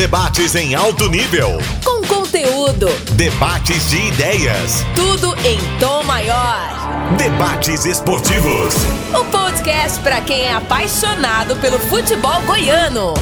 Debates 0.00 0.54
em 0.54 0.74
alto 0.74 1.10
nível. 1.10 1.58
Com 1.84 2.00
conteúdo. 2.06 2.86
Debates 3.16 3.90
de 3.90 3.98
ideias. 4.08 4.82
Tudo 4.94 5.34
em 5.46 5.58
tom 5.78 6.02
maior. 6.04 7.14
Debates 7.18 7.84
esportivos. 7.84 8.74
O 9.12 9.22
podcast 9.26 10.00
para 10.00 10.22
quem 10.22 10.40
é 10.40 10.54
apaixonado 10.54 11.54
pelo 11.56 11.78
futebol 11.78 12.40
goiano. 12.46 13.12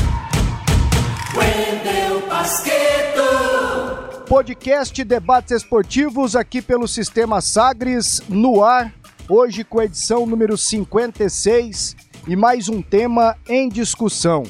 Wendel 1.34 2.24
Basqueto. 2.28 3.24
Podcast 4.28 5.02
Debates 5.02 5.50
Esportivos 5.50 6.36
aqui 6.36 6.62
pelo 6.62 6.86
Sistema 6.86 7.40
Sagres 7.40 8.22
no 8.28 8.62
ar. 8.62 8.94
Hoje 9.28 9.64
com 9.64 9.80
a 9.80 9.84
edição 9.84 10.24
número 10.24 10.56
56 10.56 11.96
e 12.28 12.36
mais 12.36 12.68
um 12.68 12.80
tema 12.80 13.36
em 13.48 13.68
discussão. 13.68 14.44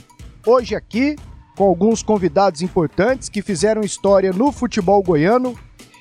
Hoje 0.45 0.75
aqui 0.77 1.17
com 1.59 1.65
alguns 1.65 2.05
convidados 2.05 2.63
importantes 2.63 3.29
que 3.29 3.43
fizeram 3.43 3.83
história 3.83 4.33
no 4.33 4.53
futebol 4.53 5.03
goiano 5.03 5.59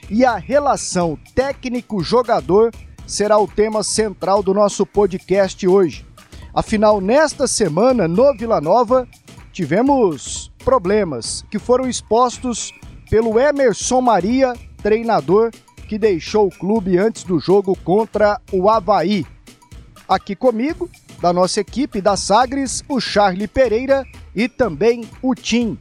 e 0.08 0.24
a 0.24 0.36
relação 0.36 1.18
técnico-jogador 1.34 2.72
será 3.08 3.40
o 3.40 3.48
tema 3.48 3.82
central 3.82 4.44
do 4.44 4.54
nosso 4.54 4.86
podcast 4.86 5.68
hoje. 5.68 6.06
Afinal, 6.54 7.02
nesta 7.02 7.48
semana 7.48 8.08
no 8.08 8.38
Vila 8.38 8.62
Nova, 8.62 9.08
tivemos 9.52 10.52
problemas 10.64 11.44
que 11.50 11.58
foram 11.58 11.90
expostos 11.90 12.72
pelo 13.10 13.40
Emerson 13.40 14.00
Maria, 14.00 14.54
treinador 14.84 15.50
que 15.90 15.98
deixou 15.98 16.46
o 16.46 16.52
clube 16.52 17.00
antes 17.00 17.24
do 17.24 17.40
jogo 17.40 17.76
contra 17.84 18.40
o 18.52 18.70
Havaí. 18.70 19.26
Aqui 20.08 20.36
comigo, 20.36 20.88
da 21.20 21.34
nossa 21.34 21.62
equipe 21.62 22.00
da 22.00 22.16
Sagres, 22.16 22.84
o 22.88 23.00
Charlie 23.00 23.48
Pereira 23.48 24.06
e 24.38 24.48
também 24.48 25.04
o 25.20 25.34
Tim. 25.34 25.80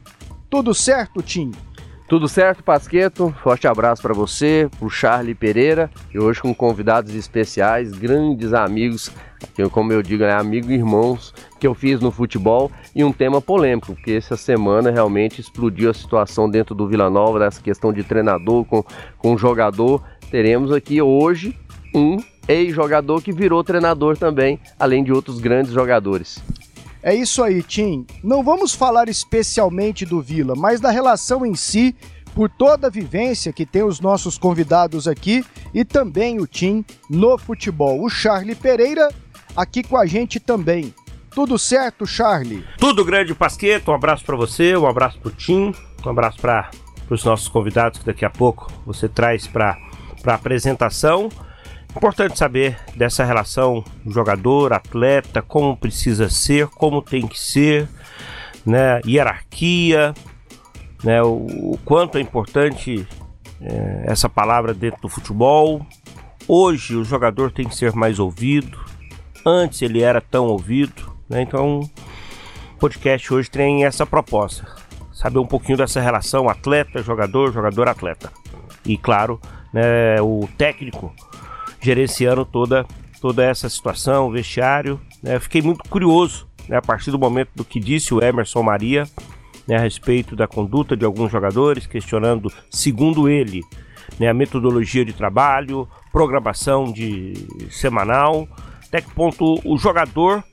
Tudo 0.49 0.73
certo, 0.73 1.21
Tim? 1.21 1.51
Tudo 2.09 2.27
certo, 2.27 2.63
Pasqueto? 2.63 3.35
Forte 3.43 3.67
abraço 3.67 4.01
para 4.01 4.13
você, 4.13 4.67
para 4.79 4.87
o 4.87 4.89
Charlie 4.89 5.35
Pereira 5.35 5.91
e 6.11 6.17
hoje 6.17 6.41
com 6.41 6.55
convidados 6.55 7.13
especiais, 7.13 7.91
grandes 7.91 8.53
amigos, 8.53 9.11
que, 9.53 9.69
como 9.69 9.91
eu 9.91 10.01
digo, 10.01 10.23
é 10.23 10.33
amigo 10.33 10.71
e 10.71 10.75
irmãos 10.75 11.33
que 11.59 11.67
eu 11.67 11.75
fiz 11.75 11.99
no 11.99 12.09
futebol 12.09 12.71
e 12.95 13.03
um 13.03 13.11
tema 13.11 13.41
polêmico, 13.41 13.93
porque 13.93 14.13
essa 14.13 14.37
semana 14.37 14.89
realmente 14.89 15.41
explodiu 15.41 15.91
a 15.91 15.93
situação 15.93 16.49
dentro 16.49 16.73
do 16.73 16.87
Vila 16.87 17.09
Nova, 17.09 17.39
dessa 17.39 17.61
questão 17.61 17.93
de 17.93 18.03
treinador 18.03 18.63
com, 18.65 18.83
com 19.17 19.37
jogador. 19.37 20.01
Teremos 20.31 20.71
aqui 20.71 21.01
hoje 21.01 21.59
um 21.93 22.17
ex-jogador 22.47 23.21
que 23.21 23.33
virou 23.33 23.63
treinador 23.65 24.17
também, 24.17 24.59
além 24.79 25.03
de 25.03 25.11
outros 25.11 25.39
grandes 25.41 25.73
jogadores. 25.73 26.41
É 27.01 27.13
isso 27.13 27.43
aí, 27.43 27.61
Tim. 27.63 28.05
Não 28.23 28.43
vamos 28.43 28.73
falar 28.73 29.07
especialmente 29.07 30.05
do 30.05 30.21
Vila, 30.21 30.55
mas 30.55 30.81
da 30.81 30.91
relação 30.91 31.45
em 31.45 31.55
si, 31.55 31.95
por 32.33 32.49
toda 32.49 32.87
a 32.87 32.89
vivência 32.89 33.51
que 33.51 33.65
tem 33.65 33.83
os 33.83 33.99
nossos 33.99 34.37
convidados 34.37 35.07
aqui 35.07 35.43
e 35.73 35.83
também 35.83 36.39
o 36.39 36.45
Tim 36.45 36.85
no 37.09 37.37
futebol. 37.37 38.03
O 38.03 38.09
Charlie 38.09 38.55
Pereira 38.55 39.09
aqui 39.55 39.81
com 39.81 39.97
a 39.97 40.05
gente 40.05 40.39
também. 40.39 40.93
Tudo 41.31 41.57
certo, 41.57 42.05
Charlie? 42.05 42.63
Tudo 42.77 43.03
grande, 43.03 43.33
Pasqueto. 43.33 43.91
Um 43.91 43.95
abraço 43.95 44.23
para 44.23 44.35
você, 44.35 44.75
um 44.77 44.85
abraço 44.85 45.19
pro 45.19 45.31
Tim, 45.31 45.73
um 46.05 46.09
abraço 46.09 46.39
para 46.39 46.69
os 47.09 47.23
nossos 47.23 47.47
convidados 47.47 47.99
que 47.99 48.05
daqui 48.05 48.25
a 48.25 48.29
pouco 48.29 48.71
você 48.85 49.09
traz 49.09 49.47
para 49.47 49.77
a 50.25 50.33
apresentação. 50.33 51.29
Importante 51.97 52.37
saber 52.37 52.77
dessa 52.95 53.25
relação 53.25 53.83
jogador, 54.05 54.71
atleta, 54.71 55.41
como 55.41 55.75
precisa 55.75 56.29
ser, 56.29 56.67
como 56.67 57.01
tem 57.01 57.25
que 57.25 57.39
ser, 57.39 57.89
né? 58.63 59.01
Hierarquia, 59.03 60.13
né? 61.03 61.23
O, 61.23 61.73
o 61.73 61.79
quanto 61.83 62.19
é 62.19 62.21
importante 62.21 63.07
é, 63.59 64.03
essa 64.05 64.29
palavra 64.29 64.75
dentro 64.75 65.01
do 65.01 65.09
futebol. 65.09 65.83
Hoje 66.47 66.95
o 66.95 67.03
jogador 67.03 67.51
tem 67.51 67.67
que 67.67 67.75
ser 67.75 67.93
mais 67.93 68.19
ouvido. 68.19 68.77
Antes 69.43 69.81
ele 69.81 70.03
era 70.03 70.21
tão 70.21 70.45
ouvido, 70.45 71.11
né? 71.27 71.41
Então, 71.41 71.79
o 71.79 72.79
podcast 72.79 73.33
hoje 73.33 73.49
tem 73.49 73.85
essa 73.85 74.05
proposta: 74.05 74.67
saber 75.11 75.39
um 75.39 75.47
pouquinho 75.47 75.79
dessa 75.79 75.99
relação 75.99 76.47
atleta-jogador, 76.47 77.51
jogador-atleta. 77.51 78.31
E 78.85 78.99
claro, 78.99 79.41
né, 79.73 80.21
o 80.21 80.47
técnico 80.59 81.11
gerenciando 81.87 82.43
toda, 82.43 82.85
toda 83.21 83.45
essa 83.45 83.69
situação, 83.69 84.27
o 84.27 84.31
vestiário. 84.31 84.99
Né? 85.23 85.39
Fiquei 85.39 85.61
muito 85.61 85.87
curioso 85.89 86.45
né, 86.67 86.75
a 86.75 86.81
partir 86.81 87.11
do 87.11 87.17
momento 87.17 87.51
do 87.55 87.63
que 87.63 87.79
disse 87.79 88.13
o 88.13 88.21
Emerson 88.21 88.61
Maria 88.61 89.05
né, 89.65 89.77
a 89.77 89.79
respeito 89.79 90.35
da 90.35 90.47
conduta 90.47 90.97
de 90.97 91.05
alguns 91.05 91.31
jogadores, 91.31 91.87
questionando, 91.87 92.51
segundo 92.69 93.29
ele, 93.29 93.61
né, 94.19 94.27
a 94.27 94.33
metodologia 94.33 95.05
de 95.05 95.13
trabalho, 95.13 95.87
programação 96.11 96.91
de 96.91 97.33
semanal, 97.71 98.47
até 98.85 98.99
que 98.99 99.13
ponto 99.13 99.61
o 99.63 99.77
jogador 99.77 100.43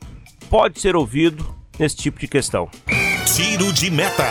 pode 0.49 0.81
ser 0.81 0.95
ouvido 0.95 1.45
nesse 1.79 1.97
tipo 1.97 2.21
de 2.21 2.29
questão. 2.29 2.69
Tiro 3.27 3.73
de 3.73 3.91
meta. 3.91 4.25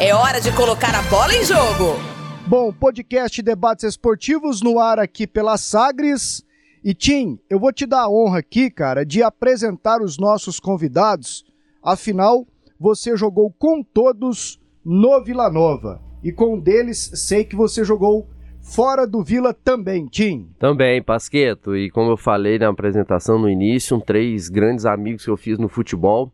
É 0.00 0.12
hora 0.12 0.40
de 0.40 0.50
colocar 0.52 0.94
a 0.96 1.02
bola 1.02 1.32
em 1.32 1.44
jogo. 1.44 2.19
Bom, 2.46 2.72
podcast 2.72 3.40
Debates 3.42 3.84
Esportivos 3.84 4.60
no 4.60 4.80
ar 4.80 4.98
aqui 4.98 5.26
pela 5.26 5.56
Sagres. 5.56 6.44
E 6.82 6.94
Tim, 6.94 7.38
eu 7.48 7.60
vou 7.60 7.72
te 7.72 7.86
dar 7.86 8.02
a 8.02 8.10
honra 8.10 8.38
aqui, 8.38 8.70
cara, 8.70 9.04
de 9.04 9.22
apresentar 9.22 10.02
os 10.02 10.18
nossos 10.18 10.58
convidados. 10.58 11.44
Afinal, 11.82 12.46
você 12.78 13.16
jogou 13.16 13.52
com 13.56 13.82
todos 13.82 14.58
no 14.84 15.22
Vila 15.22 15.50
Nova. 15.50 16.00
E 16.24 16.32
com 16.32 16.54
um 16.54 16.60
deles, 16.60 17.12
sei 17.14 17.44
que 17.44 17.54
você 17.54 17.84
jogou 17.84 18.26
fora 18.60 19.06
do 19.06 19.22
Vila 19.22 19.54
também, 19.54 20.06
Tim. 20.06 20.48
Também, 20.58 21.02
Pasqueto. 21.02 21.76
E 21.76 21.90
como 21.90 22.10
eu 22.10 22.16
falei 22.16 22.58
na 22.58 22.68
apresentação 22.68 23.38
no 23.38 23.48
início, 23.48 24.00
três 24.00 24.48
grandes 24.48 24.86
amigos 24.86 25.24
que 25.24 25.30
eu 25.30 25.36
fiz 25.36 25.58
no 25.58 25.68
futebol. 25.68 26.32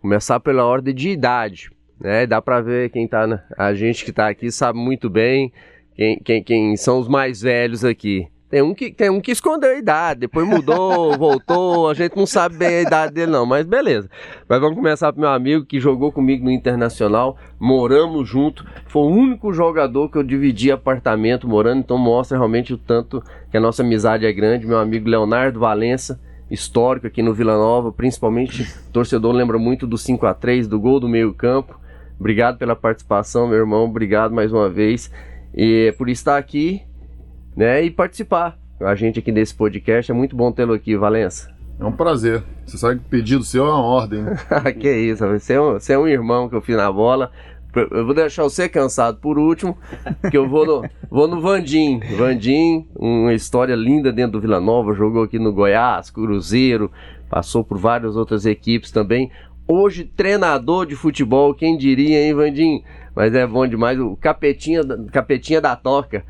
Começar 0.00 0.40
pela 0.40 0.64
ordem 0.64 0.94
de 0.94 1.10
idade 1.10 1.70
né? 2.00 2.26
Dá 2.26 2.40
para 2.40 2.60
ver 2.60 2.90
quem 2.90 3.06
tá, 3.06 3.26
na... 3.26 3.42
a 3.56 3.74
gente 3.74 4.04
que 4.04 4.12
tá 4.12 4.28
aqui 4.28 4.50
sabe 4.50 4.78
muito 4.78 5.08
bem 5.10 5.52
quem, 5.94 6.18
quem, 6.20 6.42
quem 6.42 6.76
são 6.76 7.00
os 7.00 7.08
mais 7.08 7.40
velhos 7.40 7.84
aqui. 7.84 8.28
Tem 8.50 8.62
um, 8.62 8.72
que, 8.72 8.90
tem 8.90 9.10
um 9.10 9.20
que 9.20 9.30
escondeu 9.30 9.72
a 9.72 9.78
idade, 9.78 10.20
depois 10.20 10.46
mudou, 10.46 11.12
voltou, 11.18 11.90
a 11.90 11.92
gente 11.92 12.16
não 12.16 12.24
sabe 12.24 12.56
bem 12.56 12.76
a 12.76 12.80
idade 12.80 13.12
dele 13.12 13.30
não, 13.30 13.44
mas 13.44 13.66
beleza. 13.66 14.08
Mas 14.48 14.58
vamos 14.58 14.74
começar 14.74 15.12
pro 15.12 15.20
meu 15.20 15.28
amigo 15.28 15.66
que 15.66 15.78
jogou 15.78 16.10
comigo 16.10 16.46
no 16.46 16.50
Internacional, 16.50 17.36
moramos 17.60 18.26
junto, 18.26 18.64
foi 18.86 19.02
o 19.02 19.10
único 19.14 19.52
jogador 19.52 20.08
que 20.08 20.16
eu 20.16 20.22
dividi 20.22 20.72
apartamento 20.72 21.46
morando, 21.46 21.80
então 21.80 21.98
mostra 21.98 22.38
realmente 22.38 22.72
o 22.72 22.78
tanto 22.78 23.22
que 23.50 23.56
a 23.58 23.60
nossa 23.60 23.82
amizade 23.82 24.24
é 24.24 24.32
grande, 24.32 24.66
meu 24.66 24.78
amigo 24.78 25.10
Leonardo 25.10 25.60
Valença, 25.60 26.18
histórico 26.50 27.06
aqui 27.06 27.22
no 27.22 27.34
Vila 27.34 27.54
Nova, 27.54 27.92
principalmente 27.92 28.66
torcedor 28.90 29.34
lembra 29.34 29.58
muito 29.58 29.86
do 29.86 29.98
5 29.98 30.24
a 30.24 30.32
3 30.32 30.66
do 30.66 30.80
gol 30.80 30.98
do 30.98 31.08
meio 31.08 31.34
campo, 31.34 31.78
Obrigado 32.18 32.58
pela 32.58 32.74
participação, 32.74 33.46
meu 33.46 33.58
irmão. 33.58 33.84
Obrigado 33.84 34.34
mais 34.34 34.52
uma 34.52 34.68
vez 34.68 35.10
e 35.54 35.94
por 35.96 36.08
estar 36.08 36.36
aqui, 36.36 36.82
né, 37.56 37.82
e 37.82 37.90
participar 37.90 38.58
com 38.78 38.86
a 38.86 38.94
gente 38.94 39.18
aqui 39.18 39.32
desse 39.32 39.54
podcast. 39.54 40.10
É 40.10 40.14
muito 40.14 40.36
bom 40.36 40.52
tê-lo 40.52 40.72
aqui, 40.72 40.96
Valença. 40.96 41.52
É 41.80 41.84
um 41.84 41.92
prazer. 41.92 42.42
Você 42.66 42.76
sabe 42.76 42.96
que 42.98 43.06
o 43.06 43.08
pedido 43.08 43.44
seu 43.44 43.66
é 43.66 43.68
uma 43.68 43.82
ordem, 43.82 44.22
né? 44.22 44.36
que 44.78 44.90
isso, 44.90 45.26
você 45.26 45.54
é, 45.54 45.60
um, 45.60 45.72
você 45.74 45.92
é 45.92 45.98
um 45.98 46.08
irmão 46.08 46.48
que 46.48 46.56
eu 46.56 46.60
fiz 46.60 46.76
na 46.76 46.90
bola. 46.90 47.30
Eu 47.92 48.04
vou 48.04 48.14
deixar 48.14 48.42
você 48.42 48.68
cansado 48.68 49.18
por 49.18 49.38
último, 49.38 49.76
que 50.30 50.36
eu 50.36 50.48
vou 50.48 50.66
no, 50.66 50.88
vou 51.08 51.28
no 51.28 51.40
Vandim. 51.40 52.00
Vandim, 52.16 52.86
uma 52.96 53.32
história 53.32 53.76
linda 53.76 54.12
dentro 54.12 54.32
do 54.32 54.40
Vila 54.40 54.58
Nova, 54.58 54.92
jogou 54.94 55.22
aqui 55.22 55.38
no 55.38 55.52
Goiás, 55.52 56.10
Cruzeiro, 56.10 56.90
passou 57.28 57.62
por 57.62 57.78
várias 57.78 58.16
outras 58.16 58.44
equipes 58.46 58.90
também. 58.90 59.30
Hoje, 59.70 60.04
treinador 60.04 60.86
de 60.86 60.96
futebol, 60.96 61.52
quem 61.52 61.76
diria, 61.76 62.24
hein, 62.24 62.32
Vandim? 62.32 62.82
Mas 63.14 63.34
é 63.34 63.46
bom 63.46 63.66
demais, 63.66 64.00
o 64.00 64.16
capetinha, 64.16 64.80
capetinha 65.12 65.60
da 65.60 65.76
toca. 65.76 66.24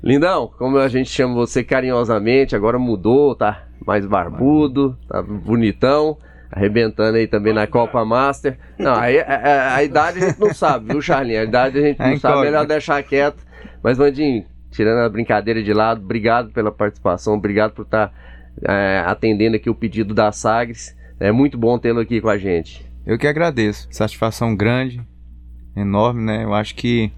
Lindão, 0.00 0.52
como 0.56 0.78
a 0.78 0.86
gente 0.86 1.10
chama 1.10 1.34
você 1.34 1.64
carinhosamente, 1.64 2.54
agora 2.54 2.78
mudou, 2.78 3.34
tá 3.34 3.64
mais 3.84 4.06
barbudo, 4.06 4.96
tá 5.08 5.20
bonitão, 5.22 6.18
arrebentando 6.52 7.16
aí 7.16 7.26
também 7.26 7.52
na 7.52 7.66
Copa 7.66 8.04
Master. 8.04 8.56
Não, 8.78 8.92
a, 8.92 9.06
a, 9.06 9.34
a, 9.34 9.74
a 9.74 9.82
idade 9.82 10.22
a 10.22 10.28
gente 10.28 10.40
não 10.40 10.54
sabe, 10.54 10.92
viu, 10.92 11.02
Charlinho? 11.02 11.40
A 11.40 11.44
idade 11.44 11.78
a 11.78 11.82
gente 11.82 11.98
não 11.98 12.06
é 12.06 12.16
sabe, 12.18 12.42
melhor 12.42 12.64
deixar 12.64 13.02
quieto. 13.02 13.44
Mas, 13.82 13.98
Vandinho, 13.98 14.44
tirando 14.70 14.98
a 14.98 15.08
brincadeira 15.08 15.60
de 15.60 15.72
lado, 15.72 16.00
obrigado 16.00 16.52
pela 16.52 16.70
participação, 16.70 17.34
obrigado 17.34 17.72
por 17.72 17.82
estar 17.82 18.08
tá, 18.08 18.72
é, 18.72 19.02
atendendo 19.04 19.56
aqui 19.56 19.68
o 19.68 19.74
pedido 19.74 20.14
da 20.14 20.30
Sagres. 20.30 20.96
É 21.18 21.32
muito 21.32 21.56
bom 21.56 21.78
tê-lo 21.78 22.00
aqui 22.00 22.20
com 22.20 22.28
a 22.28 22.36
gente. 22.36 22.84
Eu 23.06 23.18
que 23.18 23.26
agradeço. 23.26 23.86
Satisfação 23.90 24.56
grande, 24.56 25.02
enorme, 25.76 26.22
né? 26.22 26.44
Eu 26.44 26.54
acho 26.54 26.74
que 26.74 27.12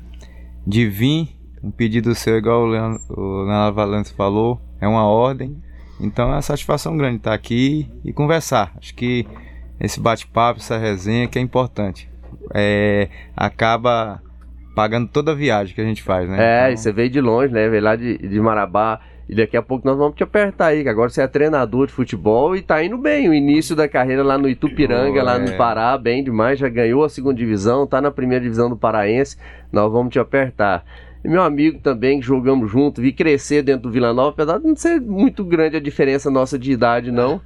de 0.66 0.86
vir 0.88 1.28
um 1.62 1.70
pedido 1.70 2.14
seu, 2.14 2.36
igual 2.36 2.62
o 2.62 2.66
Leandro, 2.66 3.00
o 3.10 3.42
Leandro 3.44 3.74
Valente 3.74 4.12
falou, 4.14 4.60
é 4.80 4.86
uma 4.86 5.04
ordem. 5.04 5.62
Então 6.00 6.28
é 6.28 6.32
uma 6.32 6.42
satisfação 6.42 6.96
grande 6.96 7.16
estar 7.18 7.32
aqui 7.32 7.90
e 8.04 8.12
conversar. 8.12 8.72
Acho 8.76 8.94
que 8.94 9.26
esse 9.80 10.00
bate-papo, 10.00 10.60
essa 10.60 10.76
resenha 10.76 11.28
que 11.28 11.38
é 11.38 11.42
importante. 11.42 12.10
É, 12.54 13.08
acaba 13.36 14.22
pagando 14.74 15.08
toda 15.08 15.32
a 15.32 15.34
viagem 15.34 15.74
que 15.74 15.80
a 15.80 15.84
gente 15.84 16.02
faz, 16.02 16.28
né? 16.28 16.36
É, 16.38 16.60
Então, 16.64 16.72
e 16.72 16.76
você 16.76 16.92
veio 16.92 17.10
de 17.10 17.20
longe, 17.20 17.52
né? 17.52 17.68
Veio 17.68 17.82
lá 17.82 17.96
de, 17.96 18.18
de 18.18 18.40
Marabá. 18.40 19.00
E 19.28 19.34
daqui 19.34 19.56
a 19.56 19.62
pouco 19.62 19.86
nós 19.86 19.98
vamos 19.98 20.14
te 20.14 20.22
apertar 20.22 20.66
aí, 20.66 20.84
que 20.84 20.88
agora 20.88 21.08
você 21.08 21.20
é 21.20 21.26
treinador 21.26 21.86
de 21.86 21.92
futebol 21.92 22.54
e 22.54 22.62
tá 22.62 22.82
indo 22.84 22.96
bem. 22.96 23.28
O 23.28 23.34
início 23.34 23.74
da 23.74 23.88
carreira 23.88 24.22
lá 24.22 24.38
no 24.38 24.48
Itupiranga, 24.48 25.20
Oh, 25.20 25.24
lá 25.24 25.38
no. 25.38 25.52
Pará, 25.56 25.98
bem 25.98 26.22
demais. 26.22 26.58
Já 26.58 26.68
ganhou 26.68 27.02
a 27.02 27.08
segunda 27.08 27.34
divisão, 27.34 27.86
tá 27.86 28.00
na 28.00 28.10
primeira 28.10 28.42
divisão 28.42 28.68
do 28.70 28.76
Paraense. 28.76 29.36
Nós 29.72 29.90
vamos 29.90 30.12
te 30.12 30.18
apertar. 30.20 30.84
E 31.24 31.28
meu 31.28 31.42
amigo 31.42 31.80
também, 31.80 32.20
que 32.20 32.26
jogamos 32.26 32.70
junto, 32.70 33.00
vi 33.00 33.12
crescer 33.12 33.62
dentro 33.62 33.82
do 33.82 33.90
Vila 33.90 34.14
Nova, 34.14 34.30
apesar 34.30 34.58
de 34.58 34.66
não 34.66 34.76
ser 34.76 35.00
muito 35.00 35.44
grande 35.44 35.76
a 35.76 35.80
diferença 35.80 36.30
nossa 36.30 36.56
de 36.56 36.70
idade, 36.70 37.10
não. 37.10 37.40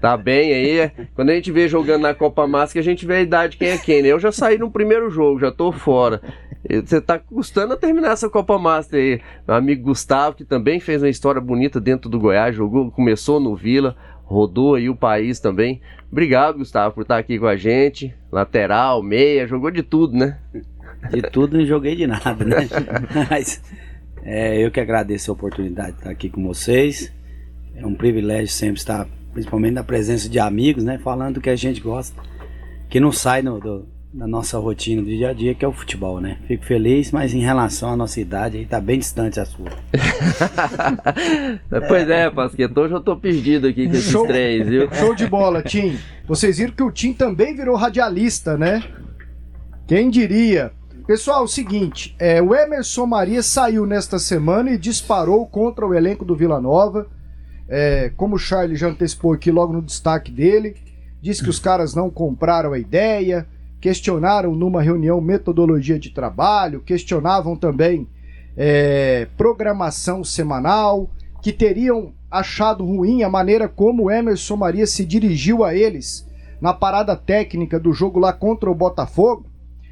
Tá 0.00 0.16
bem 0.16 0.52
aí. 0.52 0.90
Quando 1.14 1.30
a 1.30 1.34
gente 1.34 1.52
vê 1.52 1.68
jogando 1.68 2.02
na 2.02 2.14
Copa 2.14 2.46
Máscara, 2.46 2.80
a 2.80 2.84
gente 2.84 3.06
vê 3.06 3.16
a 3.16 3.20
idade 3.20 3.56
quem 3.56 3.68
é 3.68 3.78
quem, 3.78 4.02
né? 4.02 4.08
Eu 4.08 4.18
já 4.18 4.32
saí 4.32 4.58
no 4.58 4.70
primeiro 4.70 5.10
jogo, 5.10 5.38
já 5.38 5.52
tô 5.52 5.70
fora. 5.70 6.20
Você 6.68 7.00
tá 7.00 7.18
custando 7.18 7.72
a 7.72 7.76
terminar 7.76 8.12
essa 8.12 8.28
Copa 8.28 8.58
Master 8.58 9.00
aí. 9.00 9.20
Meu 9.48 9.56
amigo 9.56 9.84
Gustavo, 9.84 10.36
que 10.36 10.44
também 10.44 10.78
fez 10.78 11.02
uma 11.02 11.08
história 11.08 11.40
bonita 11.40 11.80
dentro 11.80 12.10
do 12.10 12.18
Goiás, 12.20 12.54
jogou, 12.54 12.90
começou 12.90 13.40
no 13.40 13.56
Vila, 13.56 13.96
rodou 14.24 14.74
aí 14.74 14.88
o 14.90 14.94
país 14.96 15.40
também. 15.40 15.80
Obrigado, 16.12 16.58
Gustavo, 16.58 16.94
por 16.94 17.02
estar 17.02 17.16
aqui 17.18 17.38
com 17.38 17.46
a 17.46 17.56
gente. 17.56 18.14
Lateral, 18.30 19.02
meia, 19.02 19.46
jogou 19.46 19.70
de 19.70 19.82
tudo, 19.82 20.14
né? 20.16 20.38
De 21.10 21.22
tudo 21.22 21.56
não 21.56 21.64
joguei 21.64 21.96
de 21.96 22.06
nada, 22.06 22.44
né? 22.44 22.68
Mas 23.30 23.62
é, 24.22 24.62
eu 24.62 24.70
que 24.70 24.80
agradeço 24.80 25.30
a 25.30 25.34
oportunidade 25.34 25.92
de 25.92 25.98
estar 25.98 26.10
aqui 26.10 26.28
com 26.28 26.46
vocês. 26.46 27.10
É 27.74 27.86
um 27.86 27.94
privilégio 27.94 28.48
sempre 28.48 28.76
estar, 28.78 29.06
principalmente 29.32 29.72
na 29.72 29.82
presença 29.84 30.28
de 30.28 30.38
amigos, 30.38 30.84
né? 30.84 30.98
Falando 30.98 31.36
do 31.36 31.40
que 31.40 31.48
a 31.48 31.56
gente 31.56 31.80
gosta, 31.80 32.20
que 32.90 33.00
não 33.00 33.10
sai 33.12 33.40
no- 33.40 33.58
do- 33.58 33.88
da 34.12 34.26
nossa 34.26 34.58
rotina 34.58 35.02
do 35.02 35.08
dia 35.08 35.30
a 35.30 35.32
dia, 35.32 35.54
que 35.54 35.64
é 35.64 35.68
o 35.68 35.72
futebol, 35.72 36.20
né? 36.20 36.38
Fico 36.48 36.64
feliz, 36.64 37.12
mas 37.12 37.32
em 37.32 37.40
relação 37.40 37.92
à 37.92 37.96
nossa 37.96 38.20
idade, 38.20 38.58
aí 38.58 38.66
tá 38.66 38.80
bem 38.80 38.98
distante 38.98 39.38
a 39.38 39.44
sua. 39.44 39.70
Pois 41.88 42.08
é, 42.08 42.28
Pasqueto, 42.30 42.80
hoje 42.80 42.94
eu 42.94 43.00
tô 43.00 43.16
perdido 43.16 43.68
aqui 43.68 43.86
com 43.86 43.94
esses 43.94 44.10
Show. 44.10 44.26
três, 44.26 44.68
viu? 44.68 44.88
Show 44.94 45.14
de 45.14 45.26
bola, 45.26 45.62
Tim. 45.62 45.96
Vocês 46.26 46.58
viram 46.58 46.72
que 46.72 46.82
o 46.82 46.90
Tim 46.90 47.12
também 47.12 47.54
virou 47.54 47.76
radialista, 47.76 48.56
né? 48.56 48.82
Quem 49.86 50.10
diria? 50.10 50.72
Pessoal, 51.06 51.42
é 51.42 51.44
o 51.44 51.48
seguinte, 51.48 52.14
é, 52.18 52.42
o 52.42 52.54
Emerson 52.54 53.06
Maria 53.06 53.42
saiu 53.42 53.86
nesta 53.86 54.18
semana 54.18 54.70
e 54.70 54.78
disparou 54.78 55.46
contra 55.46 55.86
o 55.86 55.94
elenco 55.94 56.24
do 56.24 56.36
Vila 56.36 56.60
Nova. 56.60 57.08
É, 57.68 58.12
como 58.16 58.36
o 58.36 58.38
Charlie 58.38 58.76
já 58.76 58.88
antecipou 58.88 59.32
aqui 59.32 59.50
logo 59.50 59.72
no 59.72 59.82
destaque 59.82 60.30
dele, 60.30 60.76
disse 61.22 61.42
que 61.42 61.50
os 61.50 61.58
caras 61.58 61.94
não 61.94 62.10
compraram 62.10 62.72
a 62.72 62.78
ideia, 62.78 63.46
questionaram 63.80 64.54
numa 64.54 64.82
reunião 64.82 65.20
metodologia 65.20 65.98
de 65.98 66.10
trabalho, 66.10 66.80
questionavam 66.80 67.56
também 67.56 68.06
é, 68.56 69.26
programação 69.36 70.22
semanal, 70.22 71.08
que 71.42 71.52
teriam 71.52 72.12
achado 72.30 72.84
ruim 72.84 73.22
a 73.22 73.28
maneira 73.28 73.68
como 73.68 74.10
Emerson 74.10 74.56
Maria 74.56 74.86
se 74.86 75.04
dirigiu 75.04 75.64
a 75.64 75.74
eles 75.74 76.28
na 76.60 76.74
parada 76.74 77.16
técnica 77.16 77.80
do 77.80 77.92
jogo 77.92 78.20
lá 78.20 78.32
contra 78.32 78.70
o 78.70 78.74
Botafogo. 78.74 79.46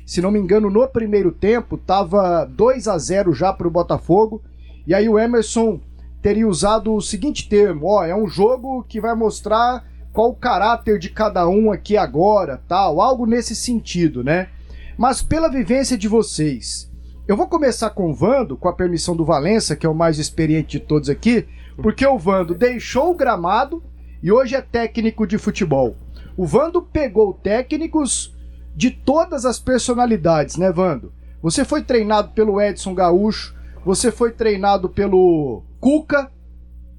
Se 0.05 0.20
não 0.20 0.31
me 0.31 0.38
engano, 0.38 0.70
no 0.70 0.87
primeiro 0.87 1.32
tempo 1.32 1.79
tava 1.79 2.44
2 2.44 2.88
a 2.88 2.99
0 2.99 3.32
já 3.32 3.52
para 3.52 3.67
o 3.67 3.70
Botafogo. 3.70 4.43
E 4.87 4.94
aí 4.94 5.08
o 5.08 5.19
Emerson 5.19 5.81
teria 6.20 6.46
usado 6.46 6.94
o 6.94 7.00
seguinte 7.00 7.49
termo: 7.49 7.87
ó, 7.87 8.05
é 8.05 8.14
um 8.14 8.26
jogo 8.26 8.85
que 8.87 9.00
vai 9.00 9.14
mostrar 9.14 9.85
qual 10.13 10.31
o 10.31 10.37
caráter 10.37 10.99
de 10.99 11.11
cada 11.11 11.49
um 11.49 11.71
aqui 11.71 11.97
agora, 11.97 12.61
tal, 12.69 13.01
algo 13.01 13.27
nesse 13.27 13.55
sentido, 13.55 14.25
né? 14.25 14.49
Mas 14.97 15.23
pela 15.23 15.49
vivência 15.49 15.97
de 15.97 16.09
vocês, 16.09 16.91
eu 17.27 17.37
vou 17.37 17.47
começar 17.47 17.91
com 17.91 18.11
o 18.11 18.15
Vando, 18.15 18.57
com 18.57 18.69
a 18.69 18.73
permissão 18.73 19.15
do 19.15 19.25
Valença, 19.25 19.77
que 19.77 19.87
é 19.87 19.89
o 19.89 19.95
mais 19.95 20.19
experiente 20.19 20.79
de 20.79 20.85
todos 20.85 21.09
aqui, 21.09 21.47
porque 21.77 22.07
o 22.07 22.19
Vando 22.19 22.55
deixou 22.55 23.11
o 23.11 23.15
gramado 23.15 23.83
e 24.23 24.33
hoje 24.33 24.57
é 24.57 24.61
técnico 24.61 25.27
de 25.27 25.39
futebol. 25.39 25.95
O 26.37 26.47
Vando 26.47 26.83
pegou 26.83 27.35
técnicos 27.35 28.35
de 28.75 28.91
todas 28.91 29.45
as 29.45 29.59
personalidades, 29.59 30.57
né, 30.57 30.73
Vando? 30.73 31.13
Você 31.43 31.65
foi 31.65 31.83
treinado 31.83 32.31
pelo 32.31 32.61
Edson 32.61 32.95
Gaúcho, 32.95 33.55
você 33.85 34.11
foi 34.11 34.33
treinado 34.33 34.89
pelo 34.89 35.63
Cuca, 35.79 36.31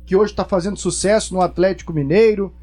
que 0.06 0.16
hoje 0.16 0.32
está 0.32 0.46
fazendo 0.46 0.78
sucesso 0.78 1.34
no 1.34 1.42
Atlético 1.42 1.94
Mineiro. 1.94 2.54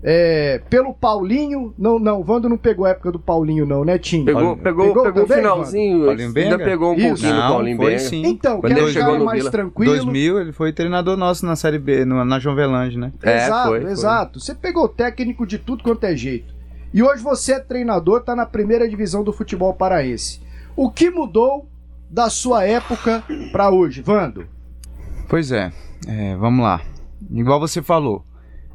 É, 0.00 0.60
pelo 0.70 0.94
Paulinho, 0.94 1.74
não, 1.76 1.98
não, 1.98 2.20
o 2.20 2.24
Vando 2.24 2.48
não 2.48 2.56
pegou 2.56 2.86
a 2.86 2.90
época 2.90 3.10
do 3.10 3.18
Paulinho, 3.18 3.66
não, 3.66 3.84
né, 3.84 3.98
Tim? 3.98 4.24
Pegou, 4.24 4.56
pegou, 4.56 4.86
pegou, 4.92 5.08
o 5.08 5.12
também, 5.12 5.38
finalzinho, 5.38 6.08
ainda 6.10 6.56
pegou 6.58 6.92
um 6.92 6.94
Isso. 6.94 7.08
pouquinho 7.08 7.32
do 7.34 7.40
Não, 7.40 7.48
Paulinho 7.52 7.76
foi 7.76 7.86
Benga. 7.86 7.98
sim. 7.98 8.22
Então, 8.24 8.60
Quando 8.60 8.72
que 8.74 8.78
é 8.78 8.82
ele 8.82 8.90
um 8.90 8.92
chegou 8.92 9.18
no 9.18 9.24
mais 9.24 9.38
Vila. 9.40 9.50
tranquilo. 9.50 9.92
2000 9.94 10.40
ele 10.40 10.52
foi 10.52 10.72
treinador 10.72 11.16
nosso 11.16 11.44
na 11.44 11.56
Série 11.56 11.80
B, 11.80 12.04
no- 12.04 12.24
na 12.24 12.38
João 12.38 12.54
Velange, 12.54 12.96
né? 12.96 13.12
É, 13.24 13.46
exato, 13.46 13.68
foi, 13.70 13.80
foi. 13.80 13.90
exato. 13.90 14.40
Você 14.40 14.54
pegou 14.54 14.88
técnico 14.88 15.44
de 15.44 15.58
tudo 15.58 15.82
quanto 15.82 16.04
é 16.04 16.14
jeito. 16.14 16.54
E 16.94 17.02
hoje 17.02 17.20
você 17.20 17.54
é 17.54 17.58
treinador, 17.58 18.22
tá 18.22 18.36
na 18.36 18.46
primeira 18.46 18.88
divisão 18.88 19.24
do 19.24 19.32
futebol 19.32 19.74
paraense. 19.74 20.40
O 20.76 20.88
que 20.92 21.10
mudou 21.10 21.68
da 22.08 22.30
sua 22.30 22.62
época 22.64 23.24
pra 23.50 23.68
hoje, 23.68 24.00
Vando? 24.00 24.46
Pois 25.28 25.50
é, 25.50 25.72
é, 26.06 26.36
vamos 26.36 26.62
lá. 26.64 26.80
Igual 27.30 27.58
você 27.58 27.82
falou, 27.82 28.24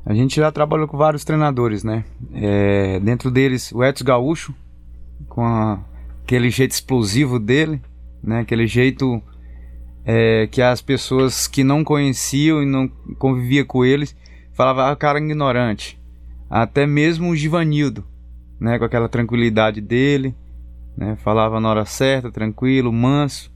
a 0.06 0.14
gente 0.14 0.36
já 0.36 0.52
trabalhou 0.52 0.88
com 0.88 0.98
vários 0.98 1.24
treinadores, 1.24 1.84
né? 1.84 2.04
É, 2.34 3.00
dentro 3.00 3.32
deles, 3.32 3.72
o 3.72 3.84
Edson 3.84 4.04
Gaúcho, 4.06 4.54
com 5.30 5.46
a- 5.46 5.80
aquele 6.24 6.50
jeito 6.50 6.72
explosivo 6.72 7.40
dele, 7.40 7.82
né? 8.24 8.42
Aquele 8.42 8.68
jeito 8.68 9.22
é, 10.06 10.48
que 10.52 10.62
as 10.62 10.82
pessoas 10.82 11.48
que 11.48 11.64
não 11.64 11.82
conheciam 11.82 12.62
e 12.62 12.66
não 12.66 12.90
convivia 13.18 13.64
com 13.64 13.86
eles 13.86 14.14
falavam, 14.52 14.86
ah, 14.86 14.96
cara 14.98 15.18
ignorante. 15.18 15.98
Até 16.50 16.86
mesmo 16.86 17.30
o 17.30 17.36
Givanildo, 17.36 18.04
né? 18.60 18.78
Com 18.78 18.84
aquela 18.86 19.08
tranquilidade 19.08 19.80
dele, 19.80 20.36
né? 20.98 21.16
Falava 21.24 21.60
na 21.62 21.70
hora 21.70 21.86
certa, 21.86 22.30
tranquilo, 22.30 22.92
manso. 22.92 23.50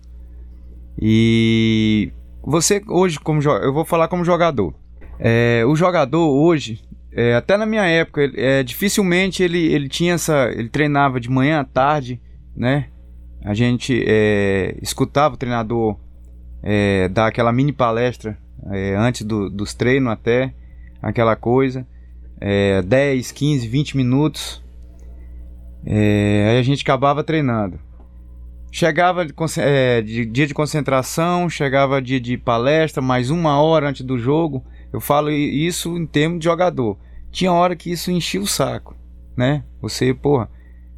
E 1.00 2.12
você 2.42 2.82
hoje, 2.88 3.20
como 3.20 3.42
eu 3.42 3.74
vou 3.74 3.84
falar 3.86 4.08
como 4.08 4.24
jogador. 4.24 4.74
É, 5.20 5.64
o 5.66 5.76
jogador 5.76 6.30
hoje, 6.30 6.82
é, 7.12 7.36
até 7.36 7.58
na 7.58 7.66
minha 7.66 7.86
época, 7.86 8.22
ele- 8.22 8.40
é, 8.40 8.64
dificilmente 8.64 9.42
ele, 9.44 9.60
ele 9.74 9.90
tinha 9.90 10.14
essa. 10.14 10.50
Ele 10.54 10.70
treinava 10.70 11.20
de 11.20 11.30
manhã 11.30 11.60
à 11.60 11.64
tarde, 11.64 12.20
né? 12.56 12.88
A 13.44 13.54
gente 13.54 14.04
é, 14.06 14.76
escutava 14.82 15.36
o 15.36 15.38
treinador 15.38 15.98
é, 16.64 17.08
dar 17.10 17.28
aquela 17.28 17.52
mini 17.52 17.72
palestra 17.72 18.38
é, 18.72 18.96
antes 18.96 19.22
do- 19.26 19.50
dos 19.50 19.74
treinos 19.74 20.12
até, 20.12 20.54
aquela 21.02 21.36
coisa. 21.36 21.86
É, 22.40 22.82
10, 22.82 23.32
15, 23.32 23.68
20 23.68 23.96
minutos. 23.98 24.62
É, 25.86 26.50
aí 26.52 26.60
a 26.60 26.64
gente 26.64 26.82
acabava 26.84 27.24
treinando. 27.24 27.80
Chegava 28.72 29.26
de, 29.26 29.34
de 30.04 30.26
dia 30.26 30.46
de 30.46 30.54
concentração, 30.54 31.50
chegava 31.50 32.02
dia 32.02 32.20
de 32.20 32.38
palestra, 32.38 33.02
mais 33.02 33.30
uma 33.32 33.60
hora 33.62 33.90
antes 33.90 34.06
do 34.06 34.20
jogo. 34.20 34.64
Eu 34.98 35.02
falo 35.02 35.30
isso 35.30 35.96
em 35.96 36.08
termos 36.08 36.40
de 36.40 36.46
jogador. 36.46 36.98
Tinha 37.32 37.54
hora 37.54 37.76
que 37.76 37.92
isso 37.92 38.10
enchia 38.10 38.42
o 38.42 38.48
saco, 38.48 38.96
né? 39.36 39.64
Você, 39.80 40.12
porra, 40.12 40.50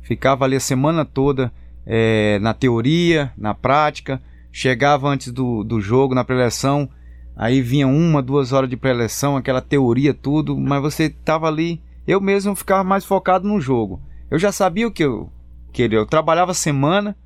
ficava 0.02 0.46
ali 0.46 0.56
a 0.56 0.60
semana 0.62 1.04
toda 1.04 1.52
é, 1.86 2.40
na 2.40 2.54
teoria, 2.54 3.34
na 3.38 3.54
prática, 3.54 4.22
chegava 4.54 5.10
antes 5.10 5.34
do, 5.34 5.66
do 5.66 5.82
jogo, 5.82 6.16
na 6.16 6.24
preleção, 6.24 6.90
aí 7.36 7.62
vinha 7.62 7.90
uma, 7.90 8.22
duas 8.22 8.54
horas 8.54 8.70
de 8.70 8.78
preleção, 8.78 9.36
aquela 9.36 9.60
teoria, 9.60 10.14
tudo, 10.14 10.58
mas 10.58 10.82
você 10.82 11.10
tava 11.10 11.48
ali. 11.48 11.82
Eu 12.08 12.22
mesmo 12.22 12.56
ficava 12.56 12.86
mais 12.86 13.04
focado 13.04 13.46
no 13.46 13.60
jogo. 13.60 14.02
Eu 14.32 14.40
já 14.40 14.54
sabia 14.54 14.88
o 14.88 14.92
que 14.92 15.04
eu 15.04 15.30
queria. 15.74 16.00
Eu 16.00 16.06
trabalhava 16.06 16.52
a 16.52 16.56
semana, 16.56 17.18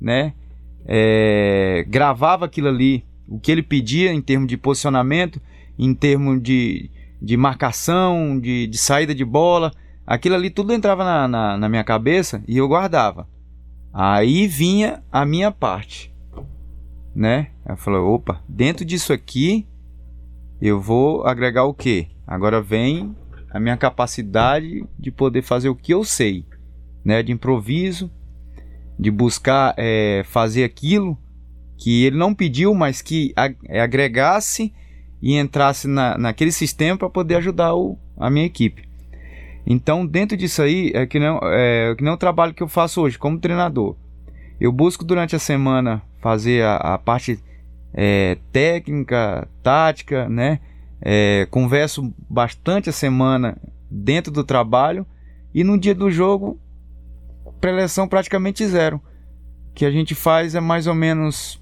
né? 0.00 0.34
É, 0.86 1.84
gravava 1.88 2.44
aquilo 2.44 2.68
ali, 2.68 3.04
o 3.26 3.40
que 3.40 3.50
ele 3.50 3.62
pedia 3.62 4.12
em 4.12 4.22
termos 4.22 4.46
de 4.46 4.56
posicionamento, 4.56 5.40
em 5.82 5.94
termos 5.94 6.40
de, 6.42 6.90
de 7.20 7.36
marcação, 7.36 8.38
de, 8.38 8.66
de 8.66 8.78
saída 8.78 9.14
de 9.14 9.24
bola. 9.24 9.72
Aquilo 10.06 10.34
ali 10.34 10.50
tudo 10.50 10.72
entrava 10.72 11.04
na, 11.04 11.28
na, 11.28 11.58
na 11.58 11.68
minha 11.68 11.84
cabeça 11.84 12.42
e 12.46 12.56
eu 12.56 12.68
guardava. 12.68 13.28
Aí 13.92 14.46
vinha 14.46 15.02
a 15.10 15.24
minha 15.26 15.50
parte, 15.50 16.14
né? 17.14 17.48
Eu 17.68 17.76
falei, 17.76 18.00
opa, 18.00 18.42
dentro 18.48 18.84
disso 18.84 19.12
aqui 19.12 19.66
eu 20.60 20.80
vou 20.80 21.26
agregar 21.26 21.64
o 21.64 21.74
quê? 21.74 22.08
Agora 22.26 22.62
vem 22.62 23.14
a 23.50 23.60
minha 23.60 23.76
capacidade 23.76 24.84
de 24.98 25.10
poder 25.10 25.42
fazer 25.42 25.68
o 25.68 25.74
que 25.76 25.92
eu 25.92 26.04
sei, 26.04 26.46
né? 27.04 27.22
De 27.22 27.32
improviso, 27.32 28.10
de 28.98 29.10
buscar 29.10 29.74
é, 29.76 30.22
fazer 30.24 30.64
aquilo 30.64 31.18
que 31.76 32.04
ele 32.04 32.16
não 32.16 32.32
pediu, 32.34 32.74
mas 32.74 33.02
que 33.02 33.32
ag- 33.36 33.58
agregasse 33.68 34.72
e 35.22 35.36
entrasse 35.36 35.86
na, 35.86 36.18
naquele 36.18 36.50
sistema 36.50 36.98
para 36.98 37.08
poder 37.08 37.36
ajudar 37.36 37.74
o, 37.74 37.96
a 38.18 38.28
minha 38.28 38.44
equipe. 38.44 38.88
Então, 39.64 40.04
dentro 40.04 40.36
disso 40.36 40.60
aí, 40.60 40.90
é 40.92 41.06
que, 41.06 41.20
não, 41.20 41.38
é 41.44 41.94
que 41.96 42.02
nem 42.02 42.12
o 42.12 42.16
trabalho 42.16 42.52
que 42.52 42.62
eu 42.62 42.68
faço 42.68 43.00
hoje 43.00 43.16
como 43.16 43.38
treinador. 43.38 43.94
Eu 44.60 44.72
busco 44.72 45.04
durante 45.04 45.36
a 45.36 45.38
semana 45.38 46.02
fazer 46.20 46.64
a, 46.64 46.76
a 46.76 46.98
parte 46.98 47.38
é, 47.94 48.36
técnica, 48.50 49.48
tática, 49.62 50.28
né? 50.28 50.58
É, 51.00 51.46
converso 51.50 52.12
bastante 52.28 52.88
a 52.88 52.92
semana 52.92 53.56
dentro 53.90 54.32
do 54.32 54.44
trabalho 54.44 55.04
e 55.52 55.64
no 55.64 55.76
dia 55.76 55.94
do 55.94 56.10
jogo 56.10 56.58
preleção 57.60 58.08
praticamente 58.08 58.66
zero. 58.66 59.00
O 59.70 59.74
que 59.74 59.84
a 59.84 59.90
gente 59.90 60.14
faz 60.14 60.54
é 60.54 60.60
mais 60.60 60.86
ou 60.86 60.94
menos 60.94 61.60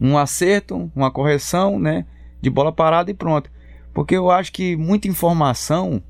um 0.00 0.16
acerto, 0.16 0.90
uma 0.94 1.10
correção, 1.10 1.78
né? 1.78 2.06
De 2.40 2.50
bola 2.50 2.72
parada 2.72 3.10
e 3.10 3.14
pronto. 3.14 3.50
Porque 3.92 4.16
eu 4.16 4.30
acho 4.30 4.52
que 4.52 4.76
muita 4.76 5.08
informação, 5.08 6.02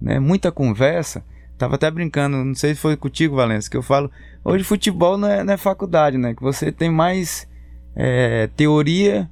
né? 0.00 0.18
Muita 0.18 0.50
conversa. 0.50 1.24
Tava 1.58 1.76
até 1.76 1.90
brincando, 1.90 2.44
não 2.44 2.54
sei 2.54 2.74
se 2.74 2.80
foi 2.80 2.96
contigo, 2.96 3.36
Valença, 3.36 3.70
que 3.70 3.76
eu 3.76 3.82
falo. 3.82 4.10
Hoje 4.44 4.64
futebol 4.64 5.16
não 5.16 5.28
é, 5.28 5.42
não 5.42 5.54
é 5.54 5.56
faculdade, 5.56 6.18
né? 6.18 6.34
Que 6.34 6.42
você 6.42 6.70
tem 6.70 6.90
mais 6.90 7.48
é, 7.94 8.48
teoria, 8.48 9.30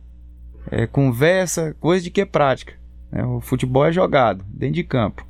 é, 0.70 0.86
conversa, 0.86 1.76
coisa 1.80 2.02
de 2.02 2.10
que 2.10 2.22
é 2.22 2.24
prática. 2.24 2.74
Né? 3.12 3.24
O 3.24 3.40
futebol 3.40 3.84
é 3.84 3.92
jogado 3.92 4.44
dentro 4.48 4.74
de 4.74 4.84
campo. 4.84 5.26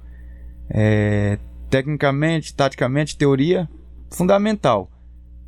É, 0.70 1.38
tecnicamente, 1.68 2.54
taticamente, 2.54 3.16
teoria 3.18 3.68
fundamental. 4.10 4.90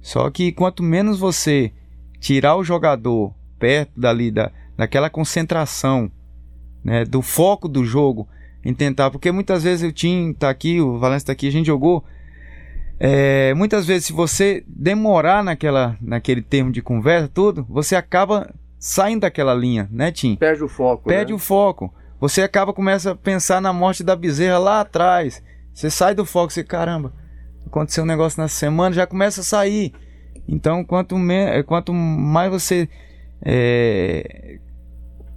Só 0.02 0.28
que 0.30 0.52
quanto 0.52 0.82
menos 0.82 1.18
você 1.18 1.72
tirar 2.20 2.56
o 2.56 2.64
jogador 2.64 3.32
perto 3.58 3.98
dali 3.98 4.30
da, 4.30 4.52
daquela 4.76 5.08
concentração, 5.08 6.10
né, 6.84 7.04
do 7.04 7.22
foco 7.22 7.68
do 7.68 7.84
jogo, 7.84 8.28
em 8.64 8.74
tentar, 8.74 9.10
porque 9.10 9.30
muitas 9.30 9.62
vezes 9.62 9.88
o 9.88 9.92
Tim 9.92 10.32
tá 10.32 10.50
aqui, 10.50 10.80
o 10.80 10.98
Valência 10.98 11.26
tá 11.26 11.32
aqui, 11.32 11.48
a 11.48 11.52
gente 11.52 11.66
jogou. 11.66 12.04
É, 12.98 13.54
muitas 13.54 13.86
vezes, 13.86 14.06
se 14.06 14.12
você 14.12 14.64
demorar 14.66 15.44
naquela, 15.44 15.96
naquele 16.00 16.42
termo 16.42 16.72
de 16.72 16.82
conversa, 16.82 17.28
tudo, 17.28 17.64
você 17.68 17.94
acaba 17.94 18.52
saindo 18.78 19.20
daquela 19.20 19.54
linha, 19.54 19.88
né, 19.90 20.10
Tim? 20.10 20.36
Perde 20.36 20.64
o 20.64 20.68
foco. 20.68 21.08
Perde 21.08 21.32
né? 21.32 21.36
o 21.36 21.38
foco. 21.38 21.94
Você 22.20 22.42
acaba, 22.42 22.72
começa 22.72 23.12
a 23.12 23.14
pensar 23.14 23.60
na 23.60 23.72
morte 23.72 24.02
da 24.02 24.16
bezerra 24.16 24.58
lá 24.58 24.80
atrás. 24.80 25.42
Você 25.72 25.90
sai 25.90 26.14
do 26.14 26.24
foco, 26.24 26.52
você, 26.52 26.64
caramba, 26.64 27.12
aconteceu 27.66 28.04
um 28.04 28.06
negócio 28.06 28.40
na 28.40 28.48
semana, 28.48 28.94
já 28.94 29.06
começa 29.06 29.42
a 29.42 29.44
sair. 29.44 29.92
Então, 30.48 30.82
quanto, 30.84 31.18
me, 31.18 31.62
quanto 31.64 31.92
mais 31.92 32.50
você 32.50 32.88
é, 33.42 34.58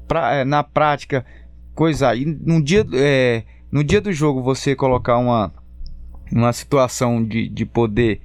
pra, 0.10 0.34
é, 0.34 0.44
na 0.44 0.64
prática 0.64 1.26
coisa 1.74 2.10
aí 2.10 2.26
no 2.26 2.62
dia 2.62 2.86
é, 2.94 3.44
no 3.72 3.84
dia 3.84 4.02
do 4.02 4.12
jogo 4.12 4.44
você 4.44 4.76
colocar 4.76 5.18
uma 5.18 5.54
uma 6.30 6.52
situação 6.52 7.24
de, 7.24 7.48
de 7.48 7.66
poder 7.66 8.22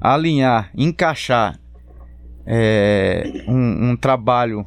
alinhar 0.00 0.70
encaixar 0.74 1.60
é, 2.46 3.44
um, 3.46 3.90
um 3.90 3.96
trabalho 3.96 4.66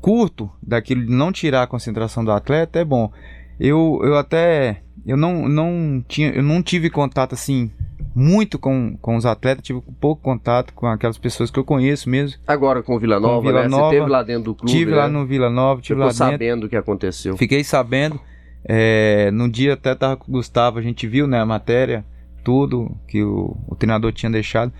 curto 0.00 0.50
daquilo 0.62 1.04
de 1.04 1.12
não 1.12 1.32
tirar 1.32 1.64
a 1.64 1.66
concentração 1.66 2.24
do 2.24 2.30
atleta 2.30 2.78
é 2.78 2.84
bom. 2.84 3.10
Eu, 3.58 4.00
eu 4.04 4.16
até 4.16 4.82
eu 5.04 5.16
não, 5.16 5.48
não 5.48 6.04
tinha 6.06 6.30
eu 6.30 6.42
não 6.42 6.62
tive 6.62 6.90
contato 6.90 7.34
assim 7.34 7.70
muito 8.18 8.58
com, 8.58 8.96
com 8.96 9.14
os 9.14 9.26
atletas, 9.26 9.62
tive 9.62 9.82
pouco 10.00 10.22
contato 10.22 10.72
com 10.72 10.86
aquelas 10.86 11.18
pessoas 11.18 11.50
que 11.50 11.58
eu 11.58 11.64
conheço 11.64 12.08
mesmo. 12.08 12.40
Agora 12.46 12.82
com 12.82 12.96
o 12.96 12.98
Vila 12.98 13.20
Nova, 13.20 13.42
Vila 13.46 13.62
né? 13.64 13.68
Nova, 13.68 13.90
Você 13.90 13.98
teve 13.98 14.10
lá 14.10 14.22
dentro 14.22 14.44
do 14.44 14.54
clube, 14.54 14.72
Tive 14.72 14.90
né? 14.92 14.96
lá 14.96 15.06
no 15.08 15.26
Vila 15.26 15.50
Nova, 15.50 15.82
tive 15.82 16.00
Ficou 16.00 16.06
lá 16.06 16.12
dentro. 16.12 16.24
sabendo 16.32 16.64
o 16.64 16.68
que 16.70 16.76
aconteceu. 16.76 17.36
Fiquei 17.36 17.62
sabendo. 17.62 18.18
É, 18.64 19.30
no 19.32 19.50
dia 19.50 19.74
até 19.74 19.94
tava 19.94 20.16
com 20.16 20.30
o 20.30 20.32
Gustavo, 20.32 20.78
a 20.78 20.82
gente 20.82 21.06
viu 21.06 21.26
né, 21.26 21.38
a 21.38 21.44
matéria, 21.44 22.06
tudo 22.42 22.96
que 23.06 23.22
o, 23.22 23.54
o 23.68 23.76
treinador 23.76 24.10
tinha 24.12 24.32
deixado. 24.32 24.72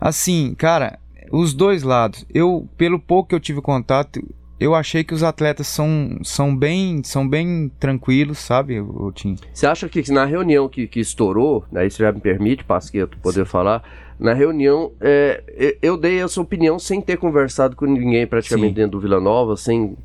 Assim, 0.00 0.54
cara, 0.56 0.98
os 1.30 1.52
dois 1.52 1.82
lados, 1.82 2.24
eu, 2.32 2.66
pelo 2.78 2.98
pouco 2.98 3.28
que 3.28 3.34
eu 3.34 3.40
tive 3.40 3.60
contato, 3.60 4.18
eu 4.62 4.74
achei 4.74 5.02
que 5.02 5.12
os 5.12 5.22
atletas 5.22 5.66
são, 5.66 6.18
são, 6.22 6.56
bem, 6.56 7.02
são 7.04 7.28
bem 7.28 7.70
tranquilos, 7.80 8.38
sabe, 8.38 8.80
o 8.80 9.10
Tim? 9.12 9.36
Você 9.52 9.66
acha 9.66 9.88
que 9.88 10.10
na 10.12 10.24
reunião 10.24 10.68
que, 10.68 10.86
que 10.86 11.00
estourou, 11.00 11.64
né, 11.70 11.86
isso 11.86 11.98
já 11.98 12.12
me 12.12 12.20
permite, 12.20 12.64
Pasqueto, 12.64 13.18
poder 13.18 13.44
Sim. 13.44 13.50
falar, 13.50 13.82
na 14.18 14.32
reunião 14.32 14.92
é, 15.00 15.76
eu 15.82 15.96
dei 15.96 16.20
essa 16.20 16.40
opinião 16.40 16.78
sem 16.78 17.00
ter 17.00 17.16
conversado 17.16 17.74
com 17.74 17.86
ninguém 17.86 18.26
praticamente 18.26 18.68
Sim. 18.68 18.74
dentro 18.74 18.92
do 18.92 19.00
Vila 19.00 19.20
Nova, 19.20 19.56
sem, 19.56 19.96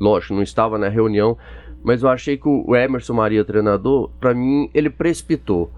lógico, 0.00 0.34
não 0.34 0.42
estava 0.42 0.78
na 0.78 0.88
reunião, 0.88 1.36
mas 1.84 2.02
eu 2.02 2.08
achei 2.08 2.36
que 2.36 2.48
o 2.48 2.74
Emerson 2.74 3.14
Maria, 3.14 3.44
treinador, 3.44 4.10
para 4.18 4.34
mim, 4.34 4.70
ele 4.72 4.88
precipitou 4.88 5.70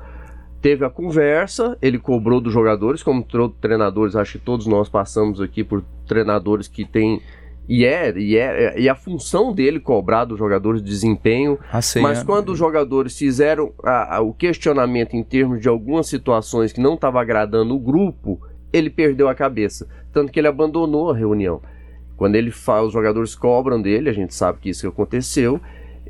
teve 0.61 0.85
a 0.85 0.91
conversa, 0.91 1.77
ele 1.81 1.99
cobrou 1.99 2.41
dos 2.41 2.53
jogadores, 2.53 3.03
como 3.03 3.25
treinadores, 3.61 4.15
acho 4.15 4.39
que 4.39 4.45
todos 4.45 4.67
nós 4.67 4.89
passamos 4.89 5.41
aqui 5.41 5.65
por 5.65 5.83
treinadores 6.07 6.69
que 6.69 6.85
têm 6.85 7.23
e 7.71 7.85
é, 7.85 8.13
e 8.19 8.37
é, 8.37 8.81
e 8.81 8.89
a 8.89 8.97
função 8.97 9.53
dele 9.53 9.79
cobrar 9.79 10.25
dos 10.25 10.37
jogadores 10.37 10.83
de 10.83 10.91
desempenho. 10.91 11.57
Assim, 11.73 12.01
mas 12.01 12.21
é. 12.21 12.25
quando 12.25 12.49
os 12.49 12.59
jogadores 12.59 13.17
fizeram 13.17 13.73
a, 13.85 14.17
a, 14.17 14.21
o 14.21 14.35
questionamento 14.35 15.15
em 15.15 15.23
termos 15.23 15.61
de 15.61 15.69
algumas 15.69 16.09
situações 16.09 16.73
que 16.73 16.81
não 16.81 16.95
estava 16.95 17.21
agradando 17.21 17.73
o 17.73 17.79
grupo, 17.79 18.41
ele 18.73 18.91
perdeu 18.91 19.29
a 19.29 19.37
cabeça. 19.37 19.87
Tanto 20.13 20.33
que 20.33 20.41
ele 20.41 20.49
abandonou 20.49 21.13
a 21.13 21.17
reunião. 21.17 21.63
Quando 22.17 22.35
ele 22.35 22.51
fala, 22.51 22.89
os 22.89 22.93
jogadores 22.93 23.37
cobram 23.37 23.81
dele, 23.81 24.11
a 24.11 24.13
gente 24.13 24.35
sabe 24.35 24.59
que 24.59 24.71
isso 24.71 24.89
aconteceu. 24.89 25.61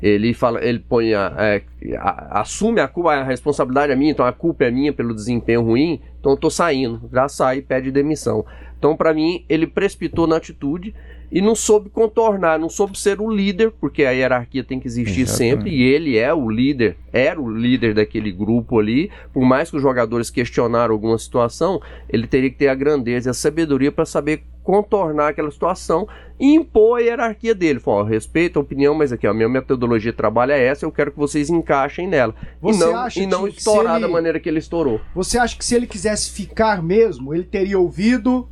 Ele 0.01 0.33
fala, 0.33 0.65
ele 0.65 0.79
põe 0.79 1.13
a, 1.13 1.31
é, 1.37 1.61
a, 1.99 2.41
assume 2.41 2.81
a 2.81 2.87
culpa, 2.87 3.13
a 3.13 3.23
responsabilidade 3.23 3.93
é 3.93 3.95
minha, 3.95 4.09
então 4.09 4.25
a 4.25 4.33
culpa 4.33 4.63
é 4.63 4.71
minha 4.71 4.91
pelo 4.91 5.13
desempenho 5.13 5.61
ruim, 5.61 6.01
então 6.19 6.31
eu 6.31 6.37
tô 6.37 6.49
saindo. 6.49 7.07
Já 7.13 7.29
sai 7.29 7.59
e 7.59 7.61
pede 7.61 7.91
demissão. 7.91 8.43
Então, 8.79 8.97
para 8.97 9.13
mim, 9.13 9.45
ele 9.47 9.67
precipitou 9.67 10.25
na 10.25 10.37
atitude 10.37 10.95
e 11.31 11.41
não 11.41 11.55
soube 11.55 11.89
contornar, 11.89 12.59
não 12.59 12.69
soube 12.69 12.99
ser 12.99 13.21
o 13.21 13.29
líder, 13.29 13.71
porque 13.79 14.03
a 14.03 14.11
hierarquia 14.11 14.63
tem 14.63 14.79
que 14.79 14.87
existir 14.87 15.21
Exatamente. 15.21 15.55
sempre, 15.55 15.69
e 15.69 15.81
ele 15.81 16.17
é 16.17 16.33
o 16.33 16.49
líder, 16.49 16.97
era 17.13 17.39
o 17.39 17.49
líder 17.49 17.93
daquele 17.93 18.31
grupo 18.31 18.79
ali, 18.79 19.09
por 19.33 19.43
mais 19.43 19.69
que 19.69 19.77
os 19.77 19.81
jogadores 19.81 20.29
questionaram 20.29 20.93
alguma 20.93 21.17
situação, 21.17 21.81
ele 22.09 22.27
teria 22.27 22.49
que 22.49 22.57
ter 22.57 22.67
a 22.67 22.75
grandeza 22.75 23.29
e 23.29 23.31
a 23.31 23.33
sabedoria 23.33 23.91
para 23.91 24.05
saber 24.05 24.43
contornar 24.63 25.29
aquela 25.29 25.49
situação 25.49 26.07
e 26.39 26.53
impor 26.53 26.99
a 26.99 27.01
hierarquia 27.01 27.55
dele. 27.55 27.79
Falou, 27.79 28.03
respeito 28.03 28.59
a 28.59 28.61
opinião, 28.61 28.93
mas 28.93 29.11
aqui, 29.11 29.25
a 29.25 29.33
minha 29.33 29.49
metodologia 29.49 30.11
de 30.11 30.17
trabalho 30.17 30.51
é 30.51 30.63
essa, 30.63 30.85
eu 30.85 30.91
quero 30.91 31.11
que 31.11 31.17
vocês 31.17 31.49
encaixem 31.49 32.07
nela. 32.07 32.35
Você 32.61 32.83
e 32.83 32.91
não, 32.91 33.07
e 33.15 33.25
não 33.25 33.47
estourar 33.47 33.95
ele... 33.95 34.05
da 34.05 34.07
maneira 34.07 34.39
que 34.39 34.49
ele 34.49 34.59
estourou. 34.59 34.99
Você 35.15 35.37
acha 35.37 35.57
que 35.57 35.65
se 35.65 35.75
ele 35.75 35.87
quisesse 35.87 36.31
ficar 36.31 36.83
mesmo, 36.83 37.33
ele 37.33 37.43
teria 37.43 37.79
ouvido 37.79 38.47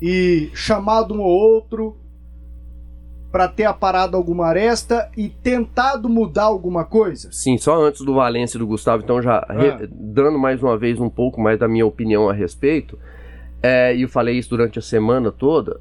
e 0.00 0.50
chamado 0.52 1.14
um 1.14 1.20
ou 1.20 1.28
outro 1.28 1.96
para 3.32 3.48
ter 3.48 3.64
aparado 3.64 4.14
alguma 4.14 4.46
aresta 4.46 5.10
e 5.16 5.30
tentado 5.30 6.06
mudar 6.06 6.44
alguma 6.44 6.84
coisa? 6.84 7.32
Sim, 7.32 7.56
só 7.56 7.82
antes 7.82 8.02
do 8.02 8.14
Valência 8.14 8.58
e 8.58 8.60
do 8.60 8.66
Gustavo, 8.66 9.02
então 9.02 9.22
já 9.22 9.44
ah. 9.48 9.52
re, 9.54 9.88
dando 9.90 10.38
mais 10.38 10.62
uma 10.62 10.76
vez 10.76 11.00
um 11.00 11.08
pouco 11.08 11.40
mais 11.40 11.58
da 11.58 11.66
minha 11.66 11.86
opinião 11.86 12.28
a 12.28 12.32
respeito, 12.34 12.98
é, 13.62 13.96
e 13.96 14.02
eu 14.02 14.08
falei 14.08 14.36
isso 14.36 14.50
durante 14.50 14.78
a 14.78 14.82
semana 14.82 15.32
toda, 15.32 15.80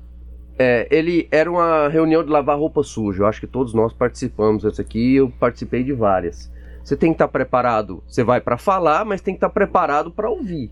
é, 0.57 0.87
ele 0.89 1.27
era 1.29 1.51
uma 1.51 1.89
reunião 1.89 2.23
de 2.23 2.29
lavar 2.29 2.57
roupa 2.57 2.83
suja, 2.83 3.23
eu 3.23 3.27
acho 3.27 3.41
que 3.41 3.47
todos 3.47 3.73
nós 3.73 3.91
participamos 3.91 4.63
dessa 4.63 4.81
aqui, 4.81 5.15
eu 5.15 5.29
participei 5.39 5.83
de 5.83 5.91
várias. 5.91 6.49
Você 6.83 6.95
tem 6.95 7.11
que 7.11 7.15
estar 7.15 7.27
tá 7.27 7.31
preparado, 7.31 8.01
você 8.07 8.23
vai 8.23 8.39
para 8.39 8.57
falar, 8.57 9.03
mas 9.03 9.21
tem 9.21 9.33
que 9.33 9.37
estar 9.37 9.49
tá 9.49 9.53
preparado 9.53 10.09
para 10.09 10.29
ouvir. 10.29 10.71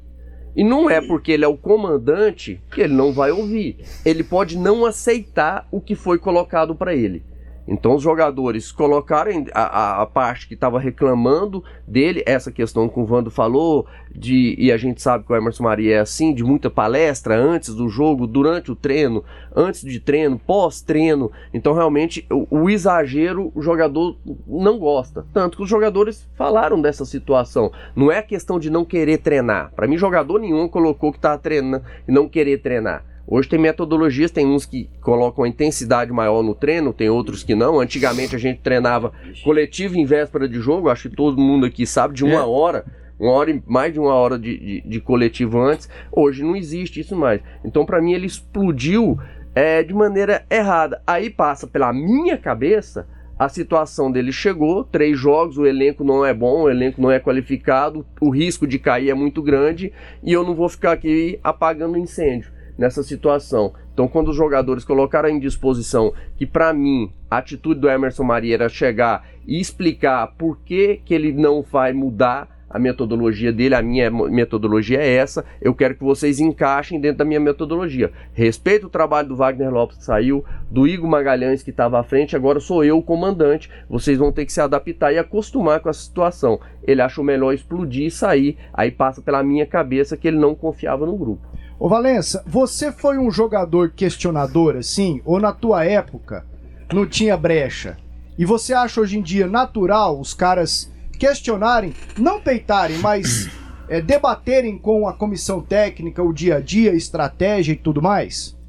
E 0.56 0.64
não 0.64 0.90
é 0.90 1.00
porque 1.00 1.32
ele 1.32 1.46
é 1.46 1.48
o 1.48 1.58
comandante 1.58 2.60
que 2.72 2.82
ele 2.82 2.94
não 2.94 3.14
vai 3.14 3.32
ouvir. 3.32 3.78
Ele 4.06 4.24
pode 4.24 4.58
não 4.58 4.86
aceitar 4.86 5.68
o 5.72 5.80
que 5.80 5.96
foi 5.96 6.18
colocado 6.18 6.76
para 6.76 6.94
ele. 6.94 7.24
Então 7.70 7.96
os 7.96 8.02
jogadores 8.02 8.72
colocaram 8.72 9.46
a, 9.54 10.02
a, 10.02 10.06
parte 10.08 10.48
que 10.48 10.56
estava 10.56 10.80
reclamando 10.80 11.64
dele, 11.88 12.24
essa 12.26 12.52
questão 12.52 12.90
que 12.90 13.00
o 13.00 13.06
Vando 13.06 13.30
falou, 13.30 13.86
de, 14.12 14.56
e 14.58 14.72
a 14.72 14.78
gente 14.78 15.00
sabe 15.00 15.24
que 15.24 15.32
o 15.32 15.36
Emerson 15.36 15.64
Maria 15.64 15.98
é 15.98 16.00
assim, 16.00 16.34
de 16.34 16.44
muita 16.44 16.68
palestra 16.72 17.38
antes 17.38 17.76
do 17.76 17.88
jogo, 17.88 18.26
durante 18.26 18.72
o 18.72 18.76
treino, 18.76 19.24
antes 19.56 19.82
de 19.82 20.00
treino, 20.00 20.40
pós-treino. 20.40 21.32
Então 21.54 21.74
realmente 21.74 22.26
o, 22.32 22.48
o, 22.50 22.70
exagero 22.72 23.52
o 23.54 23.62
jogador 23.62 24.18
não 24.48 24.80
gosta. 24.80 25.24
Tanto 25.32 25.58
que 25.58 25.64
os 25.64 25.70
jogadores 25.70 26.28
falaram 26.36 26.82
dessa 26.82 27.06
situação. 27.06 27.72
Não 27.96 28.12
é 28.12 28.24
questão 28.24 28.58
de 28.58 28.72
não 28.72 28.84
querer 28.84 29.20
treinar. 29.20 29.72
Para 29.76 29.88
mim, 29.88 29.96
jogador 29.96 30.40
nenhum 30.40 30.68
colocou 30.68 31.12
que 31.12 31.20
estava 31.20 31.38
treinando 31.38 31.84
e 32.08 32.12
não 32.12 32.28
querer 32.28 32.58
treinar. 32.64 33.06
Hoje 33.32 33.48
tem 33.48 33.60
metodologias, 33.60 34.32
tem 34.32 34.48
uns 34.48 34.66
que 34.66 34.90
colocam 35.02 35.44
a 35.44 35.48
intensidade 35.48 36.12
maior 36.12 36.42
no 36.42 36.56
treino, 36.56 36.92
tem 36.92 37.10
outros 37.10 37.44
que 37.44 37.54
não. 37.54 37.80
Antigamente 37.80 38.36
a 38.36 38.40
gente 38.40 38.60
treinava 38.62 39.14
coletivo 39.44 39.96
em 39.98 40.04
véspera 40.04 40.50
de 40.50 40.60
jogo, 40.60 40.90
acho 40.90 41.08
que 41.08 41.16
todo 41.16 41.40
mundo 41.40 41.64
aqui 41.68 41.86
sabe, 41.86 42.16
de 42.16 42.26
uma 42.26 42.42
é. 42.42 42.44
hora, 42.44 42.86
uma 43.20 43.32
hora 43.34 43.62
mais 43.68 43.94
de 43.94 44.00
uma 44.00 44.16
hora 44.16 44.40
de, 44.40 44.58
de, 44.58 44.82
de, 44.82 45.00
coletivo 45.00 45.60
antes. 45.60 45.88
Hoje 46.12 46.44
não 46.44 46.56
existe 46.56 47.02
isso 47.02 47.16
mais. 47.16 47.40
Então, 47.64 47.86
para 47.86 48.02
mim, 48.02 48.14
ele 48.14 48.26
explodiu 48.26 49.20
é, 49.54 49.84
de 49.84 49.94
maneira 49.94 50.44
errada. 50.50 51.00
Aí 51.06 51.30
passa 51.30 51.68
pela 51.68 51.94
minha 51.94 52.36
cabeça 52.36 53.08
a 53.38 53.48
situação 53.48 54.12
dele 54.12 54.32
chegou, 54.32 54.84
três 54.84 55.18
jogos, 55.18 55.56
o 55.56 55.68
elenco 55.68 56.04
não 56.04 56.26
é 56.26 56.34
bom, 56.34 56.64
o 56.64 56.70
elenco 56.70 57.00
não 57.00 57.12
é 57.12 57.20
qualificado, 57.20 58.04
o 58.20 58.32
risco 58.32 58.66
de 58.66 58.80
cair 58.80 59.12
é 59.12 59.14
muito 59.14 59.42
grande 59.42 59.94
e 60.24 60.34
eu 60.34 60.44
não 60.44 60.56
vou 60.56 60.68
ficar 60.68 60.94
aqui 60.94 61.40
apagando 61.42 61.98
incêndio 61.98 62.59
nessa 62.80 63.04
situação. 63.04 63.74
Então, 63.94 64.08
quando 64.08 64.30
os 64.30 64.36
jogadores 64.38 64.86
colocaram 64.86 65.28
em 65.28 65.38
disposição 65.38 66.14
que, 66.38 66.46
para 66.48 66.74
mim, 66.74 67.12
a 67.30 67.38
atitude 67.38 67.82
do 67.82 67.90
Emerson 67.90 68.24
Maria 68.24 68.56
era 68.56 68.70
chegar 68.70 69.28
e 69.46 69.60
explicar 69.60 70.28
por 70.38 70.58
que, 70.62 71.02
que 71.04 71.14
ele 71.14 71.34
não 71.34 71.62
vai 71.62 71.92
mudar 71.92 72.48
a 72.70 72.78
metodologia 72.78 73.52
dele, 73.52 73.74
a 73.74 73.82
minha 73.82 74.12
metodologia 74.12 75.00
é 75.00 75.16
essa, 75.16 75.44
eu 75.60 75.74
quero 75.74 75.96
que 75.96 76.04
vocês 76.04 76.40
encaixem 76.40 77.02
dentro 77.02 77.18
da 77.18 77.26
minha 77.26 77.40
metodologia. 77.40 78.12
Respeito 78.32 78.88
o 78.88 78.90
trabalho 78.90 79.28
do 79.28 79.36
Wagner 79.36 79.72
Lopes 79.72 79.98
que 79.98 80.04
saiu, 80.04 80.46
do 80.70 80.88
Igor 80.88 81.10
Magalhães 81.10 81.64
que 81.64 81.72
estava 81.72 82.00
à 82.00 82.04
frente, 82.04 82.36
agora 82.36 82.60
sou 82.60 82.84
eu 82.84 83.00
o 83.00 83.04
comandante, 83.04 83.70
vocês 83.90 84.20
vão 84.20 84.32
ter 84.32 84.46
que 84.46 84.54
se 84.54 84.62
adaptar 84.62 85.12
e 85.12 85.18
acostumar 85.18 85.80
com 85.80 85.90
a 85.90 85.94
situação. 85.94 86.60
Ele 86.84 87.02
achou 87.02 87.24
melhor 87.24 87.54
explodir 87.54 88.06
e 88.06 88.12
sair, 88.12 88.58
aí 88.72 88.92
passa 88.92 89.20
pela 89.20 89.44
minha 89.44 89.66
cabeça 89.66 90.16
que 90.16 90.28
ele 90.28 90.38
não 90.38 90.54
confiava 90.54 91.08
no 91.08 91.18
grupo. 91.18 91.50
Ô 91.80 91.88
Valença, 91.88 92.44
você 92.46 92.92
foi 92.92 93.18
um 93.18 93.32
jogador 93.32 93.92
questionador 93.92 94.76
assim, 94.76 95.22
ou 95.24 95.40
na 95.40 95.54
tua 95.54 95.86
época 95.86 96.46
não 96.94 97.08
tinha 97.08 97.38
brecha? 97.38 97.96
E 98.38 98.44
você 98.44 98.74
acha 98.74 99.00
hoje 99.00 99.18
em 99.18 99.22
dia 99.22 99.48
natural 99.48 100.20
os 100.20 100.34
caras 100.34 100.92
questionarem, 101.18 101.94
não 102.18 102.42
peitarem, 102.42 102.98
mas 102.98 103.50
é, 103.88 104.02
debaterem 104.02 104.78
com 104.78 105.08
a 105.08 105.14
comissão 105.14 105.62
técnica 105.62 106.22
o 106.22 106.34
dia 106.34 106.58
a 106.58 106.60
dia, 106.60 106.94
estratégia 106.94 107.72
e 107.72 107.78
tudo 107.78 108.02
mais? 108.02 108.60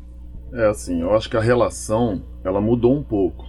É 0.54 0.66
assim, 0.66 1.00
eu 1.00 1.12
acho 1.12 1.28
que 1.28 1.36
a 1.36 1.40
relação 1.40 2.22
ela 2.44 2.60
mudou 2.60 2.96
um 2.96 3.02
pouco. 3.02 3.44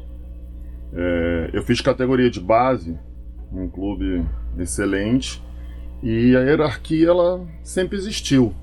É, 0.92 1.52
eu 1.54 1.62
fiz 1.62 1.82
categoria 1.82 2.32
de 2.32 2.40
base, 2.40 2.98
um 3.54 3.70
clube 3.70 4.26
excelente, 4.58 5.40
e 6.02 6.36
a 6.36 6.40
hierarquia 6.40 7.10
ela 7.10 7.46
sempre 7.62 7.96
existiu, 7.96 8.56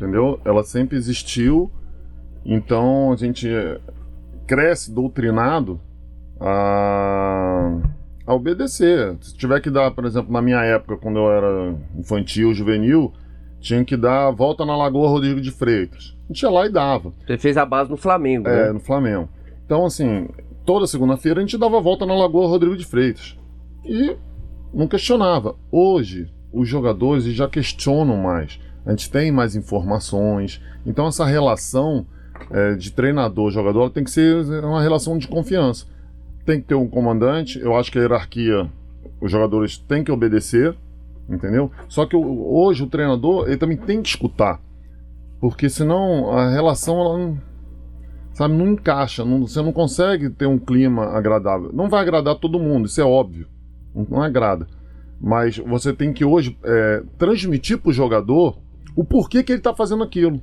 entendeu? 0.00 0.40
Ela 0.44 0.62
sempre 0.64 0.96
existiu, 0.96 1.70
então 2.44 3.12
a 3.12 3.16
gente 3.16 3.48
cresce 4.46 4.92
doutrinado 4.92 5.80
a 6.40 7.80
a 8.26 8.34
obedecer. 8.34 9.16
Se 9.20 9.36
tiver 9.36 9.60
que 9.60 9.70
dar, 9.70 9.90
por 9.90 10.04
exemplo, 10.04 10.32
na 10.32 10.40
minha 10.40 10.62
época, 10.62 10.96
quando 10.96 11.18
eu 11.18 11.32
era 11.32 11.74
infantil, 11.98 12.54
juvenil, 12.54 13.12
tinha 13.58 13.84
que 13.84 13.96
dar 13.96 14.28
a 14.28 14.30
volta 14.30 14.64
na 14.64 14.76
Lagoa 14.76 15.08
Rodrigo 15.08 15.40
de 15.40 15.50
Freitas. 15.50 16.16
A 16.24 16.32
gente 16.32 16.42
ia 16.42 16.50
lá 16.50 16.64
e 16.64 16.70
dava. 16.70 17.12
Você 17.26 17.36
fez 17.36 17.56
a 17.56 17.66
base 17.66 17.90
no 17.90 17.96
Flamengo, 17.96 18.48
é, 18.48 18.66
né? 18.66 18.72
no 18.72 18.78
Flamengo. 18.78 19.28
Então, 19.66 19.84
assim, 19.84 20.28
toda 20.64 20.86
segunda-feira 20.86 21.40
a 21.40 21.42
gente 21.42 21.58
dava 21.58 21.78
a 21.78 21.80
volta 21.80 22.06
na 22.06 22.14
Lagoa 22.14 22.46
Rodrigo 22.46 22.76
de 22.76 22.84
Freitas. 22.84 23.36
E 23.84 24.16
não 24.72 24.86
questionava. 24.86 25.56
Hoje, 25.70 26.32
os 26.52 26.68
jogadores 26.68 27.24
já 27.24 27.48
questionam 27.48 28.16
mais. 28.16 28.60
A 28.84 28.90
gente 28.90 29.10
tem 29.10 29.30
mais 29.30 29.54
informações. 29.54 30.60
Então, 30.86 31.06
essa 31.06 31.24
relação 31.24 32.06
é, 32.50 32.74
de 32.74 32.90
treinador-jogador 32.92 33.90
tem 33.90 34.04
que 34.04 34.10
ser 34.10 34.44
uma 34.64 34.82
relação 34.82 35.18
de 35.18 35.28
confiança 35.28 35.86
tem 36.44 36.60
que 36.60 36.68
ter 36.68 36.74
um 36.74 36.88
comandante. 36.88 37.58
Eu 37.58 37.76
acho 37.76 37.90
que 37.90 37.98
a 37.98 38.02
hierarquia, 38.02 38.68
os 39.20 39.30
jogadores 39.30 39.78
têm 39.78 40.02
que 40.02 40.10
obedecer, 40.10 40.76
entendeu? 41.28 41.70
Só 41.88 42.06
que 42.06 42.16
hoje 42.16 42.82
o 42.82 42.88
treinador 42.88 43.46
ele 43.46 43.56
também 43.56 43.76
tem 43.76 44.02
que 44.02 44.08
escutar, 44.08 44.60
porque 45.40 45.68
senão 45.68 46.30
a 46.32 46.50
relação 46.50 47.00
ela 47.00 47.18
não, 47.18 47.38
sabe, 48.32 48.54
não 48.54 48.66
encaixa, 48.68 49.24
não, 49.24 49.46
você 49.46 49.62
não 49.62 49.72
consegue 49.72 50.30
ter 50.30 50.46
um 50.46 50.58
clima 50.58 51.04
agradável. 51.16 51.70
Não 51.72 51.88
vai 51.88 52.00
agradar 52.00 52.34
todo 52.36 52.58
mundo, 52.58 52.86
isso 52.86 53.00
é 53.00 53.04
óbvio, 53.04 53.46
não, 53.94 54.06
não 54.10 54.22
agrada. 54.22 54.66
Mas 55.20 55.58
você 55.58 55.92
tem 55.92 56.12
que 56.12 56.24
hoje 56.24 56.58
é, 56.64 57.02
transmitir 57.18 57.78
para 57.78 57.90
o 57.90 57.92
jogador 57.92 58.58
o 58.96 59.04
porquê 59.04 59.42
que 59.42 59.52
ele 59.52 59.60
está 59.60 59.74
fazendo 59.74 60.02
aquilo. 60.02 60.40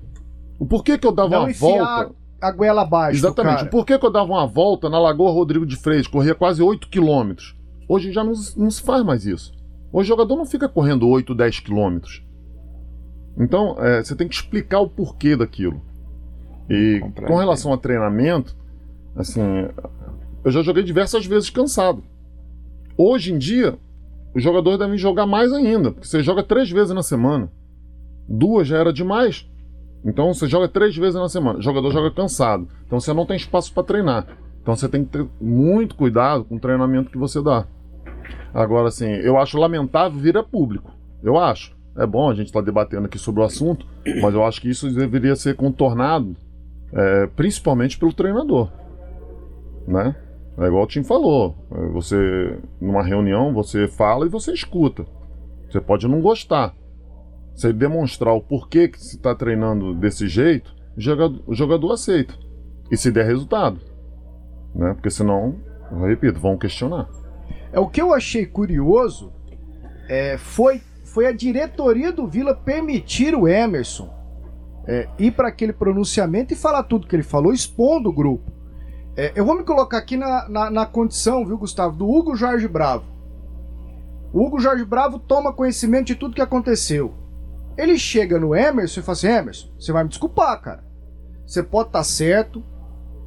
O 0.59 0.65
porquê 0.65 0.97
que 0.97 1.05
eu 1.05 1.11
dava 1.11 1.29
não 1.29 1.43
uma 1.45 1.53
volta 1.53 2.15
a 2.41 2.51
goela 2.51 2.83
abaixo. 2.83 3.17
Exatamente. 3.17 3.65
Por 3.69 3.85
que, 3.85 3.97
que 3.97 4.05
eu 4.05 4.11
dava 4.11 4.31
uma 4.31 4.45
volta 4.45 4.89
na 4.89 4.99
Lagoa 4.99 5.31
Rodrigo 5.31 5.65
de 5.65 5.75
Freitas, 5.75 6.07
corria 6.07 6.35
quase 6.35 6.61
8 6.61 6.87
quilômetros? 6.87 7.55
Hoje 7.89 8.11
já 8.11 8.23
não, 8.23 8.33
não, 8.55 8.69
se 8.69 8.81
faz 8.81 9.03
mais 9.03 9.25
isso. 9.25 9.53
Hoje 9.91 10.07
o 10.07 10.13
jogador 10.15 10.35
não 10.35 10.45
fica 10.45 10.69
correndo 10.69 11.07
8, 11.07 11.33
10 11.33 11.59
quilômetros. 11.61 12.23
Então, 13.39 13.75
é, 13.79 14.03
você 14.03 14.15
tem 14.15 14.27
que 14.27 14.35
explicar 14.35 14.79
o 14.79 14.89
porquê 14.89 15.35
daquilo. 15.35 15.81
E 16.69 17.01
com 17.25 17.37
relação 17.37 17.71
a 17.71 17.77
treinamento, 17.77 18.55
assim, 19.15 19.41
eu 20.43 20.51
já 20.51 20.61
joguei 20.61 20.83
diversas 20.83 21.25
vezes 21.25 21.49
cansado. 21.49 22.03
Hoje 22.97 23.33
em 23.33 23.37
dia, 23.37 23.77
os 24.35 24.43
jogadores 24.43 24.79
devem 24.79 24.97
jogar 24.97 25.25
mais 25.25 25.53
ainda, 25.53 25.91
porque 25.91 26.07
você 26.07 26.21
joga 26.21 26.43
três 26.43 26.69
vezes 26.69 26.93
na 26.93 27.03
semana. 27.03 27.49
Duas 28.27 28.67
já 28.67 28.77
era 28.77 28.91
demais. 28.91 29.47
Então 30.03 30.33
você 30.33 30.47
joga 30.47 30.67
três 30.67 30.95
vezes 30.95 31.15
na 31.15 31.29
semana. 31.29 31.59
O 31.59 31.61
jogador 31.61 31.91
joga 31.91 32.11
cansado. 32.11 32.67
Então 32.85 32.99
você 32.99 33.13
não 33.13 33.25
tem 33.25 33.37
espaço 33.37 33.73
para 33.73 33.83
treinar. 33.83 34.27
Então 34.61 34.75
você 34.75 34.87
tem 34.87 35.03
que 35.03 35.11
ter 35.11 35.27
muito 35.39 35.95
cuidado 35.95 36.43
com 36.45 36.55
o 36.55 36.59
treinamento 36.59 37.09
que 37.09 37.17
você 37.17 37.41
dá. 37.41 37.65
Agora, 38.53 38.87
assim, 38.87 39.05
eu 39.05 39.37
acho 39.37 39.57
lamentável 39.57 40.19
vir 40.19 40.37
a 40.37 40.43
público. 40.43 40.91
Eu 41.23 41.37
acho. 41.37 41.75
É 41.95 42.05
bom 42.05 42.29
a 42.29 42.33
gente 42.33 42.47
estar 42.47 42.59
tá 42.59 42.65
debatendo 42.65 43.05
aqui 43.05 43.17
sobre 43.17 43.41
o 43.41 43.43
assunto, 43.43 43.85
mas 44.21 44.33
eu 44.33 44.43
acho 44.43 44.61
que 44.61 44.69
isso 44.69 44.93
deveria 44.93 45.35
ser 45.35 45.55
contornado, 45.55 46.35
é, 46.93 47.27
principalmente 47.27 47.97
pelo 47.97 48.13
treinador. 48.13 48.71
Né? 49.87 50.15
É 50.59 50.65
igual 50.67 50.83
o 50.83 50.87
Tim 50.87 51.03
falou. 51.03 51.55
Você, 51.93 52.59
numa 52.79 53.03
reunião, 53.03 53.53
você 53.53 53.87
fala 53.87 54.25
e 54.25 54.29
você 54.29 54.51
escuta. 54.51 55.05
Você 55.69 55.81
pode 55.81 56.07
não 56.07 56.21
gostar, 56.21 56.73
você 57.57 57.73
demonstrar 57.73 58.35
o 58.35 58.41
porquê 58.41 58.87
que 58.87 58.99
se 59.01 59.15
está 59.15 59.33
treinando 59.33 59.95
desse 59.95 60.27
jeito, 60.27 60.75
o 60.95 61.01
jogador, 61.01 61.43
o 61.47 61.55
jogador 61.55 61.91
aceita. 61.91 62.35
E 62.91 62.95
se 62.95 63.11
der 63.11 63.25
resultado. 63.25 63.81
Né? 64.75 64.93
Porque 64.93 65.09
senão, 65.09 65.55
eu 65.91 66.01
repito, 66.01 66.39
vão 66.39 66.57
questionar. 66.57 67.09
É 67.73 67.79
o 67.79 67.87
que 67.87 68.01
eu 68.01 68.13
achei 68.13 68.45
curioso 68.45 69.33
é, 70.07 70.37
foi, 70.37 70.81
foi 71.03 71.25
a 71.25 71.31
diretoria 71.31 72.11
do 72.11 72.27
Vila 72.27 72.55
permitir 72.55 73.35
o 73.35 73.47
Emerson 73.47 74.15
é, 74.87 75.09
ir 75.19 75.31
para 75.31 75.49
aquele 75.49 75.73
pronunciamento 75.73 76.53
e 76.53 76.57
falar 76.57 76.83
tudo 76.83 77.07
que 77.07 77.15
ele 77.15 77.23
falou, 77.23 77.51
expondo 77.51 78.09
o 78.09 78.13
grupo. 78.13 78.51
É, 79.17 79.33
eu 79.35 79.43
vou 79.43 79.57
me 79.57 79.63
colocar 79.63 79.97
aqui 79.97 80.15
na, 80.15 80.47
na, 80.47 80.69
na, 80.69 80.85
condição, 80.85 81.45
viu, 81.45 81.57
Gustavo, 81.57 81.97
do 81.97 82.07
Hugo 82.07 82.35
Jorge 82.35 82.67
Bravo. 82.67 83.03
O 84.31 84.45
Hugo 84.45 84.59
Jorge 84.59 84.85
Bravo 84.85 85.17
toma 85.17 85.51
conhecimento 85.51 86.07
de 86.07 86.15
tudo 86.15 86.35
que 86.35 86.41
aconteceu. 86.41 87.26
Ele 87.77 87.97
chega 87.97 88.39
no 88.39 88.55
Emerson 88.55 88.99
e 88.99 89.03
fala 89.03 89.13
assim: 89.13 89.27
Emerson, 89.27 89.67
você 89.77 89.91
vai 89.91 90.03
me 90.03 90.09
desculpar, 90.09 90.59
cara. 90.61 90.83
Você 91.45 91.61
pode 91.61 91.89
estar 91.89 91.99
tá 91.99 92.03
certo, 92.03 92.63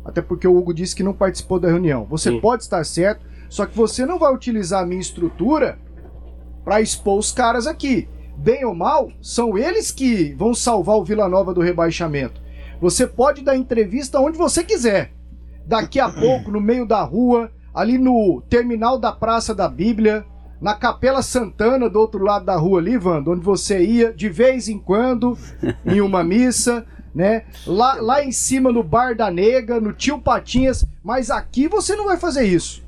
até 0.05 0.21
porque 0.21 0.47
o 0.47 0.57
Hugo 0.57 0.75
disse 0.75 0.95
que 0.95 1.03
não 1.03 1.15
participou 1.15 1.61
da 1.61 1.69
reunião. 1.69 2.05
Você 2.07 2.31
Sim. 2.31 2.41
pode 2.41 2.63
estar 2.63 2.85
certo, 2.85 3.25
só 3.49 3.65
que 3.65 3.77
você 3.77 4.05
não 4.05 4.19
vai 4.19 4.35
utilizar 4.35 4.83
a 4.83 4.87
minha 4.87 5.01
estrutura 5.01 5.79
para 6.65 6.81
expor 6.81 7.19
os 7.19 7.33
caras 7.33 7.67
aqui. 7.67 8.09
Bem 8.37 8.65
ou 8.65 8.75
mal, 8.75 9.11
são 9.21 9.57
eles 9.57 9.91
que 9.91 10.35
vão 10.35 10.55
salvar 10.55 10.97
o 10.97 11.05
Vila 11.05 11.29
Nova 11.29 11.53
do 11.53 11.61
rebaixamento. 11.61 12.41
Você 12.81 13.07
pode 13.07 13.43
dar 13.43 13.57
entrevista 13.57 14.19
onde 14.19 14.39
você 14.39 14.65
quiser. 14.65 15.13
Daqui 15.67 16.01
a 16.01 16.09
pouco, 16.09 16.51
no 16.51 16.61
meio 16.61 16.87
da 16.87 17.03
rua, 17.03 17.51
ali 17.75 17.99
no 17.99 18.43
terminal 18.49 18.99
da 18.99 19.13
Praça 19.13 19.55
da 19.55 19.69
Bíblia, 19.69 20.25
na 20.61 20.75
Capela 20.75 21.23
Santana, 21.23 21.89
do 21.89 21.99
outro 21.99 22.23
lado 22.23 22.45
da 22.45 22.57
rua 22.57 22.81
ali, 22.81 22.97
Wanda, 22.97 23.31
onde 23.31 23.45
você 23.45 23.83
ia 23.83 24.13
de 24.13 24.29
vez 24.29 24.69
em 24.69 24.79
quando 24.79 25.39
em 25.87 26.01
uma 26.01 26.23
missa, 26.23 26.85
né? 27.15 27.45
Lá, 27.67 27.95
lá 27.95 28.25
em 28.25 28.31
cima 28.31 28.71
no 28.71 28.83
Bar 28.83 29.17
da 29.17 29.31
Nega, 29.31 29.81
no 29.81 29.93
Tio 29.93 30.21
Patinhas, 30.21 30.85
mas 31.03 31.31
aqui 31.31 31.67
você 31.67 31.97
não 31.97 32.07
vai 32.07 32.19
fazer 32.19 32.45
isso. 32.45 32.85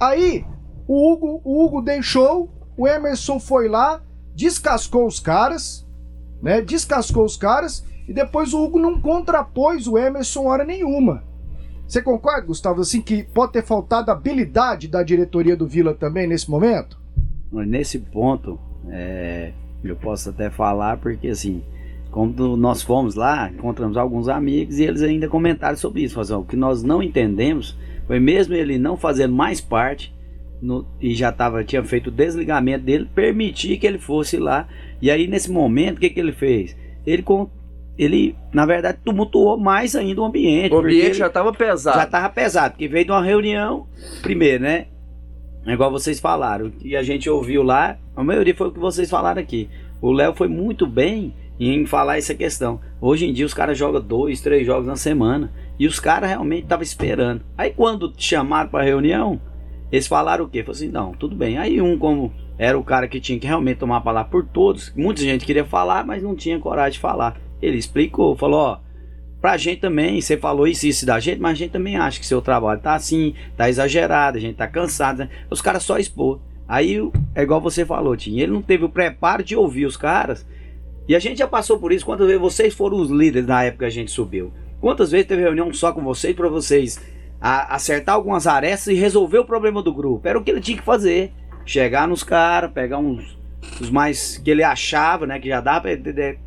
Aí, 0.00 0.44
o 0.86 1.12
Hugo, 1.12 1.40
o 1.44 1.64
Hugo 1.64 1.80
deixou, 1.80 2.50
o 2.76 2.88
Emerson 2.88 3.38
foi 3.38 3.68
lá, 3.68 4.02
descascou 4.34 5.06
os 5.06 5.20
caras, 5.20 5.86
né? 6.42 6.60
Descascou 6.60 7.24
os 7.24 7.36
caras 7.36 7.84
e 8.08 8.12
depois 8.12 8.52
o 8.52 8.62
Hugo 8.62 8.80
não 8.80 9.00
contrapôs 9.00 9.86
o 9.86 9.96
Emerson 9.96 10.46
hora 10.46 10.64
nenhuma. 10.64 11.22
Você 11.86 12.00
concorda, 12.00 12.46
Gustavo, 12.46 12.80
assim 12.80 13.02
que 13.02 13.22
pode 13.22 13.52
ter 13.52 13.62
faltado 13.62 14.10
habilidade 14.10 14.88
da 14.88 15.02
diretoria 15.02 15.56
do 15.56 15.68
Vila 15.68 15.94
também 15.94 16.26
nesse 16.26 16.50
momento? 16.50 17.01
Nesse 17.52 17.98
ponto, 17.98 18.58
é, 18.88 19.52
eu 19.84 19.96
posso 19.96 20.30
até 20.30 20.50
falar 20.50 20.96
porque 20.96 21.28
assim, 21.28 21.62
quando 22.10 22.56
nós 22.56 22.82
fomos 22.82 23.14
lá, 23.14 23.50
encontramos 23.50 23.96
alguns 23.96 24.28
amigos 24.28 24.78
e 24.78 24.84
eles 24.84 25.02
ainda 25.02 25.28
comentaram 25.28 25.76
sobre 25.76 26.02
isso. 26.02 26.20
Assim, 26.20 26.34
o 26.34 26.44
que 26.44 26.56
nós 26.56 26.82
não 26.82 27.02
entendemos 27.02 27.76
foi 28.06 28.18
mesmo 28.18 28.54
ele 28.54 28.78
não 28.78 28.96
fazendo 28.96 29.34
mais 29.34 29.60
parte 29.60 30.12
no, 30.60 30.86
e 31.00 31.14
já 31.14 31.32
tava, 31.32 31.64
tinha 31.64 31.82
feito 31.82 32.08
o 32.08 32.10
desligamento 32.10 32.84
dele, 32.84 33.08
permitir 33.14 33.78
que 33.78 33.86
ele 33.86 33.98
fosse 33.98 34.36
lá. 34.36 34.68
E 35.00 35.10
aí 35.10 35.26
nesse 35.26 35.50
momento, 35.50 35.96
o 35.96 36.00
que, 36.00 36.10
que 36.10 36.20
ele 36.20 36.32
fez? 36.32 36.76
Ele, 37.04 37.22
com, 37.22 37.48
ele, 37.98 38.36
na 38.52 38.64
verdade, 38.64 38.98
tumultuou 39.04 39.58
mais 39.58 39.96
ainda 39.96 40.20
o 40.20 40.24
ambiente. 40.24 40.72
O 40.72 40.78
ambiente 40.78 41.14
já 41.14 41.26
estava 41.26 41.52
pesado. 41.52 41.96
Já 41.96 42.04
estava 42.04 42.28
pesado, 42.28 42.72
porque 42.72 42.88
veio 42.88 43.06
de 43.06 43.10
uma 43.10 43.22
reunião, 43.22 43.86
primeiro, 44.22 44.62
né? 44.62 44.86
É 45.66 45.72
igual 45.72 45.90
vocês 45.90 46.18
falaram, 46.18 46.72
e 46.82 46.96
a 46.96 47.02
gente 47.02 47.30
ouviu 47.30 47.62
lá, 47.62 47.96
a 48.16 48.24
maioria 48.24 48.54
foi 48.54 48.68
o 48.68 48.72
que 48.72 48.80
vocês 48.80 49.08
falaram 49.08 49.40
aqui. 49.40 49.68
O 50.00 50.10
Léo 50.10 50.34
foi 50.34 50.48
muito 50.48 50.86
bem 50.86 51.34
em 51.60 51.86
falar 51.86 52.18
essa 52.18 52.34
questão. 52.34 52.80
Hoje 53.00 53.26
em 53.26 53.32
dia 53.32 53.46
os 53.46 53.54
caras 53.54 53.78
jogam 53.78 54.00
dois, 54.00 54.40
três 54.40 54.66
jogos 54.66 54.86
na 54.86 54.96
semana. 54.96 55.52
E 55.78 55.86
os 55.86 56.00
caras 56.00 56.28
realmente 56.28 56.64
estavam 56.64 56.82
esperando. 56.82 57.42
Aí 57.56 57.70
quando 57.70 58.12
chamaram 58.16 58.68
para 58.68 58.84
reunião, 58.84 59.40
eles 59.90 60.06
falaram 60.06 60.44
o 60.44 60.48
quê? 60.48 60.62
Falaram 60.62 60.72
assim, 60.72 60.88
não, 60.88 61.12
tudo 61.12 61.36
bem. 61.36 61.58
Aí 61.58 61.80
um 61.80 61.96
como 61.96 62.32
era 62.58 62.78
o 62.78 62.84
cara 62.84 63.06
que 63.06 63.20
tinha 63.20 63.38
que 63.38 63.46
realmente 63.46 63.78
tomar 63.78 63.98
a 63.98 64.00
palavra 64.00 64.30
por 64.30 64.44
todos, 64.44 64.92
muita 64.96 65.22
gente 65.22 65.44
queria 65.44 65.64
falar, 65.64 66.04
mas 66.04 66.22
não 66.22 66.34
tinha 66.34 66.58
coragem 66.58 66.92
de 66.92 66.98
falar. 66.98 67.40
Ele 67.60 67.76
explicou, 67.76 68.36
falou, 68.36 68.60
ó, 68.60 68.78
pra 69.42 69.56
gente 69.56 69.80
também, 69.80 70.20
você 70.20 70.36
falou 70.36 70.68
isso 70.68 70.86
isso 70.86 71.04
da 71.04 71.18
gente, 71.18 71.40
mas 71.40 71.52
a 71.52 71.54
gente 71.56 71.72
também 71.72 71.96
acha 71.96 72.20
que 72.20 72.24
seu 72.24 72.40
trabalho 72.40 72.80
tá 72.80 72.94
assim, 72.94 73.34
tá 73.56 73.68
exagerado, 73.68 74.38
a 74.38 74.40
gente 74.40 74.54
tá 74.54 74.68
cansado. 74.68 75.18
Né? 75.18 75.28
Os 75.50 75.60
caras 75.60 75.82
só 75.82 75.98
expor. 75.98 76.38
Aí 76.66 76.96
é 77.34 77.42
igual 77.42 77.60
você 77.60 77.84
falou, 77.84 78.16
Tim, 78.16 78.38
ele 78.38 78.52
não 78.52 78.62
teve 78.62 78.84
o 78.84 78.88
preparo 78.88 79.42
de 79.42 79.56
ouvir 79.56 79.84
os 79.84 79.96
caras. 79.96 80.46
E 81.08 81.16
a 81.16 81.18
gente 81.18 81.38
já 81.38 81.48
passou 81.48 81.76
por 81.78 81.92
isso 81.92 82.06
quantas 82.06 82.28
vezes 82.28 82.40
vocês 82.40 82.72
foram 82.72 82.98
os 82.98 83.10
líderes 83.10 83.48
na 83.48 83.64
época 83.64 83.84
que 83.84 83.88
a 83.88 83.90
gente 83.90 84.12
subiu. 84.12 84.52
Quantas 84.80 85.10
vezes 85.10 85.26
teve 85.26 85.42
reunião 85.42 85.72
só 85.74 85.92
com 85.92 86.02
vocês 86.02 86.36
para 86.36 86.48
vocês 86.48 87.00
a, 87.40 87.74
acertar 87.74 88.14
algumas 88.14 88.46
arestas 88.46 88.94
e 88.94 88.96
resolver 88.96 89.38
o 89.38 89.44
problema 89.44 89.82
do 89.82 89.92
grupo? 89.92 90.26
Era 90.26 90.38
o 90.38 90.44
que 90.44 90.52
ele 90.52 90.60
tinha 90.60 90.78
que 90.78 90.84
fazer. 90.84 91.32
Chegar 91.66 92.06
nos 92.06 92.22
caras, 92.22 92.70
pegar 92.70 92.98
uns 92.98 93.36
os 93.80 93.90
mais 93.90 94.38
que 94.38 94.50
ele 94.50 94.62
achava, 94.62 95.26
né, 95.26 95.38
que 95.38 95.48
já 95.48 95.60
dava 95.60 95.82
para 95.82 95.94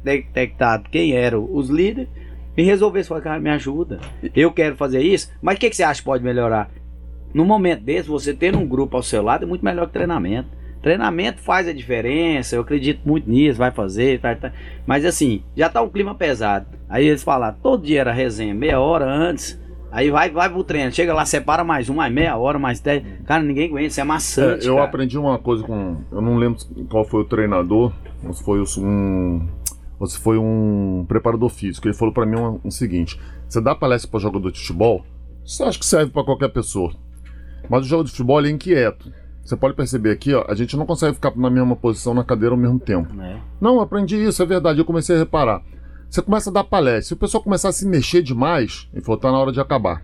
detectar 0.03 0.83
quem 0.89 1.13
eram 1.13 1.47
os 1.51 1.69
líderes 1.69 2.09
e 2.57 2.63
resolver 2.63 2.99
isso, 2.99 3.13
cara, 3.21 3.39
me 3.39 3.49
ajuda. 3.49 3.99
Eu 4.35 4.51
quero 4.51 4.75
fazer 4.75 5.01
isso, 5.01 5.31
mas 5.41 5.57
o 5.57 5.59
que, 5.59 5.69
que 5.69 5.75
você 5.75 5.83
acha 5.83 6.01
que 6.01 6.05
pode 6.05 6.23
melhorar? 6.23 6.69
No 7.33 7.43
momento 7.43 7.83
desse, 7.83 8.07
você 8.07 8.33
ter 8.33 8.55
um 8.55 8.65
grupo 8.65 8.95
ao 8.95 9.03
seu 9.03 9.21
lado 9.21 9.43
é 9.43 9.47
muito 9.47 9.65
melhor 9.65 9.87
que 9.87 9.93
treinamento. 9.93 10.49
Treinamento 10.81 11.41
faz 11.41 11.67
a 11.67 11.73
diferença, 11.73 12.55
eu 12.55 12.61
acredito 12.61 13.01
muito 13.03 13.29
nisso, 13.29 13.57
vai 13.57 13.71
fazer, 13.71 14.19
tá, 14.19 14.35
tá. 14.35 14.53
mas 14.85 15.03
assim, 15.03 15.41
já 15.57 15.67
tá 15.67 15.81
um 15.81 15.89
clima 15.89 16.13
pesado. 16.13 16.67
Aí 16.87 17.07
eles 17.07 17.23
falaram, 17.23 17.57
todo 17.61 17.83
dia 17.83 18.01
era 18.01 18.11
resenha, 18.11 18.53
meia 18.53 18.79
hora 18.79 19.05
antes, 19.05 19.59
Aí 19.95 20.11
vai, 20.11 20.29
vai 20.29 20.49
pro 20.49 20.61
treino, 20.61 20.91
chega 20.91 21.13
lá, 21.13 21.25
separa 21.25 21.63
mais 21.63 21.89
um, 21.89 21.95
mais 21.95 22.13
meia 22.13 22.35
hora, 22.35 22.59
mais 22.59 22.81
dez. 22.81 23.01
Cara, 23.25 23.41
ninguém 23.41 23.69
aguenta, 23.69 23.87
isso 23.87 24.01
é 24.01 24.03
maçante. 24.03 24.67
É, 24.67 24.69
eu 24.69 24.75
cara. 24.75 24.87
aprendi 24.87 25.17
uma 25.17 25.39
coisa 25.39 25.63
com. 25.63 25.95
Eu 26.11 26.21
não 26.21 26.35
lembro 26.35 26.59
qual 26.89 27.05
foi 27.05 27.21
o 27.21 27.23
treinador, 27.23 27.93
se 28.33 28.43
foi 28.43 28.61
um. 28.77 29.47
Ou 29.99 30.07
se 30.07 30.17
foi 30.19 30.37
um 30.37 31.05
preparador 31.07 31.49
físico. 31.49 31.87
Ele 31.87 31.95
falou 31.95 32.13
para 32.13 32.25
mim 32.25 32.35
o 32.35 32.49
um, 32.55 32.59
um 32.65 32.71
seguinte: 32.71 33.19
você 33.47 33.61
dá 33.61 33.73
palestra 33.73 34.09
para 34.11 34.19
jogador 34.19 34.51
de 34.51 34.59
futebol, 34.59 35.05
você 35.45 35.63
acha 35.63 35.79
que 35.79 35.85
serve 35.85 36.11
para 36.11 36.23
qualquer 36.23 36.49
pessoa. 36.49 36.93
Mas 37.69 37.85
o 37.85 37.87
jogo 37.87 38.03
de 38.03 38.11
futebol 38.11 38.43
é 38.45 38.49
inquieto. 38.49 39.11
Você 39.43 39.55
pode 39.55 39.75
perceber 39.75 40.11
aqui, 40.11 40.33
ó, 40.33 40.43
a 40.47 40.55
gente 40.55 40.75
não 40.75 40.85
consegue 40.87 41.13
ficar 41.13 41.35
na 41.35 41.49
mesma 41.51 41.75
posição 41.75 42.13
na 42.15 42.23
cadeira 42.23 42.53
ao 42.55 42.59
mesmo 42.59 42.79
tempo. 42.79 43.13
É. 43.21 43.37
Não, 43.61 43.75
eu 43.75 43.81
aprendi 43.81 44.15
isso, 44.17 44.41
é 44.41 44.45
verdade. 44.45 44.79
Eu 44.79 44.85
comecei 44.85 45.15
a 45.15 45.19
reparar. 45.19 45.61
Você 46.09 46.21
começa 46.21 46.49
a 46.49 46.53
dar 46.53 46.63
palestra. 46.63 47.03
Se 47.03 47.13
o 47.13 47.17
pessoal 47.17 47.43
começar 47.43 47.69
a 47.69 47.71
se 47.71 47.87
mexer 47.87 48.23
demais, 48.23 48.89
ele 48.91 49.03
falou, 49.03 49.19
tá 49.19 49.31
na 49.31 49.37
hora 49.37 49.51
de 49.51 49.59
acabar. 49.59 50.03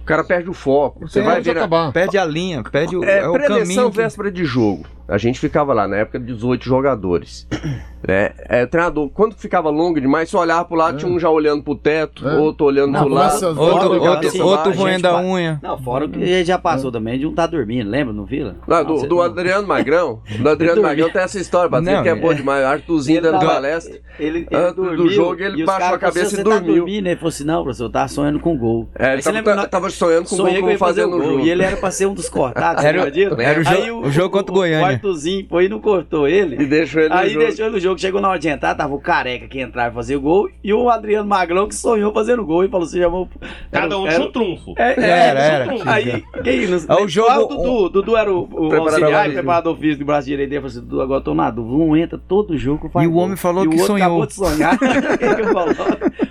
O 0.00 0.04
cara 0.04 0.22
perde 0.22 0.50
o 0.50 0.52
foco. 0.52 1.08
Você 1.08 1.22
vai 1.22 1.40
ver. 1.40 1.56
acabar. 1.56 1.90
Perde 1.92 2.18
a 2.18 2.26
linha, 2.26 2.62
perde 2.62 2.94
o, 2.94 3.02
É, 3.02 3.20
é 3.20 3.28
o 3.28 3.32
caminho. 3.32 3.90
que- 3.90 3.96
véspera 3.96 4.30
de 4.30 4.44
jogo. 4.44 4.84
A 5.06 5.18
gente 5.18 5.38
ficava 5.38 5.72
lá, 5.74 5.86
na 5.86 5.96
época 5.98 6.18
de 6.18 6.26
18 6.26 6.64
jogadores. 6.64 7.46
né? 8.06 8.32
É, 8.48 8.64
o 8.64 8.66
treinador, 8.66 9.08
quando 9.10 9.34
ficava 9.34 9.68
longo 9.70 10.00
demais, 10.00 10.28
você 10.30 10.36
olhava 10.36 10.64
pro 10.64 10.76
lado, 10.76 10.96
É. 10.96 10.98
tinha 11.00 11.10
um 11.10 11.18
já 11.18 11.28
olhando 11.30 11.62
pro 11.62 11.74
teto, 11.74 12.26
É. 12.28 12.36
outro 12.36 12.66
olhando 12.66 12.92
Não, 12.92 13.00
pro 13.04 13.08
lado. 13.14 13.34
Outro, 13.46 13.60
outro, 13.60 14.02
outro 14.44 14.70
baixa, 14.70 14.78
roendo 14.82 15.08
a 15.08 15.20
unha. 15.20 15.60
Não, 15.62 15.78
fora 15.78 16.04
o 16.06 16.08
que 16.08 16.18
ele 16.18 16.44
já 16.44 16.58
passou 16.58 16.90
também 16.92 17.18
de 17.18 17.26
um 17.26 17.34
tá 17.34 17.46
dormindo, 17.46 17.88
lembra 17.90 18.12
no 18.14 18.24
Vila? 18.24 18.56
Não, 18.66 18.84
do, 18.84 18.96
você- 18.98 19.06
do 19.06 19.20
Adriano 19.22 19.66
Magrão. 19.66 20.20
Do 20.40 20.48
Adriano. 20.48 20.82
Magrão 20.82 21.10
tem 21.10 21.22
essa 21.22 21.38
história, 21.38 21.68
Patrícia, 21.70 21.96
Não, 21.96 22.02
que 22.02 22.08
é 22.08 22.14
boa 22.14 22.32
é- 22.32 22.36
demais. 22.36 22.64
O 22.64 22.66
Arthurzinho 22.68 23.18
Ele 23.18 23.26
dando 23.26 23.40
tava- 23.40 23.52
palestra. 23.54 23.98
Ele, 24.18 24.46
ele 24.50 24.56
Antes 24.56 24.74
do 24.76 24.84
dormiu, 24.84 25.08
jogo, 25.10 25.42
ele 25.42 25.62
e 25.62 25.64
baixou 25.64 25.94
a 25.94 25.98
cabeça 25.98 26.26
e 26.26 26.30
"Você 26.30 26.36
tá 26.36 26.42
dormiu." 26.50 26.76
dormindo?" 26.76 27.06
Ele 27.08 27.16
falou 27.16 27.28
assim: 27.28 27.44
não, 27.44 27.62
professor, 27.62 27.84
eu 27.84 27.90
tava 27.90 28.08
sonhando 28.08 28.38
com 28.40 28.56
gol. 28.56 28.88
É, 28.98 29.12
ele 29.12 29.22
você 29.22 29.32
tava, 29.32 29.36
lembra, 29.50 29.68
tava, 29.68 29.90
sonhando 29.90 30.28
com 30.28 30.34
o 30.36 30.60
gol 30.60 30.78
fazer 30.78 31.06
no 31.06 31.16
o 31.16 31.18
gol. 31.20 31.30
jogo. 31.32 31.40
E 31.40 31.50
ele 31.50 31.62
era 31.62 31.76
pra 31.76 31.90
ser 31.90 32.06
um 32.06 32.14
dos 32.14 32.28
cortados, 32.30 32.84
Era 32.84 32.98
o- 33.00 33.04
lembra 33.04 33.10
disso? 33.10 33.40
era 33.40 33.60
o 33.60 33.68
Aí 33.68 33.86
jogo- 33.86 34.06
o 34.06 34.10
jogo 34.10 34.30
contra 34.30 34.52
o 34.52 34.54
Goiânia. 34.54 34.93
O 34.94 34.96
Arthurzinho 34.96 35.46
foi 35.48 35.64
e 35.66 35.68
não 35.68 35.80
cortou 35.80 36.26
ele. 36.28 36.62
E 36.62 36.66
deixou 36.66 37.00
ele 37.02 37.10
no 37.10 37.16
Aí 37.16 37.30
jogo. 37.30 37.44
deixou 37.46 37.66
ele 37.66 37.74
no 37.74 37.80
jogo, 37.80 38.00
chegou 38.00 38.20
na 38.20 38.28
hora 38.30 38.38
de 38.38 38.48
entrar, 38.48 38.74
tava 38.74 38.94
o 38.94 39.00
careca 39.00 39.46
que 39.48 39.60
entrava 39.60 39.90
e 39.90 39.94
fazia 39.94 40.16
o 40.18 40.20
gol, 40.20 40.48
e 40.62 40.72
o 40.72 40.88
Adriano 40.90 41.28
Magrão 41.28 41.68
que 41.68 41.74
sonhou 41.74 42.12
fazendo 42.12 42.44
gol 42.44 42.64
e 42.64 42.68
falou: 42.68 42.86
você 42.86 43.00
chamou. 43.00 43.28
Cada 43.70 43.98
um 43.98 44.06
era, 44.06 44.16
tinha 44.16 44.28
um 44.28 44.32
trunfo. 44.32 44.74
é, 44.76 44.92
é, 45.00 45.10
Era, 45.28 45.40
era. 45.40 45.72
Aí, 45.92 46.24
quem 46.42 46.66
não 46.66 46.78
É 46.88 47.02
o 47.02 47.08
jogo- 47.08 47.44
o 47.44 47.48
Dudu, 47.48 47.88
Dudu 47.90 48.16
era 48.16 48.32
o, 48.32 48.40
o 48.42 48.46
Preparador 48.68 48.78
auxiliar 48.88 49.10
e 49.10 49.22
físico. 49.24 49.34
preparador 49.34 49.76
físico 49.76 49.98
do 50.00 50.06
braço 50.06 50.26
direito 50.26 50.48
dele. 50.50 50.60
Falou 50.62 50.70
assim: 50.76 50.80
Dudu, 50.80 51.00
agora 51.02 51.20
eu 51.20 51.24
tô 51.24 51.34
na 51.34 51.50
dúvida. 51.50 51.74
Um 51.76 51.96
entra 51.96 52.18
todo 52.18 52.56
jogo. 52.56 52.88
faz 52.90 53.04
E 53.06 53.08
o 53.10 53.14
homem 53.16 53.36
falou 53.36 53.64
E 53.64 53.66
o 53.66 53.70
que 53.70 53.76
outro 53.76 53.86
sonhou. 53.94 54.06
acabou 54.06 54.26
de 54.26 54.34
sonhar. 54.34 54.78
Quem 55.18 55.34
que 55.34 55.40
eu 55.42 55.52
falo? 55.52 55.70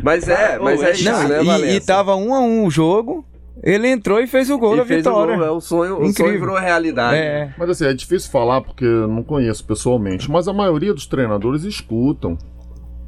Mas 0.02 0.28
é, 0.28 0.60
mas 0.60 0.82
é 0.82 0.92
isso, 0.92 1.04
Não, 1.06 1.28
né, 1.28 1.42
e- 1.42 1.46
Valença? 1.46 1.74
e, 1.76 1.80
tava 1.80 2.16
um 2.16 2.34
a 2.34 2.40
um 2.42 2.66
o 2.66 2.70
jogo. 2.72 3.26
Ele 3.64 3.88
entrou 3.88 4.20
e 4.20 4.28
fez 4.28 4.50
o 4.50 4.58
gol 4.58 4.74
E 4.74 4.78
da 4.78 4.86
fez 4.86 5.06
o 5.06 5.10
vitória. 5.10 5.38
gol, 5.38 5.46
é 5.46 5.52
o 5.52 5.62
sonho, 5.62 5.94
o 5.94 5.98
sonho 6.00 6.10
Incrível. 6.10 6.40
virou 6.40 6.58
realidade. 6.58 7.16
É. 7.16 7.54
Mas 7.58 7.70
assim, 7.70 7.86
é 7.86 7.94
difícil 7.94 8.30
falar 8.30 8.60
porque 8.62 8.84
eu 8.84 9.08
não 9.08 9.24
conheço 9.24 9.66
pessoalmente. 9.66 10.30
Mas 10.30 10.48
a 10.50 10.54
maioria 10.54 10.94
dos 10.94 11.06
treinadores 11.08 11.64
escutam, 11.64 12.38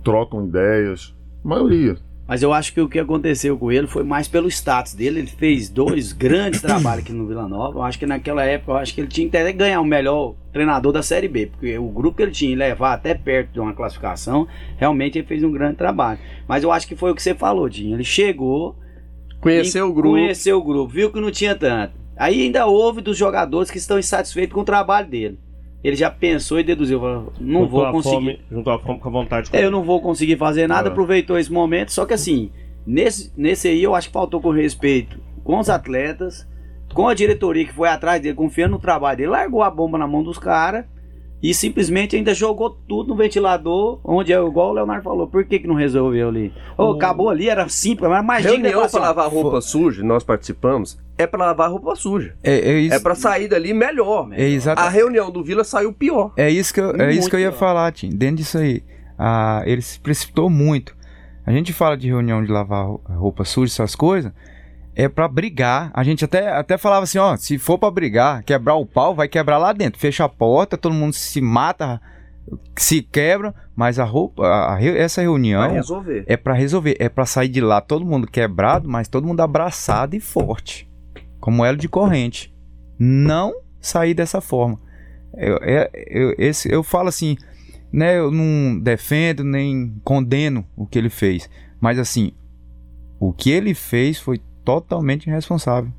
trocam 0.03 0.45
ideias. 0.45 1.13
A 1.43 1.47
maioria. 1.47 1.97
Mas 2.27 2.41
eu 2.41 2.51
acho 2.51 2.73
que 2.73 2.81
o 2.81 2.89
que 2.89 2.97
aconteceu 2.97 3.55
com 3.55 3.71
ele 3.71 3.85
foi 3.85 4.03
mais 4.03 4.27
pelo 4.27 4.47
status 4.47 4.95
dele. 4.95 5.19
Ele 5.19 5.27
fez 5.27 5.69
dois 5.69 6.11
grandes 6.13 6.61
trabalhos 6.61 7.03
aqui 7.03 7.13
no 7.13 7.27
Vila 7.27 7.47
Nova. 7.47 7.79
Eu 7.79 7.83
acho 7.83 7.99
que 7.99 8.05
naquela 8.05 8.43
época, 8.43 8.71
eu 8.71 8.77
acho 8.77 8.95
que 8.95 9.01
ele 9.01 9.09
tinha 9.09 9.29
que 9.29 9.53
ganhar 9.53 9.79
o 9.81 9.85
melhor 9.85 10.33
treinador 10.53 10.91
da 10.91 11.03
Série 11.03 11.27
B. 11.27 11.47
Porque 11.47 11.77
o 11.77 11.89
grupo 11.89 12.17
que 12.17 12.23
ele 12.23 12.31
tinha 12.31 12.57
levar 12.57 12.93
até 12.93 13.13
perto 13.13 13.51
de 13.51 13.59
uma 13.59 13.73
classificação, 13.73 14.47
realmente 14.77 15.19
ele 15.19 15.27
fez 15.27 15.43
um 15.43 15.51
grande 15.51 15.75
trabalho. 15.75 16.17
Mas 16.47 16.63
eu 16.63 16.71
acho 16.71 16.87
que 16.87 16.95
foi 16.95 17.11
o 17.11 17.15
que 17.15 17.21
você 17.21 17.35
falou, 17.35 17.69
Dinho. 17.69 17.95
Ele 17.95 18.03
chegou, 18.03 18.75
Conheceu 19.45 19.87
o 19.87 19.93
grupo. 19.93 20.09
Conheceu 20.15 20.57
o 20.57 20.63
grupo, 20.63 20.91
viu 20.91 21.11
que 21.11 21.19
não 21.19 21.31
tinha 21.31 21.55
tanto. 21.55 21.93
Aí 22.17 22.41
ainda 22.43 22.65
houve 22.65 23.01
dos 23.01 23.17
jogadores 23.17 23.69
que 23.69 23.77
estão 23.77 23.99
insatisfeitos 23.99 24.53
com 24.53 24.61
o 24.61 24.65
trabalho 24.65 25.07
dele. 25.07 25.39
Ele 25.83 25.95
já 25.95 26.09
pensou 26.09 26.59
e 26.59 26.63
deduziu, 26.63 26.99
falou, 26.99 27.31
não 27.39 27.61
Juntou 27.61 27.69
vou 27.69 27.85
a 27.85 27.91
conseguir. 27.91 28.15
Fome, 28.15 28.39
juntou 28.51 28.73
a 28.73 28.79
fome 28.79 28.99
com 28.99 29.07
a 29.07 29.11
vontade. 29.11 29.49
Eu 29.53 29.69
não 29.69 29.83
vou 29.83 30.01
conseguir 30.01 30.35
fazer 30.37 30.67
nada, 30.67 30.89
É. 30.89 30.91
aproveitou 30.91 31.37
esse 31.37 31.51
momento. 31.51 31.91
Só 31.91 32.05
que 32.07 32.13
assim, 32.15 32.49
nesse, 32.87 33.31
nesse 33.37 33.67
aí 33.67 33.83
eu 33.83 33.93
acho 33.93 34.07
que 34.07 34.13
faltou 34.13 34.41
com 34.41 34.49
respeito 34.49 35.19
com 35.43 35.59
os 35.59 35.69
atletas, 35.69 36.47
com 36.91 37.07
a 37.07 37.13
diretoria 37.13 37.65
que 37.65 37.73
foi 37.73 37.87
atrás 37.87 38.19
dele, 38.19 38.33
confiando 38.33 38.71
no 38.71 38.79
trabalho 38.79 39.17
dele, 39.17 39.29
largou 39.29 39.61
a 39.61 39.69
bomba 39.69 39.95
na 39.97 40.07
mão 40.07 40.23
dos 40.23 40.39
caras 40.39 40.85
e 41.49 41.53
simplesmente 41.53 42.15
ainda 42.15 42.33
jogou 42.33 42.69
tudo 42.87 43.09
no 43.09 43.15
ventilador, 43.15 43.99
onde 44.03 44.31
é 44.33 44.37
igual 44.41 44.69
o 44.69 44.73
Leonardo 44.73 45.03
falou. 45.03 45.27
Por 45.27 45.43
que, 45.45 45.59
que 45.59 45.67
não 45.67 45.75
resolveu 45.75 46.29
ali? 46.29 46.53
Ô, 46.77 46.91
acabou 46.91 47.29
ali, 47.29 47.49
era 47.49 47.67
simples, 47.69 48.09
mas 48.09 48.25
mais 48.25 48.41
digno 48.43 48.57
Reunião 48.61 48.79
equação. 48.81 49.01
lavar 49.01 49.29
roupa 49.29 49.61
suja, 49.61 50.03
nós 50.03 50.23
participamos, 50.23 50.97
é 51.17 51.25
pra 51.27 51.45
lavar 51.45 51.69
roupa 51.71 51.95
suja. 51.95 52.35
É, 52.43 52.53
é 52.71 52.79
isso, 52.79 52.95
É 52.95 52.99
pra 52.99 53.15
sair 53.15 53.47
dali 53.47 53.73
melhor. 53.73 54.29
é 54.33 54.47
A 54.75 54.89
reunião 54.89 55.31
do 55.31 55.43
Vila 55.43 55.63
saiu 55.63 55.93
pior. 55.93 56.31
É 56.37 56.49
isso 56.49 56.73
que 56.73 56.79
eu, 56.81 56.95
é 56.95 57.11
isso 57.13 57.29
que 57.29 57.35
eu 57.35 57.39
ia 57.39 57.49
pior. 57.51 57.59
falar, 57.59 57.91
Tim. 57.91 58.09
Dentro 58.09 58.37
disso 58.37 58.57
aí, 58.57 58.83
ah, 59.17 59.61
ele 59.65 59.81
se 59.81 59.99
precipitou 59.99 60.49
muito. 60.49 60.95
A 61.45 61.51
gente 61.51 61.71
fala 61.71 61.95
de 61.95 62.07
reunião 62.07 62.43
de 62.43 62.51
lavar 62.51 62.85
ro- 62.87 63.01
roupa 63.07 63.45
suja, 63.45 63.71
essas 63.71 63.93
coisas, 63.95 64.31
é 64.95 65.07
pra 65.09 65.27
brigar. 65.27 65.91
A 65.93 66.03
gente 66.03 66.23
até, 66.25 66.49
até 66.49 66.77
falava 66.77 67.03
assim, 67.03 67.17
ó, 67.17 67.35
se 67.35 67.57
for 67.57 67.77
pra 67.77 67.91
brigar, 67.91 68.43
quebrar 68.43 68.75
o 68.75 68.85
pau, 68.85 69.13
vai 69.13 69.27
quebrar 69.27 69.57
lá 69.57 69.73
dentro. 69.73 69.99
Fecha 69.99 70.23
a 70.25 70.29
porta, 70.29 70.77
todo 70.77 70.93
mundo 70.95 71.13
se 71.13 71.41
mata, 71.41 72.01
se 72.77 73.01
quebra, 73.01 73.53
mas 73.75 73.99
a 73.99 74.03
roupa, 74.03 74.45
a- 74.47 74.75
a 74.75 74.83
essa 74.83 75.21
reunião 75.21 75.61
é 76.27 76.37
pra 76.37 76.53
resolver, 76.53 76.95
é 76.99 77.09
pra 77.09 77.25
sair 77.25 77.49
de 77.49 77.59
lá 77.61 77.81
todo 77.81 78.05
mundo 78.05 78.27
quebrado, 78.27 78.87
mas 78.87 79.07
todo 79.07 79.27
mundo 79.27 79.41
abraçado 79.41 80.15
e 80.15 80.19
forte, 80.19 80.89
como 81.39 81.65
elo 81.65 81.77
de 81.77 81.89
corrente. 81.89 82.53
Não 82.97 83.53
sair 83.81 84.13
dessa 84.13 84.39
forma. 84.41 84.79
Eu, 85.35 85.57
é- 85.61 85.89
eu, 86.07 86.33
esse, 86.37 86.71
eu 86.71 86.81
falo 86.81 87.09
assim, 87.09 87.35
né? 87.91 88.17
Eu 88.17 88.31
não 88.31 88.79
defendo 88.79 89.43
nem 89.43 89.93
condeno 90.03 90.65
o 90.77 90.85
que 90.87 90.97
ele 90.97 91.09
fez, 91.09 91.49
mas 91.81 91.99
assim, 91.99 92.31
o 93.19 93.33
que 93.33 93.49
ele 93.51 93.73
fez 93.73 94.17
foi 94.19 94.39
totalmente 94.65 95.27
irresponsável. 95.27 95.91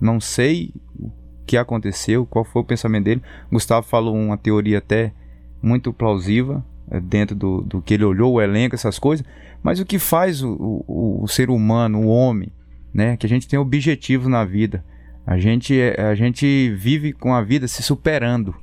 Não 0.00 0.20
sei 0.20 0.72
o 0.98 1.10
que 1.44 1.56
aconteceu, 1.56 2.24
qual 2.24 2.44
foi 2.44 2.62
o 2.62 2.64
pensamento 2.64 3.04
dele. 3.04 3.22
Gustavo 3.50 3.86
falou 3.86 4.16
uma 4.16 4.38
teoria 4.38 4.78
até 4.78 5.12
muito 5.60 5.92
plausível 5.92 6.62
eh, 6.90 7.00
dentro 7.00 7.36
do, 7.36 7.60
do 7.60 7.82
que 7.82 7.94
ele 7.94 8.04
olhou, 8.04 8.34
o 8.34 8.40
elenco, 8.40 8.74
essas 8.74 8.98
coisas. 8.98 9.26
Mas 9.62 9.80
o 9.80 9.84
que 9.84 9.98
faz 9.98 10.42
o, 10.42 10.54
o, 10.88 11.24
o 11.24 11.28
ser 11.28 11.50
humano, 11.50 12.00
o 12.00 12.06
homem, 12.06 12.50
né? 12.94 13.16
Que 13.16 13.26
a 13.26 13.28
gente 13.28 13.46
tem 13.46 13.58
objetivos 13.58 14.28
na 14.28 14.44
vida. 14.44 14.82
A 15.26 15.38
gente, 15.38 15.78
é- 15.78 16.00
a 16.00 16.14
gente 16.14 16.72
vive 16.74 17.12
com 17.12 17.34
a 17.34 17.42
vida 17.42 17.68
se 17.68 17.82
superando, 17.82 18.54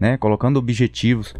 né? 0.00 0.16
Colocando 0.16 0.56
objetivos 0.56 1.34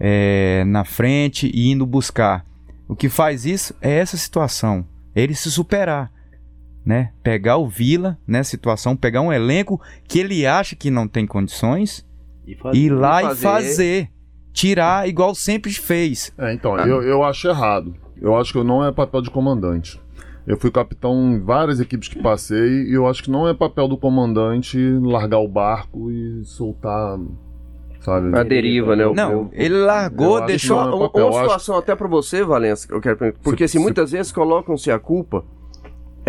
eh, 0.00 0.64
na 0.66 0.84
frente 0.84 1.50
e 1.52 1.70
indo 1.70 1.84
buscar. 1.84 2.46
O 2.88 2.96
que 2.96 3.10
faz 3.10 3.44
isso 3.44 3.74
é 3.82 3.98
essa 3.98 4.16
situação, 4.16 4.86
é 5.14 5.20
ele 5.22 5.34
se 5.34 5.50
superar, 5.50 6.10
né? 6.88 7.10
Pegar 7.22 7.58
o 7.58 7.68
Vila 7.68 8.16
nessa 8.26 8.48
situação, 8.48 8.96
pegar 8.96 9.20
um 9.20 9.30
elenco 9.30 9.78
que 10.08 10.18
ele 10.18 10.46
acha 10.46 10.74
que 10.74 10.90
não 10.90 11.06
tem 11.06 11.26
condições, 11.26 12.02
E 12.46 12.56
ir 12.78 12.88
lá 12.88 13.22
e 13.22 13.26
e 13.26 13.28
fazer. 13.28 13.42
fazer, 13.42 14.08
tirar 14.54 15.06
igual 15.06 15.34
sempre 15.34 15.70
fez. 15.70 16.32
É, 16.38 16.54
então, 16.54 16.78
eu, 16.78 17.02
eu 17.02 17.22
acho 17.22 17.46
errado. 17.46 17.94
Eu 18.18 18.34
acho 18.38 18.54
que 18.54 18.62
não 18.64 18.82
é 18.82 18.90
papel 18.90 19.20
de 19.20 19.30
comandante. 19.30 20.00
Eu 20.46 20.56
fui 20.56 20.70
capitão 20.70 21.32
em 21.34 21.40
várias 21.40 21.78
equipes 21.78 22.08
que 22.08 22.22
passei 22.22 22.84
e 22.86 22.94
eu 22.94 23.06
acho 23.06 23.22
que 23.22 23.30
não 23.30 23.46
é 23.46 23.52
papel 23.52 23.86
do 23.86 23.98
comandante 23.98 24.78
largar 25.02 25.40
o 25.40 25.46
barco 25.46 26.10
e 26.10 26.42
soltar, 26.46 27.18
sabe? 28.00 28.34
A 28.34 28.42
deriva, 28.44 28.96
né? 28.96 29.06
O- 29.06 29.14
Não, 29.14 29.50
ele 29.52 29.74
largou, 29.76 30.38
acho 30.38 30.46
deixou. 30.46 30.80
é 30.80 30.84
uma, 30.94 31.10
eu 31.14 31.28
acho- 31.28 31.38
situação 31.42 31.76
até 31.76 31.94
pra 31.94 32.08
você, 32.08 32.42
Valença, 32.42 32.88
que 32.88 32.94
eu 32.94 33.00
quero 33.02 33.18
perguntar. 33.18 33.42
Porque 33.44 33.68
Se- 33.68 33.72
assim, 33.76 33.78
se- 33.78 33.84
muitas 33.84 34.10
vezes 34.12 34.32
colocam-se 34.32 34.90
a 34.90 34.98
culpa 34.98 35.44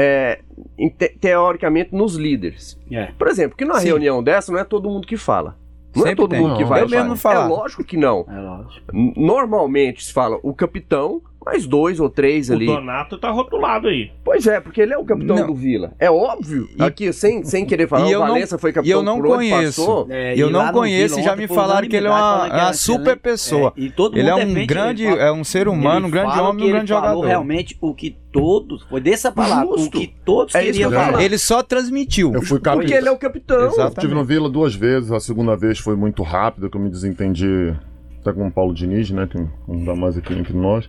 é, 0.02 0.40
em 0.78 0.90
te- 0.90 1.10
teoricamente 1.20 1.94
nos 1.94 2.16
líderes. 2.16 2.80
É. 2.92 3.08
Por 3.18 3.28
exemplo, 3.28 3.58
que 3.58 3.66
numa 3.66 3.80
Sim. 3.80 3.88
reunião 3.88 4.24
dessa 4.24 4.52
não 4.52 4.60
é 4.60 4.64
todo 4.64 4.90
mundo 4.90 5.06
que 5.08 5.18
fala. 5.18 5.58
Não 5.96 6.04
é 6.04 6.10
Sempre 6.10 6.16
todo 6.18 6.30
tem. 6.32 6.40
mundo 6.42 6.56
que 6.56 6.62
Não, 6.62 6.70
vai. 6.70 6.82
eu 6.84 6.90
mesmo 6.90 7.16
falar. 7.16 7.46
É 7.46 7.48
lógico 7.48 7.84
que 7.84 7.98
não. 7.98 8.26
É 8.30 8.40
lógico. 8.40 8.86
Normalmente 8.94 10.04
se 10.06 10.14
fala 10.14 10.40
o 10.44 10.54
capitão, 10.54 11.22
mais 11.46 11.66
dois 11.66 12.00
ou 12.00 12.10
três 12.10 12.50
O 12.50 12.54
ali. 12.54 12.66
Donato 12.66 13.18
tá 13.18 13.32
rotulado 13.32 13.88
aí. 13.88 14.12
Pois 14.24 14.46
é, 14.46 14.60
porque 14.60 14.82
ele 14.82 14.94
é 14.94 14.98
o 14.98 15.04
capitão 15.06 15.36
Não. 15.38 15.48
do 15.48 15.56
Vila. 15.56 15.94
É 15.98 16.12
óbvio. 16.12 16.68
E- 16.78 16.84
Aqui, 16.84 17.12
sem, 17.14 17.44
sem 17.44 17.66
querer 17.66 17.88
falar, 17.88 18.04
e 18.08 18.10
o 18.10 18.12
eu 18.12 18.20
não- 18.20 18.28
Valença 18.28 18.58
foi 18.58 18.72
E 18.72 18.74
capitão 18.74 18.98
eu 19.00 19.04
não 19.04 19.22
conheço. 19.22 19.82
passou. 19.86 20.08
É, 20.10 20.34
eu 20.36 20.50
e 20.50 20.52
não 20.52 20.72
conheço 20.72 21.16
Vila 21.16 21.22
e 21.22 21.30
já 21.30 21.36
me 21.36 21.48
falaram 21.48 21.88
que 21.88 21.96
ele 21.96 22.08
é 22.08 22.10
uma, 22.10 22.18
falando 22.20 22.50
que 22.50 22.56
uma 22.56 22.62
era 22.64 22.74
super 22.74 23.18
pessoa. 23.18 23.74
É, 23.78 23.82
e 23.82 23.90
todo 23.90 24.18
Ele 24.20 24.30
é 24.30 24.36
um 24.36 24.66
grande, 24.66 25.04
ele 25.04 25.12
fala- 25.12 25.24
é 25.24 25.32
um 25.32 25.44
ser 25.44 25.68
humano, 25.68 26.08
um 26.08 26.12
grande 26.12 26.40
homem, 26.40 26.64
um 26.64 26.68
ele 26.68 26.74
grande 26.74 26.94
falou 26.94 27.08
jogador. 27.10 27.28
realmente 27.28 27.78
o 27.82 27.94
que 27.96 28.16
todos, 28.32 28.84
foi 28.84 29.02
dessa 29.02 29.32
palavra, 29.32 29.66
Justo. 29.78 29.88
o 29.98 30.00
que 30.02 30.14
todos 30.24 30.54
É 30.54 30.62
queriam 30.64 30.92
falar. 30.92 31.24
Ele 31.24 31.38
só 31.38 31.64
transmitiu. 31.64 32.32
Eu 32.34 32.42
fui 32.44 32.60
capitão. 32.60 32.82
Porque 32.82 32.94
ele 32.94 33.08
é 33.08 33.12
o 33.12 33.18
capitão. 33.18 33.66
Exato. 33.68 33.80
Eu 33.82 33.88
estive 33.88 34.14
no 34.14 34.24
Vila 34.24 34.50
duas 34.50 34.76
vezes, 34.76 35.12
a 35.12 35.20
segunda 35.20 35.56
vez 35.56 35.80
foi 35.80 35.96
muito 35.96 36.22
rápida, 36.22 36.70
que 36.70 36.78
eu 36.78 36.82
me 36.82 36.90
desentendi 36.90 37.74
até 38.22 38.32
com 38.34 38.46
o 38.48 38.52
Paulo 38.52 38.74
Diniz, 38.74 39.10
né, 39.10 39.28
que 39.32 39.38
não 39.68 39.84
dá 39.86 39.96
mais 39.96 40.18
aqui 40.18 40.34
entre 40.34 40.54
nós, 40.54 40.88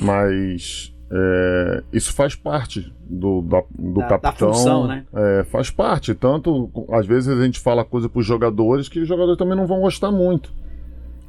mas 0.00 0.94
é, 1.12 1.82
isso 1.92 2.12
faz 2.12 2.34
parte 2.34 2.92
do, 3.04 3.42
da- 3.42 3.62
do 3.76 4.00
Da- 4.00 4.08
da 4.08 4.18
capitão. 4.18 4.52
função, 4.54 4.86
né? 4.86 5.04
É, 5.14 5.44
faz 5.44 5.70
parte, 5.70 6.14
tanto, 6.14 6.70
às 6.92 7.06
vezes 7.06 7.28
a 7.28 7.42
gente 7.44 7.58
fala 7.58 7.84
coisa 7.84 8.08
para 8.08 8.20
os 8.20 8.26
jogadores 8.26 8.88
que 8.88 9.00
os 9.00 9.08
jogadores 9.08 9.36
também 9.38 9.56
não 9.56 9.66
vão 9.66 9.80
gostar 9.80 10.10
muito. 10.12 10.52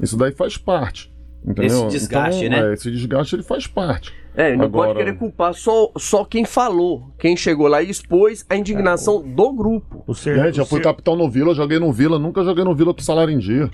Isso 0.02 0.18
daí 0.18 0.32
faz 0.32 0.58
parte. 0.58 1.12
Entendeu? 1.44 1.88
Esse 1.88 1.98
desgaste, 1.98 2.46
então, 2.46 2.60
né? 2.62 2.70
é, 2.70 2.74
esse 2.74 2.92
desgaste 2.92 3.36
ele 3.36 3.42
faz 3.42 3.66
parte. 3.66 4.14
É, 4.36 4.56
não 4.56 4.66
Agora- 4.66 4.90
pode 4.94 5.00
querer 5.00 5.18
culpar 5.18 5.54
só, 5.56 5.92
só 5.98 6.24
quem 6.24 6.46
falou, 6.46 7.12
quem 7.18 7.36
chegou 7.36 7.68
lá 7.68 7.82
e 7.82 7.90
expôs 7.90 8.46
a 8.48 8.56
indignação 8.56 9.22
do 9.28 9.52
grupo. 9.52 10.04
O 10.06 10.14
ser, 10.14 10.36
Gente, 10.36 10.58
já 10.58 10.64
o 10.64 10.66
fui 10.68 10.78
ser- 10.78 10.84
capitão 10.84 11.16
no 11.16 11.28
Vila, 11.28 11.56
joguei 11.56 11.80
no 11.80 11.92
Vila, 11.92 12.20
nunca 12.20 12.44
joguei 12.44 12.64
no 12.64 12.76
Vila 12.76 12.94
com 12.94 13.02
salário 13.02 13.34
em 13.34 13.40
dia. 13.40 13.70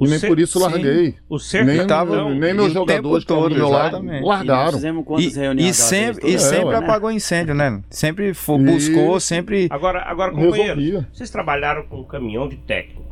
O 0.00 0.06
E 0.06 0.08
nem 0.08 0.18
ser- 0.18 0.26
por 0.28 0.38
isso 0.40 0.58
sim. 0.58 0.64
larguei. 0.64 1.14
O 1.28 1.38
ser 1.38 1.64
Nem, 1.64 1.86
tava- 1.86 2.24
nem 2.30 2.50
e 2.50 2.54
meus 2.54 2.70
o 2.70 2.74
jogadores 2.74 3.24
que 3.24 3.32
estavam 3.32 3.48
do 3.50 3.54
meu 3.54 3.68
lado. 3.68 3.96
E 4.04 4.20
largaram. 4.24 4.78
E, 5.18 5.24
e 5.26 5.28
aquela 5.28 5.72
sempre, 5.72 6.30
e 6.32 6.38
sempre 6.38 6.70
né? 6.70 6.76
apagou 6.76 7.10
incêndio, 7.10 7.54
né? 7.54 7.82
Sempre 7.90 8.32
fo- 8.34 8.58
E- 8.58 8.64
buscou, 8.64 9.20
sempre. 9.20 9.68
Agora, 9.70 10.02
agora 10.02 10.32
companheiros, 10.32 10.82
Resolvia. 10.82 11.08
vocês 11.12 11.30
trabalharam 11.30 11.84
com 11.84 12.00
um 12.00 12.04
caminhão 12.04 12.48
de 12.48 12.56
técnico 12.56 13.04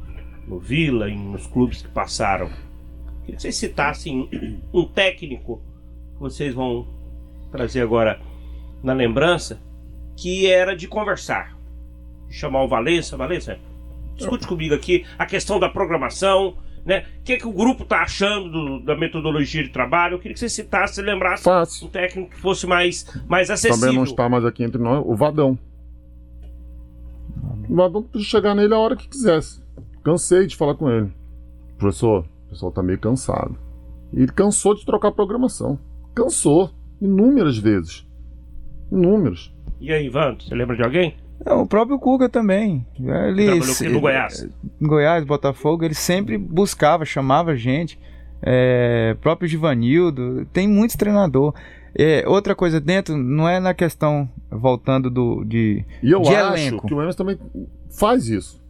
no 0.46 0.59
Vila 0.59 1.09
e 1.09 1.14
nos 1.16 1.46
clubes 1.46 1.83
que 1.83 1.88
passaram. 1.88 2.48
Queria 3.20 3.37
que 3.37 3.42
vocês 3.42 3.57
citassem 3.57 4.29
um 4.72 4.85
técnico 4.87 5.61
que 6.14 6.20
vocês 6.20 6.55
vão 6.55 6.87
trazer 7.53 7.83
agora 7.83 8.18
na 8.83 8.94
lembrança 8.94 9.61
que 10.16 10.51
era 10.51 10.74
de 10.74 10.88
conversar. 10.88 11.55
Chamar 12.31 12.62
o 12.64 12.68
Valença, 12.68 13.16
Valença, 13.16 13.59
discute 14.16 14.46
comigo 14.46 14.74
aqui 14.74 15.05
a 15.18 15.24
questão 15.24 15.59
da 15.61 15.68
programação, 15.68 16.57
né? 16.88 17.05
O 17.20 17.22
que, 17.22 17.37
que 17.37 17.46
o 17.46 17.53
grupo 17.53 17.85
tá 17.85 18.03
achando 18.03 18.51
do- 18.51 18.81
da 18.81 18.96
metodologia 18.96 19.62
de 19.62 19.68
trabalho? 19.68 20.14
Eu 20.14 20.18
queria 20.18 20.33
que 20.35 20.40
você 20.40 20.48
citasse 20.48 21.01
e 21.01 21.05
lembrasse 21.05 21.44
Fácil. 21.44 21.87
um 21.87 21.90
técnico 21.90 22.31
que 22.31 22.40
fosse 22.40 22.66
mais, 22.66 23.07
mais 23.29 23.51
acessível. 23.51 23.79
Também 23.79 23.94
não 23.96 24.05
está 24.05 24.29
mais 24.29 24.44
aqui 24.44 24.64
entre 24.64 24.81
nós, 24.83 25.05
o 25.07 25.14
Vadão. 25.14 25.59
O 27.68 27.74
Vadão 27.77 28.03
podia 28.03 28.27
chegar 28.27 28.55
nele 28.55 28.72
a 28.74 28.79
hora 28.79 28.96
que 28.96 29.07
quisesse. 29.09 29.62
Cansei 30.03 30.46
de 30.46 30.57
falar 30.57 30.74
com 30.74 30.90
ele. 30.90 31.12
Professor, 31.77 32.24
o 32.46 32.48
pessoal 32.51 32.72
tá 32.72 32.83
meio 32.83 32.98
cansado. 32.98 33.57
E 34.12 34.20
ele 34.22 34.33
cansou 34.33 34.74
de 34.74 34.85
trocar 34.87 35.12
programação. 35.12 35.79
Cansou. 36.14 36.70
Inúmeras 37.01 37.59
vezes. 37.59 38.07
Inúmeras. 38.90 39.53
E 39.81 39.92
aí, 39.92 40.07
Ivan, 40.07 40.37
você 40.40 40.55
lembra 40.55 40.74
de 40.74 40.83
alguém? 40.83 41.14
Não, 41.44 41.62
o 41.62 41.66
próprio 41.66 41.98
Cuca 41.98 42.29
também. 42.29 42.85
Ele, 42.98 43.61
Trabalhou 43.61 43.92
no 43.94 44.01
Goiás. 44.01 44.46
Em 44.81 44.87
Goiás, 44.87 45.24
Botafogo, 45.24 45.85
ele 45.85 45.94
sempre 45.94 46.37
buscava, 46.37 47.05
chamava 47.05 47.55
gente. 47.57 47.98
É, 48.42 49.16
próprio 49.20 49.48
Givanildo, 49.48 50.44
tem 50.53 50.68
muitos 50.68 50.96
treinador. 50.96 51.55
É, 51.96 52.22
outra 52.27 52.55
coisa 52.55 52.81
dentro, 52.81 53.16
não 53.16 53.48
é 53.48 53.59
na 53.59 53.74
questão, 53.74 54.29
voltando 54.51 55.11
do, 55.11 55.44
de, 55.44 55.85
E 56.03 56.11
eu 56.11 56.20
de 56.20 56.35
acho 56.35 56.55
elenco. 56.62 56.87
que 56.87 56.94
o 56.94 57.01
Emerson 57.01 57.16
também 57.18 57.38
faz 57.90 58.29
isso. 58.29 58.62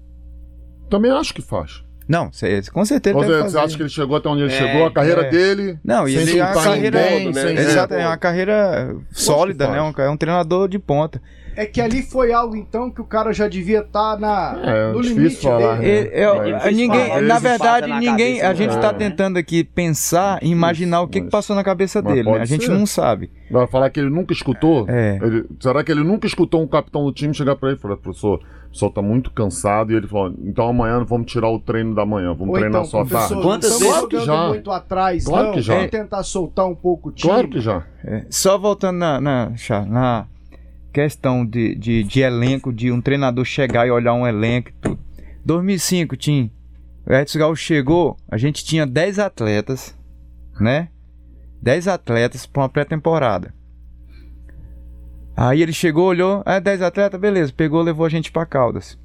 Também 0.88 1.11
acho 1.11 1.35
que 1.35 1.42
faz. 1.42 1.83
Não, 2.09 2.33
cê- 2.33 2.62
com 2.72 2.83
certeza 2.87 3.18
seja, 3.18 3.31
fazer. 3.40 3.50
você 3.50 3.59
acha 3.59 3.76
que 3.76 3.83
ele 3.83 3.90
chegou 3.90 4.16
até 4.16 4.28
onde 4.31 4.42
ele 4.44 4.52
É, 4.52 4.57
chegou, 4.57 4.87
a 4.87 4.90
carreira 4.90 5.22
é. 5.26 5.31
dele. 5.31 5.78
Não, 5.85 6.09
e 6.09 6.16
ele 6.16 6.38
é 6.38 6.44
uma 6.44 6.54
carreira- 6.54 7.02
ninguém, 7.11 7.33
né? 7.33 7.52
Exato, 7.52 7.92
é, 7.92 8.00
é 8.02 8.07
uma 8.07 8.16
carreira 8.16 8.96
sólida, 9.12 9.68
né? 9.70 9.83
Um, 9.83 9.92
é 10.00 10.09
um 10.09 10.16
treinador 10.16 10.68
de 10.68 10.78
ponta. 10.78 11.20
É 11.61 11.66
que 11.66 11.81
ali 11.81 12.03
foi 12.03 12.33
algo, 12.33 12.55
então, 12.55 12.88
que 12.88 13.01
o 13.01 13.05
cara 13.05 13.33
já 13.33 13.49
devia 13.49 13.81
estar 13.81 14.16
na, 14.16 14.57
É, 14.62 14.92
no 14.92 15.03
difícil 15.03 15.16
limite 15.23 15.42
falar, 15.42 15.77
dele. 15.79 16.03
né? 16.03 16.09
É, 16.14 16.23
é, 16.23 16.68
é, 16.68 16.71
ninguém, 16.71 17.23
na 17.23 17.38
verdade, 17.40 17.88
na 17.88 17.99
ninguém. 17.99 18.35
cabeça 18.37 18.49
A 18.49 18.55
gente 18.55 18.71
está 18.77 18.92
né? 18.92 18.99
tentando 18.99 19.38
aqui 19.38 19.64
pensar 19.64 20.38
e 20.40 20.51
imaginar 20.51 21.01
o 21.01 21.09
que, 21.09 21.21
que 21.21 21.29
passou 21.31 21.57
na 21.57 21.64
cabeça 21.64 22.01
dele. 22.01 22.31
Né? 22.31 22.38
A 22.38 22.44
gente 22.44 22.66
ser. 22.66 22.73
não 22.73 22.87
sabe. 22.87 23.29
Vai 23.51 23.66
falar 23.66 23.90
que 23.90 23.99
ele 23.99 24.09
nunca 24.09 24.33
escutou? 24.33 24.87
É. 24.88 25.18
Ele- 25.21 25.47
será 25.59 25.83
que 25.83 25.90
ele 25.90 26.05
nunca 26.05 26.29
escutou 26.29 26.62
um 26.62 26.66
capitão 26.68 27.05
do 27.05 27.12
time 27.12 27.35
chegar 27.35 27.57
pra 27.57 27.71
ele 27.71 27.79
e 27.79 27.81
falar, 27.81 27.97
professor, 27.97 28.38
o 28.38 28.71
pessoal 28.71 28.92
tá 28.92 29.03
muito 29.03 29.31
cansado 29.33 29.90
e 29.92 29.97
ele 29.97 30.07
falou, 30.07 30.33
então 30.44 30.68
amanhã 30.68 31.03
vamos 31.05 31.27
tirar 31.33 31.49
o 31.51 31.59
treino 31.59 31.92
da 31.92 32.07
manhã, 32.07 32.29
vamos 32.35 32.51
Ou 32.51 32.55
treinar 32.61 32.83
então, 32.83 32.85
só 32.85 33.01
à 33.01 33.05
tarde. 33.05 33.35
Quantas 33.42 33.71
não 33.73 33.79
vezes- 33.81 33.94
estamos 33.94 33.94
Claro 33.94 34.09
que 34.09 34.18
jogando 34.21 34.42
já. 34.42 34.49
muito 34.49 34.71
atrás, 34.71 35.25
Claro 35.25 35.47
não. 35.49 35.53
que 35.55 35.61
já. 35.62 35.75
Vamos 35.75 35.90
tentar 35.90 36.23
soltar 36.23 36.66
um 36.68 36.75
pouco 36.77 37.09
o 37.09 37.12
time. 37.12 37.33
Claro 37.33 37.49
que 37.49 37.61
já. 37.61 37.83
É, 38.05 38.27
só 38.31 38.57
voltando 38.57 38.99
na, 38.99 39.21
na, 39.21 39.53
na 39.88 40.27
questão 40.92 41.44
de, 41.44 41.74
de, 41.74 42.03
de 42.03 42.20
elenco, 42.20 42.72
de 42.72 42.90
um 42.90 43.01
treinador 43.01 43.44
chegar 43.44 43.87
e 43.87 43.90
olhar 43.90 44.14
um 44.14 44.27
elenco 44.27 44.70
e 44.70 44.72
tudo. 44.72 44.98
2005, 45.44 46.16
Tim, 46.16 46.51
o 47.07 47.12
Edson 47.12 47.38
Gal 47.38 47.57
chegou, 47.57 48.16
a 48.31 48.37
gente 48.37 48.64
tinha 48.64 48.87
10 48.87 49.18
atletas, 49.18 49.96
né? 50.61 50.88
10 51.62 51.88
atletas 51.88 52.46
para 52.46 52.62
uma 52.62 52.68
pré-temporada. 52.68 53.55
Aí 55.37 55.62
ele 55.62 55.72
chegou, 55.72 56.07
olhou, 56.07 56.42
é 56.44 56.61
10 56.61 56.83
atletas, 56.83 57.20
beleza, 57.20 57.53
pegou, 57.53 57.81
levou 57.81 58.05
a 58.05 58.09
gente 58.09 58.31
para 58.31 58.44
Caldas. 58.44 58.98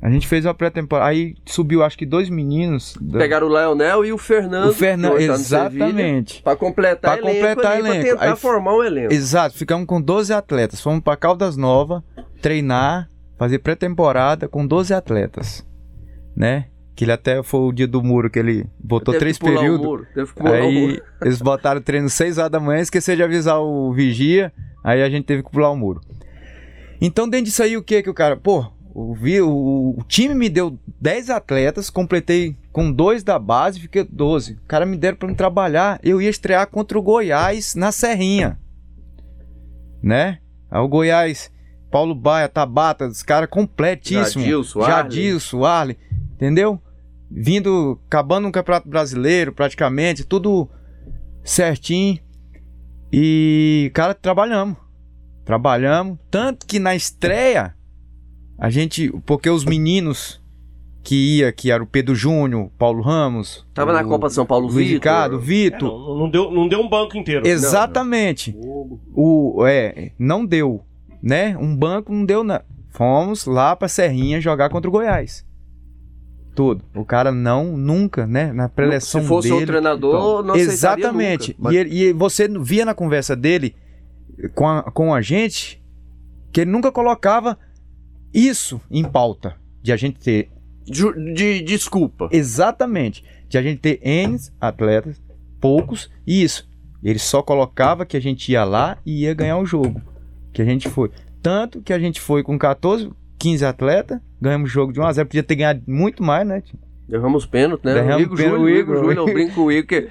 A 0.00 0.08
gente 0.10 0.28
fez 0.28 0.44
uma 0.46 0.54
pré-temporada, 0.54 1.10
aí 1.10 1.34
subiu 1.44 1.82
acho 1.82 1.98
que 1.98 2.06
dois 2.06 2.30
meninos. 2.30 2.96
da- 3.00 3.18
Pegaram 3.18 3.48
o 3.48 3.50
Leonel 3.50 4.04
e 4.04 4.12
o 4.12 4.18
Fernando. 4.18 4.68
o 4.70 4.72
Fernando, 4.72 5.16
tá 5.16 5.22
exatamente. 5.22 6.40
Pra 6.42 6.54
completar, 6.54 7.18
Pra 7.18 7.30
elenco 7.30 7.46
completar 7.48 7.72
ali, 7.72 7.80
elenco. 7.88 8.02
Pra 8.04 8.12
tentar 8.14 8.30
Aí- 8.32 8.36
formar 8.36 8.76
um 8.76 8.84
elenco. 8.84 9.12
Exato, 9.12 9.56
ficamos 9.56 9.86
com 9.86 10.00
12 10.00 10.32
atletas. 10.32 10.80
Fomos 10.80 11.00
para 11.02 11.16
Caldas 11.16 11.56
Nova 11.56 12.04
treinar, 12.40 13.08
fazer 13.36 13.58
pré-temporada 13.58 14.46
com 14.48 14.64
12 14.64 14.94
atletas, 14.94 15.66
né? 16.36 16.66
Que 16.94 17.04
ele 17.04 17.12
até 17.12 17.42
foi 17.42 17.60
o 17.60 17.72
dia 17.72 17.86
do 17.88 18.02
muro 18.02 18.30
que 18.30 18.38
ele 18.38 18.66
botou 18.78 19.12
Teve 19.14 19.20
três 19.20 19.38
períodos. 19.38 20.06
Aí 20.44 21.00
eles 21.22 21.42
botaram 21.42 21.80
o 21.80 21.82
treino 21.82 22.08
6 22.08 22.38
horas 22.38 22.50
da 22.52 22.60
manhã, 22.60 22.80
esqueceram 22.80 23.16
de 23.16 23.22
avisar 23.24 23.60
o 23.60 23.92
vigia, 23.92 24.52
aí 24.84 25.02
a 25.02 25.10
gente 25.10 25.24
teve 25.24 25.42
que 25.42 25.50
pular 25.50 25.70
o 25.70 25.76
muro. 25.76 26.00
Então 27.00 27.28
dentro 27.28 27.46
disso 27.46 27.62
aí 27.62 27.76
o 27.76 27.82
que 27.82 28.02
que 28.02 28.10
o 28.10 28.14
cara, 28.14 28.36
pô, 28.36 28.66
o, 29.00 29.14
vi- 29.14 29.40
o, 29.40 29.94
o 29.98 30.02
time 30.08 30.34
me 30.34 30.48
deu 30.48 30.78
10 31.00 31.30
atletas, 31.30 31.88
completei 31.90 32.56
com 32.72 32.90
dois 32.92 33.22
da 33.22 33.38
base, 33.38 33.80
fiquei 33.80 34.04
12. 34.04 34.54
O 34.54 34.60
cara 34.66 34.84
me 34.84 34.96
deram 34.96 35.16
para 35.16 35.28
me 35.28 35.34
trabalhar, 35.34 36.00
eu 36.02 36.20
ia 36.20 36.28
estrear 36.30 36.66
contra 36.68 36.98
o 36.98 37.02
Goiás 37.02 37.74
na 37.74 37.92
Serrinha. 37.92 38.58
Né? 40.02 40.38
Aí 40.70 40.80
o 40.80 40.88
Goiás, 40.88 41.50
Paulo 41.90 42.14
Baia, 42.14 42.48
Tabata, 42.48 43.06
os 43.06 43.22
caras 43.22 43.48
completíssimos. 43.48 44.44
Jadilson. 44.44 44.82
Jadilson, 44.82 45.64
Arley, 45.64 45.96
entendeu? 46.34 46.80
Vindo, 47.30 48.00
acabando 48.06 48.48
um 48.48 48.52
campeonato 48.52 48.88
brasileiro, 48.88 49.52
praticamente, 49.52 50.24
tudo 50.24 50.68
certinho. 51.44 52.18
E, 53.12 53.90
cara, 53.94 54.14
trabalhamos. 54.14 54.76
Trabalhamos. 55.44 56.18
Tanto 56.30 56.66
que 56.66 56.78
na 56.78 56.94
estreia, 56.94 57.74
a 58.58 58.68
gente. 58.70 59.10
Porque 59.24 59.48
os 59.48 59.64
meninos 59.64 60.40
que 61.02 61.38
ia, 61.38 61.50
que 61.52 61.70
era 61.70 61.82
o 61.82 61.86
Pedro 61.86 62.14
Júnior, 62.14 62.70
Paulo 62.76 63.00
Ramos. 63.02 63.66
Tava 63.72 63.92
na 63.92 64.02
o 64.02 64.08
Copa 64.08 64.28
São 64.28 64.44
Paulo, 64.44 64.66
Luiz 64.66 64.76
Vitor. 64.76 64.92
Ricardo, 64.94 65.36
É, 65.36 65.40
Vitor. 65.40 65.88
não, 65.88 66.18
não 66.18 66.30
deu, 66.30 66.50
não 66.50 66.68
deu 66.68 66.80
um 66.80 66.88
banco 66.88 67.16
inteiro. 67.16 67.46
Exatamente. 67.46 68.54
O, 69.14 69.64
é, 69.66 70.12
não 70.18 70.44
deu, 70.44 70.82
né? 71.22 71.56
Um 71.56 71.74
banco 71.74 72.12
não 72.12 72.24
deu, 72.26 72.44
na... 72.44 72.62
Fomos 72.90 73.46
lá 73.46 73.74
pra 73.76 73.88
Serrinha 73.88 74.40
jogar 74.40 74.68
contra 74.70 74.88
o 74.88 74.92
Goiás. 74.92 75.46
Tudo. 76.54 76.82
O 76.94 77.04
cara 77.04 77.30
não, 77.30 77.76
nunca, 77.76 78.26
né? 78.26 78.52
Na 78.52 78.68
preleção 78.68 79.22
Se 79.22 79.28
fosse 79.28 79.48
dele. 79.48 79.62
um 79.62 79.66
treinador, 79.66 80.42
não 80.42 80.54
aceitaria 80.54 80.72
Exatamente. 80.74 81.56
nunca. 81.58 81.72
E, 81.72 81.76
ele- 81.76 81.94
e 82.08 82.12
você 82.12 82.48
via 82.60 82.84
na 82.84 82.94
conversa 82.94 83.36
dele 83.36 83.74
com 84.54 84.66
a, 84.68 84.82
com 84.82 85.14
a 85.14 85.22
gente 85.22 85.80
que 86.52 86.62
ele 86.62 86.70
nunca 86.70 86.90
colocava 86.90 87.56
isso 88.32 88.80
em 88.90 89.04
pauta. 89.04 89.56
De 89.82 89.92
a 89.92 89.96
gente 89.96 90.18
ter. 90.18 90.48
Ju- 90.90 91.14
De, 91.34 91.60
desculpa. 91.62 92.28
Exatamente. 92.32 93.24
De 93.48 93.56
a 93.58 93.62
gente 93.62 93.78
ter 93.80 94.00
N 94.02 94.36
atletas, 94.60 95.20
poucos, 95.60 96.10
e 96.26 96.42
isso. 96.42 96.68
Ele 97.02 97.18
só 97.18 97.42
colocava 97.42 98.04
que 98.04 98.16
a 98.16 98.20
gente 98.20 98.50
ia 98.50 98.64
lá 98.64 98.98
e 99.06 99.22
ia 99.22 99.34
ganhar 99.34 99.58
o 99.58 99.64
jogo. 99.64 100.00
Que 100.52 100.60
a 100.60 100.64
gente 100.64 100.88
foi. 100.88 101.10
Tanto 101.42 101.80
que 101.80 101.92
a 101.92 101.98
gente 101.98 102.20
foi 102.20 102.42
com 102.42 102.58
14, 102.58 103.10
15 103.38 103.64
atletas, 103.64 104.18
ganhamos 104.40 104.68
o 104.68 104.72
jogo 104.72 104.92
de 104.92 105.00
1x0. 105.00 105.24
Podia 105.26 105.42
ter 105.42 105.54
ganhado 105.54 105.82
muito 105.86 106.22
mais, 106.22 106.46
né? 106.46 106.62
Derramos 107.08 107.46
pênalti, 107.46 107.84
né? 107.84 107.94
Derramos 107.94 108.16
o 108.20 108.22
Igor 108.24 108.36
pênalti, 108.36 108.58
o 108.60 108.62
o 108.64 108.68
Igor, 108.68 108.96
o 108.96 108.98
Igor. 108.98 109.24
o. 109.24 110.08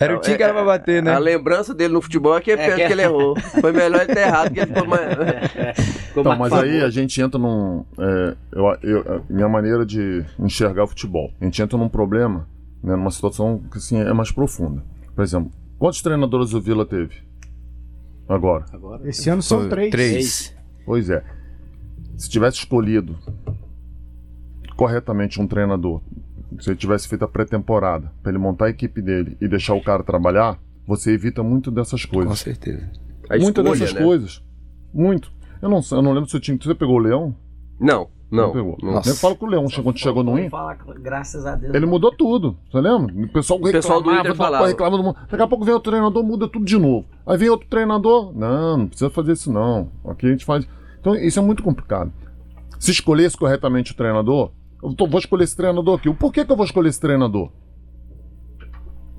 Era 0.00 0.16
o 0.16 0.20
time 0.20 0.36
que 0.38 0.42
era 0.42 0.52
pra 0.54 0.64
bater, 0.64 1.02
né? 1.02 1.12
A 1.12 1.18
lembrança 1.18 1.74
dele 1.74 1.92
no 1.92 2.00
futebol 2.00 2.34
é 2.36 2.40
que 2.40 2.50
é 2.52 2.56
pênalti 2.56 2.80
que- 2.80 2.86
que 2.86 2.92
ele 2.92 3.02
errou. 3.02 3.36
Foi 3.60 3.70
melhor 3.70 4.00
ele 4.02 4.14
ter 4.14 4.20
errado, 4.22 4.50
que 4.50 4.60
ele 4.60 4.66
ficou 4.74 4.86
mais... 4.88 5.02
Ficou 6.10 6.22
Então, 6.22 6.36
mais 6.38 6.52
mas 6.52 6.62
aí 6.64 6.82
a 6.82 6.88
gente 6.90 7.20
entra 7.20 7.38
num. 7.38 7.84
é, 7.98 8.34
eu- 8.52 8.76
eu- 8.82 9.24
minha 9.28 9.48
maneira 9.48 9.84
de 9.86 10.24
enxergar 10.38 10.84
o 10.84 10.86
futebol. 10.88 11.30
A 11.40 11.44
gente 11.44 11.60
entra 11.62 11.76
num 11.78 11.88
problema, 11.88 12.48
né, 12.82 12.96
numa 12.96 13.10
situação 13.10 13.62
que 13.70 13.76
assim, 13.78 14.00
é 14.00 14.12
mais 14.12 14.32
profunda. 14.32 14.82
Por 15.14 15.22
exemplo, 15.22 15.52
quantos 15.78 16.00
treinadores 16.02 16.52
o 16.54 16.60
Vila 16.60 16.84
teve? 16.86 17.14
Agora. 18.28 18.64
Esse 19.04 19.28
ano 19.28 19.42
são 19.42 19.68
três. 19.68 19.90
Três. 19.90 20.56
Pois 20.86 21.10
é. 21.10 21.22
Se 22.16 22.28
tivesse 22.28 22.56
escolhido 22.58 23.16
corretamente 24.76 25.40
um 25.40 25.46
treinador, 25.46 26.00
se 26.58 26.70
ele 26.70 26.76
tivesse 26.76 27.06
feito 27.08 27.24
a 27.24 27.28
pré-temporada 27.28 28.10
para 28.22 28.30
ele 28.32 28.38
montar 28.38 28.66
a 28.66 28.70
equipe 28.70 29.00
dele 29.00 29.36
e 29.40 29.46
deixar 29.48 29.74
o 29.74 29.82
cara 29.82 30.02
trabalhar, 30.02 30.58
você 30.86 31.12
evita 31.12 31.42
muito 31.42 31.70
dessas 31.70 32.04
Com 32.04 32.16
coisas. 32.16 32.38
certeza. 32.40 32.90
A 33.28 33.38
Muitas 33.38 33.64
dessas 33.64 33.92
né? 33.94 34.02
coisas. 34.02 34.42
Muito. 34.92 35.30
Eu 35.62 35.68
não, 35.68 35.80
sei- 35.82 35.98
eu 35.98 36.02
não 36.02 36.12
lembro 36.12 36.28
se 36.28 36.36
o 36.36 36.40
time. 36.40 36.58
Você 36.60 36.74
pegou 36.74 36.96
o 36.96 36.98
Leão? 36.98 37.34
Não, 37.78 38.08
não. 38.30 38.52
pegou. 38.52 38.76
não. 38.82 38.94
Nossa. 38.94 39.10
Eu 39.10 39.14
falo 39.14 39.36
que 39.36 39.44
o 39.44 39.46
Leão 39.46 39.68
chegou, 39.68 39.84
quando 39.92 39.98
chegou 39.98 40.24
no 40.24 40.38
IN. 40.38 40.48
Fala, 40.50 40.76
graças 41.00 41.46
a 41.46 41.54
Deus. 41.54 41.72
Ele 41.74 41.86
mudou 41.86 42.10
tudo, 42.10 42.56
você 42.70 42.80
lembra? 42.80 43.14
O 43.14 43.28
pessoal, 43.32 43.60
O 43.60 43.62
pessoal 43.62 44.02
do 44.02 44.10
reclamava, 44.10 44.20
Inter 44.20 44.32
do- 44.32 44.36
falava. 44.36 44.66
reclamava 44.66 44.96
do 44.96 45.02
mundo. 45.04 45.16
Daqui 45.30 45.42
a 45.42 45.46
pouco 45.46 45.64
vem 45.64 45.74
outro 45.74 45.90
treinador, 45.92 46.24
muda 46.24 46.48
tudo 46.48 46.64
de 46.64 46.76
novo. 46.78 47.06
Aí 47.26 47.36
vem 47.38 47.48
outro 47.48 47.68
treinador, 47.68 48.32
não, 48.36 48.78
não 48.78 48.86
precisa 48.88 49.10
fazer 49.10 49.32
isso 49.32 49.52
não. 49.52 49.90
Aqui 50.06 50.26
a 50.26 50.30
gente 50.30 50.44
faz. 50.44 50.66
Então 51.00 51.14
isso 51.14 51.38
é 51.38 51.42
muito 51.42 51.62
complicado. 51.62 52.12
Se 52.78 52.90
escolhesse 52.90 53.36
corretamente 53.36 53.92
o 53.92 53.96
treinador, 53.96 54.50
eu 54.82 54.94
tô- 54.94 55.06
vou 55.06 55.18
escolher 55.20 55.44
esse 55.44 55.56
treinador 55.56 55.98
aqui. 55.98 56.08
O 56.08 56.14
porquê 56.14 56.44
que 56.44 56.52
eu 56.52 56.56
vou 56.56 56.64
escolher 56.64 56.88
esse 56.88 57.00
treinador? 57.00 57.50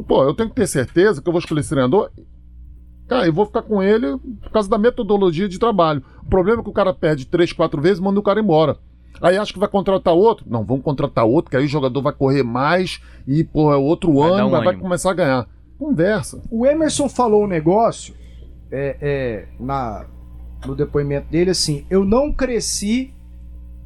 Pô, 0.08 0.24
eu 0.24 0.34
tenho 0.34 0.50
que 0.50 0.56
ter 0.56 0.68
certeza 0.68 1.22
que 1.22 1.28
eu 1.28 1.32
vou 1.34 1.40
escolher 1.40 1.62
esse 1.62 1.70
treinador. 1.70 2.10
Cara, 3.08 3.28
eu 3.28 3.34
vou 3.34 3.46
ficar 3.46 3.62
com 3.62 3.84
ele 3.84 4.18
por 4.42 4.52
causa 4.52 4.70
da 4.70 4.78
metodologia 4.78 5.48
de 5.48 5.60
trabalho. 5.60 6.02
O 6.24 6.30
problema 6.30 6.62
é 6.62 6.64
que 6.64 6.70
o 6.70 6.74
cara 6.74 6.94
perde 6.94 7.26
três, 7.26 7.52
quatro 7.54 7.82
vezes 7.82 8.00
e 8.00 8.02
manda 8.02 8.20
o 8.20 8.24
cara 8.24 8.40
embora. 8.40 8.78
Aí 9.22 9.38
acha 9.38 9.54
que 9.54 9.60
vai 9.60 9.68
contratar 9.70 10.14
outro? 10.14 10.46
Não, 10.50 10.64
vamos 10.64 10.84
contratar 10.84 11.26
outro, 11.26 11.52
que 11.52 11.58
aí 11.58 11.66
o 11.66 11.70
jogador 11.70 12.02
vai 12.02 12.14
correr 12.14 12.42
mais 12.42 13.02
e, 13.28 13.44
pô, 13.44 13.72
é 13.72 13.76
outro 13.76 14.14
Vai 14.16 14.30
ano, 14.32 14.48
um 14.48 14.50
vai, 14.50 14.64
vai 14.64 14.78
começar 14.78 15.12
a 15.12 15.14
ganhar. 15.14 15.48
Conversa. 15.78 16.42
O 16.50 16.66
Emerson 16.66 17.08
falou 17.10 17.44
um 17.44 17.48
negócio 17.48 18.16
é, 18.72 18.98
é, 19.02 19.48
na, 19.60 20.06
no 20.66 20.74
depoimento 20.76 21.30
dele 21.30 21.52
assim: 21.52 21.86
eu 21.90 22.04
não 22.06 22.32
cresci, 22.32 23.14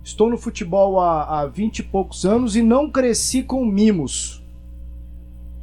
estou 0.06 0.30
no 0.30 0.38
futebol 0.38 1.00
há, 1.02 1.42
há 1.42 1.46
20 1.48 1.80
e 1.80 1.84
poucos 1.84 2.26
anos 2.26 2.56
e 2.56 2.62
não 2.62 2.90
cresci 2.90 3.44
com 3.44 3.66
mimos. 3.66 4.42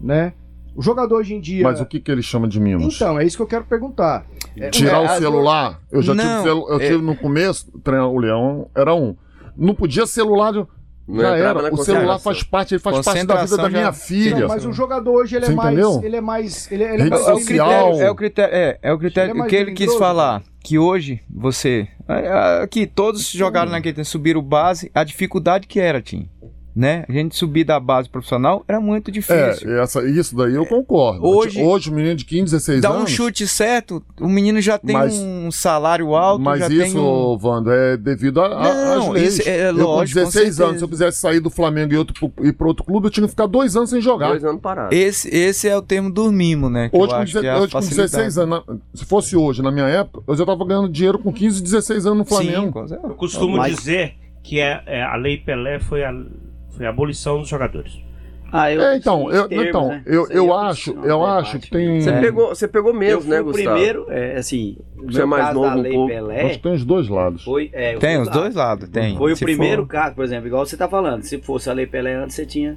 Né? 0.00 0.32
O 0.74 0.82
jogador 0.82 1.16
hoje 1.16 1.34
em 1.34 1.40
dia. 1.40 1.62
Mas 1.62 1.80
o 1.80 1.86
que, 1.86 2.00
que 2.00 2.10
ele 2.10 2.22
chama 2.22 2.48
de 2.48 2.58
mimos? 2.58 2.94
Então, 2.96 3.18
é 3.20 3.24
isso 3.24 3.36
que 3.36 3.42
eu 3.42 3.46
quero 3.46 3.64
perguntar. 3.64 4.26
É, 4.58 4.70
Tirar 4.70 5.02
é, 5.04 5.16
o 5.16 5.18
celular? 5.18 5.80
Eu 5.90 6.02
já 6.02 6.12
tive, 6.14 6.24
Não, 6.26 6.42
celu- 6.42 6.68
eu 6.68 6.80
é- 6.80 6.86
tive 6.88 7.02
no 7.02 7.14
começo, 7.16 7.70
o 8.10 8.18
Leão 8.18 8.68
era 8.74 8.94
um. 8.94 9.14
Não 9.56 9.74
podia 9.74 10.06
celular. 10.06 10.50
de- 10.52 10.66
Não 11.06 11.20
já 11.20 11.36
era. 11.36 11.72
O 11.74 11.76
celular 11.76 12.18
faz 12.18 12.42
parte, 12.42 12.74
ele 12.74 12.80
faz 12.80 13.00
parte 13.04 13.26
da 13.26 13.44
vida 13.44 13.56
da 13.58 13.68
minha 13.68 13.84
já- 13.84 13.92
filha. 13.92 14.40
Não, 14.40 14.48
mas 14.48 14.64
o 14.64 14.72
jogador 14.72 15.12
hoje 15.12 15.36
ele 15.36 15.44
é 15.46 15.50
mais. 15.50 15.72
entendeu? 15.78 16.00
Ele 16.02 16.16
é 16.16 16.20
mais. 16.20 16.72
Ele, 16.72 16.84
ele 16.84 17.02
é 17.02 17.10
mais 17.10 17.12
É 17.26 17.32
o 17.32 17.38
social. 17.38 17.44
critério, 17.44 18.00
é 18.06 18.10
o 18.10 18.14
critério, 18.14 18.54
é, 18.54 18.78
é 18.82 18.92
o 18.92 18.98
critério 18.98 19.30
Ele 19.30 19.38
é 19.38 19.40
mais 19.40 19.50
que 19.50 19.56
ele 19.56 19.72
quis 19.72 19.94
falar. 19.96 20.42
Que 20.64 20.78
hoje 20.78 21.20
você. 21.28 21.86
É, 22.18 22.62
Aqui, 22.62 22.86
todos 22.86 23.30
jogaram 23.30 23.70
naquele 23.70 23.94
tempo, 23.94 24.08
subiram 24.08 24.42
base, 24.42 24.90
a 24.94 25.04
dificuldade 25.04 25.66
que 25.66 25.80
era, 25.80 26.00
Tim. 26.00 26.28
Né? 26.74 27.04
A 27.06 27.12
gente 27.12 27.36
subir 27.36 27.64
da 27.64 27.78
base 27.78 28.08
profissional 28.08 28.64
era 28.66 28.80
muito 28.80 29.12
difícil. 29.12 29.70
É, 29.76 29.82
essa, 29.82 30.02
isso 30.08 30.34
daí 30.34 30.54
eu 30.54 30.64
concordo. 30.64 31.22
Hoje- 31.22 31.62
Hoje 31.62 31.90
o 31.90 31.92
menino 31.92 32.14
de 32.14 32.24
15, 32.24 32.44
16 32.44 32.80
Dá 32.80 32.88
anos. 32.88 33.02
um 33.02 33.06
chute 33.06 33.46
certo, 33.46 34.02
o 34.18 34.26
menino 34.26 34.58
já 34.58 34.78
tem 34.78 34.94
Mas- 34.96 35.12
um 35.14 35.50
salário 35.50 36.14
alto, 36.14 36.40
Mas 36.42 36.60
já 36.60 36.68
isso, 36.68 36.94
tem 36.94 36.98
um... 36.98 37.36
Vando, 37.36 37.70
é 37.70 37.98
devido 37.98 38.40
a, 38.40 38.46
a- 38.46 38.74
Não, 38.96 39.02
às 39.02 39.08
leis. 39.10 39.38
isso 39.38 39.46
é 39.48 39.68
eu, 39.68 39.72
lógico, 39.74 40.18
com 40.20 40.24
com 40.24 40.30
16 40.30 40.46
anos, 40.46 40.56
certeza. 40.56 40.78
se 40.78 40.84
eu 40.84 40.88
quisesse 40.88 41.18
sair 41.18 41.40
do 41.40 41.50
Flamengo 41.50 41.92
e 41.92 41.96
outro, 41.98 42.14
pro- 42.30 42.46
ir 42.46 42.54
para 42.54 42.66
outro 42.66 42.84
clube, 42.84 43.06
eu 43.06 43.10
tinha 43.10 43.24
que 43.26 43.30
ficar 43.32 43.46
dois 43.46 43.76
anos 43.76 43.90
sem 43.90 44.00
jogar. 44.00 44.28
Dois 44.30 44.42
anos 44.44 44.62
parados. 44.62 44.96
Esse, 44.96 45.28
esse 45.28 45.68
é 45.68 45.76
o 45.76 45.82
termo 45.82 46.10
do 46.10 46.32
mimo, 46.32 46.70
né? 46.70 46.88
Que 46.88 46.96
Hoje, 46.96 47.12
eu 47.12 47.18
com, 47.18 47.40
que 47.40 47.46
é 47.46 47.54
hoje 47.54 47.66
com 47.72 47.82
facilidade. 47.82 48.10
16 48.12 48.38
anos, 48.38 48.62
na- 48.66 48.76
se 48.94 49.04
fosse 49.04 49.36
hoje, 49.36 49.60
na 49.60 49.70
minha 49.70 49.86
época, 49.88 50.22
eu 50.26 50.34
já 50.34 50.46
tava 50.46 50.64
ganhando 50.64 50.88
dinheiro 50.88 51.18
com 51.18 51.30
15, 51.30 51.62
16 51.62 52.06
anos 52.06 52.18
no 52.18 52.24
Sim, 52.24 52.30
Flamengo. 52.50 52.72
com 52.72 52.88
certeza. 52.88 53.08
Eu 53.10 53.14
costumo 53.14 53.58
Mas- 53.58 53.76
dizer 53.76 54.14
que 54.42 54.58
é, 54.58 54.82
é, 54.86 55.02
a 55.02 55.14
Lei 55.16 55.36
Pelé 55.36 55.78
foi 55.78 56.02
a, 56.02 56.10
foi 56.76 56.86
a 56.86 56.90
abolição 56.90 57.38
dos 57.38 57.48
jogadores. 57.48 57.98
Ah, 58.54 58.70
eu, 58.70 58.82
É, 58.82 58.96
então, 58.98 59.30
eu, 59.32 59.48
termos, 59.48 59.66
então 59.66 59.88
né? 59.88 60.02
eu, 60.04 60.22
Isso 60.24 60.32
aí 60.32 60.36
eu 60.36 60.50
é 60.52 60.56
acho, 60.68 60.90
eu 60.90 61.00
debate 61.02 61.40
acho 61.40 61.58
que 61.58 61.70
tem. 61.70 62.00
Você, 62.02 62.10
É. 62.10 62.20
pegou, 62.20 62.48
você 62.48 62.68
pegou 62.68 62.90
Eu 62.90 62.98
mesmo, 62.98 63.30
né, 63.30 63.40
o 63.40 63.44
Gustavo? 63.44 63.70
primeiro, 63.76 64.06
é, 64.10 64.36
assim, 64.36 64.76
Você 65.06 65.22
é 65.22 65.24
mais 65.24 65.54
novo 65.54 65.70
da 65.70 65.76
um 65.76 65.80
Lei 65.80 65.92
pouco. 65.92 66.08
Pelé, 66.12 66.42
Acho 66.42 66.56
que 66.58 66.62
tem 66.62 66.72
os 66.74 66.84
dois 66.84 67.08
lados. 67.08 67.44
foi... 67.44 67.70
É, 67.72 67.96
Tem 67.96 68.20
os 68.20 68.28
dois 68.28 68.54
lados, 68.54 68.90
tem. 68.90 69.16
Foi 69.16 69.32
o 69.32 69.38
primeiro 69.38 69.82
for- 69.84 69.88
caso, 69.88 70.14
por 70.14 70.22
exemplo, 70.24 70.46
igual 70.48 70.66
você 70.66 70.76
tá 70.76 70.86
falando. 70.86 71.22
Se 71.22 71.38
fosse 71.38 71.70
a 71.70 71.72
Lei 71.72 71.86
Pelé 71.86 72.14
antes, 72.14 72.36
você 72.36 72.44
tinha 72.44 72.76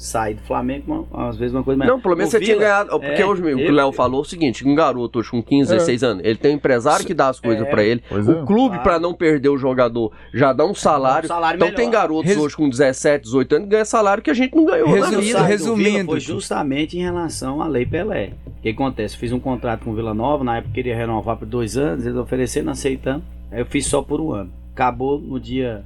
saído 0.00 0.40
do 0.40 0.46
Flamengo, 0.46 1.06
uma- 1.10 1.28
às 1.28 1.36
vezes 1.36 1.52
uma 1.52 1.64
coisa 1.64 1.76
mais. 1.76 1.90
Não, 1.90 2.00
pelo 2.00 2.14
menos 2.16 2.28
O 2.32 2.38
você 2.38 2.40
tinha 2.44 2.56
Vila- 2.56 2.68
ganhado. 2.68 2.90
Porque 3.00 3.20
é, 3.22 3.26
hoje 3.26 3.42
mesmo, 3.42 3.58
o 3.58 3.62
que 3.64 3.68
eu- 3.68 3.72
o 3.72 3.76
Léo 3.76 3.90
falou 3.92 4.20
é 4.20 4.22
o 4.22 4.24
seguinte: 4.24 4.66
um 4.66 4.74
garoto 4.74 5.18
hoje 5.18 5.30
com 5.30 5.42
15, 5.42 5.72
É. 5.72 5.74
16 5.74 6.04
anos, 6.04 6.22
ele 6.24 6.36
tem 6.36 6.52
um 6.52 6.54
empresário 6.54 7.04
que 7.04 7.12
dá 7.12 7.28
as 7.28 7.40
coisas 7.40 7.66
É. 7.66 7.70
pra 7.70 7.82
ele. 7.82 8.00
Pois 8.08 8.28
o 8.28 8.30
é. 8.32 8.46
clube, 8.46 8.68
Claro. 8.76 8.82
pra 8.84 8.98
não 9.00 9.12
perder 9.12 9.48
o 9.48 9.58
jogador, 9.58 10.12
já 10.32 10.52
dá 10.52 10.64
um 10.64 10.74
salário. 10.74 11.26
Um 11.26 11.28
salário 11.28 11.56
então 11.56 11.66
melhor. 11.66 11.76
tem 11.76 11.90
garotos 11.90 12.30
Res- 12.30 12.38
hoje 12.38 12.56
com 12.56 12.68
17, 12.70 13.22
18 13.24 13.52
anos 13.56 13.64
que 13.66 13.70
ganham 13.72 13.84
salário 13.84 14.22
que 14.22 14.30
a 14.30 14.34
gente 14.34 14.54
não 14.54 14.64
ganhou 14.64 14.88
Resu- 14.88 15.14
eu 15.14 15.20
vida. 15.20 15.42
resumindo, 15.42 16.10
foi 16.12 16.20
justamente 16.20 16.96
em 16.96 17.02
relação 17.02 17.60
à 17.60 17.66
Lei 17.66 17.84
Pelé. 17.84 18.30
O 18.46 18.62
que 18.62 18.68
acontece? 18.68 19.16
Fiz 19.16 19.32
um 19.32 19.40
contrato 19.40 19.84
com 19.84 19.90
o 19.90 19.94
Vila 19.94 20.14
Nova, 20.14 20.44
na 20.44 20.58
época 20.58 20.74
queria 20.74 20.96
renovar 20.96 21.36
por 21.36 21.46
dois 21.46 21.76
anos, 21.76 22.06
eles 22.06 22.16
ofereceram, 22.16 22.70
aceitando. 22.70 23.22
Aí 23.50 23.60
eu 23.60 23.66
fiz 23.66 23.86
só 23.86 24.00
por 24.02 24.20
um 24.20 24.32
ano. 24.32 24.50
Acabou 24.72 25.18
no 25.18 25.40
dia 25.40 25.82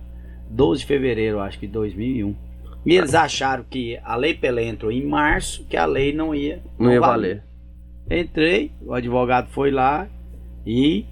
12 0.50 0.80
de 0.80 0.86
fevereiro, 0.86 1.40
acho 1.40 1.58
que 1.58 1.66
de 1.66 1.72
2001. 1.72 2.34
E 2.84 2.94
eles 2.96 3.14
acharam 3.14 3.64
que 3.68 3.98
a 4.02 4.16
Lei 4.16 4.34
Pelé 4.34 4.64
entrou 4.64 4.90
em 4.90 5.04
março, 5.06 5.64
que 5.68 5.76
a 5.76 5.84
lei 5.86 6.12
não 6.12 6.34
ia, 6.34 6.60
Não 6.78 6.92
ia 6.92 7.00
valer. 7.00 7.42
valer. 8.08 8.20
Entrei, 8.22 8.72
o 8.84 8.92
advogado 8.92 9.48
foi 9.50 9.70
lá 9.70 10.08
e 10.66 11.06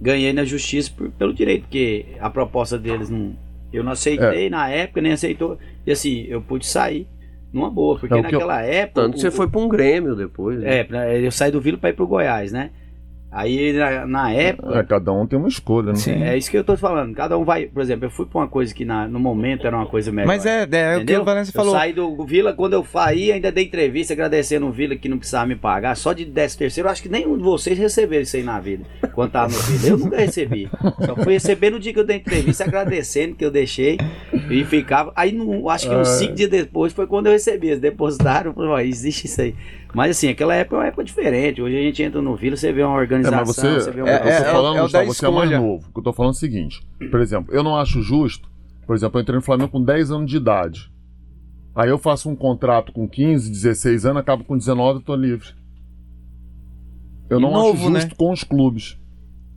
ganhei 0.00 0.32
na 0.32 0.44
justiça 0.44 0.92
por- 0.94 1.10
pelo 1.12 1.32
direito, 1.32 1.62
porque 1.62 2.06
a 2.20 2.28
proposta 2.28 2.78
deles 2.78 3.08
não. 3.08 3.34
Eu 3.72 3.82
não 3.82 3.90
É. 3.90 3.94
aceitei 3.94 4.50
na 4.50 4.68
época, 4.68 5.00
nem 5.00 5.12
aceitou. 5.12 5.58
E 5.86 5.90
assim, 5.90 6.24
eu 6.28 6.40
pude 6.42 6.66
sair 6.66 7.06
numa 7.52 7.70
boa, 7.70 7.98
porque 7.98 8.12
É 8.14 8.16
o 8.18 8.20
que 8.22 8.26
eu- 8.34 8.40
naquela 8.40 8.62
época. 8.62 9.02
Tanto 9.02 9.14
que 9.14 9.20
você 9.20 9.28
o- 9.28 9.32
foi 9.32 9.48
pra 9.48 9.60
um 9.60 9.68
Grêmio 9.68 10.14
depois. 10.14 10.60
né? 10.60 10.80
É, 10.80 11.20
eu 11.26 11.32
saí 11.32 11.50
do 11.50 11.60
Vila 11.60 11.78
para 11.78 11.90
ir 11.90 11.94
pro 11.94 12.06
Goiás, 12.06 12.52
né? 12.52 12.70
Aí 13.36 13.72
na, 13.72 14.06
na 14.06 14.32
época. 14.32 14.78
É, 14.78 14.82
cada 14.84 15.12
um 15.12 15.26
tem 15.26 15.36
uma 15.36 15.48
escolha, 15.48 15.88
né? 15.88 15.96
Sim. 15.96 16.22
É 16.22 16.36
isso 16.38 16.48
que 16.48 16.56
eu 16.56 16.62
tô 16.62 16.76
falando. 16.76 17.12
Cada 17.14 17.36
um 17.36 17.44
vai. 17.44 17.66
Por 17.66 17.82
exemplo, 17.82 18.06
eu 18.06 18.10
fui 18.10 18.26
pra 18.26 18.38
uma 18.42 18.48
coisa 18.48 18.72
que 18.72 18.84
na- 18.84 19.08
no 19.08 19.18
momento 19.18 19.66
era 19.66 19.76
uma 19.76 19.86
coisa 19.86 20.12
melhor. 20.12 20.28
Mas 20.28 20.46
é, 20.46 20.68
é, 20.70 20.96
o 20.98 21.04
que 21.04 21.16
o 21.16 21.24
Valença 21.24 21.50
Eu 21.50 21.54
falou. 21.54 21.74
saí 21.74 21.92
do 21.92 22.24
Vila, 22.24 22.52
quando 22.52 22.74
eu 22.74 22.84
saí, 22.84 23.32
ainda 23.32 23.50
dei 23.50 23.64
entrevista 23.64 24.12
agradecendo 24.14 24.66
o 24.66 24.70
Vila 24.70 24.94
que 24.94 25.08
não 25.08 25.18
precisava 25.18 25.46
me 25.46 25.56
pagar. 25.56 25.96
Só 25.96 26.12
de 26.12 26.24
13 26.24 26.56
terceiro, 26.56 26.88
eu 26.88 26.92
acho 26.92 27.02
que 27.02 27.08
nenhum 27.08 27.36
de 27.36 27.42
vocês 27.42 27.76
receberam 27.76 28.22
isso 28.22 28.36
aí 28.36 28.42
na 28.44 28.60
vida. 28.60 28.84
Quando 29.12 29.32
tava 29.32 29.52
no 29.52 29.58
Vila. 29.58 29.88
Eu 29.88 29.98
nunca 29.98 30.16
recebi. 30.16 30.70
Só 31.04 31.16
fui 31.16 31.32
receber 31.32 31.70
no 31.70 31.80
dia 31.80 31.92
que 31.92 31.98
eu 31.98 32.04
dei 32.06 32.18
entrevista, 32.18 32.62
agradecendo 32.64 33.34
que 33.34 33.44
eu 33.44 33.50
deixei 33.50 33.98
e 34.48 34.64
ficava. 34.64 35.12
Aí, 35.16 35.32
no, 35.32 35.68
acho 35.68 35.88
que 35.88 35.94
uns 35.94 36.08
É. 36.08 36.18
5 36.18 36.34
dias 36.34 36.50
depois 36.50 36.92
foi 36.92 37.06
quando 37.08 37.26
eu 37.26 37.32
recebi. 37.32 37.66
Eles 37.68 37.80
depositaram, 37.80 38.50
eu 38.50 38.54
falei, 38.54 38.70
ó, 38.70 38.78
existe 38.80 39.26
isso 39.26 39.40
aí. 39.40 39.54
Mas 39.94 40.16
assim, 40.16 40.28
aquela 40.28 40.54
época 40.54 40.76
é 40.76 40.78
uma 40.80 40.86
época 40.86 41.04
diferente. 41.04 41.62
Hoje 41.62 41.76
a 41.76 41.80
gente 41.82 42.02
entra 42.02 42.20
no 42.20 42.34
Vila, 42.34 42.56
você 42.56 42.72
vê 42.72 42.82
uma 42.82 42.96
É, 42.96 43.00
organização, 43.00 43.38
mas 43.38 43.48
você, 43.56 43.72
você 43.74 43.90
vê 43.92 44.02
um 44.02 44.06
É, 44.06 44.16
eu 44.16 44.20
tô 44.20 44.28
é, 44.28 44.40
falando, 44.44 44.76
é 44.76 44.80
o 44.80 44.82
Gustavo, 44.84 45.06
você 45.06 45.26
é 45.26 45.30
mais 45.30 45.50
novo. 45.50 45.86
O 45.88 45.92
que 45.92 45.98
eu 46.00 46.02
tô 46.04 46.12
falando 46.12 46.32
é 46.32 46.36
o 46.36 46.38
seguinte: 46.38 46.82
por 47.10 47.20
exemplo, 47.20 47.54
eu 47.54 47.62
não 47.62 47.76
acho 47.76 48.02
justo 48.02 48.48
Por 48.86 48.94
exemplo, 48.96 49.18
eu 49.18 49.22
entrei 49.22 49.36
no 49.36 49.42
Flamengo 49.42 49.70
com 49.70 49.82
10 49.82 50.10
anos 50.10 50.30
de 50.30 50.36
idade. 50.36 50.90
Aí 51.76 51.88
eu 51.88 51.98
faço 51.98 52.28
um 52.28 52.36
contrato 52.36 52.92
com 52.92 53.08
15, 53.08 53.50
16 53.50 54.06
anos, 54.06 54.20
acabo 54.20 54.44
com 54.44 54.56
19 54.56 55.00
e 55.00 55.02
tô 55.02 55.14
livre. 55.16 55.48
Eu 57.30 57.38
E 57.38 57.42
não 57.42 57.50
novo, 57.52 57.70
acho 57.70 57.90
justo 57.90 58.08
né? 58.10 58.14
com 58.16 58.32
os 58.32 58.44
clubes. 58.44 58.96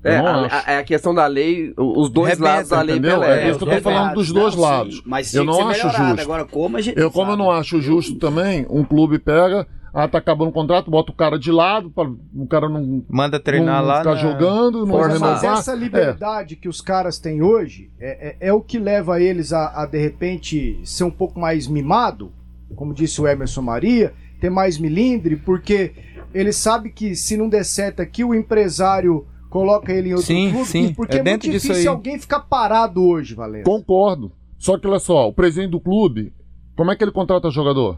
É, 0.04 0.16
a, 0.18 0.46
a- 0.46 0.72
é 0.74 0.78
a 0.78 0.84
questão 0.84 1.14
da 1.14 1.28
lei, 1.28 1.74
os 1.76 2.10
dois 2.10 2.30
Rebenta, 2.30 2.50
lados 2.50 2.70
da 2.70 2.82
lei 2.82 2.96
entendeu? 2.98 3.20
Pelé. 3.20 3.44
É 3.44 3.50
isso 3.50 3.60
que 3.60 3.66
eu 3.66 3.76
tô 3.76 3.82
falando 3.82 4.14
dos 4.14 4.32
dois 4.32 4.56
Não, 4.56 4.62
lados. 4.62 4.96
sim, 4.98 5.02
mas 5.06 5.34
Eu 5.34 5.44
não 5.44 5.68
acho 5.68 5.90
justo. 5.90 6.22
Agora, 6.22 6.46
como 6.46 6.78
a 6.78 6.82
gente 6.82 6.98
Eu, 6.98 7.12
como 7.12 7.32
eu 7.32 7.38
não 7.38 7.52
acho 7.52 7.82
justo 7.82 8.16
também, 8.16 8.66
um 8.70 8.84
clube 8.86 9.20
pega, 9.20 9.68
ah, 10.00 10.08
tá 10.08 10.20
acabando 10.20 10.50
o 10.50 10.54
contrato, 10.54 10.92
bota 10.92 11.12
o 11.12 11.16
cara 11.16 11.40
de 11.40 11.52
lado, 11.52 11.90
pra 11.90 12.08
o 12.36 12.46
cara 12.48 12.70
não, 12.70 13.04
Manda 13.10 13.40
treinar 13.40 13.82
não 13.82 13.88
lá. 13.88 13.98
ficar 13.98 14.12
na- 14.14 14.22
jogando, 14.22 14.86
não 14.86 14.94
Força. 14.94 15.18
Mas 15.18 15.44
essa 15.44 15.74
liberdade 15.74 16.56
que 16.56 16.70
os 16.70 16.82
caras 16.82 17.18
têm 17.18 17.42
hoje 17.42 17.90
é, 18.00 18.30
é- 18.42 18.50
é 18.50 18.54
o 18.54 18.62
que 18.62 18.78
leva 18.78 19.20
eles 19.20 19.52
a, 19.52 19.82
a, 19.82 19.86
de 19.88 19.98
repente, 19.98 20.80
ser 20.84 21.04
um 21.04 21.10
pouco 21.10 21.40
mais 21.40 21.68
mimado, 21.68 22.32
como 22.76 22.94
disse 22.94 23.20
o 23.20 23.28
Emerson 23.28 23.64
Maria, 23.64 24.14
ter 24.40 24.52
mais 24.52 24.78
milindre, 24.78 25.36
porque 25.36 25.94
ele 26.32 26.52
sabe 26.54 26.92
que 26.92 27.16
se 27.16 27.36
não 27.36 27.50
der 27.50 27.66
certo 27.66 28.00
aqui, 28.00 28.24
o 28.24 28.36
empresário 28.36 29.26
coloca 29.50 29.92
ele 29.92 30.10
em 30.10 30.14
outro 30.14 30.28
Sim, 30.28 30.52
clube, 30.52 30.66
sim, 30.68 30.94
porque 30.94 31.16
é 31.16 31.20
é, 31.20 31.24
muito 31.24 31.32
dentro 31.32 31.50
disso 31.52 31.68
difícil 31.70 31.90
aí. 31.90 31.96
alguém 31.96 32.20
ficar 32.20 32.42
parado 32.42 33.04
hoje, 33.04 33.34
Valente. 33.34 33.64
Concordo. 33.64 34.32
Só 34.60 34.78
que 34.78 34.86
olha 34.88 35.00
só, 35.00 35.28
o 35.28 35.34
presidente 35.34 35.72
do 35.72 35.80
clube, 35.80 36.32
como 36.76 36.92
é 36.92 36.96
que 36.96 37.04
ele 37.04 37.12
contrata 37.12 37.50
jogador? 37.50 37.98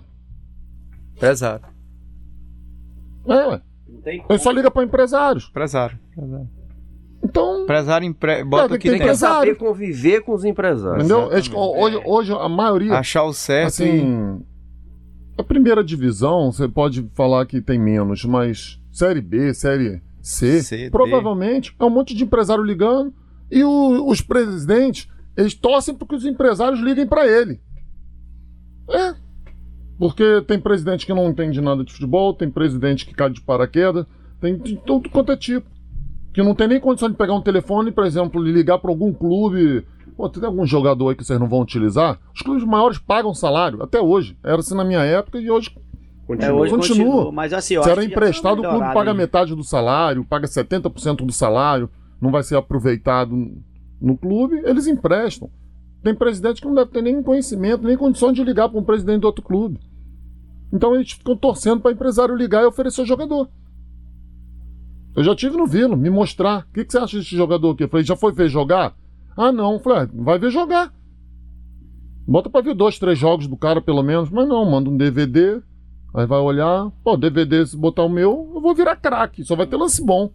Pesado. 1.20 1.66
É, 3.30 3.48
ué. 3.48 3.62
Não 3.88 4.02
tem 4.02 4.24
Ele 4.30 4.40
só 4.40 4.52
liga 4.52 4.70
para 4.72 4.84
empresários. 4.84 5.48
Empresário. 5.50 6.00
empresário. 6.12 6.50
Então, 7.22 7.64
Empresário 7.64 8.08
empre... 8.08 8.44
bota 8.46 8.68
tem 8.70 8.78
o 8.78 8.80
que 8.80 8.84
que 8.88 8.90
tem. 8.92 9.00
Tem 9.00 9.08
que 9.10 9.16
saber 9.16 9.52
empresário. 9.52 9.56
conviver 9.58 10.22
com 10.22 10.34
os 10.34 10.46
empresários. 10.46 11.06
entendeu? 11.06 11.32
Eles- 11.34 11.52
hoje, 11.54 12.02
hoje 12.06 12.34
a 12.34 12.48
maioria, 12.48 12.94
Achar 12.94 13.24
o 13.24 13.34
certo 13.34 13.66
e... 13.82 13.90
assim, 13.90 14.42
a 15.38 15.44
primeira 15.44 15.84
divisão, 15.84 16.52
você 16.52 16.68
pode 16.68 17.10
falar 17.16 17.46
que 17.46 17.60
tem 17.62 17.78
menos, 17.78 18.24
mas 18.24 18.80
Série 18.92 19.22
B, 19.22 19.54
Série 19.54 20.02
C, 20.22 20.62
C, 20.62 20.78
D. 20.86 20.90
provavelmente 20.92 21.76
é 21.80 21.84
um 21.86 21.90
monte 21.90 22.14
de 22.16 22.24
empresário 22.24 22.64
ligando 22.64 23.14
e 23.52 23.64
o- 23.64 24.08
os 24.08 24.22
presidentes, 24.22 25.08
eles 25.36 25.54
torcem 25.54 25.94
porque 25.96 26.16
os 26.16 26.26
empresários 26.26 26.80
liguem 26.80 27.06
para 27.08 27.28
ele. 27.28 27.60
É. 28.90 29.14
Porque 30.00 30.42
tem 30.48 30.58
presidente 30.58 31.06
que 31.06 31.14
não 31.14 31.30
entende 31.30 31.60
nada 31.60 31.84
de 31.84 31.92
futebol, 31.92 32.34
tem 32.34 32.50
presidente 32.50 33.06
que 33.06 33.14
cai 33.14 33.30
de 33.30 33.42
paraquedas, 33.42 34.06
tem 34.40 34.58
de 34.58 34.78
tudo 34.78 35.10
quanto 35.10 35.34
é 35.34 35.36
tipo. 35.36 35.68
Que 36.34 36.42
não 36.42 36.56
tem 36.56 36.70
nem 36.70 36.80
condição 36.80 37.10
de 37.10 37.18
pegar 37.18 37.34
um 37.34 37.42
telefone, 37.42 37.92
por 37.92 38.06
exemplo, 38.06 38.48
e 38.48 38.52
ligar 38.52 38.80
para 38.80 38.90
algum 38.90 39.12
clube. 39.12 39.86
Pô, 40.16 40.30
tem 40.30 40.44
algum 40.46 40.66
jogador 40.66 41.10
aí 41.10 41.16
que 41.16 41.24
vocês 41.24 41.40
não 41.40 41.50
vão 41.50 41.62
utilizar? 41.62 42.18
Os 42.34 42.42
clubes 42.42 42.64
maiores 42.64 42.98
pagam 42.98 43.34
salário, 43.34 43.84
até 43.84 44.00
hoje. 44.00 44.38
Era 44.42 44.60
assim 44.60 44.76
na 44.76 44.86
minha 44.86 45.02
época 45.02 45.38
e 45.38 45.52
hoje 45.52 45.76
É, 46.40 46.54
hoje 46.54 46.72
Continua. 46.72 47.06
continua. 47.06 47.32
Mas 47.34 47.52
assim, 47.52 47.74
eu 47.74 47.84
se 47.84 47.90
era 47.90 48.00
tá 48.00 48.06
emprestado, 48.06 48.60
o 48.60 48.70
clube 48.70 48.94
paga 48.94 49.12
hein? 49.12 49.18
metade 49.18 49.54
do 49.54 49.64
salário, 49.64 50.24
paga 50.24 50.48
70% 50.48 51.26
do 51.26 51.34
salário, 51.34 51.90
não 52.22 52.32
vai 52.32 52.44
ser 52.44 52.56
aproveitado 52.56 53.36
no 54.00 54.16
clube, 54.16 54.62
eles 54.64 54.88
emprestam. 54.88 55.50
Tem 56.04 56.16
presidente 56.16 56.62
que 56.62 56.68
não 56.68 56.76
deve 56.76 56.92
ter 56.92 57.02
nem 57.02 57.22
conhecimento, 57.22 57.86
nem 57.86 57.98
condição 57.98 58.32
de 58.32 58.44
ligar 58.44 58.70
para 58.70 58.80
um 58.80 58.84
presidente 58.84 59.22
do 59.22 59.28
outro 59.28 59.44
clube. 59.44 59.80
Então 60.72 60.96
eles 60.96 61.12
ficam 61.12 61.36
torcendo 61.36 61.82
para 61.82 61.92
empresário 61.92 62.36
ligar 62.36 62.64
e 62.64 62.66
oferecer 62.66 63.06
jogador. 63.06 63.50
Eu 65.16 65.24
já 65.24 65.36
tive 65.36 65.58
no 65.58 65.66
Vila, 65.66 65.96
me 65.96 66.10
mostrar. 66.10 66.66
O 66.70 66.74
que, 66.74 66.86
que 66.86 66.92
você 66.92 67.00
acha 67.00 67.18
desse 67.18 67.36
jogador 67.36 67.72
aqui? 67.72 67.84
Eu 67.84 67.90
falei, 67.90 68.06
já 68.06 68.16
foi 68.16 68.32
ver 68.32 68.48
jogar? 68.50 68.96
Ah, 69.36 69.52
não. 69.52 69.74
Eu 69.74 69.80
falei, 69.80 70.04
ah, 70.04 70.10
vai 70.14 70.38
ver 70.38 70.52
jogar. 70.52 70.94
Bota 72.28 72.50
pra 72.50 72.62
ver 72.62 72.76
dois, 72.76 73.00
três 73.00 73.18
jogos 73.18 73.48
do 73.48 73.58
cara, 73.58 73.82
pelo 73.82 74.04
menos. 74.04 74.30
Mas 74.30 74.48
não, 74.48 74.64
manda 74.70 74.90
um 74.90 74.96
DVD. 74.96 75.60
Aí 76.14 76.26
vai 76.26 76.40
olhar. 76.40 76.92
Pô, 77.04 77.18
DVD, 77.18 77.66
se 77.66 77.76
botar 77.76 78.04
o 78.04 78.10
meu, 78.10 78.52
eu 78.56 78.62
vou 78.62 78.76
virar 78.76 78.96
craque. 78.96 79.44
Só 79.44 79.56
vai 79.56 79.66
ter 79.66 79.76
lance 79.78 80.04
bom. 80.04 80.32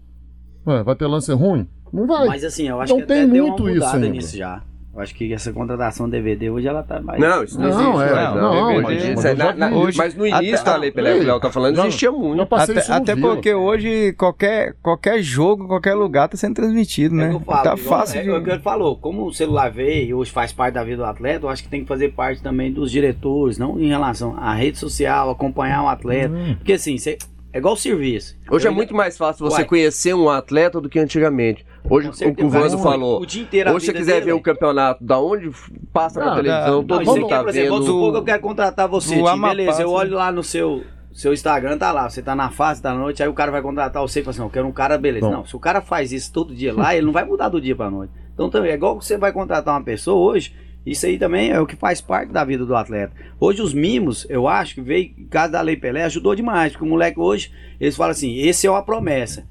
Ué, 0.67 0.83
vai 0.83 0.97
ter 0.97 1.07
lance 1.07 1.33
ruim? 1.33 1.69
Não 1.93 2.07
vai. 2.07 2.27
Mas 2.27 2.45
assim, 2.45 2.69
eu 2.69 2.81
acho 2.81 2.93
Então 2.93 3.01
que 3.01 3.07
tem 3.07 3.23
até 3.23 3.33
deu 3.33 3.47
muito 3.47 3.63
uma 3.63 3.71
isso 3.71 3.79
mudada 3.81 3.97
ainda. 3.99 4.09
nisso 4.09 4.37
já. 4.37 4.63
Eu 4.95 5.01
acho 5.03 5.13
que 5.15 5.33
essa 5.33 5.53
contratação 5.53 6.09
DVD 6.09 6.51
hoje 6.51 6.69
ela 6.69 6.83
tá 6.83 7.01
mais. 7.01 7.21
Não, 7.21 7.43
isso 7.43 7.61
não, 7.61 7.69
Não, 7.69 8.01
existe. 8.01 8.13
é, 8.13 8.15
mais, 8.15 8.35
não, 8.37 8.77
Hoje 8.77 8.83
mas- 9.15 9.25
é 9.25 9.35
na- 9.35 9.53
na-. 9.53 9.71
Hoje- 9.77 9.99
mas 9.99 10.15
no 10.15 10.25
início 10.25 10.55
até- 10.55 10.65
da 10.71 10.77
lei 10.77 10.91
Pelé, 10.93 11.15
que 11.15 11.21
o 11.21 11.27
Léo 11.27 11.41
tá 11.41 11.51
falando, 11.51 11.75
Já- 11.77 11.87
existia 11.89 12.13
muito. 12.13 12.47
passei 12.47 12.79
Até, 12.79 12.93
até 12.93 13.17
porque 13.17 13.53
hoje 13.53 14.13
qualquer, 14.13 14.75
qualquer 14.81 15.21
jogo, 15.21 15.67
qualquer 15.67 15.95
lugar 15.95 16.29
tá 16.29 16.37
sendo 16.37 16.55
transmitido, 16.55 17.15
É 17.17 17.19
né? 17.29 17.35
eu 17.35 17.41
falo, 17.41 17.63
tá 17.65 17.75
igual- 17.77 17.99
fácil 17.99 18.21
é, 18.21 18.23
de... 18.23 18.29
é 18.31 18.37
o 18.39 18.45
que 18.45 18.51
ele 18.51 18.61
falou, 18.61 18.97
como 18.97 19.27
o 19.27 19.33
celular 19.35 19.69
veio 19.71 20.07
e 20.11 20.15
hoje 20.15 20.31
faz 20.31 20.53
parte 20.53 20.75
da 20.75 20.85
vida 20.85 20.99
do 20.99 21.05
atleta, 21.05 21.45
eu 21.45 21.51
acho 21.51 21.65
que 21.65 21.69
tem 21.69 21.81
que 21.83 21.89
fazer 21.89 22.11
parte 22.13 22.41
também 22.41 22.73
dos 22.73 22.89
diretores, 22.91 23.59
não 23.59 23.81
em 23.81 23.89
relação 23.89 24.37
à 24.39 24.55
rede 24.55 24.79
social, 24.79 25.29
acompanhar 25.29 25.83
o 25.83 25.89
atleta. 25.89 26.33
Hum. 26.33 26.55
Porque 26.57 26.75
assim, 26.75 26.97
cê- 26.99 27.19
é 27.53 27.59
igual 27.59 27.75
o 27.75 27.77
serviço. 27.77 28.37
Hoje 28.51 28.67
Eu 28.67 28.69
é 28.69 28.71
ainda- 28.71 28.77
muito 28.77 28.95
mais 28.95 29.17
fácil 29.19 29.45
você 29.45 29.57
Uai. 29.57 29.65
conhecer 29.65 30.15
um 30.15 30.29
atleta 30.29 30.81
do 30.81 30.89
que 30.89 30.99
antigamente. 31.01 31.67
Hoje, 31.89 32.09
o 32.09 32.13
certeza, 32.15 32.37
que 32.37 32.45
o 32.45 32.49
Vanzo 32.49 32.77
o- 32.77 32.83
falou, 32.83 33.21
o 33.21 33.27
dia 33.27 33.43
inteiro 33.43 33.71
hoje 33.73 33.87
se 33.87 33.93
você 33.93 33.99
quiser 33.99 34.13
dele, 34.15 34.25
ver 34.27 34.33
o 34.33 34.41
campeonato, 34.41 35.05
da 35.05 35.19
onde 35.21 35.51
passa 35.93 36.19
na 36.21 36.33
Ah, 36.33 36.37
televisão, 36.37 36.83
todo 36.85 36.97
Não, 36.97 37.03
isso 37.03 37.15
mundo 37.17 37.29
tá 37.29 37.41
por 37.41 37.49
exemplo, 37.51 37.71
vamos 37.71 37.87
supor 37.87 38.01
que 38.01 38.07
eu 38.09 38.13
vendo. 38.15 38.25
quero 38.25 38.43
contratar 38.43 38.89
você, 38.89 39.17
do 39.17 39.23
Tim, 39.23 39.29
Amapá, 39.29 39.49
beleza, 39.55 39.83
eu 39.83 39.87
assim. 39.89 39.97
olho 40.07 40.15
lá 40.17 40.33
no 40.33 40.43
seu, 40.43 40.83
seu 41.13 41.33
Instagram, 41.35 41.77
tá 41.77 41.93
lá, 41.93 42.09
você 42.09 42.23
tá 42.23 42.35
na 42.35 42.49
fase 42.51 42.83
da 42.83 42.95
noite, 42.95 43.23
aí 43.23 43.29
o 43.29 43.35
cara 43.35 43.53
vai 43.53 43.61
contratar 43.61 44.01
você 44.01 44.21
e 44.21 44.23
fala 44.23 44.31
assim, 44.31 44.41
não, 44.41 44.47
eu 44.47 44.51
quero 44.51 44.67
um 44.67 44.73
cara, 44.73 44.97
beleza. 44.97 45.27
Bom. 45.27 45.33
Não, 45.33 45.45
se 45.45 45.55
o 45.55 45.61
cara 45.61 45.83
faz 45.83 46.11
isso 46.11 46.33
todo 46.33 46.55
dia 46.55 46.73
lá, 46.73 46.97
ele 46.97 47.05
não 47.05 47.13
vai 47.13 47.25
mudar 47.25 47.51
do 47.51 47.61
dia 47.61 47.77
pra 47.77 47.91
noite. 47.91 48.13
Então 48.33 48.49
também, 48.49 48.71
é 48.71 48.75
igual 48.75 48.99
que 48.99 49.05
você 49.05 49.19
vai 49.19 49.31
contratar 49.33 49.75
uma 49.75 49.85
pessoa 49.85 50.33
hoje, 50.33 50.55
isso 50.87 51.05
aí 51.05 51.19
também 51.19 51.51
é 51.51 51.61
o 51.61 51.67
que 51.67 51.77
faz 51.77 52.01
parte 52.01 52.33
da 52.33 52.45
vida 52.45 52.65
do 52.65 52.75
atleta. 52.75 53.13
Hoje 53.39 53.61
os 53.61 53.75
mimos, 53.75 54.27
eu 54.31 54.49
acho 54.49 54.75
que 54.75 54.81
veio, 54.81 55.13
em 55.19 55.27
caso 55.27 55.53
da 55.53 55.61
Lei 55.61 55.77
Pelé, 55.77 56.03
ajudou 56.05 56.35
demais, 56.35 56.73
porque 56.73 56.85
o 56.85 56.89
moleque 56.89 57.21
hoje, 57.21 57.53
eles 57.79 57.95
falam 57.95 58.11
assim, 58.13 58.39
esse 58.39 58.67
é 58.67 58.71
uma 58.71 58.83
promessa. 58.83 59.47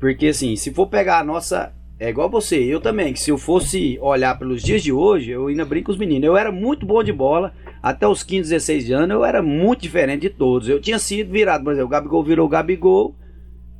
Porque 0.00 0.28
assim, 0.28 0.56
se 0.56 0.72
for 0.72 0.86
pegar 0.86 1.20
a 1.20 1.24
nossa. 1.24 1.72
É 2.02 2.08
igual 2.08 2.30
você, 2.30 2.56
eu 2.56 2.80
também, 2.80 3.12
que 3.12 3.20
se 3.20 3.30
eu 3.30 3.36
fosse 3.36 3.98
olhar 4.00 4.38
pelos 4.38 4.62
dias 4.62 4.82
de 4.82 4.90
hoje, 4.90 5.32
eu 5.32 5.48
ainda 5.48 5.66
brinco 5.66 5.86
com 5.86 5.92
os 5.92 5.98
meninos. 5.98 6.24
Eu 6.26 6.34
era 6.34 6.50
muito 6.50 6.86
bom 6.86 7.04
de 7.04 7.12
bola, 7.12 7.52
até 7.82 8.08
os 8.08 8.22
15, 8.22 8.48
16 8.48 8.90
anos, 8.90 9.10
eu 9.10 9.22
era 9.22 9.42
muito 9.42 9.82
diferente 9.82 10.22
de 10.22 10.30
todos. 10.30 10.66
Eu 10.66 10.80
tinha 10.80 10.98
sido 10.98 11.30
virado, 11.30 11.62
por 11.62 11.74
exemplo, 11.74 11.88
o 11.88 11.90
Gabigol 11.90 12.24
virou 12.24 12.46
o 12.46 12.48
Gabigol 12.48 13.14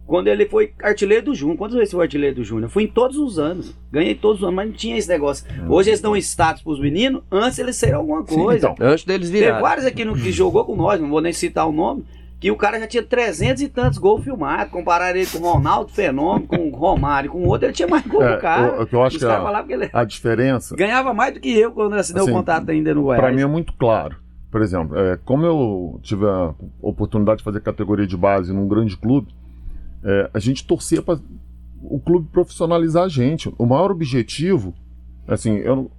quando 0.06 0.26
ele 0.28 0.44
foi 0.44 0.72
artilheiro 0.82 1.26
do 1.26 1.34
Júnior. 1.34 1.56
Quantas 1.56 1.78
vezes 1.78 1.92
foi 1.92 2.02
artilheiro 2.02 2.36
do 2.36 2.44
Júnior? 2.44 2.68
Fui 2.68 2.82
em 2.82 2.88
todos 2.88 3.16
os 3.16 3.38
anos. 3.38 3.74
Ganhei 3.90 4.14
todos 4.14 4.38
os 4.38 4.44
anos, 4.44 4.56
mas 4.56 4.68
não 4.68 4.76
tinha 4.76 4.98
esse 4.98 5.08
negócio. 5.08 5.46
Hoje 5.66 5.88
eles 5.88 6.02
dão 6.02 6.14
status 6.16 6.62
pros 6.62 6.78
meninos, 6.78 7.22
antes 7.32 7.58
eles 7.58 7.76
serem 7.76 7.94
alguma 7.94 8.26
Sim, 8.26 8.34
coisa. 8.34 8.68
então. 8.70 8.86
Antes 8.86 9.04
deles 9.06 9.30
Tem 9.30 9.40
virarem. 9.40 9.62
vários 9.62 9.86
aqui 9.86 10.04
no, 10.04 10.14
que 10.14 10.30
jogou 10.30 10.66
com 10.66 10.76
nós, 10.76 11.00
não 11.00 11.08
vou 11.08 11.22
nem 11.22 11.32
citar 11.32 11.66
o 11.66 11.72
nome, 11.72 12.04
que 12.41 12.51
o 12.51 12.57
cara 12.57 12.80
já 12.80 12.86
tinha 12.86 13.03
300 13.03 13.62
e 13.62 13.68
tantos 13.68 13.99
gols 13.99 14.24
filmados. 14.24 14.72
Compararam 14.72 15.18
ele 15.18 15.26
com 15.28 15.38
o 15.38 15.53
Ronaldo 15.53 15.93
Fenômeno, 15.93 16.47
com 16.49 16.68
o 16.70 16.74
Romário, 16.74 17.30
com 17.30 17.38
o 17.45 17.47
outro, 17.49 17.66
ele 17.66 17.74
tinha 17.74 17.86
mais 17.86 18.05
gol 18.07 18.22
É, 18.22 18.30
que 18.32 18.34
o 18.36 18.41
cara. 18.41 18.82
o- 18.82 18.86
que 18.86 18.95
eu 18.97 19.03
acho 19.03 19.18
que 19.18 19.24
caras 19.26 19.55
a- 19.55 19.64
ele 19.68 19.91
A 19.93 20.05
diferença, 20.05 20.74
ganhava 20.74 21.12
mais 21.12 21.34
do 21.34 21.41
que 21.41 21.51
eu 21.57 21.70
quando 21.70 21.95
assinei 21.95 22.22
Assim, 22.22 22.30
o 22.30 22.34
contrato 22.34 22.70
ainda 22.70 22.95
no 22.95 23.03
Goiás. 23.03 23.22
Pra 23.22 23.30
mim 23.32 23.43
é 23.43 23.47
muito 23.47 23.72
claro. 23.74 24.16
Por 24.51 24.62
exemplo, 24.62 24.99
é, 24.99 25.16
como 25.24 25.45
eu 25.47 26.01
tive 26.03 26.26
a 26.26 26.53
oportunidade 26.82 27.38
de 27.38 27.45
fazer 27.45 27.61
categoria 27.61 28.07
de 28.07 28.16
base 28.16 28.53
num 28.53 28.66
grande 28.66 28.97
clube, 28.97 29.28
é, 30.03 30.30
a 30.34 30.38
gente 30.38 30.66
torcia 30.66 31.03
para 31.03 31.20
o 31.82 32.01
clube 32.01 32.26
profissionalizar 32.32 33.05
a 33.05 33.09
gente. 33.09 33.53
O 33.59 33.66
maior 33.66 33.91
objetivo, 33.91 34.74
assim, 35.28 35.57
eu, 35.59 35.91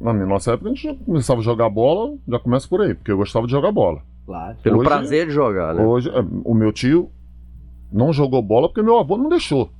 na 0.00 0.12
minha- 0.12 0.26
nossa 0.26 0.52
época 0.52 0.70
a 0.70 0.74
gente 0.74 0.82
já 0.82 0.94
começava 0.94 1.40
a 1.40 1.44
jogar 1.44 1.68
bola, 1.68 2.16
já 2.26 2.38
começa 2.38 2.66
por 2.66 2.80
aí, 2.80 2.94
porque 2.94 3.12
eu 3.12 3.16
gostava 3.16 3.46
de 3.46 3.52
jogar 3.52 3.70
bola. 3.70 4.00
Claro. 4.26 4.56
Pelo 4.62 4.78
Hoje- 4.78 4.88
prazer 4.88 5.26
de 5.26 5.32
jogar, 5.32 5.74
né? 5.74 5.82
Hoje, 5.84 6.08
é, 6.08 6.24
o 6.44 6.54
meu 6.54 6.72
tio 6.72 7.10
não 7.92 8.12
jogou 8.12 8.40
bola 8.42 8.68
porque 8.68 8.82
meu 8.82 8.98
avô 8.98 9.16
não 9.16 9.28
deixou. 9.28 9.70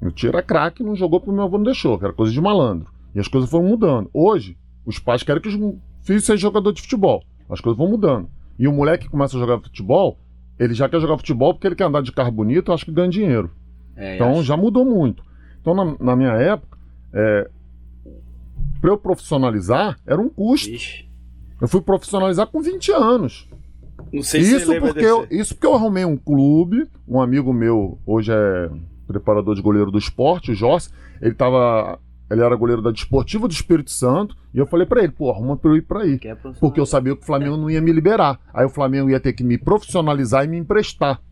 Meu 0.00 0.10
tio 0.12 0.28
era 0.28 0.42
craque, 0.42 0.82
não 0.82 0.94
jogou 0.96 1.20
porque 1.20 1.32
meu 1.34 1.44
avô 1.44 1.58
não 1.58 1.64
deixou, 1.64 1.98
que 1.98 2.04
era 2.04 2.14
coisa 2.14 2.32
de 2.32 2.40
malandro. 2.40 2.88
E 3.14 3.20
as 3.20 3.28
coisas 3.28 3.50
foram 3.50 3.64
mudando. 3.66 4.08
Hoje, 4.14 4.56
os 4.86 4.98
pais 4.98 5.22
querem 5.22 5.42
que 5.42 5.48
os 5.48 5.54
filhos 6.02 6.24
sejam 6.24 6.38
jogador 6.50 6.72
de 6.72 6.80
futebol. 6.82 7.22
As 7.48 7.60
coisas 7.60 7.76
vão 7.78 7.88
mudando. 7.88 8.28
E 8.58 8.66
o 8.68 8.72
moleque 8.72 9.04
que 9.04 9.10
começa 9.10 9.36
a 9.36 9.40
jogar 9.40 9.60
futebol, 9.60 10.18
ele 10.58 10.72
já 10.74 10.88
quer 10.88 11.00
jogar 11.00 11.16
futebol 11.18 11.52
porque 11.54 11.66
ele 11.66 11.74
quer 11.76 11.84
andar 11.84 12.02
de 12.02 12.12
carro 12.12 12.30
bonito, 12.32 12.70
eu 12.70 12.74
acho 12.74 12.84
que 12.84 12.92
ganha 12.92 13.08
dinheiro. 13.08 13.50
É, 13.96 14.14
Então 14.14 14.32
acho- 14.32 14.42
já 14.44 14.56
mudou 14.56 14.84
muito. 14.84 15.22
Então, 15.60 15.74
na, 15.74 15.96
na 16.00 16.16
minha 16.16 16.32
época, 16.32 16.78
é, 17.12 17.48
para 18.80 18.90
eu 18.90 18.96
profissionalizar, 18.98 19.98
era 20.06 20.20
um 20.20 20.28
custo. 20.28 20.70
Ixi, 20.70 21.06
Eu 21.60 21.66
fui 21.66 21.80
profissionalizar 21.80 22.46
com 22.46 22.60
20 22.62 22.92
anos. 22.92 23.48
Não 24.12 24.22
sei 24.22 24.42
se 24.42 24.56
Isso 24.56 24.66
você 24.66 24.72
lembra 24.74 24.92
porque, 24.92 25.04
eu, 25.04 25.26
isso 25.30 25.54
porque 25.54 25.66
eu 25.66 25.74
arrumei 25.74 26.04
um 26.04 26.16
clube, 26.16 26.86
um 27.06 27.20
amigo 27.20 27.52
meu, 27.52 27.98
hoje 28.06 28.32
é 28.32 28.70
preparador 29.06 29.54
de 29.54 29.62
goleiro 29.62 29.90
do 29.90 29.98
esporte, 29.98 30.52
o 30.52 30.54
Joss, 30.54 30.90
ele 31.20 31.34
tava. 31.34 31.98
Ele 32.30 32.42
era 32.42 32.54
goleiro 32.54 32.82
da 32.82 32.90
Desportiva 32.90 33.48
do 33.48 33.52
Espírito 33.52 33.90
Santo, 33.90 34.36
e 34.52 34.58
eu 34.58 34.66
falei 34.66 34.84
pra 34.86 35.02
ele, 35.02 35.10
pô, 35.12 35.30
arruma 35.30 35.56
pra 35.56 35.70
eu 35.70 35.76
ir 35.76 35.80
pra 35.80 36.00
aí. 36.02 36.20
É. 36.22 36.34
Porque 36.60 36.78
eu 36.78 36.84
sabia 36.84 37.16
que 37.16 37.22
o 37.22 37.24
Flamengo 37.24 37.56
não 37.56 37.70
ia 37.70 37.80
me 37.80 37.90
liberar. 37.90 38.38
Aí 38.52 38.66
o 38.66 38.68
Flamengo 38.68 39.08
ia 39.08 39.18
ter 39.18 39.32
que 39.32 39.42
me 39.42 39.56
profissionalizar 39.56 40.44
e 40.44 40.48
me 40.48 40.58
emprestar. 40.58 41.22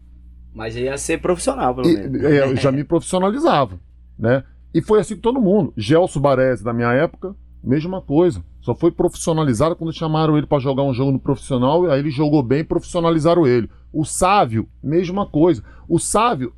Mas 0.55 0.75
ia 0.75 0.97
ser 0.97 1.21
profissional, 1.21 1.75
pelo 1.75 1.87
E, 1.87 1.95
menos. 1.95 2.25
é, 2.25 2.45
eu 2.45 2.57
já 2.57 2.73
me 2.73 2.83
profissionalizava, 2.83 3.79
né? 4.19 4.43
E 4.73 4.81
foi 4.81 4.99
assim 5.01 5.17
com 5.17 5.21
todo 5.21 5.39
mundo. 5.39 5.71
Gelson 5.77 6.19
Baresi, 6.19 6.65
da 6.65 6.73
minha 6.73 6.91
época, 6.95 7.37
mesma 7.63 8.01
coisa. 8.01 8.45
Só 8.61 8.75
foi 8.75 8.91
profissionalizado 8.91 9.77
quando 9.77 9.93
chamaram 9.93 10.37
ele 10.37 10.47
para 10.47 10.59
jogar 10.59 10.83
um 10.83 10.93
jogo 10.93 11.13
no 11.13 11.19
profissional, 11.19 11.89
aí 11.91 12.01
ele 12.01 12.11
jogou 12.11 12.43
bem 12.43 12.61
e 12.61 12.65
profissionalizaram 12.65 13.47
ele. 13.47 13.71
O 13.93 14.05
Sávio, 14.05 14.69
mesma 14.83 15.27
coisa. 15.27 15.63
O 15.89 15.99
Sávio 15.99 16.53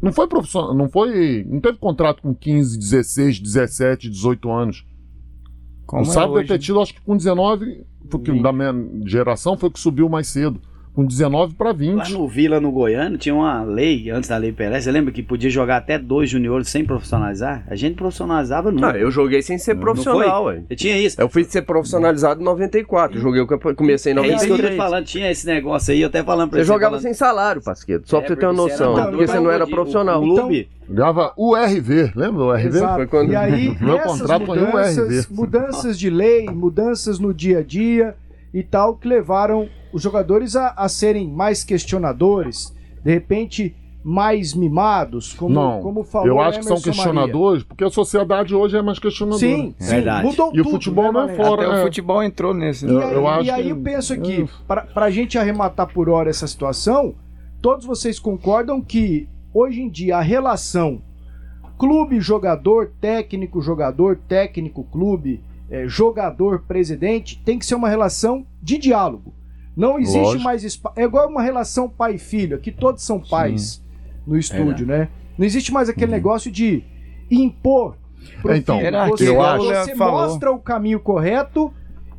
não 0.00 0.12
foi 0.12 0.26
profissional, 0.26 0.74
não 0.74 0.88
foi, 0.88 1.44
não 1.48 1.60
teve 1.60 1.78
contrato 1.78 2.22
com 2.22 2.34
15, 2.34 2.78
16, 2.78 3.40
17, 3.40 4.08
18 4.08 4.50
anos. 4.50 4.86
Como 5.86 6.02
o 6.02 6.04
Sávio 6.04 6.36
é 6.36 6.42
deve 6.42 6.48
ter 6.48 6.58
tido, 6.58 6.80
acho 6.80 6.94
que 6.94 7.00
com 7.00 7.16
19, 7.16 7.84
foi 8.10 8.20
que, 8.20 8.42
da 8.42 8.52
minha 8.52 8.74
geração, 9.06 9.56
foi 9.56 9.70
que 9.70 9.80
subiu 9.80 10.08
mais 10.08 10.28
cedo. 10.28 10.60
Com 10.98 11.04
19 11.06 11.54
para 11.54 11.72
20. 11.72 11.94
Lá 11.96 12.08
no 12.08 12.26
Vila, 12.26 12.60
no 12.60 12.72
Goiânia, 12.72 13.16
tinha 13.16 13.32
uma 13.32 13.62
lei, 13.62 14.10
antes 14.10 14.28
da 14.28 14.36
lei 14.36 14.50
Pelé, 14.50 14.80
você 14.80 14.90
lembra 14.90 15.12
que 15.12 15.22
podia 15.22 15.48
jogar 15.48 15.76
até 15.76 15.96
dois 15.96 16.28
juniores 16.28 16.68
sem 16.68 16.84
profissionalizar? 16.84 17.62
A 17.68 17.76
gente 17.76 17.94
profissionalizava 17.94 18.72
nunca. 18.72 18.90
Ah, 18.90 18.98
eu 18.98 19.08
joguei 19.08 19.40
sem 19.40 19.58
ser 19.58 19.74
Não 19.74 19.80
profissional, 19.80 20.46
ué. 20.46 20.60
Eu 20.68 20.74
tinha 20.76 20.98
isso. 20.98 21.20
Eu 21.20 21.28
fui 21.28 21.44
ser 21.44 21.62
profissionalizado 21.62 22.40
em 22.40 22.44
94. 22.44 23.16
Joguei 23.20 23.40
o 23.40 23.46
campe- 23.46 23.76
comecei 23.76 24.12
em 24.12 24.18
É 24.18 24.26
isso 24.26 24.38
que 24.38 24.50
eu 24.50 24.56
tô 24.56 24.62
93. 24.62 24.76
falando, 24.76 25.04
tinha 25.04 25.30
esse 25.30 25.46
negócio 25.46 25.92
aí, 25.94 26.00
eu 26.00 26.08
até 26.08 26.24
falando 26.24 26.50
pra 26.50 26.58
Você 26.58 26.64
jogava 26.64 26.90
falando- 26.90 27.02
sem 27.02 27.14
salário, 27.14 27.62
Pasqueto. 27.62 28.08
Só 28.10 28.16
É, 28.16 28.20
pra 28.22 28.28
você 28.30 28.36
ter 28.40 28.46
uma 28.46 28.54
porque 28.56 28.72
você 28.74 28.82
era 28.82 28.90
noção. 28.90 29.10
porque 29.12 29.26
você 29.28 29.38
não 29.38 29.50
era 29.52 29.66
profissional. 29.68 30.20
o 30.20 30.34
clube- 30.34 30.68
Jogava 30.88 31.32
URV, 31.38 32.10
lembra 32.16 32.32
do 32.38 32.46
URV? 32.48 32.66
Exato. 32.66 32.94
Foi 32.96 33.06
quando- 33.06 33.30
E 33.30 33.36
aí, 33.36 33.76
Meu 33.80 34.00
contrato 34.00 34.46
foi 34.46 34.58
mudanças, 34.58 34.98
URV. 34.98 35.26
mudanças 35.30 35.96
de 35.96 36.10
lei, 36.10 36.46
mudanças 36.50 37.20
no 37.20 37.32
dia 37.32 37.58
a 37.58 37.62
dia 37.62 38.16
e 38.52 38.64
tal, 38.64 38.96
que 38.96 39.06
levaram 39.06 39.68
os 39.92 40.02
jogadores 40.02 40.54
a, 40.56 40.68
a 40.76 40.88
serem 40.88 41.28
mais 41.28 41.64
questionadores, 41.64 42.74
de 43.04 43.12
repente 43.12 43.74
mais 44.04 44.54
mimados, 44.54 45.34
como, 45.34 45.54
não, 45.54 45.82
como 45.82 46.02
falou 46.04 46.28
eu 46.28 46.40
acho 46.40 46.60
que 46.60 46.64
são 46.64 46.80
questionadores, 46.80 47.62
porque 47.64 47.84
a 47.84 47.90
sociedade 47.90 48.54
hoje 48.54 48.76
é 48.76 48.80
mais 48.80 48.98
questionadora. 48.98 49.46
Maria. 49.46 49.64
Sim, 49.66 49.74
sim, 49.78 49.90
Verdade. 49.90 50.26
mudou 50.26 50.50
E 50.54 50.60
o 50.60 50.64
tudo, 50.64 50.70
futebol 50.74 51.12
né, 51.12 51.12
não 51.12 51.28
é 51.28 51.34
fora. 51.34 51.66
Até 51.66 51.76
é. 51.76 51.80
o 51.80 51.84
futebol 51.84 52.22
entrou 52.22 52.54
nesse. 52.54 52.86
E 52.86 52.88
né? 52.88 52.94
Eu- 52.94 53.00
aí, 53.08 53.14
eu 53.14 53.28
acho 53.28 53.44
e 53.44 53.50
aí 53.50 53.64
que- 53.64 53.70
eu 53.70 53.76
penso 53.82 54.12
aqui, 54.14 54.42
é. 54.42 54.74
para 54.94 55.04
a 55.04 55.10
gente 55.10 55.36
arrematar 55.36 55.86
por 55.92 56.08
hora 56.08 56.30
essa 56.30 56.46
situação, 56.46 57.14
todos 57.60 57.84
vocês 57.84 58.18
concordam 58.18 58.80
que 58.80 59.28
hoje 59.52 59.82
em 59.82 59.90
dia 59.90 60.16
a 60.18 60.20
relação 60.22 61.02
clube-jogador, 61.78 62.90
técnico-jogador, 63.00 64.18
técnico-clube, 64.28 65.40
eh, 65.70 65.86
jogador-presidente 65.86 67.40
tem 67.44 67.58
que 67.58 67.66
ser 67.66 67.74
uma 67.74 67.88
relação 67.88 68.44
de 68.62 68.78
diálogo. 68.78 69.32
Não 69.78 69.98
existe 69.98 70.18
Lógico. 70.18 70.42
mais 70.44 70.64
espaço. 70.64 70.94
É 70.98 71.04
igual 71.04 71.28
uma 71.28 71.40
relação 71.42 71.88
pai-filho, 71.88 72.56
aqui 72.56 72.72
todos 72.72 73.02
são 73.04 73.20
pais 73.20 73.80
no 74.26 74.36
estúdio, 74.36 74.84
né? 74.84 75.08
Não 75.38 75.46
existe 75.46 75.72
mais 75.72 75.88
aquele 75.88 76.10
negócio 76.10 76.50
de 76.50 76.82
impor. 77.30 77.96
pro 78.42 78.50
É, 78.52 78.56
então, 78.58 78.78
filho. 78.80 78.90
Você, 79.08 79.28
eu 79.28 79.40
acho- 79.40 79.64
você 79.64 79.94
falou. 79.94 80.20
mostra 80.22 80.50
o 80.50 80.58
caminho 80.58 80.98
correto 80.98 81.72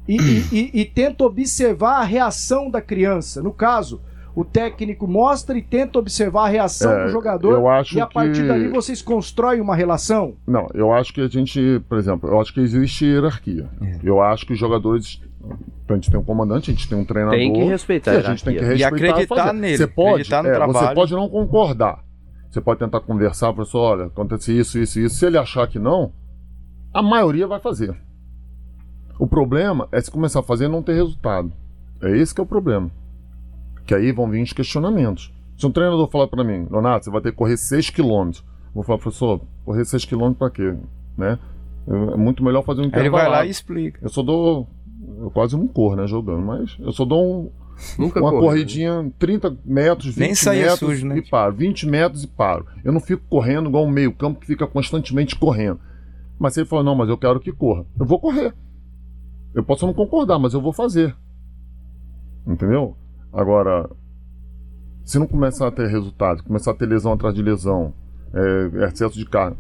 e, 0.08 0.16
e- 0.16 0.46
e- 0.52 0.72
e 0.82 0.86
tenta 0.86 1.26
observar 1.26 2.00
a 2.00 2.04
reação 2.04 2.72
da 2.72 2.82
criança. 2.82 3.44
No 3.44 3.52
caso, 3.52 4.02
o 4.34 4.46
técnico 4.46 5.06
mostra 5.06 5.58
e 5.58 5.62
tenta 5.62 6.00
observar 6.00 6.46
a 6.46 6.48
reação 6.48 6.92
É, 6.92 7.06
do 7.06 7.12
jogador. 7.12 7.52
eu 7.52 7.68
acho 7.68 7.98
e 7.98 8.02
a 8.02 8.08
partir 8.08 8.42
que- 8.42 8.48
dali 8.48 8.70
vocês 8.70 9.02
constroem 9.02 9.60
uma 9.60 9.76
relação. 9.76 10.36
Não, 10.48 10.68
eu 10.74 10.94
acho 10.94 11.14
que 11.14 11.20
a 11.20 11.28
gente, 11.28 11.82
por 11.90 11.98
exemplo, 11.98 12.30
eu 12.30 12.40
acho 12.40 12.54
que 12.54 12.62
existe 12.62 13.06
hierarquia. 13.06 13.68
É. 13.82 14.00
Eu 14.02 14.22
acho 14.22 14.46
que 14.46 14.54
os 14.54 14.60
jogadores. 14.60 15.22
A 15.88 15.94
gente 15.94 16.12
tem 16.12 16.20
um 16.20 16.24
comandante, 16.24 16.70
a 16.70 16.74
gente 16.74 16.88
tem 16.88 16.98
um 16.98 17.06
treinador. 17.06 17.38
Tem 17.38 17.52
que 17.52 17.64
respeitar 17.64 18.14
e 18.14 18.18
a 18.18 18.22
gente 18.22 18.44
tem 18.44 18.56
que 18.56 18.64
respeitar. 18.64 18.96
E 18.98 19.10
acreditar 19.10 19.54
nele, 19.54 19.78
Você 19.78 19.88
pode, 19.88 20.10
acreditar 20.10 20.44
no 20.44 20.50
é, 20.50 20.54
trabalho. 20.54 20.88
Você 20.88 20.94
pode 20.94 21.14
não 21.14 21.30
concordar. 21.30 22.04
Você 22.50 22.62
pode 22.62 22.80
tentar 22.80 23.00
conversar, 23.02 23.54
professor, 23.54 23.80
olha, 23.80 24.06
acontece 24.06 24.58
isso, 24.58 24.78
isso, 24.78 25.00
isso. 25.00 25.16
Se 25.16 25.26
ele 25.26 25.38
achar 25.38 25.68
que 25.68 25.80
não, 25.80 26.12
a 26.94 27.02
maioria 27.02 27.48
vai 27.48 27.60
fazer. 27.60 27.96
O 29.20 29.28
problema 29.28 29.88
é 29.92 30.00
se 30.00 30.10
começar 30.10 30.40
a 30.40 30.44
fazer 30.44 30.66
e 30.66 30.70
não 30.70 30.82
ter 30.82 30.94
resultado. 30.94 31.52
É 32.02 32.16
esse 32.18 32.34
que 32.34 32.42
é 32.42 32.44
o 32.44 32.48
problema. 32.48 32.90
Que 33.86 33.94
aí 33.94 34.12
vão 34.12 34.30
vir 34.30 34.42
os 34.42 34.54
questionamentos. 34.54 35.34
Se 35.58 35.66
um 35.68 35.72
treinador 35.72 36.08
falar 36.10 36.28
pra 36.28 36.44
mim, 36.44 36.68
Leonardo, 36.72 37.04
você 37.04 37.12
vai 37.12 37.22
ter 37.22 37.32
que 37.32 37.38
correr 37.38 37.58
6 37.58 37.90
km. 37.90 38.32
Vou 38.74 38.84
falar, 38.84 39.00
professor, 39.00 39.42
correr 39.66 39.84
6 39.84 40.06
km 40.06 40.32
pra 40.32 40.50
quê? 40.50 40.74
Né? 41.18 41.38
É 41.88 42.16
muito 42.16 42.44
melhor 42.44 42.64
fazer 42.64 42.82
um 42.82 42.86
Aí 42.86 42.90
ele 42.90 43.00
intervalo. 43.00 43.24
vai 43.24 43.40
lá 43.40 43.46
e 43.46 43.50
explica. 43.50 44.00
Eu 44.02 44.10
só 44.10 44.22
dou. 44.24 44.70
Eu 45.20 45.30
quase 45.32 45.58
não 45.58 45.68
corro, 45.68 45.96
né, 45.96 46.08
jogando, 46.08 46.46
mas 46.46 46.78
eu 46.80 46.92
só 46.92 47.06
dou 47.06 47.24
um, 47.24 47.52
Nunca 47.98 48.20
uma 48.20 48.32
né? 48.32 48.40
corridinha 48.40 49.12
30 49.18 49.58
metros, 49.66 50.08
20 50.08 50.20
Nem 50.20 50.36
saía 50.36 50.72
metros 50.72 50.80
sujo, 50.80 51.08
né? 51.08 51.18
e 51.18 51.30
paro. 51.30 51.56
20 51.56 51.88
metros 51.88 52.24
e 52.24 52.28
paro. 52.28 52.66
Eu 52.84 52.92
não 52.92 53.00
fico 53.00 53.24
correndo 53.30 53.70
igual 53.70 53.86
um 53.86 53.90
meio 53.90 54.14
campo 54.14 54.40
que 54.40 54.48
fica 54.48 54.68
constantemente 54.68 55.36
correndo. 55.36 55.80
Mas 56.38 56.54
se 56.54 56.62
ele 56.62 56.68
falou, 56.68 56.84
não, 56.86 56.96
mas 56.96 57.10
eu 57.10 57.18
quero 57.18 57.40
que 57.40 57.52
corra. 57.52 57.86
Eu 58.00 58.06
vou 58.06 58.20
correr. 58.20 58.54
Eu 59.54 59.64
posso 59.64 59.86
não 59.86 59.94
concordar, 59.94 60.40
mas 60.40 60.54
eu 60.54 60.62
vou 60.62 60.74
fazer. 60.74 61.16
Entendeu? 62.46 62.96
Agora, 63.32 63.90
se 65.04 65.20
não 65.20 65.28
começar 65.28 65.68
a 65.68 65.72
ter 65.72 65.88
resultado, 65.88 66.44
começar 66.44 66.72
a 66.72 66.76
ter 66.76 66.86
lesão 66.86 67.14
atrás 67.14 67.34
de 67.34 67.42
lesão, 67.42 67.94
é, 68.34 68.86
excesso 68.86 69.18
de 69.18 69.26
carga, 69.26 69.58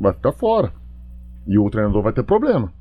vai 0.00 0.12
ficar 0.12 0.32
fora. 0.32 0.72
E 1.46 1.58
o 1.58 1.68
treinador 1.70 2.02
vai 2.02 2.12
ter 2.12 2.22
problema. 2.22 2.72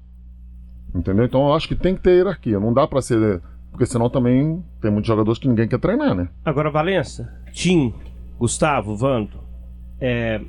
Entendeu? 0.95 1.25
Então 1.25 1.47
eu 1.47 1.53
acho 1.53 1.67
que 1.67 1.75
tem 1.75 1.93
que 1.93 2.01
ter 2.01 2.15
hierarquia. 2.15 2.57
Não 2.59 2.73
dá 2.73 2.87
pra 2.87 3.01
ser. 3.01 3.41
Porque 3.69 3.85
senão 3.85 4.09
também 4.09 4.63
tem 4.81 4.89
muitos 4.89 5.07
jogadores 5.07 5.37
que 5.37 5.49
ninguém 5.49 5.67
quer 5.67 5.79
treinar, 5.79 6.15
né? 6.15 6.29
Agora, 6.45 6.71
Valença, 6.71 7.29
Tim, 7.51 7.93
Gustavo, 8.39 8.95
Vando, 8.95 9.37
é, 9.99 10.39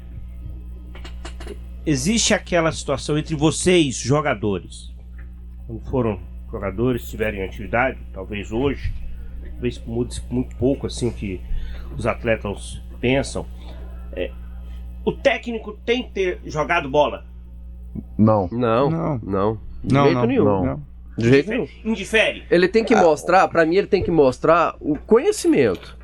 existe 1.85 2.33
aquela 2.33 2.71
situação 2.71 3.19
entre 3.19 3.35
vocês, 3.35 3.97
jogadores, 3.97 4.93
quando 5.67 5.81
foram 5.91 6.21
jogadores, 6.53 7.03
estiverem 7.03 7.41
em 7.41 7.45
atividade, 7.45 7.99
talvez 8.13 8.53
hoje, 8.53 8.93
talvez 9.51 9.83
mude 9.85 10.23
muito 10.31 10.55
pouco 10.55 10.87
assim 10.87 11.11
que 11.11 11.41
os 11.99 12.07
atletas 12.07 12.81
pensam. 13.01 13.45
É, 14.13 14.31
o 15.05 15.11
técnico 15.11 15.77
tem 15.85 16.05
que 16.05 16.11
ter 16.11 16.41
jogado 16.45 16.89
bola. 16.89 17.25
Não. 18.17 18.49
Não, 18.53 18.89
Não. 18.91 19.21
não. 19.23 19.59
De 19.87 19.95
Não, 19.95 20.05
jeito 20.05 20.17
não, 20.17 20.27
nenhum. 20.27 20.45
não. 20.45 20.83
De 21.17 21.31
jeito 21.31 21.49
nenhum. 21.49 21.67
Indifere. 21.85 22.43
Ele 22.51 22.69
tem 22.69 22.85
que 22.85 22.95
mostrar, 22.95 23.47
pra 23.49 23.65
mim, 23.65 23.77
ele 23.77 23.87
tem 23.87 24.03
que 24.03 24.11
mostrar 24.11 24.75
o 24.81 24.99
conhecimento. 24.99 25.97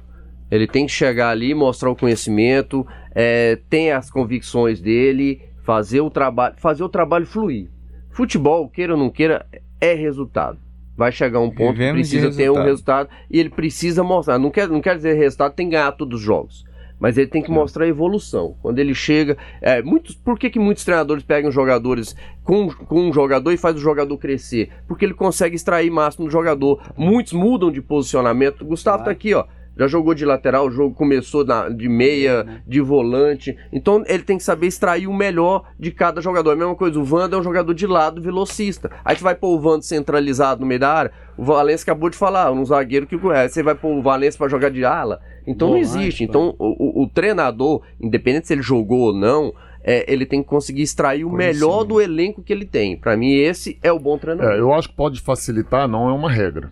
Ele 0.50 0.66
tem 0.66 0.86
que 0.86 0.92
chegar 0.92 1.30
ali, 1.30 1.50
e 1.50 1.54
mostrar 1.54 1.90
o 1.90 1.96
conhecimento, 1.96 2.86
é, 3.14 3.58
tem 3.68 3.90
as 3.90 4.10
convicções 4.10 4.80
dele, 4.80 5.42
fazer 5.64 6.00
o 6.00 6.08
trabalho, 6.10 6.54
fazer 6.58 6.84
o 6.84 6.88
trabalho 6.88 7.26
fluir. 7.26 7.68
Futebol, 8.10 8.68
queira 8.68 8.92
ou 8.92 8.98
não 8.98 9.10
queira, 9.10 9.46
é 9.80 9.94
resultado. 9.94 10.58
Vai 10.96 11.10
chegar 11.10 11.40
um 11.40 11.50
ponto 11.50 11.72
que 11.72 11.78
Vivemos 11.78 11.92
precisa 12.08 12.30
ter 12.36 12.50
um 12.50 12.54
resultado. 12.62 13.06
resultado 13.06 13.08
e 13.30 13.40
ele 13.40 13.48
precisa 13.50 14.04
mostrar. 14.04 14.38
Não 14.38 14.50
quer, 14.50 14.68
não 14.68 14.80
quer 14.80 14.94
dizer 14.96 15.14
resultado, 15.14 15.54
tem 15.54 15.66
que 15.66 15.72
ganhar 15.72 15.90
todos 15.92 16.20
os 16.20 16.24
jogos. 16.24 16.64
Mas 17.02 17.18
ele 17.18 17.26
tem 17.26 17.42
que 17.42 17.50
mostrar 17.50 17.84
a 17.84 17.88
evolução. 17.88 18.54
Quando 18.62 18.78
ele 18.78 18.94
chega. 18.94 19.36
É, 19.60 19.82
muitos, 19.82 20.14
por 20.14 20.38
que, 20.38 20.48
que 20.48 20.58
muitos 20.60 20.84
treinadores 20.84 21.24
pegam 21.24 21.50
jogadores 21.50 22.14
com, 22.44 22.72
com 22.72 23.08
um 23.08 23.12
jogador 23.12 23.50
e 23.50 23.56
faz 23.56 23.74
o 23.74 23.80
jogador 23.80 24.16
crescer? 24.18 24.70
Porque 24.86 25.04
ele 25.04 25.12
consegue 25.12 25.56
extrair 25.56 25.90
máximo 25.90 26.26
do 26.26 26.30
jogador. 26.30 26.80
Muitos 26.96 27.32
mudam 27.32 27.72
de 27.72 27.82
posicionamento. 27.82 28.60
O 28.60 28.66
Gustavo 28.66 29.02
tá 29.02 29.10
aqui, 29.10 29.34
ó. 29.34 29.46
Já 29.76 29.86
jogou 29.86 30.14
de 30.14 30.24
lateral, 30.24 30.66
o 30.66 30.70
jogo 30.70 30.94
começou 30.94 31.44
na- 31.44 31.68
de 31.68 31.88
meia, 31.88 32.62
de 32.66 32.80
volante. 32.80 33.56
Então 33.72 34.02
ele 34.06 34.22
tem 34.22 34.36
que 34.36 34.44
saber 34.44 34.66
extrair 34.66 35.06
o 35.06 35.14
melhor 35.14 35.64
de 35.78 35.90
cada 35.90 36.20
jogador. 36.20 36.50
A 36.52 36.56
mesma 36.56 36.74
coisa, 36.74 36.98
o 37.00 37.06
Wanda 37.14 37.36
é 37.36 37.40
um 37.40 37.42
jogador 37.42 37.72
de 37.72 37.86
lado 37.86 38.20
velocista. 38.20 38.90
Aí 39.04 39.16
você 39.16 39.24
vai 39.24 39.34
pôr 39.34 39.58
o 39.58 39.66
Wanda 39.68 39.82
centralizado 39.82 40.60
no 40.60 40.66
meio 40.66 40.80
da 40.80 40.92
área. 40.92 41.12
O 41.38 41.42
Valência 41.44 41.84
acabou 41.84 42.10
de 42.10 42.16
falar, 42.16 42.52
um 42.52 42.64
zagueiro 42.64 43.06
que 43.06 43.14
é, 43.32 43.48
você 43.48 43.62
vai 43.62 43.74
pôr 43.74 43.96
o 43.96 44.02
Valência 44.02 44.36
pra 44.38 44.48
jogar 44.48 44.70
de 44.70 44.84
ala. 44.84 45.20
Então 45.46 45.68
não 45.70 45.76
existe. 45.78 46.22
Então 46.24 46.54
o, 46.58 47.00
o- 47.00 47.04
o 47.04 47.08
treinador, 47.08 47.80
independente 48.00 48.46
se 48.48 48.52
ele 48.52 48.62
jogou 48.62 49.00
ou 49.06 49.12
não, 49.14 49.52
é, 49.82 50.04
ele 50.12 50.26
tem 50.26 50.42
que 50.42 50.48
conseguir 50.48 50.82
extrair 50.82 51.24
o 51.24 51.30
melhor 51.32 51.82
do 51.84 52.00
elenco 52.00 52.42
que 52.42 52.52
ele 52.52 52.66
tem. 52.66 52.96
Pra 52.96 53.16
mim, 53.16 53.32
esse 53.32 53.78
é 53.82 53.90
o 53.90 53.98
bom 53.98 54.18
treinador. 54.18 54.52
É, 54.52 54.60
eu 54.60 54.72
acho 54.72 54.88
que 54.90 54.94
pode 54.94 55.20
facilitar, 55.20 55.88
não 55.88 56.08
é 56.08 56.12
uma 56.12 56.30
regra. 56.30 56.70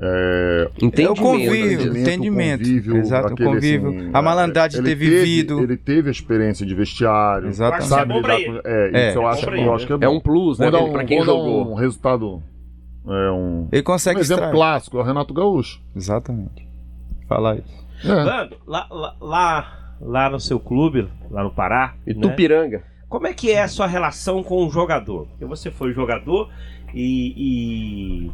É, 0.00 0.70
Entendimento. 0.80 1.08
É 1.08 1.10
o 1.10 1.16
convívio, 1.16 1.96
entendimento, 1.98 2.58
convívio, 2.62 2.96
Exato, 2.98 3.28
o 3.30 3.32
aquele, 3.32 3.48
convívio. 3.48 3.88
assim, 3.88 4.10
a 4.12 4.22
malandragem 4.22 4.80
de 4.82 4.88
ele 4.90 4.96
ter 4.96 5.04
vivido. 5.04 5.60
Ele 5.60 5.76
teve 5.76 6.08
a 6.08 6.12
experiência 6.12 6.64
de 6.64 6.74
vestiário. 6.74 7.48
Exatamente. 7.48 7.88
Sabe 7.88 8.12
é 8.14 8.22
com- 8.22 8.28
é, 8.64 8.90
É, 8.92 9.08
isso 9.08 9.18
eu 9.18 9.22
é 9.22 9.26
acho, 9.26 9.50
eu 9.50 9.74
acho 9.74 9.86
que 9.86 9.92
é 9.92 9.96
bom. 9.96 10.04
É 10.04 10.08
um 10.08 10.20
plus, 10.20 10.58
né? 10.60 10.68
Um, 10.68 10.92
pra 10.92 11.04
quem 11.04 11.22
jogou. 11.24 11.72
um 11.72 11.74
resultado. 11.74 12.40
É 13.08 13.30
um, 13.32 13.68
Ele 13.72 13.80
um 13.80 13.84
consegue 13.84 14.20
exemplo 14.20 14.44
extrair. 14.44 14.54
clássico, 14.56 14.98
é 14.98 15.00
o 15.00 15.04
Renato 15.04 15.34
Gaúcho. 15.34 15.80
Exatamente. 15.96 16.68
Falar 17.26 17.56
isso. 17.56 17.86
É. 18.04 18.08
Vando, 18.24 18.56
lá, 18.66 18.86
lá, 18.90 19.14
lá, 19.20 19.94
lá 20.00 20.30
no 20.30 20.38
seu 20.38 20.60
clube, 20.60 21.08
lá 21.30 21.42
no 21.42 21.50
Pará, 21.50 21.94
E 22.06 22.14
né? 22.14 22.20
Tupiranga. 22.20 22.84
Como 23.08 23.26
é 23.26 23.32
que 23.32 23.50
é 23.50 23.62
a 23.62 23.68
sua 23.68 23.86
relação 23.88 24.42
com 24.44 24.64
o 24.66 24.70
jogador? 24.70 25.26
Porque 25.28 25.44
você 25.46 25.70
foi 25.70 25.92
jogador 25.92 26.50
e, 26.94 28.26
e- 28.26 28.30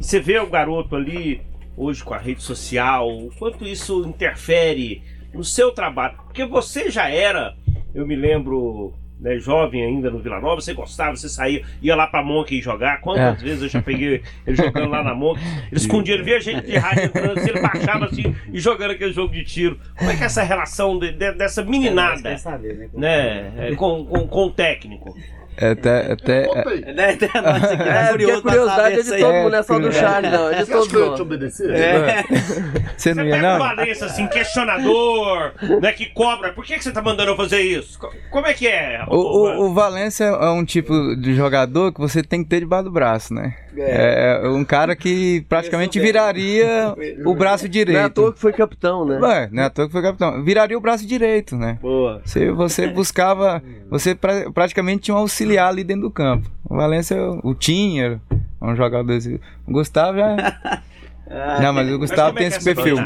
e 0.00 0.04
você 0.04 0.18
vê 0.18 0.38
o 0.38 0.46
garoto 0.48 0.96
ali 0.96 1.42
hoje 1.76 2.02
com 2.02 2.14
a 2.14 2.18
rede 2.18 2.42
social, 2.42 3.08
o 3.08 3.30
quanto 3.38 3.64
isso 3.64 4.04
interfere 4.06 5.02
no 5.32 5.44
seu 5.44 5.70
trabalho? 5.72 6.16
Porque 6.24 6.44
você 6.44 6.90
já 6.90 7.08
era, 7.08 7.54
eu 7.94 8.06
me 8.06 8.16
lembro, 8.16 8.92
né, 9.20 9.38
jovem 9.38 9.84
ainda 9.84 10.10
no 10.10 10.18
Vila 10.18 10.40
Nova, 10.40 10.60
você 10.60 10.72
gostava, 10.74 11.14
você 11.16 11.28
saía, 11.28 11.62
ia 11.82 11.94
lá 11.94 12.06
pra 12.06 12.22
Monk 12.22 12.60
jogar. 12.60 13.00
Quantas 13.02 13.40
É. 13.40 13.44
vezes 13.44 13.62
eu 13.62 13.68
já 13.68 13.82
peguei 13.82 14.22
ele 14.46 14.56
jogando 14.56 14.88
lá 14.90 15.02
na 15.04 15.14
Monk? 15.14 15.38
Ele 15.70 15.76
escondia, 15.80 16.14
ele 16.14 16.22
via 16.22 16.40
gente 16.40 16.66
de 16.66 16.76
rádio 16.78 17.04
entrando, 17.04 17.38
ele 17.38 17.60
baixava 17.60 18.06
assim 18.06 18.34
e 18.52 18.58
jogando 18.58 18.92
aquele 18.92 19.12
jogo 19.12 19.32
de 19.32 19.44
tiro. 19.44 19.78
Como 19.98 20.10
é 20.10 20.16
que 20.16 20.22
é 20.22 20.26
essa 20.26 20.42
relação 20.42 20.98
de- 20.98 21.12
de- 21.12 21.32
dessa 21.32 21.62
meninada, 21.62 22.22
Quer 22.30 22.38
saber, 22.38 22.76
né? 22.78 22.88
né, 22.94 23.52
é, 23.68 23.74
com, 23.76 24.04
com, 24.06 24.26
com 24.26 24.46
o 24.46 24.50
técnico? 24.50 25.14
É 25.60 25.70
até, 25.72 26.12
até, 26.12 26.48
aí. 26.66 26.80
Né, 26.80 26.94
né, 26.94 27.18
nós 27.42 27.64
aqui 27.64 27.76
tá 27.76 27.84
É, 27.84 28.08
porque 28.08 28.30
a 28.30 28.40
curiosidade 28.40 28.94
é 28.94 29.02
de 29.02 29.08
todo 29.10 29.20
É, 29.32 29.42
mundo, 29.42 29.50
não 29.52 29.58
é 29.58 29.62
só 29.62 29.78
do 29.78 29.88
é. 29.88 29.92
Charlie, 29.92 30.30
não. 30.32 30.48
É 30.50 30.58
de 30.60 30.64
te 30.64 30.96
nós. 30.96 31.20
obedecer? 31.20 31.70
É. 31.74 32.24
você 32.96 33.14
não 33.14 33.22
Você 33.24 33.28
ia 33.28 33.34
pega 33.34 33.36
o 33.36 33.40
não? 33.42 33.58
Valença, 33.58 34.06
assim, 34.06 34.26
questionador, 34.26 35.52
né, 35.80 35.92
que 35.92 36.06
cobra. 36.06 36.52
Por 36.52 36.64
que, 36.64 36.76
que 36.78 36.84
você 36.84 36.90
tá 36.92 37.02
mandando 37.02 37.30
eu 37.30 37.36
fazer 37.36 37.60
isso? 37.60 37.98
Co- 37.98 38.12
Como 38.30 38.46
é 38.46 38.54
que 38.54 38.66
é? 38.66 39.04
O, 39.08 39.16
o, 39.16 39.66
o 39.66 39.74
Valência 39.74 40.24
é 40.24 40.50
um 40.50 40.64
tipo 40.64 41.14
de 41.16 41.34
jogador 41.34 41.92
que 41.92 42.00
você 42.00 42.22
tem 42.22 42.42
que 42.42 42.48
ter 42.48 42.60
debaixo 42.60 42.84
do 42.84 42.90
braço, 42.90 43.34
né? 43.34 43.54
É, 43.76 44.40
um 44.46 44.64
cara 44.64 44.96
que 44.96 45.44
praticamente 45.48 46.00
viraria 46.00 46.92
o 47.24 47.34
braço 47.34 47.64
Não 47.64 47.68
é 47.68 47.70
à 47.70 47.84
direito. 47.84 48.10
toa 48.14 48.32
que 48.32 48.40
foi 48.40 48.52
capitão, 48.52 49.04
né? 49.04 49.18
Ué, 49.20 49.48
não 49.52 49.62
é 49.62 49.66
à 49.66 49.70
toa 49.70 49.86
que 49.86 49.92
foi 49.92 50.02
capitão. 50.02 50.42
Viraria 50.42 50.76
o 50.76 50.80
braço 50.80 51.06
direito, 51.06 51.56
né? 51.56 51.78
Boa. 51.80 52.20
Você, 52.24 52.50
você 52.50 52.88
buscava. 52.88 53.62
Você 53.88 54.14
pra- 54.14 54.50
praticamente 54.52 55.02
tinha 55.04 55.16
um 55.16 55.26
auxiliar 55.50 55.68
ali 55.68 55.84
dentro 55.84 56.02
do 56.02 56.10
campo. 56.10 56.50
O 56.64 56.76
Valência, 56.76 57.16
o 57.42 57.54
Tinha, 57.54 58.20
um 58.62 58.76
jogador 58.76 59.12
assim. 59.12 59.38
O 59.66 59.72
Gustavo 59.72 60.18
já. 60.18 60.82
Não, 61.62 61.72
mas 61.72 61.88
o 61.92 61.98
Gustavo 61.98 62.30
é 62.30 62.38
tem 62.38 62.44
é 62.46 62.48
esse 62.48 62.64
perfil. 62.64 62.96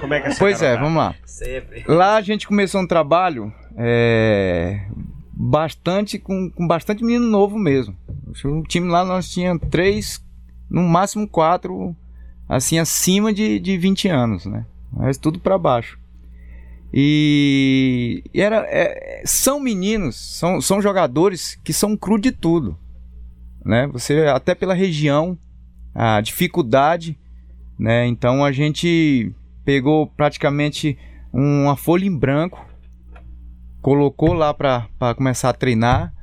Como 0.00 0.14
é 0.14 0.20
que 0.20 0.28
é 0.28 0.34
Pois 0.38 0.62
é, 0.62 0.76
vamos 0.76 0.96
lá. 0.96 1.14
Sempre. 1.24 1.84
Lá 1.88 2.16
a 2.16 2.20
gente 2.20 2.46
começou 2.46 2.80
um 2.80 2.86
trabalho 2.86 3.52
é, 3.76 4.86
bastante 5.32 6.18
com, 6.18 6.50
com 6.50 6.66
bastante 6.68 7.04
menino 7.04 7.26
novo 7.26 7.58
mesmo. 7.58 7.96
O 8.44 8.62
time 8.62 8.88
lá 8.88 9.04
nós 9.04 9.28
tinha 9.28 9.58
três, 9.58 10.24
no 10.70 10.82
máximo 10.82 11.26
quatro, 11.26 11.96
assim 12.48 12.78
acima 12.78 13.32
de, 13.32 13.58
de 13.58 13.76
20 13.76 14.08
anos, 14.08 14.46
né? 14.46 14.64
Mas 14.92 15.18
tudo 15.18 15.40
para 15.40 15.58
baixo. 15.58 15.98
E, 16.96 18.22
e 18.32 18.40
era, 18.40 18.64
é, 18.68 19.20
são 19.24 19.58
meninos, 19.58 20.14
são, 20.14 20.60
são 20.60 20.80
jogadores 20.80 21.58
que 21.64 21.72
são 21.72 21.96
cru 21.96 22.20
de 22.20 22.30
tudo, 22.30 22.78
né? 23.64 23.88
Você 23.88 24.28
até 24.28 24.54
pela 24.54 24.74
região, 24.74 25.36
a 25.92 26.20
dificuldade, 26.20 27.18
né? 27.76 28.06
Então 28.06 28.44
a 28.44 28.52
gente 28.52 29.34
pegou 29.64 30.06
praticamente 30.06 30.96
uma 31.32 31.74
folha 31.74 32.04
em 32.04 32.16
branco, 32.16 32.64
colocou 33.82 34.32
lá 34.32 34.54
para 34.54 34.86
começar 35.16 35.48
a 35.48 35.52
treinar, 35.52 36.14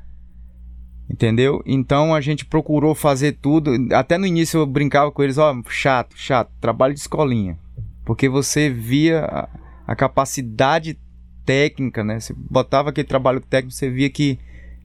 entendeu? 1.06 1.62
Então 1.66 2.14
a 2.14 2.20
gente 2.22 2.46
procurou 2.46 2.94
fazer 2.94 3.32
tudo. 3.32 3.72
Até 3.92 4.16
no 4.16 4.24
início 4.24 4.60
eu 4.60 4.66
brincava 4.66 5.12
com 5.12 5.22
eles: 5.22 5.36
ó, 5.36 5.54
chato, 5.68 6.16
chato, 6.16 6.50
trabalho 6.62 6.94
de 6.94 7.00
escolinha, 7.00 7.58
porque 8.06 8.26
você 8.26 8.70
via 8.70 9.50
a, 9.92 9.96
capacidade 9.96 10.98
técnica, 11.44 12.02
né? 12.02 12.20
Você 12.20 12.34
botava 12.36 12.90
aquele 12.90 13.06
trabalho 13.06 13.40
técnico, 13.40 13.74
você 13.74 13.90
via 13.90 14.08
que, 14.08 14.38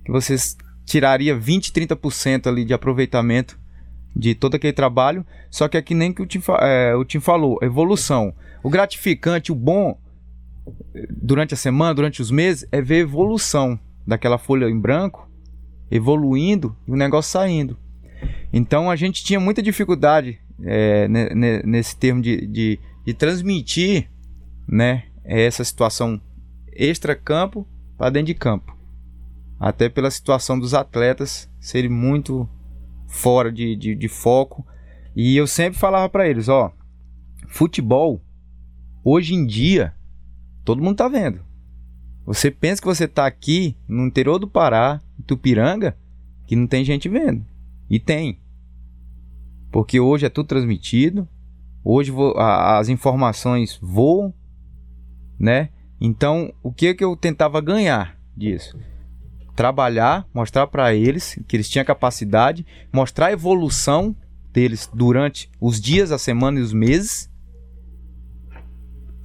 que 0.04 0.12
você 0.12 0.36
tiraria 0.86 1.36
20, 1.36 1.72
30% 1.72 2.48
ali 2.48 2.66
de 2.66 2.74
aproveitamento 2.74 3.60
de 4.16 4.34
todo 4.34 4.56
aquele 4.56 4.74
trabalho. 4.74 5.26
Só 5.50 5.68
que 5.68 5.78
é 5.78 5.82
que 5.82 5.94
nem 5.94 6.14
que 6.14 6.22
o 6.22 6.26
Tim, 6.26 6.42
é, 6.62 6.96
o 6.96 7.06
Tim 7.06 7.20
falou, 7.20 7.60
evolução. 7.62 8.34
O 8.64 8.70
gratificante, 8.70 9.52
o 9.52 9.56
bom 9.56 10.00
eh, 10.96 11.08
durante 11.10 11.54
a 11.54 11.58
semana, 11.58 11.94
durante 11.94 12.22
os 12.22 12.32
meses, 12.32 12.68
é 12.72 12.82
ver 12.82 13.00
evolução 13.00 13.80
daquela 14.06 14.38
folha 14.38 14.70
em 14.70 14.80
branco, 14.80 15.30
evoluindo 15.92 16.76
e 16.88 16.92
o 16.92 16.96
negócio 16.96 17.32
saindo. 17.32 17.78
Então 18.52 18.90
a 18.90 18.96
gente 18.96 19.24
tinha 19.24 19.40
muita 19.40 19.62
dificuldade 19.62 20.40
ne- 20.58 21.62
nesse 21.64 21.96
termo 21.96 22.22
de, 22.22 22.48
de, 22.48 22.80
de 23.06 23.14
transmitir 23.14 24.10
né, 24.68 25.06
essa 25.24 25.64
situação 25.64 26.22
extra-campo 26.72 27.68
para 27.98 28.10
dentro 28.10 28.28
de 28.28 28.34
campo. 28.34 28.76
Até 29.60 29.90
pela 29.90 30.12
situação 30.12 30.60
dos 30.60 30.74
atletas 30.74 31.50
serem 31.60 31.90
muito 31.90 32.48
fora 33.08 33.52
de, 33.52 33.76
de, 33.76 33.96
de 33.96 34.08
foco. 34.08 34.66
E 35.16 35.36
eu 35.36 35.48
sempre 35.48 35.80
falava 35.80 36.08
para 36.10 36.28
eles, 36.28 36.48
ó, 36.48 36.72
futebol 37.48 38.22
hoje 39.04 39.34
em 39.34 39.46
dia 39.46 39.96
todo 40.68 40.84
mundo 40.84 40.98
tá 40.98 41.08
vendo. 41.08 41.40
Você 42.26 42.52
pensa 42.52 42.82
que 42.82 42.88
você 42.88 43.08
tá 43.08 43.26
aqui 43.26 43.78
no 43.88 44.06
interior 44.06 44.38
do 44.38 44.50
Pará, 44.50 45.02
Tupiranga, 45.26 45.98
que 46.46 46.58
não 46.58 46.68
tem 46.68 46.84
gente 46.84 47.08
vendo. 47.08 47.46
E 47.90 48.02
tem. 48.02 48.38
Porque 49.72 49.98
hoje 49.98 50.26
é 50.26 50.30
tudo 50.30 50.48
transmitido. 50.48 51.26
Hoje 51.86 52.12
as 52.36 52.90
informações 52.90 53.80
voam, 53.82 54.34
né? 55.40 55.70
Então, 56.00 56.54
o 56.62 56.72
que 56.72 56.94
que 56.94 57.04
eu 57.04 57.16
tentava 57.16 57.60
ganhar 57.62 58.18
disso? 58.36 58.78
Trabalhar, 59.56 60.28
mostrar 60.34 60.68
para 60.68 60.94
eles 60.94 61.40
que 61.48 61.56
eles 61.56 61.70
tinham 61.70 61.86
capacidade, 61.86 62.66
mostrar 62.94 63.28
a 63.28 63.32
evolução 63.32 64.16
deles 64.54 64.90
durante 64.94 65.50
os 65.60 65.82
dias, 65.82 66.12
a 66.12 66.18
semana 66.18 66.60
e 66.60 66.62
os 66.62 66.74
meses. 66.74 67.30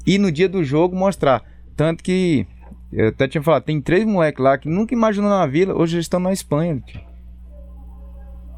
E 0.07 0.19
no 0.19 0.33
dia 0.33 0.49
do 0.49 0.65
jogo 0.65 0.97
mostrar. 0.97 1.45
Tanto 1.77 2.03
que 2.03 2.47
eu 2.93 3.09
até 3.09 3.27
tinha 3.27 3.43
falado, 3.43 3.65
tem 3.65 3.81
três 3.81 4.05
moleques 4.05 4.43
lá 4.43 4.59
que 4.59 4.69
nunca 4.69 4.95
imaginou 4.95 5.31
na 5.31 5.47
vila, 5.47 5.75
hoje 5.75 5.97
eles 5.97 6.05
estão 6.05 6.21
na 6.21 6.33
Espanha. 6.33 6.83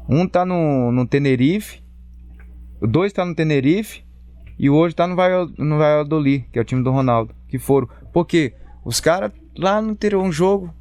Um 0.07 0.27
tá 0.27 0.45
no, 0.45 0.91
no 0.91 1.07
Tenerife, 1.07 1.81
dois 2.81 3.13
tá 3.13 3.25
no 3.25 3.33
Tenerife 3.33 4.03
e 4.59 4.69
outro 4.69 4.95
tá 4.95 5.07
no 5.07 5.15
Valladolid, 5.15 6.45
que 6.51 6.59
é 6.59 6.61
o 6.61 6.65
time 6.65 6.83
do 6.83 6.91
Ronaldo, 6.91 7.33
que 7.57 7.65
foram. 7.65 7.87
Porque 8.13 8.53
os 8.83 8.99
caras 8.99 9.31
lá 9.57 9.81
no 9.81 9.91
interior, 9.91 10.23
um 10.23 10.31
jogo. 10.31 10.73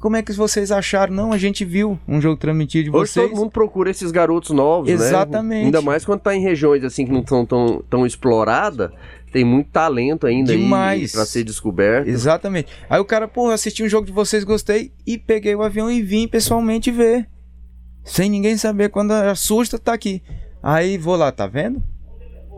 Como 0.00 0.16
é 0.16 0.22
que 0.22 0.32
vocês 0.32 0.72
acharam? 0.72 1.12
Não, 1.14 1.30
a 1.30 1.36
gente 1.36 1.62
viu 1.62 1.98
um 2.08 2.20
jogo 2.20 2.36
transmitido 2.38 2.84
de 2.84 2.96
Hoje 2.96 3.12
vocês. 3.12 3.28
todo 3.28 3.38
mundo 3.38 3.50
procura 3.50 3.90
esses 3.90 4.10
garotos 4.10 4.50
novos, 4.50 4.88
né? 4.88 4.94
Exatamente. 4.94 5.66
Ainda 5.66 5.82
mais 5.82 6.06
quando 6.06 6.20
tá 6.20 6.34
em 6.34 6.40
regiões 6.40 6.82
assim 6.84 7.04
que 7.04 7.12
não 7.12 7.20
estão 7.20 7.44
tão, 7.44 7.84
tão 7.88 8.06
exploradas, 8.06 8.90
tem 9.30 9.44
muito 9.44 9.70
talento 9.70 10.26
ainda 10.26 10.56
Demais. 10.56 11.02
aí 11.02 11.08
pra 11.10 11.26
ser 11.26 11.44
descoberto. 11.44 12.08
Exatamente. 12.08 12.72
Aí 12.88 12.98
o 12.98 13.04
cara, 13.04 13.28
porra, 13.28 13.52
assisti 13.52 13.82
um 13.82 13.88
jogo 13.88 14.06
de 14.06 14.12
vocês, 14.12 14.42
gostei, 14.42 14.90
e 15.06 15.18
peguei 15.18 15.54
o 15.54 15.62
avião 15.62 15.90
e 15.90 16.00
vim 16.00 16.26
pessoalmente 16.26 16.90
ver. 16.90 17.28
Sem 18.02 18.30
ninguém 18.30 18.56
saber 18.56 18.88
quando 18.88 19.12
assusta, 19.12 19.78
tá 19.78 19.92
aqui. 19.92 20.22
Aí 20.62 20.96
vou 20.96 21.14
lá, 21.16 21.30
tá 21.30 21.46
vendo? 21.46 21.82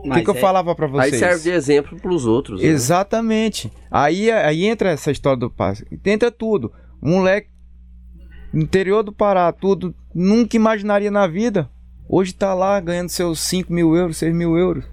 O 0.05 0.11
que, 0.11 0.21
que 0.23 0.29
eu 0.29 0.35
é- 0.35 0.39
falava 0.39 0.75
pra 0.75 0.87
vocês? 0.87 1.13
Aí 1.13 1.19
serve 1.19 1.43
de 1.43 1.49
exemplo 1.51 1.99
pros 1.99 2.25
outros. 2.25 2.61
né? 2.61 2.67
Exatamente. 2.67 3.71
Aí, 3.89 4.29
aí 4.29 4.65
entra 4.65 4.89
essa 4.89 5.11
história 5.11 5.37
do 5.37 5.49
passe. 5.49 5.85
Entra 6.05 6.29
tudo. 6.29 6.71
Um 7.01 7.17
moleque 7.17 7.49
interior 8.53 9.01
do 9.03 9.11
Pará, 9.11 9.51
tudo, 9.51 9.95
nunca 10.13 10.55
imaginaria 10.55 11.09
na 11.09 11.25
vida. 11.27 11.69
Hoje 12.07 12.33
tá 12.33 12.53
lá 12.53 12.79
ganhando 12.79 13.09
seus 13.09 13.39
5 13.39 13.71
mil 13.71 13.95
euros, 13.95 14.17
6 14.17 14.33
mil 14.35 14.57
euros. 14.57 14.83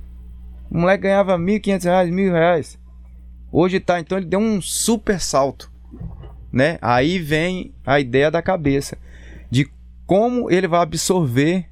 O 0.70 0.78
moleque 0.78 1.02
ganhava 1.02 1.36
1.500 1.36 1.84
reais, 1.84 2.10
mil 2.10 2.32
reais. 2.32 2.78
Hoje 3.52 3.80
tá, 3.80 3.98
então 3.98 4.16
ele 4.16 4.26
deu 4.26 4.38
um 4.38 4.60
super 4.62 5.20
salto. 5.20 5.70
Né? 6.52 6.78
Aí 6.80 7.18
vem 7.18 7.74
a 7.84 8.00
ideia 8.00 8.30
da 8.30 8.40
cabeça 8.40 8.96
de 9.50 9.68
como 10.06 10.50
ele 10.50 10.66
vai 10.66 10.80
absorver 10.80 11.66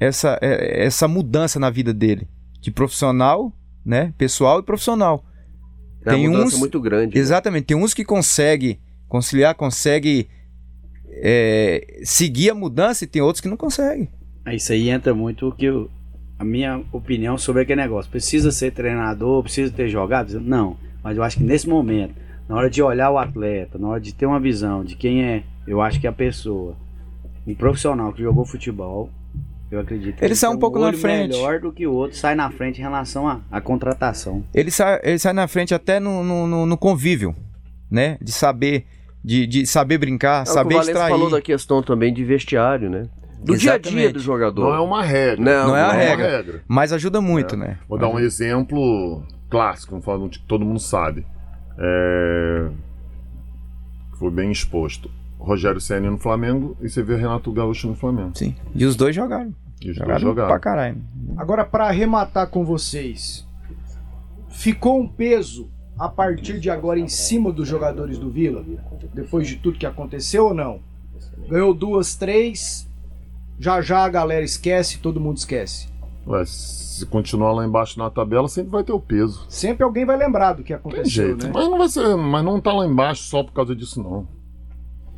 essa, 0.00 0.38
é, 0.40 0.84
essa 0.84 1.06
mudança 1.06 1.58
na 1.60 1.70
vida 1.70 1.92
dele. 1.92 2.28
De 2.64 2.70
profissional, 2.70 3.52
né? 3.84 4.14
Pessoal 4.16 4.60
e 4.60 4.62
profissional. 4.62 5.22
É 6.06 6.10
tem 6.10 6.28
uns- 6.28 6.58
muito 6.58 6.80
grande. 6.80 7.14
né? 7.14 7.20
Exatamente. 7.20 7.66
Tem 7.66 7.76
uns 7.76 7.92
que 7.92 8.04
consegue 8.04 8.80
conciliar, 9.06 9.54
consegue 9.54 10.26
é, 11.26 12.00
seguir 12.02 12.50
a 12.50 12.54
mudança 12.54 13.04
e 13.04 13.06
tem 13.06 13.20
outros 13.22 13.40
que 13.42 13.48
não 13.48 13.56
conseguem. 13.56 14.08
Isso 14.48 14.72
aí 14.72 14.88
entra 14.90 15.14
muito 15.14 15.48
o 15.48 15.52
que 15.52 15.66
eu- 15.66 15.90
a 16.38 16.44
minha 16.44 16.82
opinião 16.90 17.36
sobre 17.38 17.62
aquele 17.62 17.80
negócio. 17.82 18.10
Precisa 18.10 18.50
ser 18.50 18.72
treinador, 18.72 19.42
precisa 19.42 19.70
ter 19.72 19.88
jogado? 19.88 20.40
Não. 20.40 20.76
Mas 21.02 21.16
eu 21.16 21.22
acho 21.22 21.36
que 21.36 21.44
nesse 21.44 21.68
momento, 21.68 22.14
na 22.48 22.56
hora 22.56 22.68
de 22.70 22.82
olhar 22.82 23.10
o 23.10 23.18
atleta, 23.18 23.78
na 23.78 23.88
hora 23.88 24.00
de 24.00 24.12
ter 24.14 24.26
uma 24.26 24.40
visão 24.40 24.82
de 24.84 24.96
quem 24.96 25.22
é, 25.22 25.44
eu 25.66 25.80
acho 25.82 26.00
que 26.00 26.06
a 26.06 26.12
pessoa, 26.12 26.74
um 27.46 27.54
profissional 27.54 28.12
que 28.12 28.22
jogou 28.22 28.44
futebol, 28.44 29.10
eu 29.70 29.80
acredito 29.80 30.16
que 30.16 30.24
Ele 30.24 30.34
sai 30.34 30.50
tem 30.50 30.56
um 30.56 30.60
pouco 30.60 30.78
na 30.78 30.86
olho 30.86 30.98
frente. 30.98 31.32
melhor 31.32 31.60
do 31.60 31.72
que 31.72 31.86
o 31.86 31.92
outro, 31.92 32.16
sai 32.16 32.34
na 32.34 32.50
frente 32.50 32.78
em 32.78 32.82
relação 32.82 33.26
à 33.28 33.40
à 33.50 33.60
contratação. 33.60 34.44
Ele 34.54 34.70
sai, 34.70 35.00
ele 35.02 35.18
sai 35.18 35.32
na 35.32 35.48
frente 35.48 35.74
até 35.74 35.98
no, 35.98 36.22
no, 36.22 36.46
no- 36.46 36.66
no 36.66 36.76
convívio, 36.78 37.34
né? 37.90 38.16
De 38.20 38.30
saber, 38.32 38.86
de, 39.24 39.46
de 39.46 39.66
saber 39.66 39.98
brincar, 39.98 40.38
É 40.38 40.42
o 40.42 40.44
que 40.44 40.50
saber 40.50 40.74
o 40.76 40.80
extrair. 40.80 41.10
falou 41.10 41.30
da 41.30 41.40
questão 41.40 41.82
também 41.82 42.12
de 42.12 42.24
vestiário, 42.24 42.88
né? 42.90 43.08
Do 43.42 43.56
dia 43.58 43.74
a 43.74 43.78
dia 43.78 43.90
Exatamente. 43.90 44.12
do 44.14 44.20
jogador. 44.20 44.62
Não 44.70 44.74
é 44.74 44.80
uma 44.80 45.02
regra. 45.02 45.44
Não, 45.44 45.68
Não 45.68 45.76
é 45.76 45.82
a 45.82 45.88
Não 45.88 45.94
regra. 45.94 46.62
Mas 46.66 46.92
ajuda 46.92 47.20
muito, 47.20 47.56
né? 47.58 47.78
Vou 47.86 47.98
dar 47.98 48.08
um 48.08 48.18
exemplo 48.18 49.22
clássico, 49.50 49.94
um 49.96 50.28
que 50.28 50.38
todo 50.40 50.64
mundo 50.64 50.80
sabe. 50.80 51.26
É... 51.78 52.68
Foi 54.18 54.30
bem 54.30 54.50
exposto. 54.50 55.10
Rogério 55.44 55.80
Senna 55.80 56.10
no 56.10 56.18
Flamengo 56.18 56.76
e 56.80 56.88
você 56.88 57.02
vê 57.02 57.16
Renato 57.16 57.52
Gaúcho 57.52 57.86
no 57.88 57.94
Flamengo. 57.94 58.32
Sim. 58.34 58.54
E 58.74 58.84
os 58.84 58.96
dois 58.96 59.14
jogaram. 59.14 59.54
E 59.80 59.90
os 59.90 59.96
dois 59.96 59.96
Jogaram 59.96 60.20
jogaram. 60.20 60.48
pra 60.48 60.58
caralho. 60.58 60.96
Agora, 61.36 61.64
para 61.64 61.86
arrematar 61.86 62.48
com 62.48 62.64
vocês, 62.64 63.46
ficou 64.48 65.00
um 65.00 65.06
peso 65.06 65.68
a 65.98 66.08
partir 66.08 66.58
de 66.58 66.70
agora 66.70 66.98
em 66.98 67.08
cima 67.08 67.52
dos 67.52 67.68
jogadores 67.68 68.18
do 68.18 68.30
Vila? 68.30 68.64
Depois 69.12 69.46
de 69.46 69.56
tudo 69.56 69.78
que 69.78 69.86
aconteceu 69.86 70.46
ou 70.46 70.54
não? 70.54 70.80
Ganhou 71.48 71.74
duas, 71.74 72.14
três, 72.16 72.88
já 73.58 73.80
já 73.80 74.04
a 74.04 74.08
galera 74.08 74.44
esquece, 74.44 74.98
todo 74.98 75.20
mundo 75.20 75.36
esquece. 75.36 75.88
Ué, 76.26 76.42
se 76.46 77.04
continuar 77.06 77.52
lá 77.52 77.66
embaixo 77.66 77.98
na 77.98 78.08
tabela, 78.08 78.48
sempre 78.48 78.70
vai 78.70 78.82
ter 78.82 78.92
o 78.92 79.00
peso. 79.00 79.44
Sempre 79.48 79.84
alguém 79.84 80.06
vai 80.06 80.16
lembrar 80.16 80.54
do 80.54 80.62
que 80.62 80.68
Tem 80.68 80.76
aconteceu, 80.76 81.26
jeito. 81.26 81.46
né? 81.46 81.52
Mas 81.54 81.68
não 81.68 81.76
vai 81.76 81.88
ser. 81.88 82.16
Mas 82.16 82.42
não 82.44 82.58
tá 82.60 82.72
lá 82.72 82.86
embaixo 82.86 83.24
só 83.24 83.42
por 83.42 83.52
causa 83.52 83.76
disso, 83.76 84.02
não. 84.02 84.26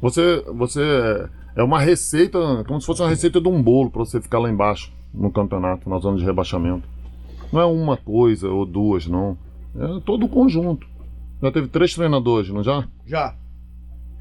Você. 0.01 0.45
Você. 0.55 1.29
É 1.55 1.63
uma 1.63 1.81
receita, 1.81 2.39
como 2.69 2.79
se 2.81 2.87
fosse 2.87 3.01
uma 3.01 3.09
receita 3.09 3.41
de 3.41 3.49
um 3.49 3.63
bolo 3.63 3.91
pra 3.91 4.01
você 4.05 4.21
ficar 4.21 4.39
lá 4.39 4.51
embaixo 4.51 4.93
no 5.15 5.31
campeonato, 5.33 5.89
na 5.89 5.99
zona 5.99 6.19
de 6.19 6.25
rebaixamento. 6.25 6.87
Não 7.51 7.61
é 7.61 7.65
uma 7.65 7.97
coisa 7.97 8.51
ou 8.51 8.67
duas, 8.67 9.07
não. 9.07 9.39
É 9.75 10.01
todo 10.05 10.27
o 10.27 10.29
conjunto. 10.29 10.87
Já 11.43 11.51
teve 11.51 11.69
três 11.69 11.95
treinadores, 11.95 12.51
não 12.51 12.63
já? 12.63 12.87
Já. 13.07 13.35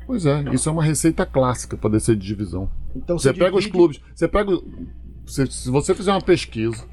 Pois 0.08 0.26
é, 0.26 0.44
isso 0.54 0.70
é 0.70 0.72
uma 0.72 0.84
receita 0.84 1.26
clássica 1.26 1.76
pra 1.76 1.90
descer 1.90 2.16
de 2.16 2.26
divisão. 2.26 2.70
Então 2.96 3.18
Você 3.18 3.34
pega 3.34 3.56
os 3.58 3.66
clubes. 3.66 4.00
Você 4.14 4.28
pega. 4.30 4.58
Se, 5.26 5.46
se 5.48 5.70
você 5.70 5.94
fizer 5.94 6.12
uma 6.12 6.22
pesquisa 6.22 6.86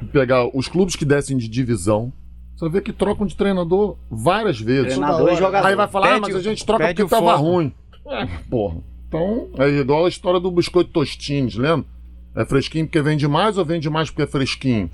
e 0.00 0.04
pegar 0.04 0.46
os 0.56 0.68
clubes 0.68 0.94
que 0.94 1.04
descem 1.04 1.36
de 1.36 1.48
divisão, 1.48 2.12
você 2.54 2.66
vai 2.66 2.70
ver 2.74 2.82
que 2.82 2.92
trocam 2.92 3.26
de 3.26 3.34
treinador 3.34 3.96
várias 4.10 4.60
vezes. 4.60 4.92
Treinador 4.94 5.32
e 5.32 5.36
jogador. 5.36 5.66
Aí 5.66 5.74
vai 5.74 5.88
falar, 5.88 6.06
ah, 6.06 6.10
Pede 6.10 6.20
mas 6.20 6.34
o- 6.34 6.38
a 6.38 6.42
gente 6.42 6.64
troca 6.64 6.86
porque 6.86 7.02
o 7.02 7.08
tava 7.08 7.32
foco. 7.38 7.42
ruim. 7.42 7.74
É, 8.06 8.26
porra. 8.48 8.78
Então, 9.08 9.50
é 9.58 9.68
igual 9.68 10.06
a 10.06 10.08
história 10.08 10.40
do 10.40 10.50
biscoito 10.50 10.90
Tostines, 10.90 11.54
lembra? 11.56 11.86
É 12.34 12.44
fresquinho 12.44 12.86
porque 12.86 13.02
vende 13.02 13.28
mais 13.28 13.58
ou 13.58 13.64
vende 13.64 13.90
mais 13.90 14.08
porque 14.08 14.22
é 14.22 14.26
fresquinho? 14.26 14.90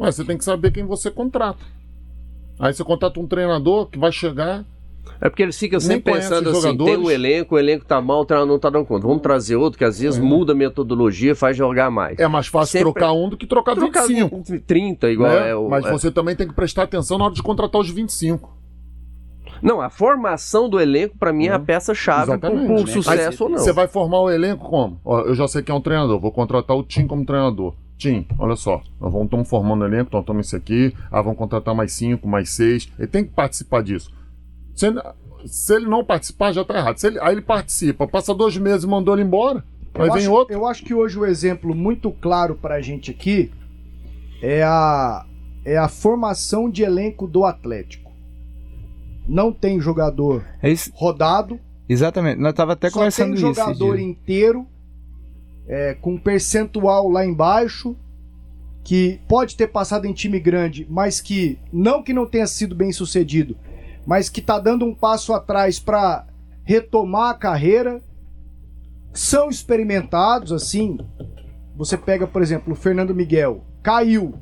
Ué, 0.00 0.10
você 0.10 0.24
tem 0.24 0.36
que 0.36 0.44
saber 0.44 0.72
quem 0.72 0.84
você 0.84 1.10
contrata. 1.10 1.64
Aí 2.58 2.72
você 2.72 2.82
contrata 2.82 3.20
um 3.20 3.26
treinador 3.26 3.86
que 3.86 3.98
vai 3.98 4.10
chegar. 4.10 4.64
É 5.20 5.28
porque 5.30 5.44
eles 5.44 5.56
ficam 5.56 5.78
sempre 5.78 6.12
pensando 6.12 6.50
assim, 6.50 6.76
tem 6.76 6.96
um 6.96 7.08
elenco, 7.08 7.54
o 7.54 7.58
elenco 7.58 7.84
tá 7.84 8.00
mal, 8.00 8.22
o 8.22 8.24
treinador 8.24 8.52
não 8.52 8.58
tá 8.58 8.68
dando 8.68 8.84
conta. 8.84 9.06
Vamos 9.06 9.22
trazer 9.22 9.54
outro 9.54 9.78
que 9.78 9.84
às 9.84 10.00
vezes 10.00 10.18
muda 10.18 10.52
a 10.52 10.54
metodologia, 10.56 11.34
faz 11.36 11.56
jogar 11.56 11.90
mais. 11.90 12.18
É 12.18 12.26
mais 12.26 12.48
fácil 12.48 12.72
Sempre- 12.80 12.92
trocar 12.92 13.12
um 13.12 13.28
do 13.28 13.36
que 13.36 13.46
trocar, 13.46 13.76
Trocar 13.76 14.06
25. 14.08 14.60
30, 14.66 15.10
igual 15.10 15.30
né? 15.30 15.50
é 15.50 15.54
o. 15.54 15.68
Mas 15.68 15.84
é. 15.86 15.92
você 15.92 16.10
também 16.10 16.34
tem 16.34 16.48
que 16.48 16.54
prestar 16.54 16.82
atenção 16.82 17.16
na 17.18 17.26
hora 17.26 17.34
de 17.34 17.42
contratar 17.42 17.80
os 17.80 17.88
25. 17.88 18.52
Não, 19.62 19.80
a 19.80 19.88
formação 19.90 20.68
do 20.68 20.78
elenco, 20.80 21.16
pra 21.18 21.32
mim, 21.32 21.46
é 21.46 21.52
a 21.52 21.58
peça-chave 21.58 22.26
com, 22.26 22.32
Exatamente. 22.34 22.66
com 22.68 22.74
Né? 22.74 22.86
sucesso 22.86 23.44
ou 23.44 23.50
não. 23.50 23.58
Você 23.58 23.72
vai 23.72 23.88
formar 23.88 24.20
o 24.20 24.30
elenco 24.30 24.68
como? 24.68 25.00
Ó, 25.04 25.20
eu 25.20 25.34
já 25.34 25.46
sei 25.48 25.62
que 25.62 25.70
é 25.70 25.74
um 25.74 25.80
treinador, 25.80 26.18
vou 26.20 26.30
contratar 26.32 26.76
o 26.76 26.82
Tim 26.82 27.06
como 27.06 27.24
treinador. 27.24 27.74
Tim, 27.98 28.26
olha 28.38 28.56
só, 28.56 28.82
nós 29.00 29.10
vamos 29.10 29.24
estamos 29.26 29.48
formando 29.48 29.80
o 29.82 29.86
elenco, 29.86 30.10
nós 30.12 30.20
estamos 30.22 30.46
isso 30.46 30.56
aqui, 30.56 30.94
ah, 31.10 31.22
vamos 31.22 31.38
contratar 31.38 31.74
mais 31.74 31.92
cinco, 31.92 32.28
mais 32.28 32.50
seis. 32.50 32.88
Ele 32.98 33.08
tem 33.08 33.24
que 33.24 33.30
participar 33.30 33.82
disso. 33.82 34.12
Se 34.74 34.86
ele, 34.88 35.00
se 35.46 35.74
ele 35.74 35.86
não 35.86 36.04
participar, 36.04 36.52
já 36.52 36.62
tá 36.62 36.76
errado. 36.76 36.98
Se 36.98 37.06
ele- 37.06 37.18
aí 37.20 37.32
ele 37.32 37.40
participa, 37.40 38.06
passa 38.06 38.34
dois 38.34 38.56
meses 38.58 38.84
e 38.84 38.86
mandou 38.86 39.14
ele 39.14 39.22
embora. 39.22 39.64
Aí 39.94 40.08
eu 40.08 40.12
vem 40.12 40.22
acho, 40.24 40.32
outro. 40.32 40.52
Eu 40.54 40.66
acho 40.66 40.84
que 40.84 40.92
hoje 40.92 41.18
o 41.18 41.24
exemplo 41.24 41.74
muito 41.74 42.10
claro 42.10 42.54
pra 42.54 42.82
gente 42.82 43.10
aqui 43.10 43.50
é 44.42 44.62
a, 44.62 45.24
é 45.64 45.78
a 45.78 45.88
formação 45.88 46.68
de 46.68 46.82
elenco 46.82 47.26
do 47.26 47.46
Atlético. 47.46 48.05
Não 49.28 49.52
tem 49.52 49.80
jogador 49.80 50.44
É 50.62 50.72
rodado, 50.94 51.58
exatamente. 51.88 52.40
Nós 52.40 52.54
tava 52.54 52.74
até 52.74 52.88
só 52.88 52.94
conversando 52.94 53.34
tem 53.34 53.36
isso. 53.36 53.46
esses 53.46 53.56
jogador 53.56 53.96
dias. 53.96 54.08
inteiro, 54.08 54.66
é, 55.66 55.94
com 55.94 56.16
percentual 56.18 57.08
lá 57.08 57.24
embaixo, 57.24 57.96
que 58.84 59.20
pode 59.28 59.56
ter 59.56 59.66
passado 59.66 60.06
em 60.06 60.12
time 60.12 60.38
grande, 60.38 60.86
mas 60.88 61.20
que 61.20 61.58
não 61.72 62.02
que 62.02 62.12
não 62.12 62.24
tenha 62.24 62.46
sido 62.46 62.74
bem 62.74 62.92
sucedido, 62.92 63.56
mas 64.06 64.28
que 64.28 64.40
tá 64.40 64.60
dando 64.60 64.84
um 64.84 64.94
passo 64.94 65.32
atrás 65.32 65.80
para 65.80 66.24
retomar 66.62 67.30
a 67.30 67.34
carreira. 67.34 68.00
São 69.12 69.48
experimentados, 69.48 70.52
assim. 70.52 70.98
Você 71.74 71.96
pega, 71.96 72.26
por 72.26 72.42
exemplo, 72.42 72.72
o 72.72 72.76
Fernando 72.76 73.14
Miguel, 73.14 73.64
caiu. 73.82 74.34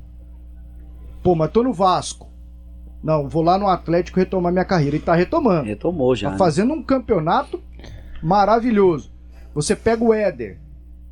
Pô, 1.23 1.35
mas 1.35 1.51
tô 1.51 1.63
no 1.63 1.73
Vasco. 1.73 2.29
Não, 3.05 3.29
vou 3.29 3.43
lá 3.43 3.59
no 3.59 3.69
Atlético 3.69 4.19
retomar 4.19 4.51
minha 4.51 4.65
carreira. 4.65 4.97
E 4.97 5.01
tá 5.01 5.15
retomando. 5.15 5.67
Retomou 5.67 6.17
já. 6.17 6.29
Tá 6.29 6.33
né? 6.33 6.39
fazendo 6.39 6.73
um 6.73 6.83
campeonato 6.83 7.63
maravilhoso. 8.23 9.13
Você 9.55 9.77
pega 9.77 10.03
o 10.03 10.15
Éder, 10.15 10.59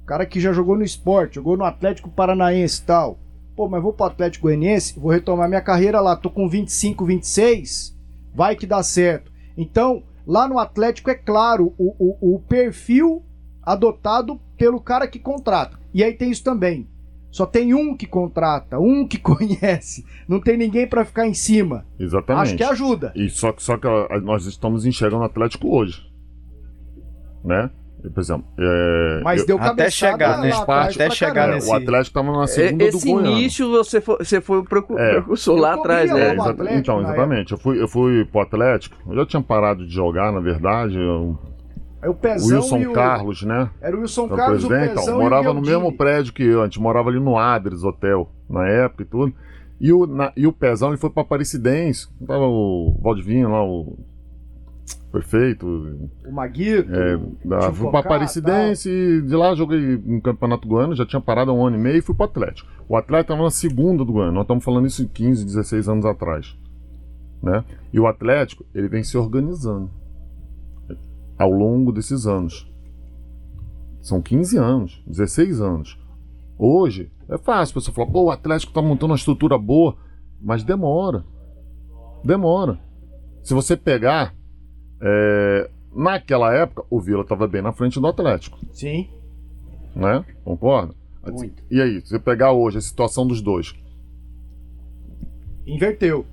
cara 0.07 0.25
que 0.25 0.41
já 0.41 0.55
jogou 0.55 0.75
no 0.75 0.83
esporte, 0.83 1.35
jogou 1.35 1.55
no 1.55 1.67
Atlético 1.67 2.09
Paranaense 2.09 2.81
e 2.81 2.87
tal. 2.87 3.19
Pô, 3.55 3.69
mas 3.69 3.83
vou 3.83 3.93
pro 3.93 4.07
Atlético 4.07 4.45
Goianiense, 4.45 4.99
vou 4.99 5.11
retomar 5.11 5.47
minha 5.51 5.61
carreira 5.61 6.01
lá, 6.01 6.17
tô 6.17 6.31
com 6.31 6.49
25, 6.49 7.05
26, 7.05 7.95
vai 8.35 8.57
que 8.57 8.67
dá 8.67 8.83
certo. 8.83 9.31
Então, 9.55 10.03
lá 10.27 10.49
no 10.49 10.59
Atlético 10.59 11.11
é 11.11 11.15
claro 11.15 11.75
o, 11.77 11.95
o, 11.99 12.37
o 12.37 12.41
perfil 12.41 13.23
adotado 13.63 14.41
pelo 14.57 14.81
cara 14.81 15.07
que 15.07 15.19
contrata. 15.19 15.79
E 15.93 16.03
aí 16.03 16.15
tem 16.15 16.31
isso 16.31 16.43
também. 16.43 16.89
Só 17.33 17.47
tem 17.47 17.73
um 17.75 17.97
que 17.97 18.07
contrata, 18.07 18.79
um 18.79 19.09
que 19.09 19.17
conhece. 19.19 20.05
Não 20.29 20.39
tem 20.39 20.57
ninguém 20.57 20.87
pra 20.87 21.05
ficar 21.05 21.27
em 21.27 21.35
cima. 21.35 21.85
Exatamente. 21.99 22.43
Acho 22.45 22.57
que 22.57 22.63
ajuda. 22.63 23.13
E 23.17 23.29
só 23.31 23.51
que, 23.53 23.63
só 23.63 23.77
que 23.79 23.89
nós 24.23 24.47
estamos 24.47 24.87
enxergando 24.87 25.23
o 25.23 25.27
Atlético 25.27 25.75
hoje. 25.75 26.03
Né? 27.45 27.71
Por 28.15 28.21
exemplo, 28.21 28.45
é, 28.59 29.21
Mas 29.23 29.41
eu- 29.43 29.47
deu 29.47 29.59
Até 29.61 29.89
chegar, 29.89 30.37
lá 30.37 30.43
né? 30.43 30.53
atrás 30.53 30.95
Até 30.97 31.09
chegar 31.11 31.49
nesse- 31.49 31.71
o 31.71 31.73
Atlético 31.75 32.19
estava 32.19 32.37
na 32.37 32.43
É, 32.45 32.47
segunda 32.49 32.85
Esse 32.85 33.07
do 33.07 33.13
Goiano. 33.13 33.31
início 33.39 33.71
você 33.71 34.01
foi, 34.01 34.17
você 34.19 34.41
foi 34.41 34.59
o 34.59 34.65
precu- 34.65 34.99
É. 34.99 35.13
precursor 35.13 35.57
Eu 35.57 35.63
lá 35.63 35.75
atrás, 35.75 36.11
né? 36.11 36.17
lá 36.17 36.31
o 36.31 36.35
Exata- 36.35 36.51
Atlético 36.51 36.79
então, 36.81 37.01
exatamente. 37.01 37.53
Eu 37.53 37.59
fui, 37.59 37.81
eu 37.81 37.87
fui 37.89 38.25
pro 38.25 38.41
Atlético. 38.41 38.97
Eu 39.09 39.17
já 39.17 39.27
tinha 39.27 39.43
parado 39.43 39.87
de 39.87 39.95
jogar, 39.95 40.33
na 40.33 40.41
verdade. 40.41 40.99
eu- 40.99 41.39
Aí 42.03 42.09
o 42.09 42.13
o 42.13 42.15
Pezão 42.17 42.57
Wilson 42.59 42.79
e 42.79 42.87
o... 42.89 42.93
Carlos, 42.93 43.43
né? 43.45 43.71
Era 43.81 43.97
o 43.97 44.01
Wilson 44.01 44.25
Era 44.25 44.35
o 44.35 44.37
Carlos, 44.37 44.65
o 44.65 44.69
presidente. 44.69 44.95
Pezão 44.97 45.15
Então, 45.15 45.23
morava 45.23 45.51
o 45.51 45.55
no 45.55 45.61
mesmo 45.63 45.97
prédio 45.97 46.33
que 46.33 46.43
eu. 46.43 46.61
A 46.61 46.65
gente 46.65 46.81
morava 46.81 47.09
ali 47.09 47.21
no 47.21 47.39
Adres 47.39 47.85
Hotel, 47.85 48.29
na 48.51 48.67
época 48.69 49.05
e 49.05 49.07
tudo. 49.07 49.33
E 49.81 49.93
o, 49.93 50.07
na- 50.07 50.33
e 50.37 50.47
o 50.47 50.53
Pezão 50.53 50.89
ele 50.89 50.97
foi 50.97 51.11
pra 51.11 51.23
Aparecidense. 51.23 52.09
Tava 52.27 52.45
o 52.45 52.99
Valdivinho 53.01 53.49
lá, 53.49 53.65
o 53.65 53.97
prefeito. 55.13 55.67
O 56.27 56.33
Maguito. 56.33 56.93
É, 56.93 57.17
o 57.17 57.37
da, 57.45 57.61
fui 57.73 57.91
pra 57.91 58.03
Cocá, 58.03 58.15
Aparecidense 58.15 58.89
e 58.91 59.23
de 59.23 59.37
lá 59.37 59.55
joguei 59.55 59.97
um 60.07 60.21
campeonato 60.21 60.67
goiano, 60.67 60.97
já 60.97 61.07
tinha 61.07 61.21
parado 61.21 61.51
há 61.51 61.55
um 61.55 61.65
ano 61.67 61.77
e 61.77 61.81
meio 61.81 61.99
e 61.99 62.03
fui 62.03 62.15
pro 62.15 62.25
Atlético. 62.25 62.69
O 62.89 62.97
Atlético 62.97 63.33
estava 63.33 63.43
na 63.45 63.51
segunda 63.51 64.05
do 64.05 64.13
Goiano, 64.13 64.33
nós 64.33 64.43
estamos 64.43 64.65
falando 64.65 64.87
isso 64.87 65.03
em 65.03 65.07
15, 65.07 65.45
16 65.45 65.89
anos 65.89 66.05
atrás. 66.05 66.57
Né? 67.43 67.65
E 67.93 68.01
o 68.01 68.07
Atlético, 68.07 68.65
ele 68.75 68.89
vem 68.89 69.03
se 69.05 69.17
organizando 69.17 69.91
ao 71.43 71.51
longo 71.51 71.93
desses 71.93 72.27
anos. 72.27 72.71
São 74.01 74.23
15 74.23 74.57
anos, 74.59 75.03
16 75.07 75.61
anos. 75.61 75.99
Hoje, 76.59 77.11
é 77.29 77.37
fácil, 77.39 77.73
a 77.73 77.75
pessoa 77.81 77.95
fala, 77.95 78.11
pô, 78.11 78.25
o 78.25 78.31
Atlético 78.31 78.73
tá 78.73 78.81
montando 78.81 79.13
uma 79.13 79.17
estrutura 79.17 79.59
boa, 79.59 79.97
mas 80.41 80.63
demora. 80.63 81.25
Demora. 82.25 82.79
Se 83.43 83.55
você 83.55 83.77
pegar, 83.77 84.35
é, 85.01 85.71
naquela 85.95 86.55
época, 86.55 86.85
o 86.89 87.01
Vila 87.01 87.23
estava 87.23 87.49
bem 87.49 87.63
na 87.63 87.73
frente 87.73 87.99
do 87.99 88.07
Atlético, 88.07 88.59
Sim. 88.73 89.09
né? 89.95 90.25
Concorda? 90.45 90.95
Muito. 91.27 91.63
E 91.71 91.81
aí, 91.81 92.01
se 92.01 92.09
você 92.09 92.19
pegar 92.19 92.53
hoje 92.53 92.79
a 92.79 92.81
situação 92.81 93.27
dos 93.27 93.41
dois, 93.41 93.75
Inverteu. 95.67 96.27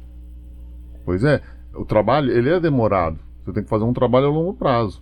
pois 1.05 1.23
é, 1.23 1.41
o 1.75 1.85
trabalho, 1.85 2.31
ele 2.31 2.49
é 2.49 2.59
demorado. 2.59 3.28
Você 3.49 3.53
tem 3.53 3.63
que 3.63 3.69
fazer 3.69 3.83
um 3.83 3.93
trabalho 3.93 4.27
a 4.27 4.29
longo 4.29 4.53
prazo. 4.53 5.01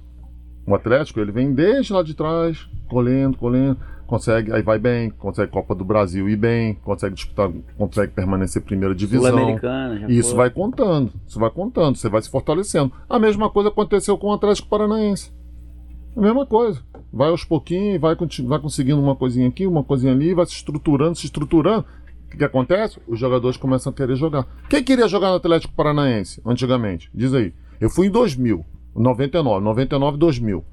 O 0.65 0.73
Atlético, 0.73 1.19
ele 1.19 1.33
vem 1.33 1.53
desde 1.53 1.91
lá 1.91 2.01
de 2.01 2.13
trás, 2.13 2.65
colhendo, 2.89 3.37
colhendo, 3.37 3.77
consegue, 4.05 4.53
aí 4.53 4.61
vai 4.61 4.79
bem, 4.79 5.09
consegue 5.09 5.51
Copa 5.51 5.75
do 5.75 5.83
Brasil 5.83 6.29
ir 6.29 6.37
bem, 6.37 6.75
consegue 6.75 7.15
disputar, 7.15 7.51
consegue 7.77 8.13
permanecer 8.13 8.61
primeira 8.61 8.95
divisão. 8.95 9.31
Sul-Americana. 9.31 9.99
já 9.99 10.07
isso 10.07 10.29
foi. 10.29 10.37
vai 10.37 10.49
contando, 10.49 11.11
isso 11.27 11.39
vai 11.39 11.49
contando, 11.49 11.97
você 11.97 12.09
vai 12.09 12.21
se 12.21 12.29
fortalecendo. 12.29 12.91
A 13.09 13.19
mesma 13.19 13.49
coisa 13.49 13.69
aconteceu 13.69 14.17
com 14.17 14.27
o 14.27 14.33
Atlético 14.33 14.69
Paranaense. 14.69 15.31
A 16.15 16.21
mesma 16.21 16.45
coisa. 16.45 16.81
Vai 17.11 17.29
aos 17.29 17.43
pouquinhos, 17.43 17.99
vai, 17.99 18.15
vai 18.15 18.59
conseguindo 18.59 19.01
uma 19.01 19.15
coisinha 19.15 19.47
aqui, 19.47 19.67
uma 19.67 19.83
coisinha 19.83 20.13
ali, 20.13 20.33
vai 20.33 20.45
se 20.45 20.53
estruturando, 20.53 21.15
se 21.15 21.25
estruturando. 21.25 21.85
O 22.25 22.29
que, 22.29 22.37
que 22.37 22.43
acontece? 22.43 22.99
Os 23.07 23.19
jogadores 23.19 23.57
começam 23.57 23.91
a 23.91 23.95
querer 23.95 24.15
jogar. 24.15 24.45
Quem 24.69 24.83
queria 24.83 25.07
jogar 25.07 25.29
no 25.29 25.35
Atlético 25.35 25.73
Paranaense 25.73 26.41
antigamente? 26.45 27.09
Diz 27.13 27.33
aí. 27.33 27.53
Eu 27.79 27.89
fui 27.89 28.07
em 28.07 28.11
2000, 28.11 28.65
99, 28.95 29.63
99, 29.63 30.17
2000. 30.17 30.63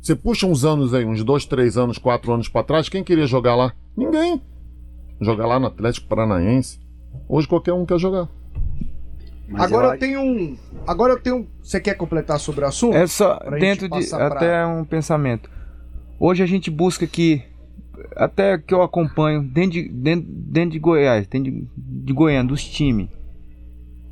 Você 0.00 0.16
puxa 0.16 0.46
uns 0.46 0.64
anos 0.64 0.94
aí, 0.94 1.04
uns 1.04 1.22
dois, 1.22 1.44
três 1.44 1.76
anos, 1.76 1.98
quatro 1.98 2.32
anos 2.32 2.48
pra 2.48 2.62
trás, 2.62 2.88
quem 2.88 3.04
queria 3.04 3.26
jogar 3.26 3.54
lá? 3.54 3.72
Ninguém. 3.96 4.40
Jogar 5.20 5.46
lá 5.46 5.60
no 5.60 5.66
Atlético 5.66 6.08
Paranaense. 6.08 6.80
Hoje 7.28 7.46
qualquer 7.46 7.72
um 7.72 7.86
quer 7.86 7.98
jogar. 7.98 8.28
Mas 9.48 9.62
Agora 9.64 9.88
eu, 9.88 9.92
eu 9.94 9.98
tenho 9.98 10.20
um. 10.20 10.56
Agora 10.86 11.12
eu 11.12 11.20
tenho. 11.20 11.46
Você 11.62 11.80
quer 11.80 11.94
completar 11.94 12.40
sobre 12.40 12.64
o 12.64 12.68
assunto? 12.68 12.96
É 12.96 13.06
só 13.06 13.36
Pra 13.36 13.58
dentro 13.58 13.88
de 13.88 14.08
pra- 14.08 14.26
até 14.28 14.66
um 14.66 14.84
pensamento. 14.84 15.50
Hoje 16.18 16.42
a 16.42 16.46
gente 16.46 16.70
busca 16.70 17.06
que 17.06 17.42
até 18.16 18.56
que 18.58 18.72
eu 18.72 18.82
acompanho 18.82 19.42
dentro 19.42 19.72
de, 19.72 19.88
dentro, 19.88 20.26
dentro 20.28 20.70
de 20.70 20.78
Goiás, 20.78 21.26
dentro 21.26 21.50
de, 21.52 21.68
de 21.76 22.12
Goiânia, 22.12 22.48
dos 22.48 22.64
times. 22.64 23.08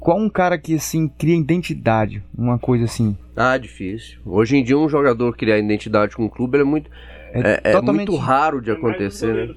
Qual 0.01 0.19
um 0.19 0.31
cara 0.31 0.57
que 0.59 0.75
assim 0.75 1.07
cria 1.07 1.37
identidade, 1.37 2.23
uma 2.37 2.59
coisa 2.59 2.87
assim? 2.87 3.17
Ah, 3.37 3.57
difícil. 3.59 4.19
Hoje 4.25 4.57
em 4.57 4.65
dia 4.65 4.77
um 4.79 4.89
jogador 4.89 5.37
criar 5.37 5.59
identidade 5.59 6.17
com 6.17 6.25
o 6.25 6.31
clube 6.31 6.57
ele 6.57 6.63
é 6.63 6.67
muito 6.67 6.91
é, 7.33 7.61
é 7.63 7.73
totalmente- 7.73 8.09
muito 8.09 8.17
raro 8.21 8.61
de 8.61 8.71
acontecer, 8.71 9.33
né? 9.49 9.55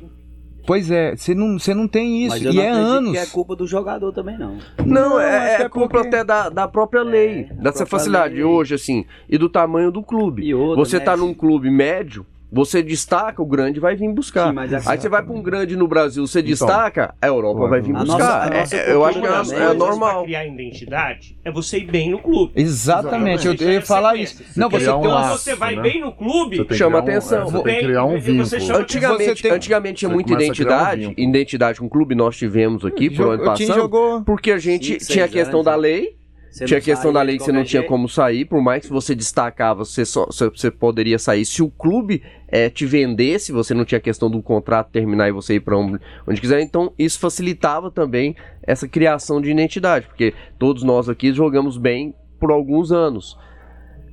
Pois 0.65 0.89
é, 0.91 1.13
você 1.15 1.33
não, 1.35 1.59
você 1.59 1.73
não 1.73 1.87
tem 1.89 2.23
isso 2.25 2.35
Mas 2.35 2.45
eu 2.45 2.51
e 2.53 2.55
não 2.55 2.61
é 2.63 2.69
acredito 2.69 2.89
anos. 2.91 3.11
que 3.11 3.17
é 3.17 3.25
culpa 3.25 3.53
do 3.55 3.67
jogador 3.67 4.13
também, 4.13 4.37
não. 4.37 4.57
Não, 4.85 5.19
é, 5.19 5.55
até 5.55 5.63
é 5.65 5.69
culpa 5.69 5.89
porque- 5.89 6.07
até 6.07 6.23
da, 6.23 6.47
da 6.49 6.67
própria 6.69 7.01
lei, 7.03 7.27
É, 7.27 7.43
da 7.43 7.63
dessa 7.63 7.79
própria 7.79 7.85
facilidade 7.87 8.35
lei. 8.35 8.43
hoje, 8.43 8.75
assim, 8.75 9.03
e 9.27 9.37
do 9.37 9.49
tamanho 9.49 9.91
do 9.91 10.01
clube. 10.01 10.41
E 10.43 10.53
outra, 10.53 10.75
você 10.85 10.99
né, 10.99 11.03
tá 11.03 11.17
num 11.17 11.33
clube 11.33 11.69
médio, 11.69 12.25
você 12.53 12.83
destaca, 12.83 13.41
o 13.41 13.45
grande 13.45 13.79
vai 13.79 13.95
vir 13.95 14.09
buscar. 14.13 14.47
Sim, 14.49 14.53
mas 14.53 14.71
é- 14.71 14.81
Aí 14.85 14.99
você 14.99 15.09
vai 15.09 15.23
pra 15.23 15.33
um 15.33 15.41
grande 15.41 15.75
no 15.75 15.87
Brasil, 15.87 16.25
você 16.27 16.41
destaca, 16.41 17.13
a 17.21 17.27
Europa 17.27 17.67
vai 17.67 17.81
vir 17.81 17.93
buscar. 17.93 18.49
nossa- 18.49 18.53
É- 18.55 18.59
nossa 18.59 18.75
eu 18.75 19.05
acho 19.05 19.19
que 19.19 19.25
é, 19.27 19.29
é 19.29 19.33
vezes, 19.65 19.77
normal. 19.77 20.13
Pra 20.17 20.23
criar 20.23 20.45
identidade 20.45 21.37
é 21.43 21.51
você 21.51 21.79
ir 21.79 21.85
bem 21.91 22.11
no 22.11 22.19
clube. 22.19 22.53
Exatamente, 22.55 23.47
eu, 23.47 23.55
eu 23.59 23.69
é 23.69 23.73
ia 23.73 23.81
falar 23.81 24.15
isso. 24.15 24.43
Não, 24.55 24.69
Você 24.69 24.77
você 24.77 24.83
criar 24.85 24.91
tem 24.91 24.99
um 24.99 25.01
Quando 25.01 25.13
laço, 25.13 25.37
você 25.43 25.55
vai 25.55 25.75
né? 25.75 25.81
bem 25.81 26.01
no 26.01 26.11
clube, 26.11 26.57
Você 26.57 26.75
Chama 26.75 26.97
um- 26.97 26.99
atenção. 26.99 27.45
Você 27.45 27.51
tem 27.53 27.61
que 27.63 27.69
Bem, 27.71 27.79
criar 27.85 28.05
um 28.05 28.11
você 28.19 28.19
vínculo. 28.59 28.77
Antigamente, 28.79 29.35
Você 29.35 29.41
tem- 29.41 29.51
antigamente 29.51 29.97
tinha 29.99 30.09
Você 30.09 30.13
muita 30.13 30.27
criar 30.27 30.39
um 30.39 30.43
identidade, 30.43 31.13
identidade 31.17 31.79
com 31.79 31.85
o 31.85 31.89
clube, 31.89 32.13
nós 32.15 32.35
tivemos 32.37 32.85
aqui 32.85 33.09
por 33.09 33.15
Jogo- 33.15 33.31
onde 33.33 33.41
o 33.41 33.53
time 33.53 33.67
passamos, 33.67 33.75
jogou 33.75 34.21
porque 34.23 34.51
a 34.51 34.57
gente 34.57 34.97
tinha 34.97 35.25
a 35.25 35.27
questão 35.27 35.63
da 35.63 35.71
né? 35.71 35.77
lei, 35.77 36.15
Você 36.53 36.65
tinha 36.65 36.77
a 36.77 36.79
não 36.79 36.85
questão 36.85 37.11
da 37.11 37.21
lei 37.23 37.37
que 37.37 37.43
você 37.43 37.51
não 37.51 37.63
tinha 37.63 37.81
como 37.81 38.07
sair, 38.07 38.45
por 38.45 38.61
mais 38.61 38.85
que 38.85 38.91
você 38.91 39.15
destacava, 39.15 39.83
você, 39.83 40.05
só, 40.05 40.27
você, 40.27 40.69
poderia 40.69 41.17
sair. 41.17 41.45
Se 41.45 41.63
o 41.63 41.69
clube 41.69 42.21
eh, 42.47 42.69
te 42.69 42.85
vendesse, 42.85 43.51
você 43.51 43.73
não 43.73 43.83
tinha 43.83 43.99
questão 43.99 44.29
do 44.29 44.41
contrato 44.41 44.91
terminar 44.91 45.27
e 45.27 45.31
você 45.31 45.55
ir 45.55 45.61
para 45.61 45.75
onde, 45.75 45.99
onde 46.27 46.39
quiser. 46.39 46.61
Então, 46.61 46.93
isso 46.97 47.19
facilitava 47.19 47.89
também 47.89 48.35
essa 48.61 48.87
criação 48.87 49.41
de 49.41 49.49
identidade, 49.49 50.05
porque 50.05 50.33
todos 50.59 50.83
nós 50.83 51.09
aqui 51.09 51.33
jogamos 51.33 51.75
bem 51.75 52.13
por 52.39 52.51
alguns 52.51 52.91
anos. 52.91 53.35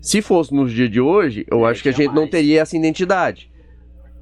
Se 0.00 0.22
fosse 0.22 0.54
nos 0.54 0.72
dias 0.72 0.90
de 0.90 1.00
hoje, 1.00 1.44
eu 1.50 1.66
É, 1.66 1.70
acho 1.70 1.82
que 1.82 1.90
a 1.90 1.92
gente 1.92 2.08
não 2.08 2.22
mais. 2.22 2.30
teria 2.30 2.62
essa 2.62 2.74
identidade. 2.74 3.49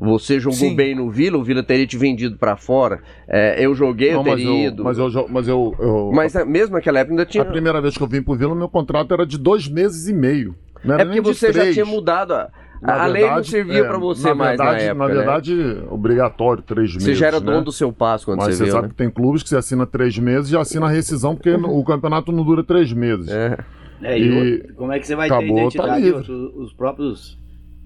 Você 0.01 0.39
jogou 0.39 0.57
Sim. 0.59 0.77
bem 0.77 0.95
no 0.95 1.11
Vila, 1.11 1.37
o 1.39 1.43
Vila 1.43 1.63
teria 1.63 1.87
te 1.87 1.97
vendido 1.99 2.37
para 2.37 2.57
fora. 2.57 3.01
Eh, 3.29 3.57
eu 3.65 3.75
joguei, 3.75 4.13
Não, 4.13 4.21
eu 4.21 4.25
mas 4.25 4.37
teria 4.37 4.65
eu, 4.67 4.73
ido. 4.73 4.85
mas 4.85 4.97
eu, 4.99 5.27
mas 5.29 5.49
eu, 5.49 5.75
eu- 5.79 6.11
Mas, 6.15 6.35
eh, 6.37 6.45
mesmo 6.45 6.75
naquela 6.77 7.01
época 7.01 7.15
ainda 7.15 7.27
tinha. 7.27 7.43
a 7.43 7.47
primeira 7.47 7.81
vez 7.81 7.97
que 7.97 8.03
eu 8.03 8.07
vim 8.07 8.23
pro 8.23 8.37
Vila, 8.37 8.55
meu 8.55 8.69
contrato 8.69 9.13
era 9.13 9.27
de 9.27 9.37
dois 9.37 9.67
meses 9.67 10.07
e 10.07 10.13
meio. 10.13 10.55
Não 10.85 10.95
era 10.95 11.03
É 11.03 11.07
porque 11.07 11.21
nem 11.21 11.33
de 11.33 11.37
você 11.39 11.53
já 11.53 11.61
três. 11.63 11.75
tinha 11.75 11.85
mudado. 11.85 12.33
A, 12.33 12.53
a 12.85 13.07
lei 13.07 13.23
não 13.23 13.29
verdade, 13.31 13.51
servia 13.51 13.79
é, 13.81 13.89
pra 13.89 13.99
você 13.99 14.29
na 14.29 14.35
mais 14.37 14.49
verdade, 14.51 14.71
na 14.71 14.83
época. 14.85 14.95
Na 14.95 15.09
né? 15.09 15.15
verdade, 15.15 15.77
obrigatório, 15.91 16.63
três 16.63 16.93
meses. 16.93 17.03
Você 17.03 17.15
já 17.17 17.27
era 17.27 17.41
né? 17.41 17.47
dono 17.47 17.65
do 17.65 17.73
seu 17.73 17.93
passo 17.93 18.25
quando 18.25 18.39
Mas 18.39 18.51
você 18.51 18.53
você 18.59 18.63
veio, 18.63 18.73
sabe 18.73 18.83
né? 18.85 18.89
que 18.91 18.95
tem 18.95 19.11
clubes 19.11 19.43
que 19.43 19.49
você 19.49 19.57
assina 19.57 19.85
três 19.85 20.17
meses 20.17 20.49
e 20.49 20.53
já 20.53 20.61
assina 20.61 20.87
a 20.87 20.89
rescisão, 20.89 21.35
porque 21.35 21.51
o 21.51 21.83
campeonato 21.83 22.31
não 22.31 22.45
dura 22.45 22.63
três 22.63 22.93
meses. 22.93 23.29
É. 23.29 23.59
É, 24.01 24.17
e 24.17 24.23
E 24.29 24.73
como 24.75 24.93
é 24.93 25.01
que 25.01 25.09
você 25.09 25.17
vai 25.17 25.27
acabou, 25.27 25.69
ter 25.69 25.77
tá 25.77 25.89
identidade? 25.89 26.01
livre. 26.05 26.19
Outro, 26.19 26.63
os 26.63 26.73
próprios 26.73 27.37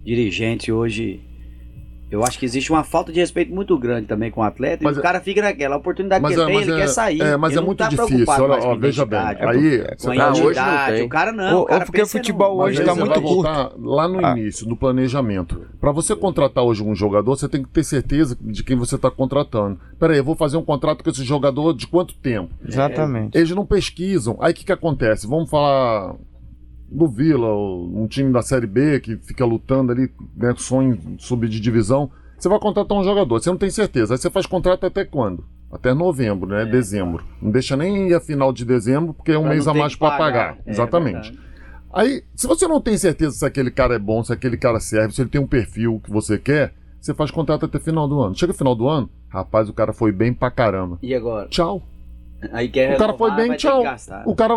dirigentes 0.04 0.68
hoje. 0.68 1.22
Eu 2.12 2.22
acho 2.22 2.38
que 2.38 2.44
existe 2.44 2.70
uma 2.70 2.84
falta 2.84 3.10
de 3.12 3.18
respeito 3.18 3.52
muito 3.54 3.76
grande 3.78 4.06
também 4.06 4.30
com 4.30 4.40
o 4.40 4.44
atleta. 4.44 4.84
Mas 4.84 4.96
e 4.96 4.98
o 4.98 5.00
é- 5.00 5.02
cara 5.02 5.20
fica 5.20 5.40
naquela 5.42 5.76
oportunidade 5.76 6.24
que 6.24 6.32
ele 6.32 6.42
é- 6.42 6.46
tem, 6.46 6.56
ele 6.60 6.72
é- 6.72 6.76
quer 6.76 6.88
sair. 6.88 7.20
é, 7.22 7.36
mas 7.36 7.50
ele 7.52 7.58
é 7.58 7.60
não 7.60 7.66
muito 7.66 7.78
tá 7.78 7.88
difícil, 7.88 8.24
olha, 8.28 8.64
ó, 8.66 8.76
veja 8.76 9.04
bem, 9.06 9.18
aí 9.18 9.34
com 9.34 9.96
você 9.98 10.10
a 10.10 10.14
tá- 10.16 10.30
hoje 10.32 10.60
não 10.60 10.86
tem. 10.96 11.02
O 11.04 11.08
cara 11.08 11.32
não. 11.32 11.60
O 11.62 11.64
cara 11.64 11.84
porque 11.86 12.02
o 12.02 12.06
futebol 12.06 12.56
no- 12.56 12.62
hoje 12.64 12.84
tá 12.84 12.92
você 12.94 13.00
muito 13.00 13.22
curto. 13.22 13.80
lá 13.82 14.06
no 14.08 14.24
Ah. 14.26 14.32
início, 14.38 14.68
no 14.68 14.76
planejamento. 14.76 15.62
Para 15.80 15.90
você 15.92 16.14
contratar 16.14 16.62
hoje 16.62 16.82
um 16.82 16.94
jogador, 16.94 17.36
você 17.36 17.48
tem 17.48 17.62
que 17.62 17.68
ter 17.70 17.82
certeza 17.84 18.36
de 18.40 18.62
quem 18.62 18.76
você 18.76 18.96
está 18.96 19.10
contratando. 19.10 19.78
Peraí, 19.98 20.18
eu 20.18 20.24
vou 20.24 20.36
fazer 20.36 20.56
um 20.56 20.64
contrato 20.64 21.02
com 21.02 21.10
esse 21.10 21.24
jogador 21.24 21.72
de 21.72 21.86
quanto 21.86 22.14
tempo? 22.14 22.50
Exatamente. 22.66 23.36
Eles 23.36 23.50
não 23.52 23.64
pesquisam. 23.64 24.36
Aí 24.40 24.52
o 24.52 24.54
que, 24.54 24.64
que 24.64 24.72
acontece? 24.72 25.26
Vamos 25.26 25.48
falar 25.48 26.14
do 26.92 27.08
Vila, 27.08 27.54
um 27.54 28.06
time 28.06 28.32
da 28.32 28.42
Série 28.42 28.66
B 28.66 29.00
que 29.00 29.16
fica 29.16 29.44
lutando 29.44 29.92
ali, 29.92 30.10
né, 30.36 30.54
sonho 30.56 30.98
subir 31.18 31.48
de 31.48 31.60
divisão. 31.60 32.10
Você 32.38 32.48
vai 32.48 32.58
contratar 32.58 32.98
um 32.98 33.04
jogador, 33.04 33.40
você 33.40 33.50
não 33.50 33.56
tem 33.56 33.70
certeza. 33.70 34.14
Aí 34.14 34.18
você 34.18 34.28
faz 34.30 34.46
contrato 34.46 34.84
até 34.84 35.04
quando? 35.04 35.44
Até 35.70 35.94
novembro, 35.94 36.50
né? 36.50 36.66
Dezembro. 36.66 37.24
Não 37.40 37.50
deixa 37.50 37.76
nem 37.76 38.08
ir 38.08 38.14
a 38.14 38.20
final 38.20 38.52
de 38.52 38.64
dezembro, 38.64 39.14
porque 39.14 39.32
é 39.32 39.38
um 39.38 39.48
mês 39.48 39.66
a 39.66 39.72
mais 39.72 39.96
para 39.96 40.18
pagar. 40.18 40.48
pagar. 40.48 40.62
É 40.66 40.70
Exatamente. 40.70 41.30
verdade. 41.30 41.38
Aí, 41.94 42.22
se 42.34 42.46
você 42.46 42.66
não 42.68 42.80
tem 42.80 42.96
certeza 42.98 43.36
se 43.36 43.44
aquele 43.46 43.70
cara 43.70 43.94
é 43.94 43.98
bom, 43.98 44.22
se 44.22 44.32
aquele 44.32 44.56
cara 44.56 44.80
serve, 44.80 45.14
se 45.14 45.22
ele 45.22 45.30
tem 45.30 45.40
um 45.40 45.46
perfil 45.46 46.00
que 46.04 46.10
você 46.10 46.38
quer, 46.38 46.74
você 47.00 47.14
faz 47.14 47.30
contrato 47.30 47.66
até 47.66 47.78
final 47.78 48.06
do 48.06 48.20
ano. 48.20 48.34
Chega 48.34 48.52
final 48.52 48.74
do 48.74 48.88
ano, 48.88 49.08
rapaz, 49.28 49.68
o 49.68 49.72
cara 49.72 49.92
foi 49.92 50.12
bem 50.12 50.32
pra 50.32 50.50
caramba. 50.50 50.98
E 51.02 51.14
agora? 51.14 51.48
Tchau. 51.48 51.82
Aí 52.50 52.68
quer 52.68 52.94
O 52.94 52.98
cara 52.98 53.14
foi 53.14 53.30
bem, 53.32 53.56
tchau. 53.56 53.82
O 54.26 54.34
cara 54.34 54.54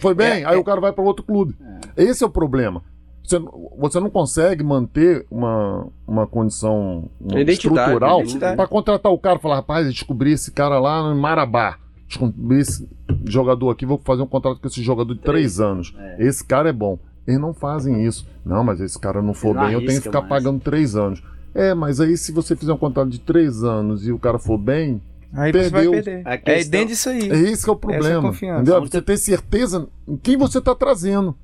foi 0.00 0.14
bem, 0.14 0.42
É, 0.42 0.46
aí 0.46 0.56
é. 0.56 0.58
o 0.58 0.64
cara 0.64 0.80
vai 0.80 0.92
para 0.92 1.04
outro 1.04 1.24
clube. 1.24 1.54
Esse 1.96 2.24
é 2.24 2.26
o 2.26 2.30
problema. 2.30 2.82
Você, 3.22 3.38
você 3.78 4.00
não 4.00 4.10
consegue 4.10 4.64
manter 4.64 5.24
uma, 5.30 5.86
uma 6.06 6.26
condição 6.26 7.08
Identidade, 7.20 7.52
estrutural 7.52 8.22
para 8.56 8.66
contratar 8.66 9.12
o 9.12 9.18
cara 9.18 9.38
e 9.38 9.42
falar, 9.42 9.56
rapaz, 9.56 9.86
eu 9.86 9.92
descobri 9.92 10.32
esse 10.32 10.50
cara 10.50 10.78
lá 10.80 11.08
no 11.08 11.20
Marabá. 11.20 11.78
Descobri 12.08 12.60
esse 12.60 12.88
jogador 13.24 13.70
aqui, 13.70 13.86
vou 13.86 14.00
fazer 14.04 14.22
um 14.22 14.26
contrato 14.26 14.60
com 14.60 14.66
esse 14.66 14.82
jogador 14.82 15.14
de 15.14 15.20
três 15.20 15.60
anos. 15.60 15.94
Esse 16.18 16.44
cara 16.44 16.68
é 16.68 16.72
bom. 16.72 16.98
Eles 17.26 17.40
não 17.40 17.54
fazem 17.54 18.04
isso. 18.04 18.26
Não, 18.44 18.64
mas 18.64 18.80
esse 18.80 18.98
cara 18.98 19.22
não 19.22 19.32
for 19.32 19.54
não 19.54 19.62
bem, 19.64 19.72
eu 19.74 19.80
tenho 19.80 20.00
que 20.00 20.06
ficar 20.08 20.20
mais. 20.20 20.28
pagando 20.28 20.60
três 20.60 20.96
anos. 20.96 21.22
É, 21.54 21.72
mas 21.74 22.00
aí 22.00 22.16
se 22.16 22.32
você 22.32 22.56
fizer 22.56 22.72
um 22.72 22.78
contrato 22.78 23.08
de 23.08 23.20
três 23.20 23.62
anos 23.62 24.06
e 24.06 24.12
o 24.12 24.18
cara 24.18 24.38
for 24.38 24.58
bem, 24.58 25.00
Aí 25.34 25.50
você 25.52 25.70
vai 25.70 25.82
Perdeu. 25.88 25.90
perder. 25.92 26.22
É 26.44 26.64
dentro 26.64 26.88
disso 26.88 27.08
aí. 27.08 27.30
é 27.30 27.34
esse 27.50 27.64
que 27.64 27.70
é 27.70 27.72
o 27.72 27.76
Essa 27.76 27.78
problema. 27.78 28.28
entendeu? 28.28 28.80
Você 28.80 29.00
ter 29.00 29.16
certeza 29.16 29.88
em 30.06 30.16
quem 30.16 30.36
você 30.36 30.58
está 30.58 30.74
trazendo. 30.74 31.34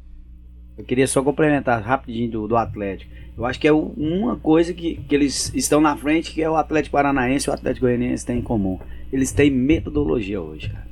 Eu 0.77 0.85
queria 0.85 1.07
só 1.07 1.23
complementar 1.23 1.83
rapidinho 1.83 2.31
do, 2.31 2.49
do 2.49 2.57
Atlético. 2.57 3.11
Eu 3.37 3.45
acho 3.45 3.59
que 3.59 3.67
é 3.69 3.73
uma 3.73 4.37
coisa 4.37 4.73
que, 4.75 4.97
que 5.09 5.15
eles 5.15 5.53
estão 5.55 5.81
na 5.81 5.97
frente, 5.97 6.33
que 6.33 6.43
é 6.43 6.51
o 6.51 6.57
Atlético 6.57 6.93
Paranaense 6.93 7.49
e 7.49 7.51
o 7.51 7.55
Atlético 7.55 7.87
Goianiense 7.87 8.27
têm 8.27 8.39
em 8.39 8.43
comum. 8.43 8.79
Eles 9.13 9.33
têm 9.33 9.51
metodologia 9.51 10.41
hoje, 10.41 10.69
cara. 10.69 10.87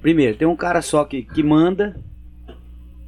Primeiro, 0.00 0.36
tem 0.36 0.48
um 0.48 0.56
cara 0.56 0.80
só 0.82 1.04
que, 1.04 1.22
que 1.22 1.42
manda 1.42 1.94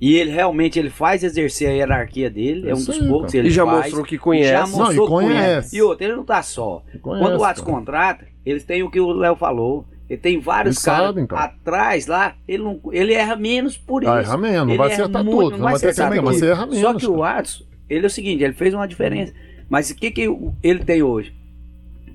e 0.00 0.14
ele 0.16 0.30
realmente 0.30 0.78
ele 0.78 0.90
faz 0.90 1.22
exercer 1.22 1.68
a 1.68 1.72
hierarquia 1.72 2.28
dele, 2.28 2.68
é 2.68 2.74
um 2.74 2.78
Isso 2.78 2.92
dos 2.92 2.98
poucos. 3.08 3.32
Ele 3.34 3.48
E 3.48 3.50
já 3.50 3.64
faz, 3.64 3.78
mostrou 3.84 4.04
que 4.04 4.14
e 4.16 4.18
conhece. 4.18 4.50
já 4.50 4.60
Não, 4.66 4.68
mostrou 4.68 4.90
e 4.92 5.08
que 5.08 5.14
conhece. 5.14 5.34
conhece. 5.38 5.76
E 5.76 5.82
outra, 5.82 6.04
ele 6.06 6.16
não 6.16 6.24
tá 6.24 6.42
só. 6.42 6.82
Conhece, 7.00 7.24
Quando 7.24 7.38
o 7.40 7.44
Atos 7.44 7.62
cara. 7.62 7.74
contrata, 7.76 8.26
eles 8.44 8.64
têm 8.64 8.82
o 8.82 8.90
que 8.90 9.00
o 9.00 9.12
Léo 9.12 9.36
falou. 9.36 9.86
Ele 10.10 10.20
tem 10.20 10.38
vários 10.40 10.76
Eles 10.76 10.84
caras 10.84 11.06
sabem, 11.06 11.26
cara. 11.26 11.44
atrás 11.44 12.06
lá, 12.06 12.34
ele, 12.46 12.62
não, 12.62 12.78
ele 12.92 13.14
erra 13.14 13.34
menos 13.34 13.78
por 13.78 14.02
isso. 14.02 14.12
Ah, 14.12 14.20
erra 14.20 14.36
menos, 14.36 14.68
não 14.68 14.76
vai 14.76 14.92
acertar 14.92 15.24
muito, 15.24 15.38
tudo, 15.40 15.50
não 15.56 15.64
vai 15.64 15.74
acertar 15.74 16.22
mas 16.22 16.42
erra 16.42 16.66
menos. 16.66 16.80
Só 16.80 16.94
que 16.94 17.06
o 17.06 17.16
cara. 17.18 17.36
Watson, 17.36 17.64
ele 17.88 18.04
é 18.04 18.06
o 18.06 18.10
seguinte, 18.10 18.44
ele 18.44 18.52
fez 18.52 18.74
uma 18.74 18.86
diferença. 18.86 19.32
Mas 19.70 19.88
o 19.90 19.96
que, 19.96 20.10
que 20.10 20.28
o- 20.28 20.52
ele 20.62 20.80
tem 20.80 21.02
hoje? 21.02 21.34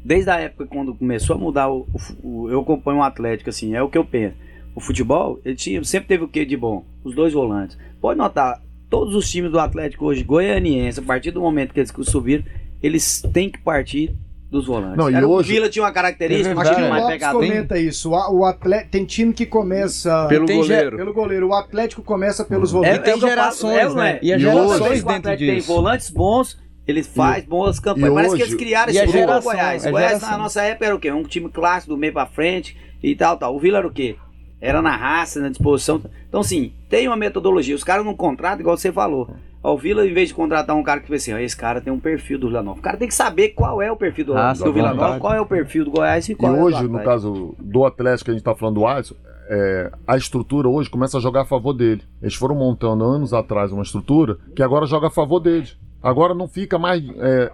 Desde 0.06 0.30
a 0.30 0.40
época 0.40 0.68
quando 0.68 0.94
começou 0.94 1.36
a 1.36 1.40
mudar 1.40 1.70
o, 1.70 1.88
o- 2.24 2.44
o- 2.44 2.50
eu 2.52 2.60
acompanho 2.62 3.00
o 3.00 3.04
Atlético 3.04 3.50
assim, 3.50 3.74
é 3.74 3.82
o 3.82 3.90
que 3.90 3.98
eu 3.98 4.06
penso. 4.06 4.36
O 4.76 4.80
futebol, 4.80 5.40
ele 5.44 5.56
tinha, 5.56 5.84
sempre 5.84 6.08
teve 6.08 6.24
o 6.24 6.28
que 6.28 6.46
de 6.46 6.56
bom? 6.56 6.86
Os 7.04 7.16
dois 7.16 7.34
volantes. 7.34 7.80
Pode 8.00 8.18
notar, 8.20 8.62
todos 8.92 9.16
os 9.16 9.28
times 9.30 9.52
do 9.52 9.60
Atlético 9.60 10.06
hoje, 10.06 10.24
goianiense, 10.24 11.00
a 11.00 11.04
partir 11.04 11.32
do 11.32 11.42
momento 11.42 11.74
que 11.74 11.80
eles 11.80 11.92
subiram, 12.04 12.44
eles 12.84 13.24
têm 13.34 13.50
que 13.50 13.58
partir 13.60 14.14
dos 14.50 14.66
volantes. 14.66 14.98
Não, 14.98 15.10
e 15.10 15.16
Era, 15.16 15.28
hoje- 15.28 15.52
O 15.52 15.54
Vila 15.56 15.70
tinha 15.70 15.84
uma 15.84 15.92
característica, 15.92 16.50
É 16.50 16.54
Acho 16.62 16.70
que 16.70 16.76
time 16.76 16.88
o 16.88 16.90
mais 16.90 17.06
pegador. 17.06 17.42
comenta 17.42 17.78
isso. 17.78 18.12
O, 18.12 18.40
o 18.40 18.46
atleta, 18.46 18.88
tem 18.92 19.04
time 19.06 19.34
que 19.34 19.46
começa 19.46 20.26
Pelo 20.28 20.46
Tem 20.46 20.58
goleiro. 20.58 20.96
pelo 20.98 21.14
goleiro. 21.14 21.48
O 21.50 21.54
Atlético 21.54 22.02
começa 22.02 22.46
pelos 22.46 22.70
É, 22.70 22.74
volantes. 22.74 22.96
é 22.98 23.02
tem 23.02 23.14
o 23.14 23.18
que 23.18 23.24
eu 23.26 23.28
falo, 23.30 23.42
gerações, 23.42 23.78
é 23.78 23.86
não 23.90 24.02
é? 24.02 24.14
né? 24.14 24.20
E 24.22 24.34
as 24.34 24.42
gerações 24.42 24.80
dentro 25.04 25.10
Atlético 25.10 25.38
tem 25.46 25.56
disso. 25.56 25.68
volantes 25.68 26.10
bons, 26.10 26.58
ele 26.88 27.04
faz 27.04 27.44
boas 27.46 27.80
campanhas. 27.80 28.10
e 28.12 28.16
Parece 28.16 28.36
que 28.38 28.42
eles 28.44 28.56
criaram 28.56 28.90
esse 28.92 29.08
geração, 29.08 29.42
Goiás. 29.52 29.86
a 29.86 29.92
Goiás 29.92 30.22
na 30.22 30.38
nossa 30.38 30.62
época 30.62 30.86
era 30.86 30.96
o 30.96 31.00
quê? 31.00 31.12
Um 31.12 31.24
time 31.24 31.50
clássico 31.50 31.94
do 31.94 31.98
meio 32.00 32.14
pra 32.14 32.26
frente 32.26 32.78
e 33.04 33.14
tal, 33.16 33.36
tal. 33.38 33.54
O 33.56 33.60
Vila 33.60 33.80
era 33.80 33.88
o 33.88 33.92
quê? 33.92 34.16
Era 34.60 34.82
na 34.82 34.96
raça, 34.96 35.40
na 35.40 35.50
disposição. 35.50 36.02
Então, 36.28 36.42
assim, 36.42 36.74
tem 36.90 37.08
uma 37.08 37.16
metodologia. 37.16 37.76
Os 37.76 37.84
caras 37.84 38.06
não 38.06 38.16
contratam, 38.16 38.62
igual 38.62 38.76
você 38.78 38.92
falou. 38.92 39.30
Ó, 39.64 39.74
O 39.74 39.78
Vila, 39.78 40.06
em 40.06 40.14
vez 40.14 40.30
de 40.30 40.36
contratar 40.36 40.76
um 40.76 40.84
cara 40.84 41.00
que 41.00 41.08
fala 41.08 41.18
assim, 41.18 41.34
ó, 41.34 41.38
esse 41.38 41.56
cara 41.56 41.80
tem 41.82 41.94
um 41.94 42.00
perfil 42.00 42.40
do 42.40 42.48
Vila 42.48 42.64
Nova. 42.64 42.80
O 42.80 42.82
cara 42.82 42.98
tem 42.98 43.08
que 43.08 43.14
saber 43.14 43.50
qual 43.50 43.82
é 43.82 43.92
o 43.92 43.96
perfil 43.96 44.26
do, 44.26 44.34
Raça, 44.34 44.64
do 44.64 44.74
Vila 44.74 44.94
Nova, 44.94 45.20
qual 45.20 45.34
é 45.34 45.42
o 45.42 45.46
perfil 45.46 45.86
do 45.86 45.92
Goiás 45.92 46.28
e 46.28 46.32
E 46.32 46.36
qual 46.36 46.56
é 46.56 46.56
o 46.56 46.60
do 46.60 46.66
hoje, 46.66 46.88
no 46.88 47.04
caso 47.04 47.56
do 47.60 47.86
Atlético 47.86 48.26
que 48.26 48.32
a 48.32 48.34
gente 48.34 48.42
está 48.42 48.56
falando 48.56 48.76
do 48.76 48.88
Alisson, 48.88 49.16
é, 49.50 49.92
a 50.06 50.18
estrutura 50.18 50.68
hoje 50.68 50.90
começa 50.90 51.18
a 51.18 51.22
jogar 51.22 51.42
a 51.42 51.46
favor 51.46 51.74
dele. 51.74 52.02
Eles 52.22 52.36
foram 52.36 52.56
montando 52.56 53.04
anos 53.04 53.34
atrás 53.34 53.72
uma 53.72 53.84
estrutura 53.84 54.38
que 54.56 54.64
agora 54.64 54.86
joga 54.86 55.08
a 55.08 55.12
favor 55.12 55.40
deles. 55.40 55.78
Agora 56.02 56.34
não 56.34 56.48
fica 56.48 56.78
mais. 56.78 57.04
é, 57.18 57.52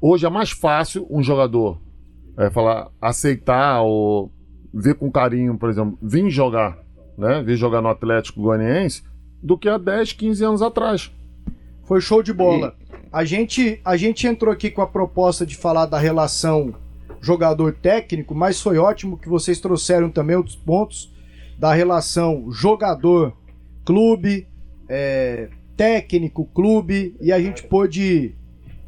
hoje 0.00 0.26
é 0.26 0.30
mais 0.30 0.50
fácil 0.50 1.06
um 1.10 1.22
jogador 1.22 1.78
é, 2.38 2.50
falar, 2.50 2.88
aceitar 3.00 3.80
ou 3.82 4.30
ver 4.78 4.94
com 4.94 5.10
carinho, 5.10 5.56
por 5.58 5.70
exemplo, 5.70 5.98
vir 6.02 6.28
jogar 6.30 6.86
né? 7.16 7.42
Vi 7.42 7.56
jogar 7.56 7.80
no 7.80 7.88
Atlético 7.88 8.42
Goianiense 8.42 9.02
do 9.42 9.56
que 9.56 9.68
há 9.68 9.78
10, 9.78 10.12
15 10.12 10.44
anos 10.44 10.62
atrás. 10.62 11.10
Foi 11.84 12.00
show 12.00 12.22
de 12.22 12.32
bola. 12.32 12.74
A 13.12 13.24
gente, 13.24 13.80
a 13.84 13.96
gente 13.96 14.26
entrou 14.26 14.52
aqui 14.52 14.70
com 14.70 14.82
a 14.82 14.86
proposta 14.86 15.46
de 15.46 15.56
falar 15.56 15.86
da 15.86 15.98
relação 15.98 16.74
jogador 17.20 17.72
técnico, 17.72 18.34
mas 18.34 18.60
foi 18.60 18.76
ótimo 18.78 19.16
que 19.16 19.28
vocês 19.28 19.60
trouxeram 19.60 20.10
também 20.10 20.36
outros 20.36 20.56
pontos 20.56 21.12
da 21.58 21.72
relação 21.72 22.50
jogador 22.50 23.32
clube, 23.84 24.46
é, 24.88 25.48
técnico 25.76 26.44
clube 26.44 27.16
e 27.20 27.32
a 27.32 27.40
gente 27.40 27.62
pôde 27.62 28.34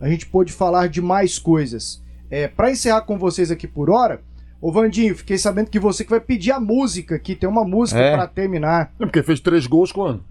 a 0.01 0.09
gente 0.09 0.27
pôde 0.27 0.53
falar 0.53 0.89
de 0.89 1.01
mais 1.01 1.39
coisas. 1.39 2.03
É, 2.31 2.47
para 2.47 2.71
encerrar 2.71 3.03
com 3.03 3.19
vocês 3.19 3.51
aqui 3.51 3.67
por 3.67 3.91
hora, 3.91 4.23
Ô 4.61 4.73
Vandinho, 4.73 5.15
fiquei 5.17 5.39
sabendo 5.39 5.71
que 5.71 5.79
você 5.79 6.03
que 6.05 6.11
vai 6.11 6.21
pedir 6.21 6.51
a 6.51 6.59
música 6.59 7.15
aqui, 7.15 7.37
tem 7.37 7.49
uma 7.49 7.65
música 7.65 8.01
É. 8.01 8.15
pra 8.17 8.27
terminar. 8.27 8.93
É 8.99 9.05
porque 9.05 9.23
fez 9.23 9.39
três 9.41 9.67
gols 9.67 9.93
quando? 9.93 10.25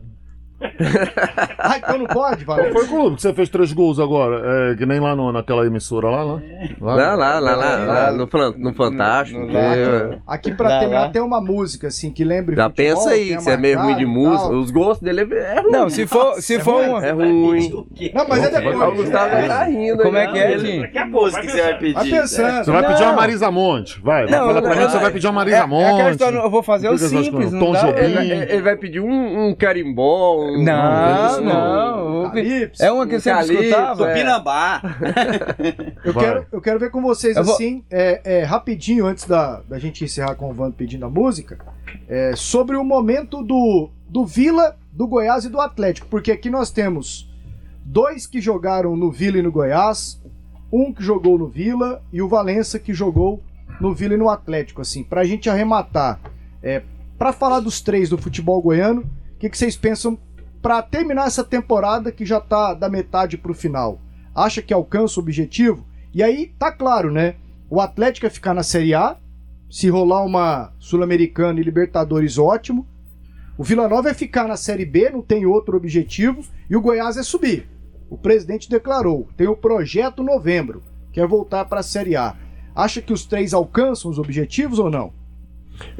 Ah, 1.58 1.78
então 1.78 1.98
não 1.98 2.06
pode, 2.06 2.46
Valente? 2.46 2.72
Foi 2.72 2.88
clube 2.88 3.16
que 3.16 3.22
você 3.22 3.34
fez 3.34 3.50
três 3.50 3.74
gols 3.74 4.00
agora, 4.00 4.72
é, 4.72 4.76
que 4.76 4.86
nem 4.86 5.00
lá 5.00 5.16
no, 5.16 5.32
naquela 5.32 5.66
emissora 5.66 6.10
lá, 6.10 6.36
né? 6.38 6.70
Lá, 6.80 6.96
lá, 6.96 7.16
lá, 7.16 7.40
lá, 7.40 7.56
lá, 7.78 8.12
no, 8.12 8.28
Fan- 8.28 8.54
no 8.58 8.74
Fantástico. 8.74 9.40
no- 9.40 9.52
lá, 9.52 10.18
Aqui 10.28 10.52
pra 10.54 10.70
Lá, 10.70 10.80
terminar 10.80 11.02
lá. 11.02 11.10
tem 11.10 11.22
uma 11.22 11.42
música 11.42 11.88
assim 11.88 12.12
que 12.12 12.24
lembre 12.24 12.56
Já 12.56 12.70
futebol, 12.70 12.96
pensa 12.96 13.10
aí, 13.10 13.30
que 13.36 13.42
você 13.42 13.52
é 13.52 13.58
meio 13.58 13.80
ruim 13.80 13.96
de 13.96 14.06
música. 14.06 14.50
tal. 14.50 14.60
Os 14.60 14.72
gostos 14.72 15.02
dele 15.02 15.22
é 15.22 15.38
é 15.58 15.62
ruim. 15.62 15.72
Não, 15.72 15.90
se 15.90 16.06
for, 16.08 16.34
se 16.42 16.60
for 16.60 16.84
uma. 16.84 17.06
É 17.06 17.12
ruim. 17.12 17.70
Não, 18.14 18.28
mas 18.28 18.44
é 18.44 18.50
depois. 18.50 18.76
O 18.80 18.92
Gustavo 18.96 19.30
já 19.42 19.48
tá 19.48 19.64
rindo. 19.66 20.04
Como 20.04 20.18
é 20.18 20.28
que 20.32 20.38
é. 20.40 20.58
Tim? 20.58 20.88
Que 20.92 20.98
a 20.98 21.06
música 21.06 21.42
que 21.42 21.52
você 21.52 21.62
vai 21.62 21.78
pedir? 21.80 21.94
Vai 21.94 22.10
pensando. 22.10 22.66
Você 22.66 22.72
vai 22.72 22.88
pedir 22.88 23.04
uma 23.04 23.14
Marisa 23.14 23.52
Monte, 23.52 24.02
vai. 24.02 24.26
vai 24.28 24.40
Não, 24.40 24.48
falar 24.48 24.62
pra 24.62 24.76
mim, 24.76 24.82
você 24.90 24.98
vai 25.00 25.12
pedir 25.12 25.28
uma 25.28 25.34
Marisa 25.34 25.58
É, 25.58 25.60
é 25.62 25.66
Monte. 25.66 26.22
eu 26.24 26.50
vou 26.50 26.64
fazer 26.64 26.90
o 26.90 26.98
simples, 26.98 27.52
não 27.52 27.60
Tom 27.60 27.72
dá? 27.74 27.80
Jobim. 27.82 28.00
Ele, 28.02 28.62
vai- 28.62 28.78
pedir 28.78 29.00
um, 29.00 29.48
um 29.50 29.56
carimbó. 29.56 30.38
Um, 30.38 30.64
Não, 30.68 31.42
não. 31.42 32.24
o- 32.26 32.32
Calypso. 32.32 32.84
É 32.84 32.92
uma 32.92 33.08
que 33.08 33.20
Calypso, 33.22 33.54
escutava. 33.64 34.10
é. 34.12 34.14
Pinambá. 34.16 34.82
Eu 36.04 36.14
quero, 36.14 36.46
eu 36.52 36.62
quero 36.62 36.80
ver 36.80 36.92
com 36.92 37.02
vocês 37.02 37.36
Eu 37.36 37.44
vou- 37.44 37.54
assim, 37.56 37.84
é, 37.90 38.22
é, 38.24 38.44
rapidinho, 38.44 39.06
antes 39.06 39.26
da, 39.26 39.62
da 39.68 39.78
gente 39.80 40.04
encerrar 40.04 40.36
com 40.36 40.50
o 40.50 40.54
Vando 40.54 40.74
pedindo 40.76 41.06
a 41.06 41.10
música, 41.10 41.58
é, 42.08 42.34
sobre 42.36 42.76
o 42.76 42.84
momento 42.84 43.42
do, 43.44 43.90
do 44.08 44.26
Vila, 44.26 44.76
do 44.92 45.08
Goiás 45.08 45.46
e 45.46 45.50
do 45.50 45.60
Atlético. 45.60 46.08
Porque 46.08 46.32
aqui 46.32 46.50
nós 46.50 46.72
temos 46.72 47.30
dois 47.84 48.26
que 48.28 48.40
jogaram 48.42 48.96
no 48.96 49.12
Vila 49.12 49.38
e 49.38 49.42
no 49.42 49.52
Goiás, 49.52 50.22
um 50.72 50.94
que 50.94 51.04
jogou 51.04 51.38
no 51.38 51.48
Vila 51.48 52.02
e 52.12 52.22
o 52.22 52.28
Valença 52.28 52.78
que 52.80 52.94
jogou 52.94 53.42
no 53.82 53.94
Vila 53.94 54.14
e 54.14 54.18
no 54.18 54.30
Atlético. 54.30 54.82
Assim, 54.82 55.04
pra 55.04 55.24
gente 55.24 55.50
arrematar, 55.50 56.20
é, 56.64 56.82
pra 57.18 57.32
falar 57.34 57.60
dos 57.60 57.82
três 57.82 58.10
do 58.10 58.18
futebol 58.18 58.62
goiano, 58.62 59.02
o 59.02 59.40
que, 59.40 59.50
que 59.50 59.58
vocês 59.58 59.76
pensam 59.78 60.18
pra 60.62 60.82
terminar 60.82 61.28
essa 61.28 61.44
temporada 61.44 62.12
que 62.12 62.26
já 62.26 62.40
tá 62.40 62.74
da 62.74 62.90
metade 62.90 63.38
pro 63.38 63.54
final? 63.54 64.00
Acha 64.34 64.62
que 64.62 64.74
alcança 64.74 65.20
o 65.20 65.24
objetivo? 65.24 65.86
E 66.14 66.24
aí, 66.24 66.54
tá 66.58 66.72
claro, 66.72 67.12
né? 67.12 67.36
O 67.70 67.82
Atlético 67.82 68.26
é 68.26 68.30
ficar 68.30 68.54
na 68.54 68.64
Série 68.64 68.94
A, 68.94 69.18
se 69.70 69.90
rolar 69.90 70.24
uma 70.24 70.72
Sul-Americana 70.80 71.60
e 71.60 71.64
Libertadores, 71.64 72.38
ótimo. 72.38 72.88
O 73.58 73.64
Vila 73.64 73.88
Nova 73.88 74.10
é 74.10 74.14
ficar 74.14 74.48
na 74.48 74.56
Série 74.56 74.86
B, 74.86 75.10
não 75.10 75.22
tem 75.22 75.46
outro 75.46 75.76
objetivo. 75.76 76.44
E 76.70 76.76
o 76.76 76.82
Goiás 76.82 77.18
é 77.18 77.24
subir. 77.24 77.68
O 78.10 78.18
presidente 78.18 78.70
declarou, 78.70 79.28
tem 79.36 79.48
o 79.48 79.56
projeto 79.56 80.24
novembro, 80.24 80.84
que 81.12 81.20
é 81.20 81.28
voltar 81.28 81.66
para 81.66 81.82
a 81.82 81.84
Série 81.84 82.16
A. 82.16 82.36
Acha 82.74 83.02
que 83.02 83.12
os 83.12 83.26
três 83.26 83.54
alcançam 83.54 84.10
os 84.10 84.20
objetivos 84.20 84.80
ou 84.80 84.90
não? 84.90 85.12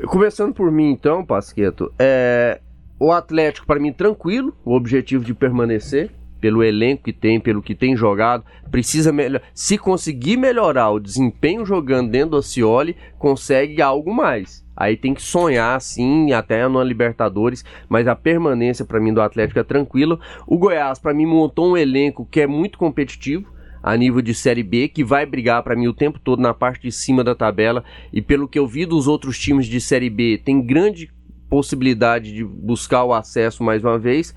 Começando 0.06 0.54
por 0.54 0.72
mim, 0.72 0.92
então, 0.92 1.26
Pasqueto, 1.26 1.92
é, 2.00 2.62
o 3.00 3.12
Atlético, 3.12 3.68
para 3.68 3.80
mim, 3.80 3.94
tranquilo, 3.94 4.56
o 4.66 4.76
objetivo 4.76 5.24
de 5.24 5.34
permanecer, 5.34 6.12
pelo 6.40 6.64
elenco 6.64 7.04
que 7.04 7.14
tem, 7.14 7.40
pelo 7.40 7.62
que 7.62 7.76
tem 7.76 7.96
jogado, 7.96 8.44
precisa 8.72 9.12
melhor. 9.12 9.42
Se 9.54 9.78
conseguir 9.78 10.38
melhorar 10.38 10.92
o 10.92 11.00
desempenho 11.00 11.66
jogando 11.66 12.12
dentro 12.12 12.32
do 12.32 12.42
Cioli, 12.42 12.96
consegue 13.18 13.82
algo 13.82 14.14
mais. 14.14 14.66
Aí 14.76 14.96
tem 14.96 15.14
que 15.14 15.22
sonhar, 15.22 15.80
sim, 15.82 16.32
até 16.34 16.68
na 16.68 16.84
Libertadores, 16.84 17.66
mas 17.90 18.08
a 18.08 18.16
permanência 18.16 18.86
para 18.86 19.00
mim 19.00 19.14
do 19.14 19.22
Atlético 19.22 19.60
é 19.60 19.64
tranquila. 19.64 20.20
O 20.46 20.58
Goiás, 20.58 21.00
para 21.00 21.14
mim, 21.14 21.26
montou 21.26 21.72
um 21.72 21.78
elenco 21.78 22.28
que 22.30 22.42
é 22.42 22.48
muito 22.48 22.78
competitivo 22.78 23.52
a 23.82 23.96
nível 23.96 24.22
de 24.22 24.34
Série 24.34 24.64
B, 24.64 24.88
que 24.88 25.04
vai 25.04 25.26
brigar 25.26 25.64
para 25.64 25.76
mim 25.76 25.88
o 25.88 25.94
tempo 25.94 26.20
todo 26.20 26.42
na 26.42 26.54
parte 26.54 26.84
de 26.84 26.92
cima 26.92 27.24
da 27.24 27.34
tabela. 27.34 27.84
E 28.12 28.22
pelo 28.22 28.48
que 28.48 28.60
eu 28.60 28.68
vi 28.68 28.86
dos 28.86 29.08
outros 29.08 29.40
times 29.40 29.66
de 29.66 29.80
Série 29.82 30.10
B, 30.10 30.40
tem 30.44 30.62
grande 30.62 31.10
possibilidade 31.50 32.34
de 32.34 32.44
buscar 32.44 33.04
o 33.04 33.14
acesso 33.14 33.64
mais 33.64 33.84
uma 33.84 33.98
vez. 33.98 34.34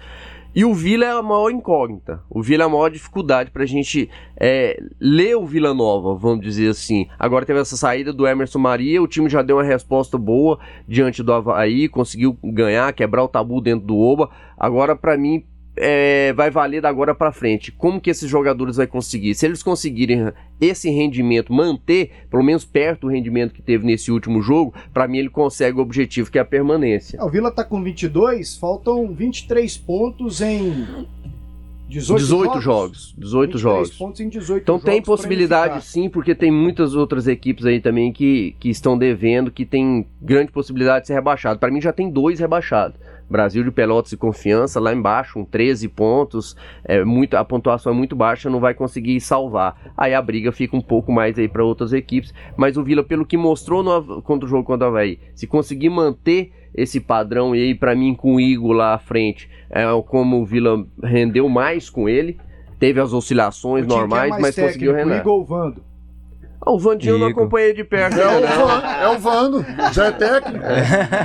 E 0.52 0.64
o 0.64 0.74
Vila 0.74 1.04
é 1.04 1.12
a 1.12 1.22
maior 1.22 1.50
incógnita. 1.50 2.20
O 2.28 2.42
Vila 2.42 2.64
é 2.64 2.66
a 2.66 2.68
maior 2.68 2.90
dificuldade 2.90 3.52
para 3.52 3.62
a 3.62 3.66
gente 3.66 4.10
é, 4.36 4.82
ler 5.00 5.36
o 5.36 5.46
Vila 5.46 5.72
Nova, 5.72 6.16
vamos 6.16 6.44
dizer 6.44 6.70
assim. 6.70 7.06
Agora 7.16 7.46
teve 7.46 7.60
essa 7.60 7.76
saída 7.76 8.12
do 8.12 8.26
Emerson 8.26 8.58
Maria, 8.58 9.00
o 9.00 9.06
time 9.06 9.28
já 9.28 9.42
deu 9.42 9.56
uma 9.58 9.62
resposta 9.62 10.18
boa 10.18 10.58
diante 10.88 11.22
do 11.22 11.32
Havaí, 11.32 11.88
conseguiu 11.88 12.36
ganhar, 12.42 12.92
quebrar 12.92 13.22
o 13.22 13.28
tabu 13.28 13.60
dentro 13.60 13.86
do 13.86 13.96
Oba. 13.96 14.28
Agora, 14.58 14.96
para 14.96 15.16
mim, 15.16 15.44
é, 15.80 16.32
vai 16.34 16.50
valer 16.50 16.82
da 16.82 16.88
agora 16.90 17.14
para 17.14 17.32
frente. 17.32 17.72
Como 17.72 18.00
que 18.00 18.10
esses 18.10 18.28
jogadores 18.28 18.76
vai 18.76 18.86
conseguir? 18.86 19.34
Se 19.34 19.46
eles 19.46 19.62
conseguirem 19.62 20.30
esse 20.60 20.90
rendimento, 20.90 21.52
manter 21.52 22.10
pelo 22.30 22.42
menos 22.42 22.64
perto 22.64 23.02
do 23.02 23.08
rendimento 23.08 23.54
que 23.54 23.62
teve 23.62 23.86
nesse 23.86 24.12
último 24.12 24.42
jogo, 24.42 24.74
para 24.92 25.08
mim 25.08 25.18
ele 25.18 25.30
consegue 25.30 25.78
o 25.78 25.80
objetivo 25.80 26.30
que 26.30 26.38
é 26.38 26.42
a 26.42 26.44
permanência. 26.44 27.16
É, 27.16 27.24
o 27.24 27.30
Vila 27.30 27.50
tá 27.50 27.64
com 27.64 27.82
22, 27.82 28.56
faltam 28.56 29.14
23 29.14 29.78
pontos 29.78 30.42
em 30.42 30.86
18, 31.88 32.20
18 32.20 32.60
jogos, 32.60 33.14
18 33.18 33.52
23 33.52 33.60
jogos. 33.60 33.90
pontos 33.96 34.20
em 34.20 34.28
18 34.28 34.62
Então 34.62 34.74
jogos 34.76 34.84
tem 34.84 35.02
possibilidade 35.02 35.84
sim, 35.84 36.08
porque 36.08 36.34
tem 36.34 36.50
muitas 36.50 36.94
outras 36.94 37.26
equipes 37.26 37.64
aí 37.64 37.80
também 37.80 38.12
que, 38.12 38.54
que 38.60 38.68
estão 38.68 38.96
devendo, 38.96 39.50
que 39.50 39.64
tem 39.64 40.06
grande 40.20 40.52
possibilidade 40.52 41.02
de 41.02 41.06
ser 41.08 41.14
rebaixado. 41.14 41.58
Para 41.58 41.70
mim 41.70 41.80
já 41.80 41.92
tem 41.92 42.10
dois 42.10 42.38
rebaixados. 42.38 42.96
Brasil 43.30 43.62
de 43.62 43.70
Pelotas 43.70 44.12
e 44.12 44.16
Confiança 44.16 44.80
lá 44.80 44.92
embaixo, 44.92 45.34
com 45.34 45.44
13 45.44 45.88
pontos, 45.88 46.56
é 46.84 47.04
muito, 47.04 47.36
a 47.36 47.44
pontuação 47.44 47.92
é 47.92 47.94
muito 47.94 48.16
baixa, 48.16 48.50
não 48.50 48.58
vai 48.58 48.74
conseguir 48.74 49.20
salvar. 49.20 49.92
Aí 49.96 50.12
a 50.12 50.20
briga 50.20 50.50
fica 50.50 50.76
um 50.76 50.80
pouco 50.80 51.12
mais 51.12 51.38
aí 51.38 51.48
para 51.48 51.64
outras 51.64 51.92
equipes, 51.92 52.34
mas 52.56 52.76
o 52.76 52.82
Vila 52.82 53.04
pelo 53.04 53.24
que 53.24 53.36
mostrou 53.36 53.82
no, 53.82 54.20
contra 54.22 54.46
o 54.46 54.48
jogo 54.48 54.64
contra 54.64 54.88
o 54.88 54.90
Havaí, 54.90 55.20
se 55.34 55.46
conseguir 55.46 55.90
manter 55.90 56.52
esse 56.74 57.00
padrão 57.00 57.54
e 57.54 57.60
aí 57.62 57.74
para 57.74 57.94
mim 57.94 58.14
com 58.14 58.34
o 58.34 58.40
Igor 58.40 58.72
lá 58.72 58.94
à 58.94 58.98
frente, 58.98 59.48
é 59.70 59.84
como 60.08 60.40
o 60.40 60.44
Vila 60.44 60.84
rendeu 61.02 61.48
mais 61.48 61.88
com 61.88 62.08
ele, 62.08 62.36
teve 62.78 63.00
as 63.00 63.12
oscilações 63.12 63.84
é 63.84 63.88
normais, 63.88 64.30
mais 64.30 64.42
mas 64.42 64.56
conseguiu 64.56 64.92
técnico, 64.92 65.10
render. 65.10 65.20
Igor 65.20 65.44
Vando? 65.44 65.89
Ah, 66.62 66.72
o 66.72 66.78
Vandinho 66.78 67.14
eu 67.14 67.18
não 67.18 67.30
Igor. 67.30 67.42
acompanhei 67.42 67.72
de 67.72 67.82
perto, 67.84 68.18
É 68.20 68.26
o. 68.26 68.40
Van, 68.46 68.82
é 69.02 69.08
o 69.08 69.18
Vando, 69.18 69.66
já 69.92 70.06
é 70.06 70.10
técnico. 70.12 70.64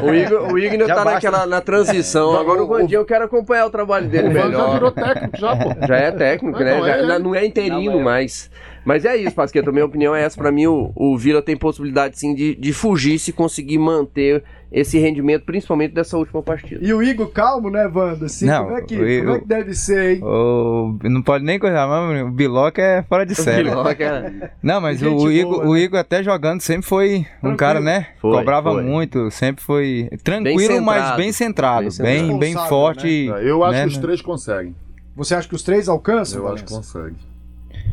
O 0.03 0.13
Igor, 0.13 0.53
o 0.53 0.57
Igor 0.57 0.88
Já 0.88 0.95
tá 0.95 1.03
basta. 1.03 1.11
naquela, 1.13 1.45
na 1.45 1.59
transição. 1.61 2.38
Agora 2.38 2.63
o 2.63 2.67
Vandinho 2.67 2.99
eu 3.01 3.05
quero 3.05 3.25
acompanhar 3.25 3.65
o 3.65 3.69
trabalho 3.69 4.07
dele 4.07 4.29
O 4.29 4.31
Vando 4.31 4.41
já 4.43 4.47
melhor. 4.49 4.73
virou 4.73 4.91
técnico, 4.91 5.38
já, 5.38 5.55
pô. 5.57 5.88
Já 5.88 5.95
é 5.97 6.11
técnico, 6.11 6.57
Ah, 6.57 6.63
né? 6.63 6.77
não, 6.79 6.88
é. 6.88 7.05
já 7.07 7.19
não 7.19 7.36
é 7.36 7.45
interino 7.45 7.91
Não, 7.91 7.99
é. 7.99 8.03
mais. 8.03 8.49
Mas 8.86 9.03
é 9.03 9.17
isso, 9.17 9.36
Pasqueta. 9.36 9.69
A 9.69 9.73
minha 9.73 9.86
opinião 9.86 10.15
é 10.15 10.21
essa. 10.23 10.38
Pra 10.38 10.51
mim, 10.51 10.67
o, 10.67 10.91
o 10.95 11.17
Vila 11.17 11.41
tem 11.41 11.57
possibilidade 11.57 12.19
sim 12.19 12.36
de, 12.36 12.55
de 12.55 12.71
fugir 12.71 13.17
se 13.17 13.33
conseguir 13.33 13.79
manter 13.79 14.43
esse 14.71 14.99
rendimento, 14.99 15.45
principalmente 15.45 15.93
dessa 15.93 16.17
última 16.17 16.43
partida. 16.43 16.86
E 16.86 16.93
o 16.93 17.01
Igor 17.01 17.27
calmo, 17.29 17.69
né, 17.69 17.88
Wanda? 17.88 18.25
Assim, 18.25 18.45
Não, 18.45 18.65
como, 18.65 18.77
é 18.77 18.81
que, 18.81 18.95
o 18.95 19.19
como 19.23 19.36
é 19.36 19.39
que 19.39 19.47
deve 19.47 19.73
ser, 19.73 20.15
hein? 20.17 20.23
O- 20.23 20.97
não 21.03 21.21
pode 21.21 21.45
nem 21.45 21.57
coisa, 21.57 21.88
mas 21.88 22.21
o 22.23 22.29
Biloca 22.31 22.81
é 22.81 23.01
fora 23.03 23.25
de 23.25 23.33
série. 23.36 23.69
Cara. 23.97 24.51
Não, 24.61 24.81
mas 24.81 25.01
o 25.01 25.31
Igor, 25.31 25.59
boa, 25.59 25.67
o 25.67 25.73
né? 25.75 25.79
Igor 25.79 25.99
até 25.99 26.21
jogando 26.21 26.59
sempre 26.61 26.86
foi 26.86 27.19
um 27.19 27.23
Tranquilo. 27.23 27.57
cara, 27.57 27.79
né? 27.79 28.07
Foi, 28.19 28.38
Cobrava 28.38 28.71
foi. 28.73 28.83
muito, 28.83 29.31
sempre 29.31 29.63
foi 29.63 30.09
tranquilo, 30.23 30.59
centrado. 30.59 30.83
mas 30.86 31.15
bem 31.15 31.31
centrado, 31.31 31.79
Bem 31.79 31.89
bem, 31.89 31.91
centrado. 32.19 32.39
bem, 32.39 32.49
Responsável, 32.49 32.69
forte. 32.69 33.25
Eu 33.43 33.63
acho 33.63 33.73
né, 33.73 33.81
que 33.83 33.88
os 33.88 33.95
né? 33.95 34.01
três 34.01 34.21
conseguem. 34.21 34.75
Você 35.15 35.36
acha 35.36 35.47
que 35.47 35.55
os 35.55 35.63
três 35.63 35.88
alcançam? 35.88 36.41
Eu 36.41 36.53
acho 36.53 36.65
que 36.65 36.71
Valença? 36.71 37.11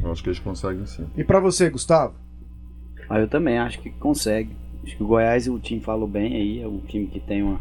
Eu 0.03 0.11
acho 0.12 0.22
que 0.22 0.28
eles 0.28 0.38
conseguem 0.38 0.86
sim. 0.86 1.07
E 1.16 1.24
pra 1.24 1.40
você, 1.40 1.68
Gustavo? 1.70 2.14
Ah, 3.09 3.18
eu 3.20 3.28
também 3.28 3.59
acho 3.59 3.80
que 3.80 3.90
consegue. 3.90 4.57
Acho 4.84 4.97
que 4.97 5.03
o 5.03 5.07
Goiás, 5.07 5.47
o 5.49 5.59
time 5.59 5.80
falou 5.80 6.09
bem 6.09 6.34
aí, 6.34 6.62
é 6.62 6.66
um 6.66 6.78
time 6.78 7.07
que 7.07 7.20
tem 7.20 7.43
uma. 7.43 7.61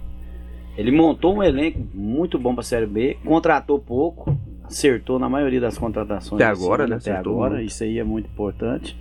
Ele 0.78 0.92
montou 0.92 1.36
um 1.36 1.44
elenco 1.44 1.80
muito 1.94 2.40
bom 2.40 2.56
pra 2.56 2.64
Série 2.64 2.86
B, 2.86 3.18
contratou 3.26 3.78
pouco, 3.78 4.36
acertou 4.64 5.20
na 5.20 5.30
maioria 5.30 5.60
das 5.60 5.78
contratações. 5.78 6.42
Até 6.42 6.50
agora, 6.50 6.84
ano, 6.84 6.92
né? 6.92 6.96
Até 6.96 7.12
Acertou 7.12 7.34
agora, 7.34 7.56
muito. 7.56 7.68
isso 7.68 7.84
aí 7.84 8.00
é 8.00 8.04
muito 8.04 8.28
importante. 8.28 8.98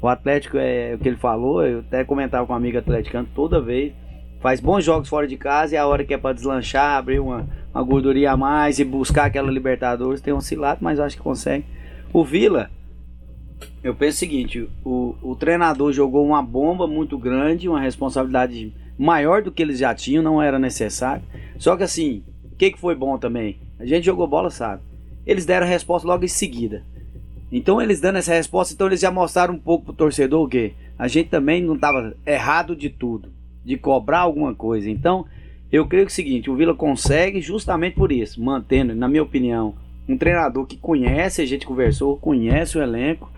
O 0.00 0.06
Atlético 0.06 0.58
é 0.58 0.94
o 0.94 0.98
que 0.98 1.08
ele 1.08 1.16
falou, 1.16 1.64
eu 1.64 1.78
até 1.80 2.04
comentava 2.04 2.46
com 2.46 2.52
um 2.52 2.56
amigo 2.56 2.76
atleticano 2.76 3.26
toda 3.34 3.60
vez. 3.60 3.92
Faz 4.40 4.60
bons 4.60 4.84
jogos 4.84 5.08
fora 5.08 5.26
de 5.26 5.38
casa 5.38 5.74
e 5.74 5.78
a 5.78 5.86
hora 5.86 6.04
que 6.04 6.12
é 6.12 6.18
pra 6.18 6.34
deslanchar, 6.34 6.98
abrir 6.98 7.18
uma, 7.18 7.48
uma 7.74 7.82
gordurinha 7.82 8.32
a 8.32 8.36
mais 8.36 8.78
e 8.78 8.84
buscar 8.84 9.24
aquela 9.24 9.50
Libertadores, 9.50 10.20
tem 10.20 10.34
oscilado, 10.34 10.80
mas 10.82 10.98
eu 10.98 11.04
acho 11.06 11.16
que 11.16 11.22
consegue. 11.22 11.64
O 12.14 12.24
Vila, 12.24 12.70
eu 13.82 13.92
penso 13.92 14.18
o 14.18 14.20
seguinte, 14.20 14.68
o, 14.84 15.16
o 15.20 15.34
treinador 15.34 15.92
jogou 15.92 16.24
uma 16.24 16.40
bomba 16.40 16.86
muito 16.86 17.18
grande, 17.18 17.68
uma 17.68 17.80
responsabilidade 17.80 18.72
maior 18.96 19.42
do 19.42 19.50
que 19.50 19.60
eles 19.60 19.80
já 19.80 19.92
tinham, 19.92 20.22
não 20.22 20.40
era 20.40 20.56
necessário. 20.56 21.24
Só 21.58 21.76
que 21.76 21.82
assim, 21.82 22.22
o 22.44 22.54
que, 22.54 22.70
que 22.70 22.78
foi 22.78 22.94
bom 22.94 23.18
também? 23.18 23.58
A 23.80 23.84
gente 23.84 24.06
jogou 24.06 24.28
bola, 24.28 24.48
sabe? 24.48 24.80
Eles 25.26 25.44
deram 25.44 25.66
a 25.66 25.68
resposta 25.68 26.06
logo 26.06 26.24
em 26.24 26.28
seguida. 26.28 26.84
Então 27.50 27.82
eles 27.82 28.00
dando 28.00 28.18
essa 28.18 28.32
resposta, 28.32 28.72
então 28.72 28.86
eles 28.86 29.00
já 29.00 29.10
mostraram 29.10 29.54
um 29.54 29.58
pouco 29.58 29.86
pro 29.86 29.92
torcedor 29.92 30.44
o 30.44 30.48
quê? 30.48 30.74
A 30.96 31.08
gente 31.08 31.30
também 31.30 31.60
não 31.64 31.74
estava 31.74 32.14
errado 32.24 32.76
de 32.76 32.90
tudo, 32.90 33.32
de 33.64 33.76
cobrar 33.76 34.20
alguma 34.20 34.54
coisa. 34.54 34.88
Então, 34.88 35.26
eu 35.72 35.84
creio 35.88 36.06
que 36.06 36.12
é 36.12 36.14
o 36.14 36.14
seguinte, 36.14 36.48
o 36.48 36.54
Vila 36.54 36.76
consegue 36.76 37.40
justamente 37.40 37.96
por 37.96 38.12
isso, 38.12 38.40
mantendo, 38.40 38.94
na 38.94 39.08
minha 39.08 39.24
opinião, 39.24 39.74
um 40.08 40.16
treinador 40.16 40.66
que 40.66 40.76
conhece, 40.76 41.40
a 41.42 41.46
gente 41.46 41.66
conversou, 41.66 42.16
conhece 42.16 42.76
o 42.78 42.82
elenco, 42.82 43.30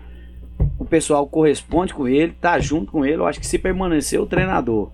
o 0.77 0.85
pessoal 0.85 1.27
corresponde 1.27 1.93
com 1.93 2.07
ele, 2.07 2.33
tá 2.39 2.59
junto 2.59 2.91
com 2.91 3.05
ele. 3.05 3.17
Eu 3.17 3.27
acho 3.27 3.39
que 3.39 3.47
se 3.47 3.57
permanecer 3.57 4.19
o 4.19 4.25
treinador 4.25 4.91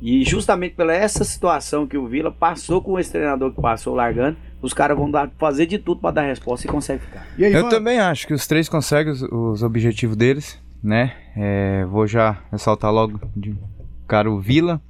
e 0.00 0.24
justamente 0.24 0.74
pela 0.74 0.94
essa 0.94 1.24
situação 1.24 1.86
que 1.86 1.98
o 1.98 2.06
Vila 2.06 2.32
passou 2.32 2.80
com 2.80 2.98
esse 2.98 3.12
treinador 3.12 3.52
que 3.52 3.60
passou 3.60 3.94
largando, 3.94 4.36
os 4.62 4.72
caras 4.72 4.96
vão 4.96 5.10
dar, 5.10 5.30
fazer 5.38 5.66
de 5.66 5.78
tudo 5.78 6.00
para 6.00 6.12
dar 6.14 6.22
resposta 6.22 6.66
e 6.66 6.70
consegue 6.70 7.04
ficar. 7.04 7.26
E 7.36 7.44
aí, 7.44 7.52
Eu 7.52 7.58
mano? 7.64 7.70
também 7.70 7.98
acho 8.00 8.26
que 8.26 8.32
os 8.32 8.46
três 8.46 8.68
conseguem 8.68 9.12
os, 9.12 9.22
os 9.22 9.62
objetivos 9.62 10.16
deles, 10.16 10.58
né? 10.82 11.14
É, 11.36 11.84
vou 11.84 12.06
já 12.06 12.38
ressaltar 12.50 12.90
logo 12.90 13.20
de 13.36 13.54
cara 14.08 14.30
o 14.30 14.40
Vila. 14.40 14.80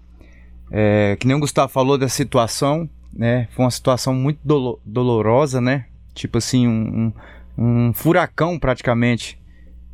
É, 0.70 1.16
que 1.18 1.26
nem 1.26 1.36
o 1.36 1.40
Gustavo 1.40 1.72
falou 1.72 1.98
da 1.98 2.08
situação, 2.08 2.88
né? 3.12 3.48
Foi 3.50 3.64
uma 3.64 3.70
situação 3.72 4.14
muito 4.14 4.38
dolo 4.44 4.80
dolorosa, 4.84 5.60
né? 5.60 5.86
Tipo 6.14 6.38
assim, 6.38 6.66
um, 6.66 7.12
um, 7.58 7.88
um 7.88 7.92
furacão 7.92 8.58
praticamente 8.58 9.38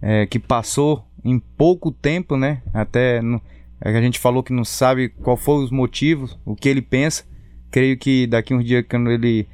é, 0.01 0.27
que 0.27 0.39
passou 0.39 1.05
em 1.25 1.39
pouco 1.39 1.91
tempo, 1.91 2.37
né? 2.37 2.63
Até 2.73 3.21
no, 3.21 3.41
é 3.81 3.97
a 3.97 4.01
gente 4.01 4.19
falou 4.19 4.43
que 4.43 4.53
não 4.53 4.65
sabe 4.65 5.09
qual 5.09 5.37
foram 5.37 5.65
os 5.65 5.71
motivos, 5.71 6.39
o 6.45 6.55
que 6.55 6.69
ele 6.69 6.83
pensa. 6.83 7.25
Creio 7.71 7.99
que 7.99 8.27
daqui 8.27 8.55
uns 8.55 8.65
dias, 8.65 8.85
quando 8.89 9.11
ele 9.11 9.47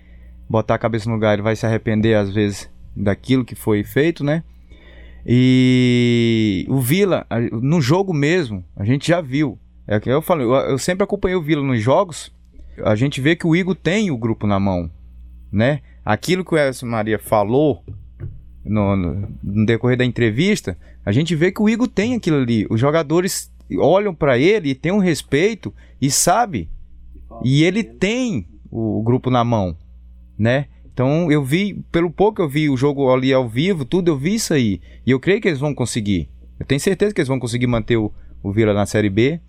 botar 0.48 0.74
a 0.74 0.78
cabeça 0.78 1.08
no 1.08 1.14
lugar, 1.14 1.32
ele 1.32 1.42
vai 1.42 1.56
se 1.56 1.66
arrepender 1.66 2.14
às 2.14 2.32
vezes 2.32 2.70
daquilo 2.94 3.44
que 3.44 3.54
foi 3.54 3.82
feito, 3.82 4.22
né? 4.22 4.44
E 5.26 6.66
o 6.68 6.80
Vila, 6.80 7.26
no 7.52 7.80
jogo 7.80 8.12
mesmo, 8.12 8.64
a 8.76 8.84
gente 8.84 9.08
já 9.08 9.20
viu. 9.20 9.58
É 9.86 9.98
que 9.98 10.08
eu 10.08 10.22
falei, 10.22 10.46
eu 10.46 10.78
sempre 10.78 11.04
acompanhei 11.04 11.36
o 11.36 11.42
Vila 11.42 11.62
nos 11.62 11.80
jogos. 11.80 12.32
A 12.84 12.94
gente 12.94 13.20
vê 13.20 13.34
que 13.34 13.46
o 13.46 13.54
Igor 13.54 13.74
tem 13.74 14.10
o 14.10 14.16
grupo 14.16 14.46
na 14.46 14.58
mão, 14.58 14.90
né? 15.50 15.80
Aquilo 16.04 16.44
que 16.44 16.54
o 16.54 16.58
Elson 16.58 16.86
Maria 16.86 17.18
falou 17.18 17.84
no, 18.64 18.96
no, 18.96 19.28
no 19.42 19.66
decorrer 19.66 19.96
da 19.96 20.04
entrevista, 20.04 20.76
a 21.04 21.12
gente 21.12 21.34
vê 21.34 21.52
que 21.52 21.62
o 21.62 21.68
Igor 21.68 21.88
tem 21.88 22.14
aquilo 22.14 22.38
ali. 22.38 22.66
Os 22.70 22.80
jogadores 22.80 23.52
olham 23.78 24.14
para 24.14 24.38
ele 24.38 24.70
e 24.70 24.74
tem 24.74 24.92
um 24.92 24.98
respeito 24.98 25.72
e 26.00 26.10
sabe. 26.10 26.68
E 27.44 27.64
ele 27.64 27.82
tem 27.82 28.46
o 28.70 29.02
grupo 29.02 29.30
na 29.30 29.44
mão, 29.44 29.76
né? 30.38 30.66
Então 30.92 31.30
eu 31.32 31.42
vi, 31.42 31.82
pelo 31.90 32.10
pouco 32.10 32.42
eu 32.42 32.48
vi 32.48 32.68
o 32.68 32.76
jogo 32.76 33.10
ali 33.12 33.32
ao 33.32 33.48
vivo, 33.48 33.84
tudo, 33.84 34.10
eu 34.10 34.16
vi 34.16 34.34
isso 34.34 34.52
aí. 34.52 34.80
E 35.06 35.10
eu 35.10 35.18
creio 35.18 35.40
que 35.40 35.48
eles 35.48 35.60
vão 35.60 35.74
conseguir. 35.74 36.28
Eu 36.60 36.66
tenho 36.66 36.80
certeza 36.80 37.14
que 37.14 37.20
eles 37.20 37.28
vão 37.28 37.40
conseguir 37.40 37.66
manter 37.66 37.96
o, 37.96 38.12
o 38.42 38.52
Vila 38.52 38.74
na 38.74 38.86
Série 38.86 39.08
B, 39.08 39.40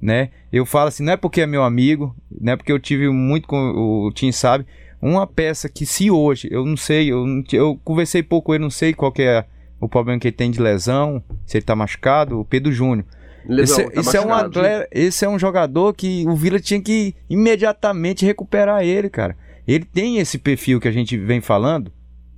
né? 0.00 0.30
Eu 0.52 0.64
falo 0.64 0.88
assim, 0.88 1.04
não 1.04 1.12
é 1.12 1.16
porque 1.16 1.42
é 1.42 1.46
meu 1.46 1.62
amigo, 1.62 2.16
não 2.40 2.54
é 2.54 2.56
porque 2.56 2.72
eu 2.72 2.78
tive 2.78 3.08
muito 3.10 3.46
com 3.46 3.56
o 4.06 4.10
Tim 4.12 4.32
sabe, 4.32 4.66
uma 5.00 5.26
peça 5.26 5.68
que 5.68 5.84
se 5.84 6.10
hoje, 6.10 6.48
eu 6.50 6.64
não 6.64 6.76
sei, 6.76 7.12
eu, 7.12 7.24
eu 7.52 7.78
conversei 7.84 8.22
pouco 8.22 8.54
ele, 8.54 8.62
não 8.62 8.70
sei 8.70 8.94
qual 8.94 9.12
é 9.18 9.44
o 9.80 9.88
problema 9.88 10.18
que 10.18 10.28
ele 10.28 10.36
tem 10.36 10.50
de 10.50 10.60
lesão, 10.60 11.22
se 11.44 11.58
ele 11.58 11.64
tá 11.64 11.76
machucado, 11.76 12.40
o 12.40 12.44
Pedro 12.44 12.72
Júnior. 12.72 13.06
Lesão, 13.46 13.80
esse, 13.80 13.90
tá 13.90 14.00
esse 14.00 14.16
é 14.16 14.20
um 14.20 14.34
atleta, 14.34 14.88
esse 14.90 15.24
é 15.24 15.28
um 15.28 15.38
jogador 15.38 15.94
que 15.94 16.24
o 16.26 16.34
Vila 16.34 16.58
tinha 16.58 16.80
que 16.80 17.14
imediatamente 17.28 18.24
recuperar 18.26 18.82
ele, 18.82 19.08
cara. 19.08 19.36
Ele 19.66 19.84
tem 19.84 20.18
esse 20.18 20.38
perfil 20.38 20.80
que 20.80 20.88
a 20.88 20.92
gente 20.92 21.16
vem 21.16 21.40
falando. 21.40 21.92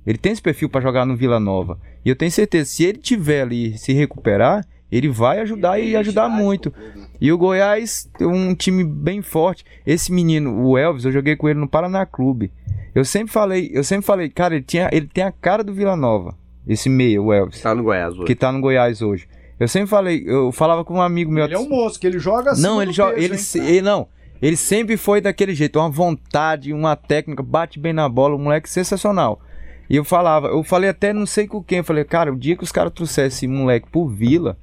Ele 0.05 0.17
tem 0.17 0.31
esse 0.31 0.41
perfil 0.41 0.69
para 0.69 0.81
jogar 0.81 1.05
no 1.05 1.15
Vila 1.15 1.39
Nova. 1.39 1.79
E 2.03 2.09
eu 2.09 2.15
tenho 2.15 2.31
certeza, 2.31 2.69
se 2.69 2.83
ele 2.83 2.97
tiver 2.97 3.41
ali 3.41 3.77
se 3.77 3.93
recuperar, 3.93 4.65
ele 4.91 5.09
vai 5.09 5.39
ajudar 5.39 5.79
e 5.79 5.95
ajudar 5.95 6.27
muito. 6.29 6.73
E 7.21 7.31
o 7.31 7.37
Goiás 7.37 8.09
é 8.19 8.25
um 8.25 8.55
time 8.55 8.83
bem 8.83 9.21
forte. 9.21 9.65
Esse 9.85 10.11
menino, 10.11 10.65
o 10.65 10.77
Elvis, 10.77 11.05
eu 11.05 11.11
joguei 11.11 11.35
com 11.35 11.49
ele 11.49 11.59
no 11.59 11.67
Paraná 11.67 12.05
Clube. 12.05 12.51
Eu 12.95 13.05
sempre 13.05 13.31
falei, 13.31 13.69
eu 13.73 13.83
sempre 13.83 14.05
falei, 14.05 14.29
cara, 14.29 14.55
ele, 14.55 14.63
tinha, 14.63 14.89
ele 14.91 15.07
tem 15.07 15.23
a 15.23 15.31
cara 15.31 15.63
do 15.63 15.73
Vila 15.73 15.95
Nova. 15.95 16.35
Esse 16.67 16.89
meio, 16.89 17.25
o 17.25 17.33
Elvis. 17.33 17.61
Tá 17.61 17.75
no 17.75 17.83
Goiás 17.83 18.13
hoje. 18.13 18.25
Que 18.25 18.35
tá 18.35 18.51
no 18.51 18.61
Goiás 18.61 19.01
hoje. 19.01 19.27
Eu 19.59 19.67
sempre 19.67 19.89
falei, 19.89 20.23
eu 20.25 20.51
falava 20.51 20.85
com 20.85 20.95
um 20.95 21.01
amigo 21.01 21.31
meu. 21.31 21.45
Ele 21.45 21.53
é 21.53 21.59
um 21.59 21.67
moço, 21.67 21.99
que 21.99 22.07
ele 22.07 22.17
joga 22.17 22.51
assim. 22.51 22.61
Não, 22.61 22.81
ele 22.81 22.93
joga. 22.93 23.19
Ele, 23.19 23.35
ele, 23.55 23.81
não. 23.81 24.07
Ele 24.41 24.55
sempre 24.55 24.95
foi 24.95 25.19
daquele 25.19 25.53
jeito, 25.53 25.77
uma 25.77 25.89
vontade, 25.89 26.71
uma 26.71 26.95
técnica, 26.95 27.43
bate 27.43 27.77
bem 27.77 27.91
na 27.91 28.07
bola, 28.07 28.35
um 28.35 28.39
moleque 28.39 28.69
sensacional. 28.69 29.41
E 29.89 29.95
eu 29.95 30.05
falava, 30.05 30.47
eu 30.47 30.63
falei 30.63 30.89
até 30.89 31.11
não 31.11 31.25
sei 31.25 31.47
com 31.47 31.61
quem, 31.61 31.79
eu 31.79 31.83
falei, 31.83 32.05
cara, 32.05 32.31
o 32.31 32.37
dia 32.37 32.55
que 32.55 32.63
os 32.63 32.71
caras 32.71 32.93
trouxessem 32.93 33.49
moleque 33.49 33.89
por 33.91 34.07
vila 34.07 34.57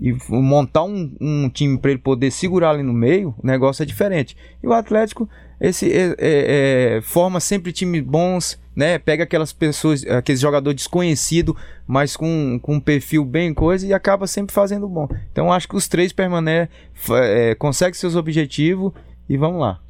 e 0.00 0.16
montar 0.30 0.84
um, 0.84 1.14
um 1.20 1.50
time 1.50 1.78
para 1.78 1.90
ele 1.90 2.00
poder 2.00 2.30
segurar 2.30 2.70
ali 2.70 2.82
no 2.82 2.92
meio, 2.92 3.34
o 3.38 3.46
negócio 3.46 3.82
é 3.82 3.86
diferente. 3.86 4.36
E 4.62 4.66
o 4.66 4.72
Atlético 4.72 5.28
esse 5.60 5.92
é, 5.92 6.16
é, 6.18 6.96
é, 6.96 7.00
forma 7.02 7.38
sempre 7.38 7.70
times 7.70 8.02
bons, 8.02 8.58
né? 8.74 8.98
Pega 8.98 9.24
aquelas 9.24 9.52
pessoas, 9.52 10.02
aqueles 10.06 10.40
jogador 10.40 10.72
desconhecido, 10.72 11.54
mas 11.86 12.16
com, 12.16 12.58
com 12.62 12.76
um 12.76 12.80
perfil 12.80 13.26
bem 13.26 13.52
coisa 13.52 13.86
e 13.86 13.92
acaba 13.92 14.26
sempre 14.26 14.54
fazendo 14.54 14.88
bom. 14.88 15.06
Então 15.30 15.52
acho 15.52 15.68
que 15.68 15.76
os 15.76 15.86
três 15.86 16.14
permanecem, 16.14 16.70
é, 17.10 17.54
conseguem 17.56 17.92
seus 17.92 18.16
objetivos 18.16 18.92
e 19.28 19.36
vamos 19.36 19.60
lá. 19.60 19.80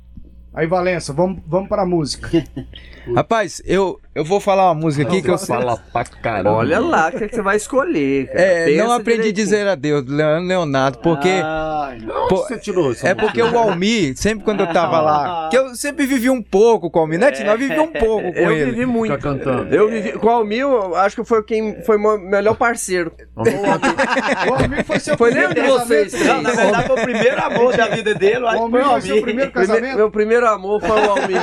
Aí, 0.52 0.66
Valença, 0.66 1.12
vamos, 1.12 1.40
vamos 1.46 1.68
para 1.68 1.82
a 1.82 1.86
música. 1.86 2.28
Rapaz, 3.14 3.62
eu, 3.64 4.00
eu 4.12 4.24
vou 4.24 4.40
falar 4.40 4.66
uma 4.66 4.74
música 4.74 5.06
aqui 5.06 5.22
que 5.22 5.30
eu 5.30 5.38
falo 5.38 5.78
pra 5.92 6.04
caramba. 6.04 6.50
Olha 6.50 6.80
lá 6.80 7.08
o 7.08 7.12
que, 7.12 7.24
é 7.24 7.28
que 7.28 7.34
você 7.36 7.42
vai 7.42 7.56
escolher. 7.56 8.26
Cara. 8.26 8.40
É, 8.40 8.64
Pensa 8.64 8.84
não 8.84 8.92
aprendi 8.92 9.28
a 9.28 9.32
dizer 9.32 9.68
adeus, 9.68 10.04
Leonardo, 10.04 10.98
porque. 10.98 11.28
Ah, 11.28 11.94
por, 12.28 12.38
você 12.38 12.58
tirou 12.58 12.90
isso? 12.90 13.06
É 13.06 13.14
porque 13.14 13.40
o 13.40 13.56
Almir, 13.56 14.16
sempre 14.16 14.44
quando 14.44 14.60
eu 14.60 14.72
tava 14.72 15.00
lá, 15.00 15.48
que 15.50 15.56
eu 15.56 15.76
sempre 15.76 16.06
vivi 16.06 16.28
um 16.28 16.42
pouco 16.42 16.90
com 16.90 16.98
o 16.98 17.02
Almir, 17.02 17.20
né? 17.20 17.30
É. 17.32 17.44
Nós 17.44 17.58
vivi 17.58 17.78
um 17.78 17.92
pouco 17.92 18.32
com 18.32 18.38
eu 18.38 18.50
ele. 18.50 18.62
Eu 18.62 18.66
vivi 18.74 18.86
muito. 18.86 19.16
cantando. 19.18 19.72
Eu 19.72 19.88
vivi, 19.88 20.12
com 20.12 20.26
o 20.26 20.30
Almir, 20.30 20.60
eu 20.62 20.96
acho 20.96 21.14
que 21.14 21.24
foi 21.24 21.44
quem 21.44 21.80
foi 21.84 21.96
o 21.96 22.18
melhor 22.18 22.56
parceiro. 22.56 23.12
o 23.36 24.54
Almir 24.54 24.84
foi 24.84 24.98
seu 25.00 25.16
foi 25.16 25.32
nenhum 25.32 25.54
de 25.54 25.60
vocês. 25.60 26.12
Não, 26.12 26.42
na 26.42 26.50
verdade 26.50 26.86
foi 26.88 26.96
o 26.96 27.02
primeiro 27.04 27.44
amor 27.44 27.76
da 27.76 27.86
vida 27.86 28.12
dele. 28.12 28.40
O 28.40 28.48
Almir 28.48 28.84
foi 28.84 29.00
seu 29.02 29.22
primeiro 29.22 29.52
casamento? 29.52 29.96
Meu 29.96 30.10
primeiro 30.10 30.48
amor 30.48 30.80
foi 30.80 31.00
o 31.00 31.10
Almir. 31.10 31.40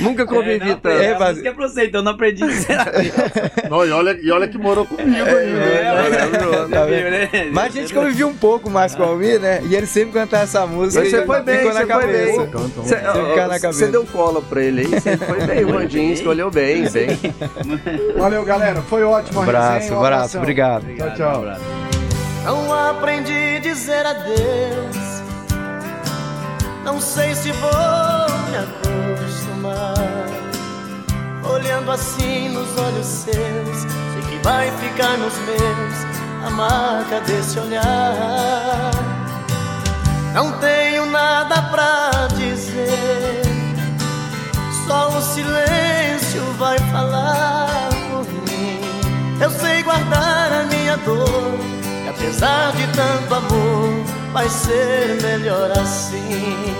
Nunca 0.00 0.24
convivi 0.24 0.70
é, 0.70 0.74
tanto. 0.76 0.88
É, 0.88 1.18
mas... 1.18 1.42
é 1.64 1.68
você, 1.68 1.86
então 1.86 2.02
não 2.02 2.12
aprendi 2.12 2.42
dizer 2.46 2.76
Não, 3.68 3.84
e 3.84 3.90
olha, 3.90 4.18
e 4.20 4.30
olha 4.30 4.48
que 4.48 4.58
morou 4.58 4.86
comigo 4.86 5.26
é, 5.26 5.38
ainda. 5.38 5.64
É, 6.76 7.30
é, 7.34 7.46
é, 7.46 7.50
mas 7.50 7.76
a 7.76 7.80
gente 7.80 7.92
convivia 7.92 8.26
um 8.26 8.34
pouco 8.34 8.70
mais 8.70 8.94
com 8.94 9.02
o 9.02 9.06
Almir, 9.06 9.40
né? 9.40 9.60
E 9.68 9.74
ele 9.74 9.86
sempre 9.86 10.12
cantava 10.12 10.44
essa 10.44 10.66
música. 10.66 11.04
Você 11.04 11.24
foi 11.24 11.42
bem, 11.42 11.58
ficou 11.58 11.74
na 11.74 11.86
cabeça. 11.86 13.72
Você 13.72 13.86
deu 13.88 14.04
cola 14.06 14.42
pra 14.42 14.62
ele 14.62 14.82
aí, 14.82 14.86
você 14.86 15.16
foi 15.16 15.46
bem, 15.46 15.64
o 15.64 15.74
Mandinho 15.74 16.12
escolheu 16.12 16.50
bem, 16.50 16.88
bem. 16.90 17.18
Valeu, 18.16 18.44
galera. 18.44 18.82
Foi 18.82 19.02
ótimo 19.02 19.40
a 19.40 19.42
abraço. 19.42 19.94
Um 19.94 19.98
abraço, 19.98 20.38
obrigado. 20.38 20.86
Tchau, 20.96 21.14
tchau. 21.14 21.44
Não 22.44 22.72
aprendi 22.72 23.56
a 23.56 23.58
dizer 23.60 24.04
adeus. 24.04 25.14
Não 26.84 27.00
sei 27.00 27.34
se 27.34 27.50
vou 27.52 27.70
me 28.50 28.56
acostumar. 28.58 30.23
Olhando 31.46 31.92
assim 31.92 32.48
nos 32.48 32.68
olhos 32.78 33.06
seus, 33.06 33.78
sei 33.78 34.22
que 34.28 34.42
vai 34.42 34.70
ficar 34.78 35.16
nos 35.18 35.34
meus 35.38 36.14
a 36.46 36.50
marca 36.50 37.20
desse 37.20 37.58
olhar. 37.58 38.90
Não 40.32 40.52
tenho 40.58 41.06
nada 41.06 41.62
pra 41.70 42.28
dizer, 42.34 43.42
só 44.86 45.08
o 45.08 45.22
silêncio 45.22 46.42
vai 46.58 46.78
falar 46.90 47.88
por 48.10 48.26
mim. 48.50 48.80
Eu 49.40 49.50
sei 49.50 49.82
guardar 49.82 50.52
a 50.52 50.64
minha 50.64 50.96
dor, 50.98 51.58
e 52.04 52.08
apesar 52.08 52.72
de 52.72 52.86
tanto 52.88 53.34
amor, 53.34 54.04
vai 54.32 54.48
ser 54.48 55.20
melhor 55.22 55.70
assim. 55.72 56.74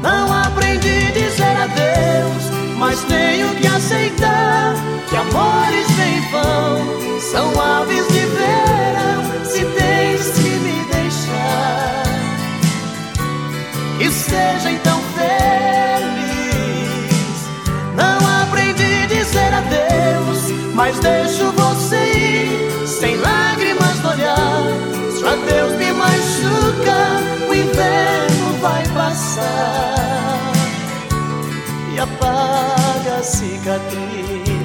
Não 0.00 0.32
aprendi 0.32 1.08
a 1.08 1.10
dizer 1.10 1.56
adeus 1.56 2.55
mas 2.78 3.02
tenho 3.04 3.54
que 3.56 3.66
aceitar 3.66 4.74
que 5.08 5.16
amores 5.16 5.86
sem 5.86 6.20
vão 6.30 7.20
são 7.20 7.60
aves 7.60 8.06
de 8.08 8.26
verão. 8.26 9.44
Se 9.44 9.64
tens 9.64 10.28
que 10.34 10.50
me 10.50 10.84
deixar, 10.92 12.02
que 13.98 14.10
seja 14.10 14.70
então 14.70 15.00
feliz. 15.14 16.36
Não 17.94 18.42
aprendi 18.42 19.04
a 19.04 19.06
dizer 19.06 19.54
adeus, 19.54 20.50
mas 20.74 20.98
deixo 20.98 21.50
você 21.52 21.96
ir 21.96 22.86
sem 22.86 23.16
lágrimas 23.16 24.00
no 24.02 24.10
olhar. 24.10 24.62
Se 25.16 25.24
o 25.24 25.28
adeus 25.28 25.72
me 25.78 25.92
machuca 25.92 27.16
apaga 31.98 33.18
a 33.18 33.22
cicatriz. 33.22 34.55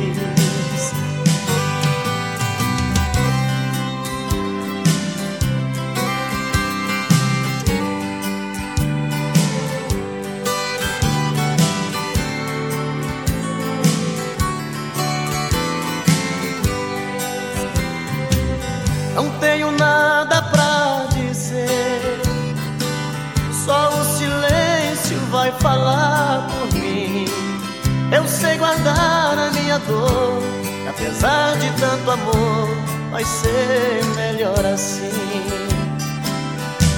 Minha 29.80 30.89
apesar 30.89 31.56
de 31.57 31.69
tanto 31.80 32.11
amor, 32.11 32.68
vai 33.10 33.23
ser 33.23 34.03
melhor 34.15 34.65
assim. 34.65 35.10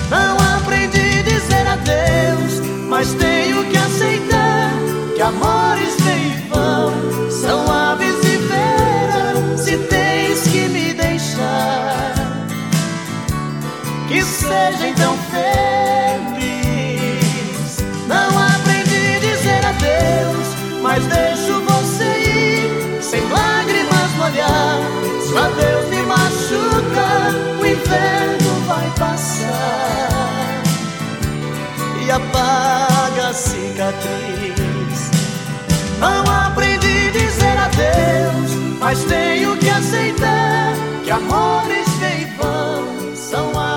Não 0.09 0.37
aprendi 0.57 1.19
a 1.19 1.23
dizer 1.23 1.67
adeus, 1.67 2.61
mas 2.89 3.13
tenho 3.13 3.63
que 3.69 3.77
aceitar 3.77 4.71
que 5.15 5.21
amores 5.21 5.95
vêm 6.01 6.31
e 6.31 6.49
vão, 6.49 7.31
são 7.31 7.71
aves 7.71 8.17
e 8.23 8.37
feras, 8.47 9.59
se 9.59 9.77
tens 9.77 10.41
que 10.47 10.67
me 10.69 10.93
deixar. 10.93 12.13
Que 14.07 14.23
seja 14.23 14.87
então 14.87 15.15
feliz. 15.29 15.82
passar 29.03 30.63
e 32.05 32.11
apaga 32.11 33.29
a 33.29 33.33
cicatriz. 33.33 35.11
Não 35.99 36.23
aprendi 36.31 37.07
a 37.07 37.11
dizer 37.11 37.57
adeus, 37.57 38.51
mas 38.79 39.03
tenho 39.03 39.57
que 39.57 39.69
aceitar 39.69 40.73
que 41.03 41.11
amores 41.11 41.87
que 41.99 42.25
vão 42.37 43.15
são 43.15 43.59
a 43.59 43.72